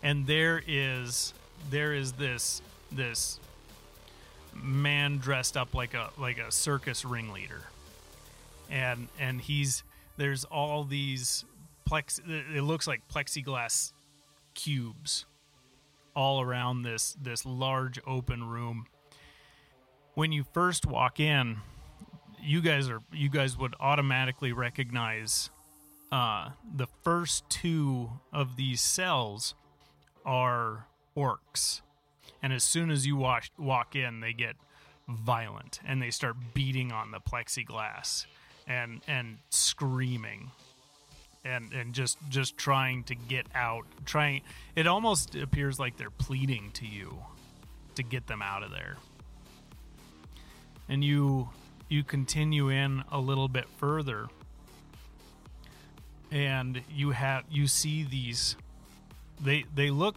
and 0.03 0.27
there 0.27 0.61
is 0.67 1.33
there 1.69 1.93
is 1.93 2.13
this 2.13 2.61
this 2.91 3.39
man 4.53 5.17
dressed 5.17 5.55
up 5.55 5.73
like 5.73 5.93
a 5.93 6.09
like 6.17 6.37
a 6.37 6.51
circus 6.51 7.05
ringleader 7.05 7.61
and 8.69 9.07
and 9.19 9.41
he's 9.41 9.83
there's 10.17 10.43
all 10.45 10.83
these 10.83 11.45
plex 11.87 12.19
it 12.27 12.61
looks 12.61 12.87
like 12.87 13.07
plexiglass 13.07 13.93
cubes 14.53 15.25
all 16.15 16.41
around 16.41 16.81
this 16.81 17.15
this 17.21 17.45
large 17.45 17.99
open 18.05 18.43
room. 18.43 18.87
When 20.15 20.31
you 20.31 20.43
first 20.51 20.85
walk 20.85 21.19
in, 21.19 21.57
you 22.41 22.61
guys 22.61 22.89
are 22.89 23.01
you 23.13 23.29
guys 23.29 23.57
would 23.57 23.75
automatically 23.79 24.51
recognize 24.51 25.49
uh, 26.11 26.49
the 26.75 26.87
first 27.03 27.49
two 27.49 28.09
of 28.33 28.55
these 28.55 28.81
cells 28.81 29.53
are 30.25 30.87
orcs, 31.15 31.81
and 32.41 32.51
as 32.51 32.63
soon 32.63 32.89
as 32.89 33.05
you 33.05 33.15
walk 33.15 33.45
walk 33.57 33.95
in, 33.95 34.19
they 34.19 34.33
get 34.33 34.55
violent 35.07 35.79
and 35.85 36.01
they 36.01 36.11
start 36.11 36.35
beating 36.53 36.91
on 36.91 37.11
the 37.11 37.19
plexiglass 37.19 38.25
and 38.67 39.01
and 39.07 39.37
screaming 39.49 40.51
and 41.47 41.71
and 41.73 41.93
just 41.93 42.17
just 42.29 42.57
trying 42.57 43.03
to 43.03 43.15
get 43.15 43.45
out 43.55 43.85
trying 44.05 44.41
it 44.75 44.87
almost 44.87 45.35
appears 45.35 45.79
like 45.79 45.97
they're 45.97 46.09
pleading 46.09 46.71
to 46.73 46.85
you 46.85 47.17
to 47.95 48.03
get 48.03 48.27
them 48.27 48.41
out 48.41 48.63
of 48.63 48.71
there. 48.71 48.97
And 50.87 51.03
you 51.03 51.49
you 51.89 52.03
continue 52.03 52.69
in 52.69 53.03
a 53.11 53.19
little 53.19 53.47
bit 53.47 53.65
further. 53.77 54.27
And 56.31 56.81
you 56.89 57.11
have 57.11 57.43
you 57.49 57.67
see 57.67 58.03
these 58.03 58.55
they 59.41 59.65
they 59.73 59.89
look 59.89 60.15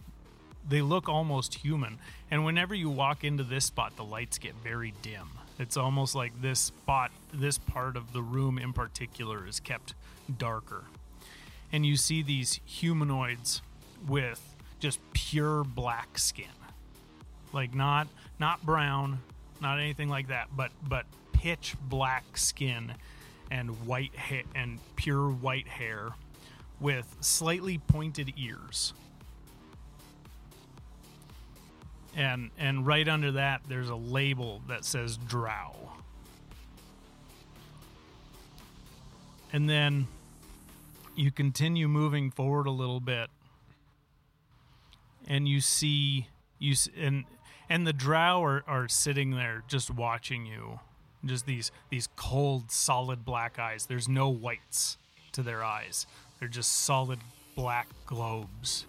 they 0.67 0.81
look 0.81 1.09
almost 1.09 1.55
human. 1.55 1.97
And 2.29 2.45
whenever 2.45 2.75
you 2.75 2.89
walk 2.89 3.23
into 3.23 3.43
this 3.43 3.65
spot 3.65 3.95
the 3.95 4.03
lights 4.03 4.37
get 4.37 4.53
very 4.63 4.93
dim. 5.01 5.29
It's 5.59 5.77
almost 5.77 6.15
like 6.15 6.39
this 6.41 6.59
spot 6.59 7.11
this 7.33 7.57
part 7.57 7.95
of 7.95 8.13
the 8.13 8.21
room 8.21 8.57
in 8.57 8.73
particular 8.73 9.47
is 9.47 9.59
kept 9.59 9.93
darker 10.37 10.83
and 11.71 11.85
you 11.85 11.95
see 11.95 12.21
these 12.21 12.59
humanoids 12.65 13.61
with 14.07 14.55
just 14.79 14.99
pure 15.13 15.63
black 15.63 16.17
skin. 16.17 16.45
Like 17.53 17.73
not 17.73 18.07
not 18.39 18.63
brown 18.65 19.19
not 19.61 19.79
anything 19.79 20.09
like 20.09 20.29
that 20.29 20.47
but 20.55 20.71
but 20.87 21.05
pitch 21.33 21.75
black 21.89 22.37
skin 22.37 22.93
and 23.49 23.69
white 23.85 24.15
hair 24.15 24.43
and 24.55 24.79
pure 24.95 25.29
white 25.29 25.67
hair 25.67 26.09
with 26.79 27.17
slightly 27.21 27.77
pointed 27.77 28.33
ears. 28.37 28.93
And 32.15 32.49
and 32.57 32.85
right 32.85 33.07
under 33.07 33.33
that 33.33 33.61
there's 33.67 33.89
a 33.89 33.95
label 33.95 34.61
that 34.67 34.85
says 34.85 35.17
drow. 35.17 35.75
And 39.53 39.69
then 39.69 40.07
you 41.15 41.31
continue 41.31 41.87
moving 41.87 42.31
forward 42.31 42.67
a 42.67 42.71
little 42.71 42.99
bit 42.99 43.29
and 45.27 45.47
you 45.47 45.61
see 45.61 46.27
you 46.59 46.75
and 46.97 47.25
and 47.69 47.87
the 47.87 47.93
drow 47.93 48.43
are, 48.43 48.63
are 48.67 48.89
sitting 48.89 49.31
there 49.31 49.63
just 49.67 49.89
watching 49.89 50.45
you. 50.45 50.79
Just 51.23 51.45
these 51.45 51.71
these 51.89 52.07
cold 52.15 52.71
solid 52.71 53.23
black 53.23 53.59
eyes. 53.59 53.85
There's 53.85 54.09
no 54.09 54.29
whites 54.29 54.97
to 55.33 55.41
their 55.41 55.63
eyes. 55.63 56.05
They're 56.39 56.49
just 56.49 56.71
solid 56.71 57.19
black 57.55 57.87
globes 58.05 58.85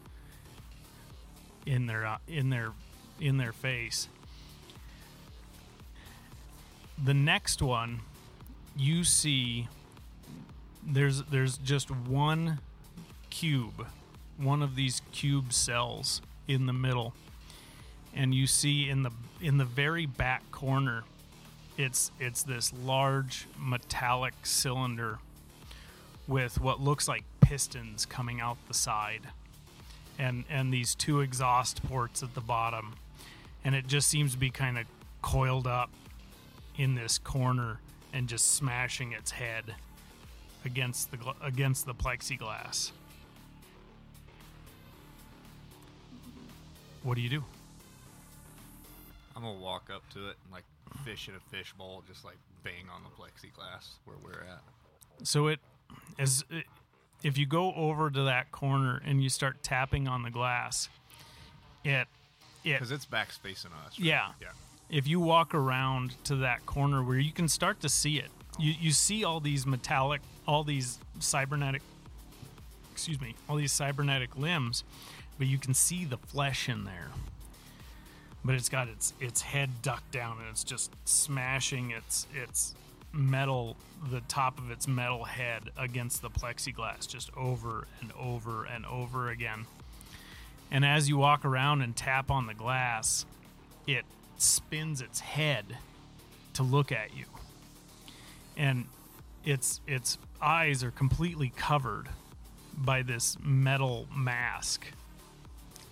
in 1.66 1.86
their 1.86 2.06
uh, 2.06 2.18
in 2.26 2.50
their 2.50 2.72
in 3.20 3.36
their 3.36 3.52
face. 3.52 4.08
The 7.04 7.14
next 7.14 7.62
one 7.62 8.00
you 8.76 9.04
see 9.04 9.68
there's 10.86 11.22
there's 11.24 11.58
just 11.58 11.90
one 11.90 12.58
cube 13.30 13.86
one 14.36 14.62
of 14.62 14.74
these 14.74 15.02
cube 15.12 15.52
cells 15.52 16.20
in 16.48 16.66
the 16.66 16.72
middle. 16.72 17.14
And 18.14 18.34
you 18.34 18.46
see 18.46 18.88
in 18.88 19.02
the 19.02 19.10
in 19.40 19.58
the 19.58 19.64
very 19.64 20.06
back 20.06 20.50
corner 20.50 21.04
it's 21.78 22.10
it's 22.20 22.42
this 22.42 22.72
large 22.84 23.46
metallic 23.58 24.34
cylinder 24.42 25.18
with 26.28 26.60
what 26.60 26.80
looks 26.80 27.08
like 27.08 27.24
pistons 27.40 28.04
coming 28.06 28.40
out 28.40 28.56
the 28.68 28.74
side 28.74 29.22
and 30.18 30.44
and 30.50 30.72
these 30.72 30.94
two 30.94 31.20
exhaust 31.20 31.82
ports 31.84 32.22
at 32.22 32.34
the 32.34 32.40
bottom. 32.40 32.94
And 33.64 33.74
it 33.74 33.86
just 33.86 34.08
seems 34.08 34.32
to 34.32 34.38
be 34.38 34.50
kind 34.50 34.76
of 34.76 34.86
coiled 35.22 35.68
up 35.68 35.90
in 36.76 36.94
this 36.96 37.18
corner 37.18 37.78
and 38.12 38.28
just 38.28 38.54
smashing 38.54 39.12
its 39.12 39.30
head 39.30 39.76
against 40.64 41.10
the 41.10 41.16
gl- 41.16 41.34
against 41.42 41.86
the 41.86 41.94
plexiglass 41.94 42.92
what 47.02 47.14
do 47.16 47.20
you 47.20 47.28
do 47.28 47.44
I'm 49.34 49.42
gonna 49.42 49.58
walk 49.58 49.90
up 49.92 50.08
to 50.10 50.28
it 50.28 50.36
and 50.44 50.52
like 50.52 50.64
fish 51.04 51.26
in 51.28 51.34
a 51.34 51.40
fish 51.56 51.72
bowl, 51.76 52.02
just 52.06 52.24
like 52.24 52.36
bang 52.62 52.84
on 52.94 53.02
the 53.02 53.08
plexiglass 53.10 53.88
where 54.04 54.16
we're 54.22 54.42
at. 54.48 54.60
So 55.26 55.48
it 55.48 55.58
as 56.18 56.44
if 57.22 57.38
you 57.38 57.46
go 57.46 57.72
over 57.74 58.10
to 58.10 58.22
that 58.24 58.52
corner 58.52 59.00
and 59.04 59.22
you 59.22 59.28
start 59.30 59.62
tapping 59.62 60.06
on 60.06 60.22
the 60.22 60.30
glass, 60.30 60.88
it 61.82 62.06
it 62.62 62.74
Because 62.74 62.92
it's 62.92 63.06
back 63.06 63.32
facing 63.32 63.70
us. 63.86 63.98
right? 63.98 64.06
Yeah. 64.06 64.28
Yeah. 64.40 64.48
if 64.90 65.08
you 65.08 65.18
walk 65.18 65.54
around 65.54 66.22
to 66.24 66.36
that 66.36 66.64
corner 66.66 67.02
where 67.02 67.18
you 67.18 67.32
can 67.32 67.48
start 67.48 67.80
to 67.80 67.88
see 67.88 68.18
it, 68.18 68.30
you 68.58 68.74
you 68.80 68.90
see 68.90 69.24
all 69.24 69.40
these 69.40 69.66
metallic, 69.66 70.20
all 70.46 70.64
these 70.64 70.98
cybernetic, 71.20 71.82
excuse 72.92 73.20
me, 73.20 73.34
all 73.48 73.56
these 73.56 73.72
cybernetic 73.72 74.36
limbs, 74.36 74.84
but 75.38 75.46
you 75.46 75.58
can 75.58 75.74
see 75.74 76.04
the 76.04 76.18
flesh 76.18 76.68
in 76.68 76.84
there. 76.84 77.08
But 78.44 78.54
it's 78.54 78.68
got 78.68 78.88
its 78.88 79.12
its 79.20 79.42
head 79.42 79.70
ducked 79.82 80.10
down 80.10 80.38
and 80.38 80.48
it's 80.50 80.64
just 80.64 80.90
smashing 81.04 81.90
its 81.90 82.26
its 82.34 82.74
metal 83.12 83.76
the 84.10 84.20
top 84.22 84.58
of 84.58 84.70
its 84.70 84.88
metal 84.88 85.24
head 85.24 85.62
against 85.76 86.22
the 86.22 86.30
plexiglass 86.30 87.06
just 87.06 87.30
over 87.36 87.86
and 88.00 88.10
over 88.18 88.64
and 88.64 88.84
over 88.86 89.30
again. 89.30 89.66
And 90.70 90.84
as 90.84 91.08
you 91.08 91.18
walk 91.18 91.44
around 91.44 91.82
and 91.82 91.94
tap 91.94 92.30
on 92.30 92.46
the 92.46 92.54
glass, 92.54 93.26
it 93.86 94.04
spins 94.38 95.00
its 95.00 95.20
head 95.20 95.76
to 96.54 96.62
look 96.62 96.90
at 96.90 97.16
you. 97.16 97.26
And 98.56 98.86
its 99.44 99.80
its 99.86 100.18
eyes 100.40 100.84
are 100.84 100.90
completely 100.90 101.52
covered 101.56 102.08
by 102.76 103.02
this 103.02 103.36
metal 103.42 104.06
mask. 104.14 104.86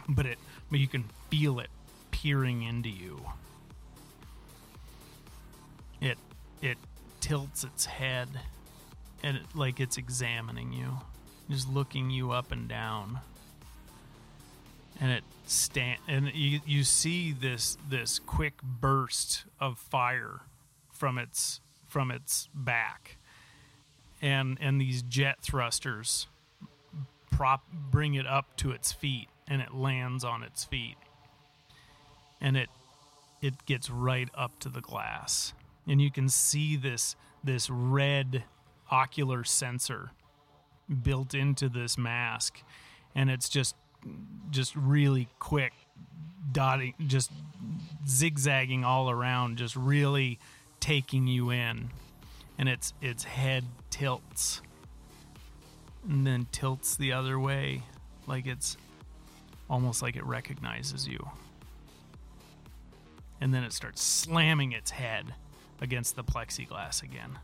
But 0.09 0.27
it 0.27 0.39
but 0.71 0.81
you 0.81 0.89
can 0.89 1.05
feel 1.31 1.61
it 1.61 1.71
peering 2.11 2.63
into 2.63 2.89
you. 2.89 3.21
It 6.01 6.19
it 6.63 6.79
tilts 7.21 7.65
its 7.65 7.87
head 7.87 8.29
and 9.23 9.37
it, 9.37 9.43
like 9.55 9.81
it's 9.81 9.99
examining 9.99 10.73
you, 10.73 10.99
just 11.51 11.69
looking 11.69 12.11
you 12.11 12.31
up 12.31 12.53
and 12.53 12.69
down 12.69 13.21
and 15.01 15.11
it 15.11 15.25
stand 15.47 15.99
and 16.07 16.31
you, 16.35 16.61
you 16.67 16.85
see 16.85 17.33
this 17.33 17.79
this 17.89 18.19
quick 18.19 18.63
burst 18.63 19.45
of 19.59 19.79
fire 19.79 20.43
from 20.93 21.19
its 21.19 21.61
from 21.91 22.11
its 22.11 22.49
back. 22.55 23.19
And 24.23 24.59
and 24.61 24.81
these 24.81 25.03
jet 25.03 25.39
thrusters 25.43 26.27
prop 27.31 27.65
bring 27.73 28.15
it 28.15 28.27
up 28.27 28.57
to 28.57 28.71
its 28.71 28.93
feet 28.93 29.29
and 29.49 29.61
it 29.61 29.75
lands 29.75 30.25
on 30.25 30.43
its 30.43 30.65
feet. 30.65 30.97
And 32.41 32.57
it 32.57 32.69
it 33.43 33.67
gets 33.67 33.91
right 33.91 34.29
up 34.35 34.59
to 34.61 34.69
the 34.69 34.81
glass. 34.81 35.55
And 35.87 36.01
you 36.01 36.11
can 36.11 36.29
see 36.29 36.77
this 36.77 37.17
this 37.43 37.69
red 37.69 38.45
ocular 38.91 39.45
sensor 39.45 40.11
built 41.03 41.35
into 41.35 41.69
this 41.69 41.97
mask. 41.97 42.63
And 43.15 43.31
it's 43.31 43.49
just 43.49 43.75
just 44.51 44.75
really 44.77 45.29
quick 45.39 45.73
dotting 46.53 46.95
just 47.07 47.31
zigzagging 48.09 48.85
all 48.85 49.11
around 49.11 49.59
just 49.59 49.77
really 49.77 50.39
taking 50.81 51.27
you 51.27 51.51
in. 51.51 51.91
And 52.59 52.69
its 52.69 52.93
its 53.01 53.25
head 53.25 53.65
tilts 53.89 54.61
and 56.09 56.27
then 56.27 56.47
tilts 56.53 56.97
the 56.97 57.13
other 57.13 57.39
way. 57.39 57.83
Like 58.27 58.47
it's 58.47 58.77
almost 59.69 60.03
like 60.03 60.17
it 60.17 60.25
recognizes 60.25 61.07
you. 61.07 61.31
And 63.41 63.55
then 63.55 63.65
it 63.65 63.73
starts 63.73 64.03
slamming 64.03 64.73
its 64.73 64.91
head 64.91 65.35
against 65.81 66.17
the 66.17 66.25
plexiglass 66.25 67.03
again. 67.03 67.39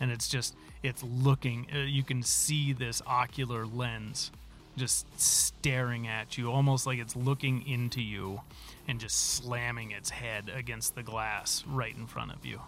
And 0.00 0.10
it's 0.10 0.28
just 0.28 0.54
it's 0.82 1.02
looking 1.02 1.66
uh, 1.74 1.78
you 1.80 2.02
can 2.02 2.22
see 2.22 2.72
this 2.72 3.02
ocular 3.06 3.66
lens 3.66 4.30
just 4.76 5.06
staring 5.20 6.06
at 6.06 6.36
you 6.36 6.50
almost 6.50 6.86
like 6.86 6.98
it's 6.98 7.16
looking 7.16 7.66
into 7.66 8.02
you 8.02 8.40
and 8.88 9.00
just 9.00 9.34
slamming 9.34 9.92
its 9.92 10.10
head 10.10 10.50
against 10.54 10.94
the 10.94 11.02
glass 11.02 11.64
right 11.66 11.96
in 11.96 12.06
front 12.06 12.32
of 12.32 12.44
you 12.44 12.60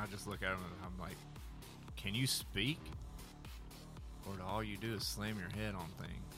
I 0.00 0.06
just 0.06 0.26
look 0.26 0.42
at 0.42 0.48
him 0.52 0.60
and 0.64 0.72
I'm 0.84 0.98
like, 0.98 1.16
"Can 1.96 2.14
you 2.14 2.26
speak? 2.26 2.78
Or 4.26 4.34
all 4.46 4.62
you 4.62 4.78
do 4.78 4.94
is 4.94 5.06
slam 5.06 5.38
your 5.38 5.50
head 5.50 5.74
on 5.74 5.86
things?" 5.98 6.30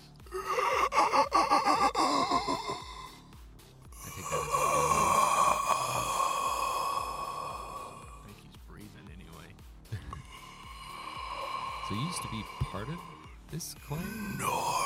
This 13.52 13.76
clan? 13.86 14.00
You 14.38 14.81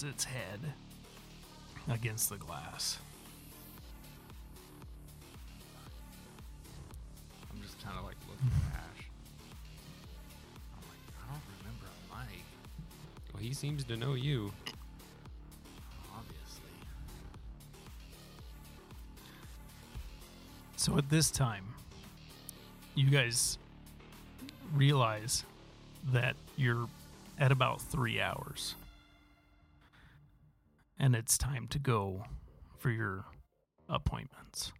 slams 0.00 0.14
its 0.14 0.24
head 0.24 0.60
against 1.90 2.28
the 2.30 2.36
glass 2.36 2.98
I'm 7.52 7.60
just 7.62 7.82
kind 7.84 7.98
of 7.98 8.04
like 8.04 8.16
looking 8.28 8.46
at 8.72 8.78
Ash. 8.78 9.04
I'm 10.74 10.88
like, 10.88 10.98
I 11.18 11.32
don't 11.32 11.42
remember 11.60 11.86
a 11.86 12.14
Mike, 12.14 12.44
Well, 13.34 13.42
he 13.42 13.52
seems 13.52 13.84
to 13.84 13.96
know 13.96 14.14
you. 14.14 14.52
obviously. 16.16 16.70
So 20.76 20.96
at 20.96 21.10
this 21.10 21.30
time, 21.30 21.64
you 22.94 23.10
guys 23.10 23.58
realize 24.74 25.44
that 26.12 26.36
you're 26.56 26.86
at 27.38 27.50
about 27.52 27.80
three 27.82 28.20
hours. 28.20 28.74
And 31.10 31.16
it's 31.16 31.36
time 31.36 31.66
to 31.66 31.80
go 31.80 32.22
for 32.78 32.88
your 32.88 33.24
appointments. 33.88 34.72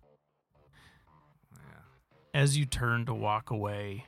Yeah. 1.52 2.40
As 2.40 2.56
you 2.56 2.66
turn 2.66 3.04
to 3.06 3.14
walk 3.14 3.50
away, 3.50 4.06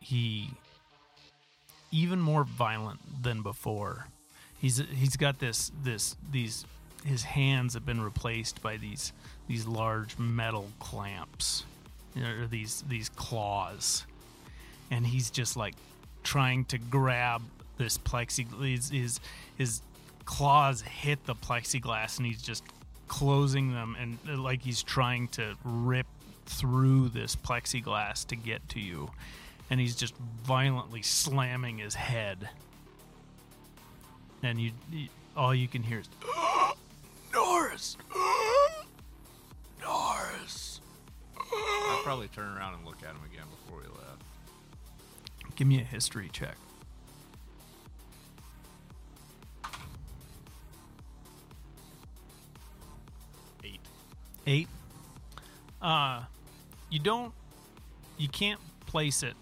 he 0.00 0.50
even 1.92 2.20
more 2.20 2.42
violent 2.42 2.98
than 3.22 3.42
before. 3.42 4.08
He's 4.60 4.82
he's 4.92 5.16
got 5.16 5.38
this 5.38 5.70
this 5.84 6.16
these 6.32 6.66
his 7.04 7.22
hands 7.22 7.74
have 7.74 7.86
been 7.86 8.00
replaced 8.00 8.60
by 8.60 8.76
these 8.76 9.12
these 9.46 9.68
large 9.68 10.18
metal 10.18 10.68
clamps 10.80 11.64
or 12.16 12.48
these 12.48 12.82
these 12.88 13.08
claws 13.10 14.04
and 14.90 15.06
he's 15.06 15.30
just 15.30 15.56
like 15.56 15.74
trying 16.24 16.64
to 16.64 16.78
grab 16.78 17.40
this 17.78 17.98
plexiglass 17.98 18.90
his 18.90 19.20
his 19.56 19.80
claws 20.26 20.82
hit 20.82 21.24
the 21.24 21.34
plexiglass 21.34 22.18
and 22.18 22.26
he's 22.26 22.42
just 22.42 22.62
closing 23.08 23.72
them 23.72 23.96
and 23.98 24.18
uh, 24.28 24.36
like 24.36 24.60
he's 24.60 24.82
trying 24.82 25.28
to 25.28 25.54
rip 25.64 26.06
through 26.44 27.08
this 27.08 27.34
plexiglass 27.34 28.26
to 28.26 28.36
get 28.36 28.68
to 28.68 28.80
you. 28.80 29.10
And 29.70 29.80
he's 29.80 29.96
just 29.96 30.14
violently 30.44 31.02
slamming 31.02 31.78
his 31.78 31.94
head. 31.94 32.48
And 34.42 34.60
you, 34.60 34.72
you 34.92 35.08
all 35.36 35.54
you 35.54 35.68
can 35.68 35.82
hear 35.82 36.00
is 36.00 36.08
Norris! 37.32 37.96
Norris! 39.80 40.80
I'd 41.38 42.00
probably 42.04 42.28
turn 42.28 42.56
around 42.56 42.74
and 42.74 42.84
look 42.84 42.98
at 43.02 43.10
him 43.10 43.20
again 43.32 43.46
before 43.50 43.80
we 43.80 43.86
left. 43.86 44.22
give 45.56 45.66
me 45.66 45.80
a 45.80 45.84
history 45.84 46.28
check 46.32 46.56
eight. 54.46 54.68
Uh 55.80 56.22
you 56.90 56.98
don't 56.98 57.32
you 58.16 58.28
can't 58.28 58.60
place 58.86 59.22
it 59.22 59.34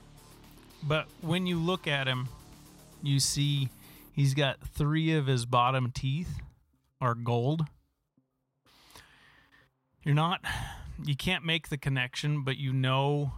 but 0.83 1.07
when 1.21 1.47
you 1.47 1.59
look 1.59 1.87
at 1.87 2.07
him 2.07 2.29
you 3.03 3.21
see 3.21 3.69
he's 4.13 4.35
got 4.35 4.59
three 4.61 5.15
of 5.15 5.27
his 5.27 5.47
bottom 5.47 5.91
teeth 5.91 6.41
are 7.01 7.15
gold. 7.15 7.67
You're 10.03 10.15
not 10.15 10.41
you 11.05 11.17
can't 11.17 11.45
make 11.45 11.69
the 11.69 11.79
connection 11.79 12.45
but 12.45 12.57
you 12.57 12.73
know 12.73 13.33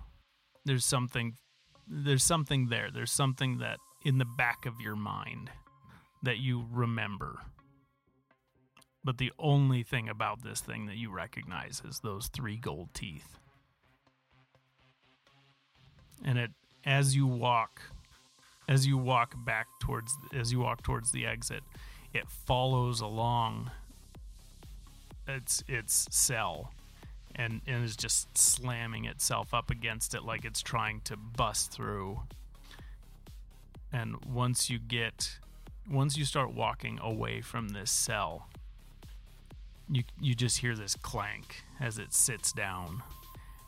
there's 0.64 0.84
something 0.84 1.34
there's 1.88 2.24
something 2.24 2.68
there. 2.68 2.90
There's 2.92 3.12
something 3.12 3.58
that 3.58 3.78
in 4.04 4.18
the 4.18 4.24
back 4.24 4.66
of 4.66 4.80
your 4.80 4.96
mind 4.96 5.50
that 6.22 6.38
you 6.38 6.66
remember 6.70 7.40
but 9.06 9.18
the 9.18 9.32
only 9.38 9.84
thing 9.84 10.08
about 10.08 10.42
this 10.42 10.60
thing 10.60 10.86
that 10.86 10.96
you 10.96 11.12
recognize 11.12 11.80
is 11.88 12.00
those 12.00 12.26
three 12.26 12.56
gold 12.56 12.88
teeth. 12.92 13.38
And 16.24 16.38
it 16.38 16.50
as 16.84 17.14
you 17.14 17.24
walk 17.26 17.80
as 18.68 18.84
you 18.84 18.98
walk 18.98 19.34
back 19.46 19.68
towards 19.80 20.12
as 20.34 20.50
you 20.50 20.58
walk 20.58 20.82
towards 20.82 21.12
the 21.12 21.24
exit, 21.24 21.62
it 22.12 22.28
follows 22.28 23.00
along 23.00 23.70
its 25.28 25.62
its 25.68 26.08
cell 26.10 26.72
and, 27.36 27.60
and 27.66 27.84
is 27.84 27.96
just 27.96 28.36
slamming 28.36 29.04
itself 29.04 29.54
up 29.54 29.70
against 29.70 30.14
it 30.14 30.24
like 30.24 30.44
it's 30.44 30.62
trying 30.62 31.00
to 31.02 31.16
bust 31.16 31.70
through. 31.70 32.22
And 33.92 34.16
once 34.24 34.68
you 34.68 34.80
get 34.80 35.38
once 35.88 36.16
you 36.16 36.24
start 36.24 36.52
walking 36.52 36.98
away 37.00 37.40
from 37.40 37.68
this 37.68 37.92
cell, 37.92 38.48
you 39.90 40.02
you 40.20 40.34
just 40.34 40.58
hear 40.58 40.74
this 40.74 40.94
clank 40.96 41.62
as 41.80 41.98
it 41.98 42.12
sits 42.12 42.52
down 42.52 43.02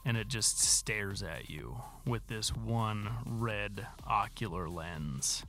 and 0.05 0.17
it 0.17 0.29
just 0.29 0.59
stares 0.61 1.23
at 1.23 1.49
you 1.51 1.77
with 2.07 2.27
this 2.29 2.49
one 2.55 3.09
red 3.27 3.87
ocular 4.07 4.69
lens 4.69 5.45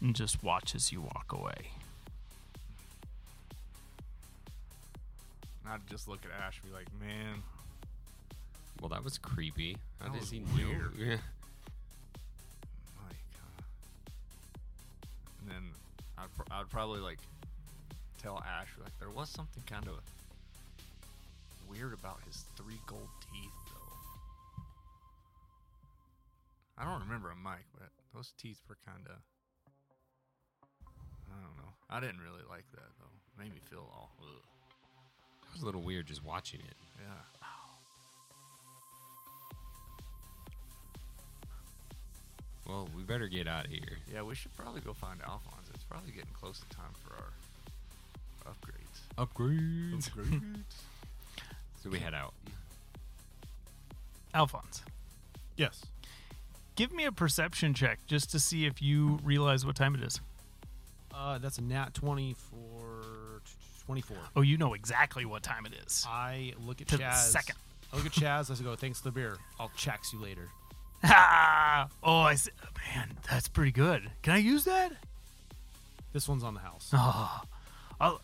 and 0.00 0.14
just 0.16 0.42
watches 0.42 0.90
you 0.92 1.00
walk 1.02 1.32
away. 1.32 1.70
I'd 5.66 5.86
just 5.88 6.08
look 6.08 6.20
at 6.24 6.30
Ash 6.46 6.60
and 6.62 6.70
be 6.70 6.76
like, 6.76 6.88
man, 7.00 7.42
Well, 8.80 8.88
that 8.90 9.02
was 9.02 9.16
creepy. 9.18 9.76
How 10.00 10.06
That 10.06 10.12
does 10.12 10.20
was 10.22 10.30
he 10.30 10.40
weird. 10.56 10.98
know? 10.98 11.04
Yeah. 11.06 11.16
Mike. 13.02 13.16
Uh, 13.38 13.62
and 15.40 15.50
then 15.50 15.62
I'd, 16.18 16.34
pr- 16.36 16.52
I'd 16.52 16.68
probably 16.70 17.00
like 17.00 17.18
tell 18.24 18.42
Ash 18.48 18.72
like 18.82 18.98
there 18.98 19.10
was 19.10 19.28
something 19.28 19.62
kind 19.68 19.86
of 19.86 20.00
weird 21.68 21.92
about 21.92 22.20
his 22.26 22.44
three 22.56 22.80
gold 22.86 23.12
teeth 23.20 23.52
though. 23.68 24.62
I 26.78 26.84
don't 26.84 27.02
remember 27.02 27.30
a 27.30 27.36
Mike, 27.36 27.68
but 27.78 27.90
those 28.14 28.32
teeth 28.40 28.60
were 28.66 28.78
kind 28.86 29.06
of. 29.06 29.16
I 31.28 31.36
don't 31.36 31.56
know. 31.60 31.72
I 31.90 32.00
didn't 32.00 32.20
really 32.24 32.42
like 32.48 32.64
that 32.72 32.88
though. 32.98 33.42
Made 33.42 33.52
me 33.52 33.60
feel 33.68 33.86
all. 33.92 34.16
Ugh. 34.22 34.28
It 35.44 35.52
was 35.52 35.62
a 35.62 35.66
little 35.66 35.82
weird 35.82 36.06
just 36.06 36.24
watching 36.24 36.60
it. 36.60 36.76
Yeah. 36.98 37.20
Well, 42.66 42.88
we 42.96 43.02
better 43.02 43.28
get 43.28 43.46
out 43.46 43.66
of 43.66 43.70
here. 43.70 43.98
Yeah, 44.10 44.22
we 44.22 44.34
should 44.34 44.56
probably 44.56 44.80
go 44.80 44.94
find 44.94 45.20
Alphonse. 45.20 45.68
It's 45.74 45.84
probably 45.84 46.12
getting 46.12 46.32
close 46.32 46.60
to 46.60 46.68
time 46.74 46.94
for 47.04 47.12
our 47.12 47.32
upgrades. 48.46 49.00
Upgrades. 49.18 50.10
Upgrades. 50.10 50.60
So 51.82 51.90
we 51.90 51.98
head 51.98 52.14
out. 52.14 52.32
Alphonse, 54.32 54.82
Yes. 55.56 55.82
give 56.76 56.92
me 56.92 57.04
a 57.04 57.12
perception 57.12 57.74
check 57.74 57.98
just 58.06 58.30
to 58.32 58.40
see 58.40 58.64
if 58.66 58.82
you 58.82 59.18
realize 59.22 59.64
what 59.64 59.76
time 59.76 59.94
it 59.94 60.02
is. 60.02 60.20
Uh, 61.14 61.38
that's 61.38 61.58
a 61.58 61.62
nat 61.62 61.94
20 61.94 62.34
for 62.34 63.42
24. 63.84 64.16
Oh, 64.34 64.40
you 64.40 64.56
know 64.58 64.74
exactly 64.74 65.24
what 65.24 65.42
time 65.42 65.66
it 65.66 65.74
is. 65.86 66.04
I 66.08 66.54
look 66.64 66.80
at 66.80 66.88
To 66.88 66.96
the 66.96 67.04
Chaz. 67.04 67.16
second. 67.30 67.56
I 67.92 67.96
look 67.96 68.06
at 68.06 68.12
Chaz. 68.12 68.50
I 68.50 68.64
go, 68.64 68.74
thanks 68.74 68.98
for 69.00 69.04
the 69.08 69.12
beer. 69.12 69.36
I'll 69.60 69.70
checks 69.76 70.12
you 70.12 70.20
later. 70.20 70.48
Ah! 71.04 71.88
Oh, 72.02 72.20
I 72.20 72.34
see. 72.36 72.50
Man, 72.94 73.12
that's 73.30 73.46
pretty 73.48 73.72
good. 73.72 74.10
Can 74.22 74.32
I 74.32 74.38
use 74.38 74.64
that? 74.64 74.92
This 76.14 76.26
one's 76.28 76.42
on 76.44 76.54
the 76.54 76.60
house. 76.60 76.88
Oh, 76.94 77.42
I'll 78.00 78.20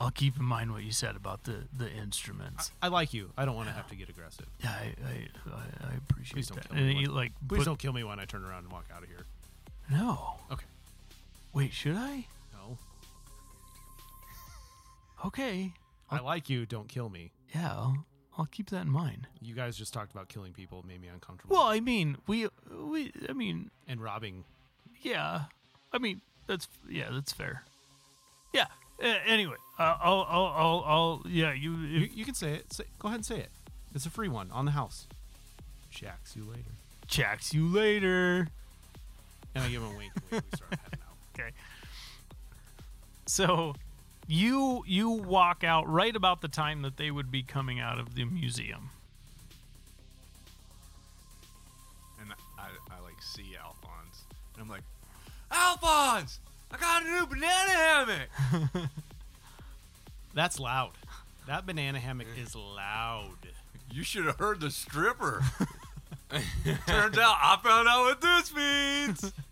I'll 0.00 0.10
keep 0.10 0.36
in 0.36 0.44
mind 0.44 0.72
what 0.72 0.82
you 0.82 0.92
said 0.92 1.16
about 1.16 1.44
the 1.44 1.64
the 1.76 1.90
instruments. 1.90 2.72
I 2.82 2.88
like 2.88 3.14
you. 3.14 3.30
I 3.38 3.44
don't 3.44 3.54
want 3.56 3.68
to 3.68 3.74
have 3.74 3.88
to 3.88 3.94
get 3.96 4.08
aggressive. 4.08 4.46
Yeah, 4.62 4.70
I 4.70 4.94
I, 5.06 5.28
I, 5.54 5.88
I 5.92 5.94
appreciate 5.96 6.34
Please 6.34 6.48
don't 6.48 6.56
that. 6.62 6.68
kill 6.68 6.76
me 6.76 6.82
And 6.82 6.94
when- 6.94 7.04
you, 7.04 7.10
like, 7.12 7.32
Please 7.48 7.58
put- 7.58 7.64
don't 7.66 7.78
kill 7.78 7.92
me 7.92 8.02
when 8.04 8.18
I 8.18 8.24
turn 8.24 8.44
around 8.44 8.64
and 8.64 8.72
walk 8.72 8.86
out 8.94 9.02
of 9.02 9.08
here. 9.08 9.24
No. 9.90 10.40
Okay. 10.50 10.66
Wait, 11.52 11.72
should 11.72 11.96
I? 11.96 12.26
No. 12.52 12.78
Okay. 15.26 15.72
I 16.10 16.20
like 16.20 16.50
you. 16.50 16.66
Don't 16.66 16.88
kill 16.88 17.08
me. 17.08 17.30
Yeah, 17.54 17.70
I'll, 17.72 18.04
I'll 18.36 18.46
keep 18.46 18.70
that 18.70 18.82
in 18.82 18.90
mind. 18.90 19.26
You 19.40 19.54
guys 19.54 19.76
just 19.76 19.94
talked 19.94 20.12
about 20.12 20.28
killing 20.28 20.52
people. 20.52 20.80
It 20.80 20.86
made 20.86 21.00
me 21.00 21.08
uncomfortable. 21.08 21.56
Well, 21.56 21.66
I 21.66 21.80
mean, 21.80 22.18
we 22.26 22.48
we 22.70 23.10
I 23.28 23.32
mean, 23.32 23.70
and 23.88 24.02
robbing. 24.02 24.44
yeah. 25.02 25.44
I 25.92 25.98
mean, 25.98 26.20
that's 26.46 26.68
yeah, 26.88 27.08
that's 27.10 27.32
fair. 27.32 27.62
Yeah. 28.52 28.66
Uh, 29.02 29.06
anyway, 29.26 29.56
uh, 29.78 29.96
I'll, 30.00 30.26
I'll 30.28 30.46
I'll 30.46 30.84
I'll 30.86 31.22
yeah, 31.28 31.52
you, 31.52 31.76
You, 31.76 32.04
if, 32.04 32.16
you 32.16 32.24
can 32.24 32.34
say 32.34 32.54
it. 32.54 32.72
Say, 32.72 32.84
go 32.98 33.08
ahead 33.08 33.18
and 33.18 33.26
say 33.26 33.38
it. 33.38 33.50
It's 33.94 34.06
a 34.06 34.10
free 34.10 34.28
one 34.28 34.50
on 34.52 34.64
the 34.64 34.70
house. 34.72 35.06
Checks 35.90 36.34
you 36.36 36.44
later. 36.44 36.70
checks 37.06 37.52
you 37.54 37.66
later. 37.68 38.48
And 39.54 39.64
I 39.64 39.68
give 39.68 39.82
him 39.82 39.92
a 39.92 39.96
wink. 39.96 40.12
and 40.30 40.42
we 40.42 40.56
start 40.56 40.72
out. 40.72 41.38
Okay. 41.38 41.50
So 43.26 43.74
you 44.26 44.82
you 44.86 45.10
walk 45.10 45.64
out 45.64 45.88
right 45.88 46.14
about 46.14 46.40
the 46.40 46.48
time 46.48 46.82
that 46.82 46.96
they 46.96 47.10
would 47.10 47.30
be 47.30 47.42
coming 47.42 47.78
out 47.80 47.98
of 47.98 48.14
the 48.14 48.24
museum. 48.24 48.90
and 52.20 52.32
I, 52.58 52.68
I 52.90 53.00
like 53.02 53.20
see 53.20 53.56
Alphonse, 53.62 54.24
and 54.54 54.62
I'm 54.62 54.68
like, 54.68 54.82
Alphonse, 55.50 56.40
I 56.74 56.76
got 56.76 57.04
a 57.04 57.08
new 57.08 57.26
banana 57.26 57.70
hammock. 57.70 58.28
That's 60.34 60.58
loud. 60.58 60.92
That 61.46 61.66
banana 61.66 62.00
hammock 62.00 62.26
is 62.36 62.56
loud. 62.56 63.36
You 63.92 64.02
should 64.02 64.24
have 64.24 64.38
heard 64.38 64.60
the 64.60 64.72
stripper. 64.72 65.42
Turns 66.86 67.18
out 67.18 67.36
I 67.40 67.58
found 67.62 67.86
out 67.86 68.02
what 68.04 68.20
this 68.20 68.54
means. 68.54 69.32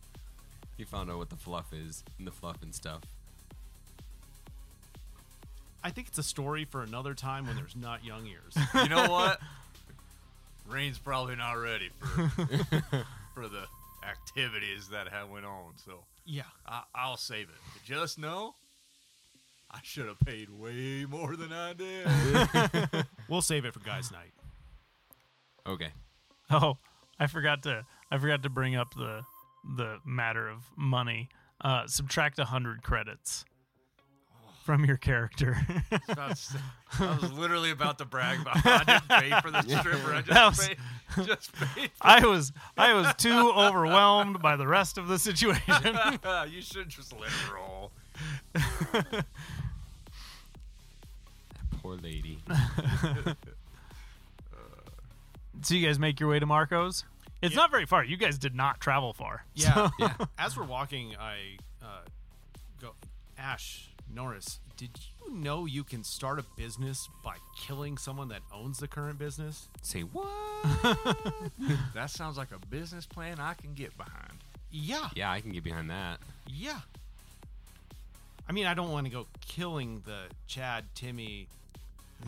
He 0.79 0.85
found 0.85 1.11
out 1.11 1.19
what 1.19 1.31
the 1.31 1.37
fluff 1.37 1.73
is 1.73 2.03
and 2.19 2.27
the 2.27 2.33
fluff 2.33 2.61
and 2.61 2.75
stuff. 2.75 3.03
I 5.85 5.91
think 5.91 6.09
it's 6.09 6.19
a 6.19 6.25
story 6.25 6.65
for 6.65 6.83
another 6.83 7.15
time 7.15 7.47
when 7.47 7.55
there's 7.55 7.77
not 7.77 8.05
young 8.05 8.27
ears. 8.27 8.57
You 8.75 8.89
know 8.89 9.09
what? 9.09 9.39
Rain's 10.67 10.99
probably 10.99 11.37
not 11.37 11.53
ready 11.53 11.91
for 12.01 12.29
for 13.35 13.49
the 13.49 13.67
activities 14.09 14.89
that 14.89 15.09
have 15.09 15.29
went 15.29 15.47
on, 15.47 15.75
so 15.87 16.01
yeah. 16.25 16.43
I, 16.67 16.83
I'll 16.95 17.17
save 17.17 17.49
it. 17.49 17.57
But 17.73 17.83
just 17.85 18.19
know, 18.19 18.55
I 19.71 19.79
should 19.83 20.07
have 20.07 20.21
paid 20.21 20.51
way 20.51 21.07
more 21.09 21.37
than 21.37 21.53
I 21.53 21.73
did. 21.73 23.07
We'll 23.29 23.41
save 23.41 23.65
it 23.65 23.73
for 23.73 23.81
guys' 23.81 24.13
night. 24.13 24.33
Okay. 25.67 25.89
Oh, 26.51 26.77
I 27.19 27.29
forgot 27.29 27.63
to 27.63 27.87
I 28.11 28.19
forgot 28.19 28.43
to 28.43 28.51
bring 28.51 28.77
up 28.77 28.93
the 28.95 29.23
the 29.77 30.01
matter 30.05 30.49
of 30.49 30.65
money. 30.77 31.31
Uh, 31.61 31.87
subtract 31.87 32.39
a 32.39 32.45
hundred 32.45 32.83
credits 32.83 33.45
from 34.63 34.85
your 34.85 34.97
character. 34.97 35.57
About 36.09 36.37
to- 36.37 36.59
I 37.01 37.19
was 37.21 37.33
literally 37.39 37.71
about 37.71 37.99
to 37.99 38.05
brag 38.05 38.41
about 38.41 38.57
how 38.59 38.79
I 38.81 38.85
didn't 38.85 39.09
pay 39.09 39.41
for 39.41 39.51
the 39.51 39.63
stripper. 39.63 40.15
I 40.15 40.23
just 40.23 40.59
was- 40.59 40.69
paid, 40.69 41.27
just 41.27 41.53
paid. 41.75 41.91
I 42.01 42.25
was 42.27 42.53
I 42.77 42.95
was 42.95 43.13
too 43.19 43.53
overwhelmed 43.57 44.41
by 44.41 44.57
the 44.57 44.67
rest 44.67 44.99
of 44.99 45.09
the 45.09 45.19
situation. 45.19 45.75
you 46.51 46.63
should 46.63 46.89
just 46.89 47.13
let 47.13 47.29
it 47.31 47.53
roll. 47.53 47.91
Poor 51.83 51.97
lady. 51.97 52.39
so 55.63 55.75
you 55.75 55.85
guys 55.87 55.99
make 55.99 56.21
your 56.21 56.29
way 56.29 56.39
to 56.39 56.47
Marco's. 56.47 57.05
It's 57.41 57.55
Yeah. 57.55 57.63
not 57.63 57.71
very 57.73 57.87
far. 57.87 58.05
You 58.05 58.17
guys 58.17 58.39
did 58.39 58.55
not 58.55 58.81
travel 58.81 59.13
far. 59.13 59.45
Yeah. 59.55 59.75
So- 59.75 59.91
Yeah. 59.99 60.15
As 60.39 60.57
we're 60.57 60.65
walking, 60.65 61.17
I 61.19 61.57
uh, 61.83 61.87
go, 62.81 62.93
Ash, 63.37 63.89
Norris, 64.15 64.59
did 64.77 64.91
you 65.27 65.33
know 65.33 65.65
you 65.67 65.85
can 65.85 66.05
start 66.05 66.39
a 66.39 66.45
business 66.57 67.09
by 67.25 67.37
killing 67.57 67.97
someone 67.99 68.29
that 68.29 68.43
owns 68.53 68.79
the 68.79 68.89
current 68.89 69.19
business? 69.19 69.69
Say 69.83 70.01
what? 70.03 70.27
That 71.95 72.11
sounds 72.11 72.37
like 72.37 72.49
a 72.53 72.59
business 72.67 73.07
plan 73.07 73.39
I 73.41 73.55
can 73.55 73.75
get 73.75 73.97
behind. 73.97 74.33
Yeah. 74.71 75.09
yeah, 75.15 75.31
I 75.31 75.41
can 75.41 75.51
get 75.53 75.63
behind 75.65 75.91
that. 75.91 76.19
Yeah. 76.47 76.81
I 78.49 78.53
mean, 78.53 78.67
I 78.67 78.75
don't 78.75 78.91
want 78.91 79.07
to 79.07 79.13
go 79.13 79.27
killing 79.47 80.03
the 80.07 80.19
Chad, 80.47 80.85
Timmy. 80.95 81.47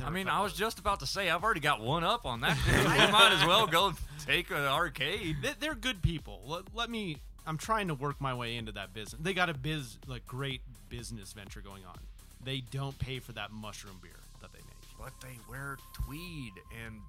I 0.05 0.11
mean, 0.11 0.29
I 0.29 0.43
was 0.43 0.53
just 0.53 0.79
about 0.79 1.01
to 1.01 1.07
say 1.07 1.31
I've 1.31 1.43
already 1.45 1.61
got 1.61 1.81
one 1.81 2.05
up 2.05 2.27
on 2.27 2.41
that. 2.41 2.57
you 2.67 3.13
might 3.13 3.33
as 3.41 3.47
well 3.47 3.67
go 3.67 3.93
take 4.27 4.51
an 4.51 4.57
arcade. 4.59 5.37
They- 5.43 5.55
They're 5.59 5.75
good 5.75 6.03
people. 6.03 6.41
Let, 6.47 6.63
let 6.75 6.91
me. 6.91 7.19
I'm 7.47 7.59
trying 7.59 7.89
to 7.89 7.95
work 7.95 8.21
my 8.21 8.33
way 8.35 8.57
into 8.57 8.73
that 8.73 8.93
business. 8.95 9.21
They 9.23 9.35
got 9.35 9.49
a 9.51 9.55
biz, 9.55 9.99
like 10.07 10.27
great 10.27 10.63
business 10.97 11.33
venture 11.33 11.61
going 11.61 11.85
on. 11.85 11.99
They 12.45 12.61
don't 12.61 12.97
pay 12.99 13.19
for 13.19 13.33
that 13.33 13.51
mushroom 13.51 13.99
beer 14.03 14.13
that 14.41 14.53
they 14.53 14.59
make. 14.61 14.77
But 14.99 15.13
they 15.23 15.39
wear 15.49 15.77
tweed 16.05 16.53
and 16.85 17.01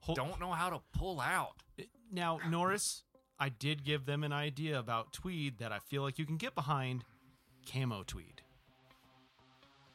Hol- 0.00 0.14
don't 0.14 0.38
know 0.40 0.52
how 0.52 0.70
to 0.70 0.80
pull 0.96 1.20
out. 1.20 1.54
Now, 2.12 2.38
Norris, 2.48 3.02
I 3.40 3.48
did 3.48 3.84
give 3.84 4.04
them 4.06 4.22
an 4.24 4.32
idea 4.32 4.78
about 4.78 5.12
tweed 5.12 5.58
that 5.58 5.72
I 5.72 5.78
feel 5.78 6.02
like 6.02 6.18
you 6.18 6.26
can 6.26 6.36
get 6.36 6.54
behind. 6.54 7.04
Camo 7.72 8.02
tweed. 8.06 8.42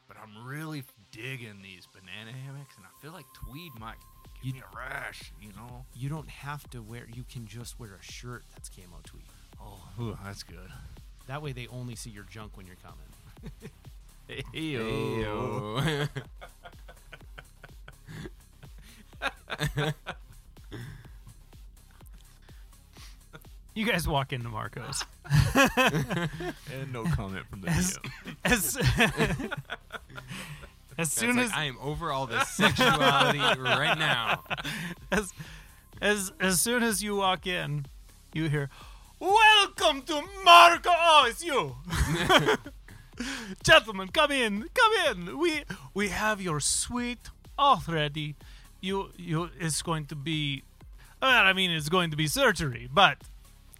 But 0.06 0.16
I'm 0.22 0.46
really 0.46 0.82
digging 1.12 1.60
these 1.62 1.86
banana 1.86 2.32
hammocks, 2.36 2.76
and 2.76 2.84
I 2.86 3.02
feel 3.02 3.12
like 3.12 3.26
tweed 3.34 3.72
might 3.78 3.96
give 4.36 4.46
You- 4.46 4.52
me 4.54 4.60
a 4.60 4.76
rash. 4.76 5.32
You 5.40 5.52
know? 5.52 5.86
You 5.94 6.08
don't 6.08 6.28
have 6.30 6.68
to 6.70 6.82
wear. 6.82 7.06
You 7.12 7.24
can 7.24 7.46
just 7.46 7.78
wear 7.78 7.94
a 7.94 8.02
shirt 8.02 8.44
that's 8.52 8.68
camo 8.68 9.00
tweed. 9.04 9.24
Oh, 9.60 9.82
ooh, 10.00 10.18
that's 10.24 10.42
good. 10.42 10.70
That 11.28 11.42
way, 11.42 11.52
they 11.52 11.66
only 11.68 11.94
see 11.94 12.10
your 12.10 12.24
junk 12.24 12.56
when 12.56 12.66
you're 12.66 12.76
coming. 12.82 13.70
Ayo. 14.54 16.08
You 23.74 23.86
guys 23.86 24.08
walk 24.08 24.32
into 24.32 24.48
Marco's. 24.48 25.04
And 26.72 26.92
no 26.92 27.04
comment 27.04 27.46
from 27.48 27.60
the 27.60 27.68
As 27.68 27.96
DM. 27.98 28.10
as, 28.44 28.76
as 30.98 31.12
soon 31.12 31.36
like, 31.36 31.46
as 31.46 31.52
I 31.52 31.64
am 31.64 31.76
over 31.80 32.10
all 32.10 32.26
this 32.26 32.48
sexuality 32.48 33.38
right 33.38 33.96
now. 33.98 34.42
as 35.12 35.32
as 36.00 36.32
as 36.40 36.60
soon 36.60 36.82
as 36.82 37.02
you 37.02 37.14
walk 37.16 37.46
in, 37.46 37.86
you 38.32 38.48
hear, 38.48 38.68
"Welcome 39.20 40.02
to 40.02 40.22
Marco." 40.44 40.90
Oh, 40.90 41.26
it's 41.28 41.44
you, 41.44 41.76
gentlemen. 43.62 44.08
Come 44.08 44.30
in, 44.32 44.68
come 44.74 44.92
in. 45.08 45.38
We 45.38 45.64
we 45.94 46.08
have 46.08 46.40
your 46.40 46.60
suite 46.60 47.30
all 47.58 47.82
ready. 47.88 48.36
You 48.80 49.10
you 49.16 49.50
it's 49.58 49.82
going 49.82 50.06
to 50.06 50.14
be, 50.14 50.62
well, 51.20 51.44
I 51.46 51.52
mean, 51.52 51.70
it's 51.70 51.88
going 51.88 52.10
to 52.10 52.16
be 52.16 52.26
surgery, 52.26 52.88
but 52.92 53.24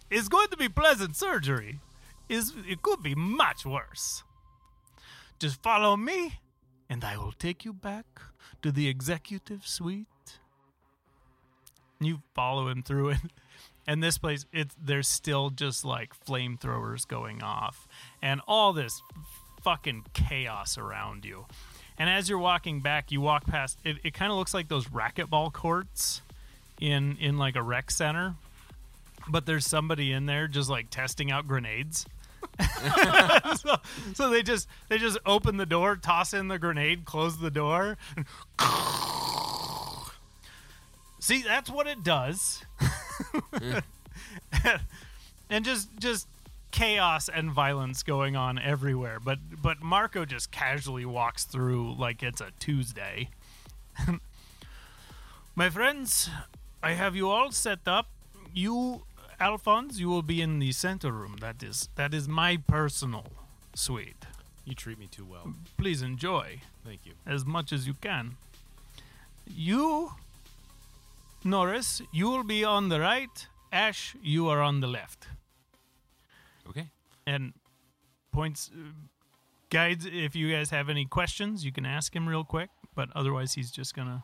it's 0.09 0.27
going 0.27 0.49
to 0.49 0.57
be 0.57 0.69
pleasant 0.69 1.15
surgery. 1.15 1.79
Is 2.27 2.53
it 2.67 2.81
could 2.81 3.01
be 3.01 3.15
much 3.15 3.65
worse. 3.65 4.23
Just 5.39 5.63
follow 5.63 5.95
me, 5.95 6.39
and 6.89 7.03
I 7.03 7.17
will 7.17 7.31
take 7.31 7.63
you 7.63 7.73
back 7.73 8.05
to 8.61 8.71
the 8.71 8.89
executive 8.89 9.65
suite. 9.65 10.39
You 12.01 12.21
follow 12.35 12.67
him 12.67 12.83
through 12.83 13.09
it. 13.09 13.21
And 13.89 14.03
this 14.03 14.19
place, 14.19 14.45
it's 14.53 14.75
there's 14.79 15.07
still 15.07 15.49
just 15.49 15.83
like 15.83 16.13
flamethrowers 16.23 17.07
going 17.07 17.41
off 17.41 17.87
and 18.21 18.39
all 18.47 18.71
this 18.71 19.01
fucking 19.63 20.05
chaos 20.13 20.77
around 20.77 21.25
you. 21.25 21.47
And 21.97 22.07
as 22.07 22.29
you're 22.29 22.37
walking 22.37 22.81
back, 22.81 23.11
you 23.11 23.19
walk 23.19 23.47
past 23.47 23.79
it, 23.83 23.97
it 24.03 24.13
kind 24.13 24.31
of 24.31 24.37
looks 24.37 24.53
like 24.53 24.67
those 24.67 24.85
racquetball 24.89 25.51
courts 25.51 26.21
in 26.79 27.17
in 27.19 27.39
like 27.39 27.55
a 27.55 27.63
rec 27.63 27.89
center. 27.89 28.35
But 29.27 29.47
there's 29.47 29.65
somebody 29.65 30.11
in 30.11 30.27
there 30.27 30.47
just 30.47 30.69
like 30.69 30.91
testing 30.91 31.31
out 31.31 31.47
grenades. 31.47 32.05
so, 33.55 33.77
so 34.13 34.29
they 34.29 34.43
just 34.43 34.67
they 34.89 34.99
just 34.99 35.17
open 35.25 35.57
the 35.57 35.65
door, 35.65 35.95
toss 35.95 36.35
in 36.35 36.47
the 36.47 36.59
grenade, 36.59 37.05
close 37.05 37.39
the 37.39 37.49
door. 37.49 37.97
See, 41.19 41.41
that's 41.41 41.71
what 41.71 41.87
it 41.87 42.03
does. 42.03 42.63
and 45.49 45.65
just 45.65 45.89
just 45.99 46.27
chaos 46.71 47.29
and 47.29 47.51
violence 47.51 48.03
going 48.03 48.35
on 48.35 48.59
everywhere. 48.59 49.19
But 49.19 49.39
but 49.61 49.81
Marco 49.81 50.25
just 50.25 50.51
casually 50.51 51.05
walks 51.05 51.45
through 51.45 51.95
like 51.95 52.23
it's 52.23 52.41
a 52.41 52.51
Tuesday. 52.59 53.29
My 55.55 55.69
friends, 55.69 56.29
I 56.81 56.93
have 56.93 57.15
you 57.15 57.29
all 57.29 57.51
set 57.51 57.87
up. 57.87 58.07
You 58.53 59.03
Alphonse, 59.39 59.99
you 59.99 60.09
will 60.09 60.21
be 60.21 60.41
in 60.41 60.59
the 60.59 60.71
center 60.71 61.11
room. 61.11 61.37
That 61.39 61.63
is 61.63 61.89
that 61.95 62.13
is 62.13 62.27
my 62.27 62.57
personal 62.57 63.25
suite. 63.73 64.25
You 64.65 64.75
treat 64.75 64.99
me 64.99 65.07
too 65.07 65.25
well. 65.25 65.53
Please 65.77 66.01
enjoy 66.01 66.61
Thank 66.85 67.05
you. 67.05 67.13
as 67.25 67.45
much 67.45 67.71
as 67.71 67.87
you 67.87 67.93
can. 67.93 68.35
You, 69.47 70.11
Norris, 71.43 72.01
you 72.11 72.29
will 72.29 72.43
be 72.43 72.63
on 72.63 72.89
the 72.89 72.99
right. 72.99 73.47
Ash, 73.71 74.15
you 74.21 74.49
are 74.49 74.61
on 74.61 74.79
the 74.81 74.87
left. 74.87 75.27
Okay. 76.67 76.89
And 77.25 77.53
points, 78.31 78.71
uh, 78.73 78.91
guides, 79.69 80.05
if 80.05 80.35
you 80.35 80.51
guys 80.51 80.69
have 80.71 80.89
any 80.89 81.05
questions, 81.05 81.63
you 81.63 81.71
can 81.71 81.85
ask 81.85 82.15
him 82.15 82.27
real 82.27 82.43
quick. 82.43 82.69
But 82.95 83.09
otherwise, 83.15 83.53
he's 83.53 83.71
just 83.71 83.93
gonna. 83.95 84.23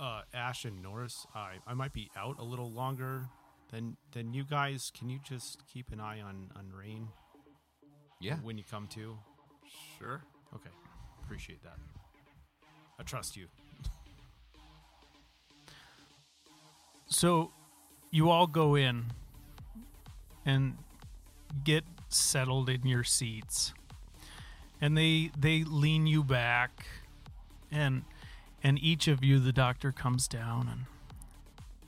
Uh, 0.00 0.22
Ash 0.34 0.64
and 0.64 0.82
Norris, 0.82 1.26
I, 1.34 1.56
I 1.66 1.74
might 1.74 1.92
be 1.92 2.10
out 2.16 2.38
a 2.40 2.44
little 2.44 2.70
longer 2.70 3.26
than 3.70 3.96
than 4.12 4.34
you 4.34 4.44
guys. 4.44 4.90
Can 4.96 5.08
you 5.08 5.20
just 5.26 5.62
keep 5.72 5.92
an 5.92 6.00
eye 6.00 6.20
on 6.20 6.50
on 6.56 6.70
Rain 6.72 7.08
Yeah. 8.20 8.36
when 8.42 8.58
you 8.58 8.64
come 8.68 8.88
to? 8.88 9.16
Sure. 9.98 10.22
Okay, 10.54 10.70
appreciate 11.22 11.62
that. 11.62 11.78
I 12.98 13.04
trust 13.04 13.36
you. 13.36 13.46
So, 17.12 17.52
you 18.10 18.30
all 18.30 18.46
go 18.46 18.74
in 18.74 19.12
and 20.46 20.78
get 21.62 21.84
settled 22.08 22.68
in 22.68 22.86
your 22.86 23.04
seats, 23.04 23.74
and 24.80 24.96
they 24.96 25.30
they 25.38 25.62
lean 25.62 26.06
you 26.06 26.24
back, 26.24 26.86
and 27.70 28.04
and 28.62 28.78
each 28.82 29.08
of 29.08 29.22
you, 29.22 29.38
the 29.38 29.52
doctor 29.52 29.92
comes 29.92 30.26
down 30.28 30.68
and. 30.68 30.80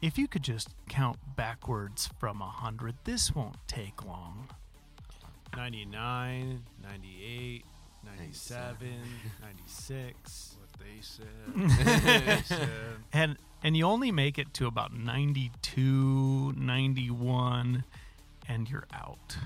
If 0.03 0.19
you 0.19 0.29
could 0.29 0.43
just 0.43 0.69
count 0.87 1.17
backwards 1.35 2.11
from 2.21 2.43
a 2.43 2.51
hundred, 2.51 2.95
this 3.05 3.35
won't 3.35 3.57
take 3.67 4.05
long. 4.05 4.49
99, 5.57 6.63
98, 6.83 7.65
97, 8.05 8.89
96. 9.41 10.57
What 10.61 10.69
they 10.79 11.01
said. 11.01 12.27
they 12.27 12.43
said. 12.45 12.69
and 13.15 13.39
and 13.65 13.75
you 13.75 13.87
only 13.87 14.13
make 14.13 14.39
it 14.39 14.53
to 14.55 14.67
about 14.67 14.93
92 14.93 16.53
91 16.53 17.85
and 18.47 18.71
you're 18.71 18.87
out. 18.93 19.39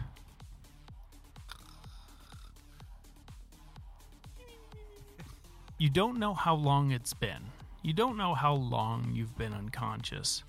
You 5.78 5.88
don't 5.88 6.18
know 6.18 6.34
how 6.34 6.56
long 6.56 6.90
it's 6.90 7.14
been. 7.14 7.52
You 7.84 7.92
don't 7.92 8.16
know 8.16 8.34
how 8.34 8.54
long 8.54 9.12
you've 9.14 9.38
been 9.38 9.54
unconscious. 9.54 10.42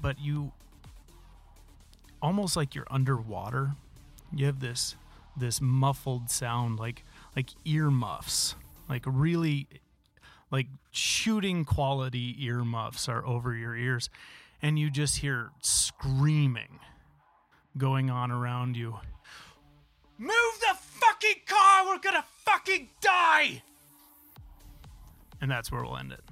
But 0.00 0.20
you 0.20 0.52
almost 2.22 2.56
like 2.56 2.76
you're 2.76 2.86
underwater. 2.88 3.72
You 4.32 4.46
have 4.46 4.60
this 4.60 4.94
this 5.36 5.60
muffled 5.60 6.30
sound 6.30 6.78
like 6.78 7.04
like 7.34 7.50
ear 7.64 7.90
muffs. 7.90 8.54
like 8.88 9.02
really 9.04 9.66
like 10.54 10.68
shooting 10.92 11.64
quality 11.64 12.36
earmuffs 12.44 13.08
are 13.08 13.26
over 13.26 13.56
your 13.56 13.74
ears 13.74 14.08
and 14.62 14.78
you 14.78 14.88
just 14.88 15.16
hear 15.16 15.50
screaming 15.60 16.78
going 17.76 18.08
on 18.08 18.30
around 18.30 18.76
you. 18.76 18.96
Move 20.16 20.30
the 20.60 20.76
fucking 20.78 21.42
car, 21.44 21.88
we're 21.88 21.98
gonna 21.98 22.24
fucking 22.44 22.88
die! 23.00 23.64
And 25.40 25.50
that's 25.50 25.72
where 25.72 25.82
we'll 25.82 25.96
end 25.96 26.12
it. 26.12 26.22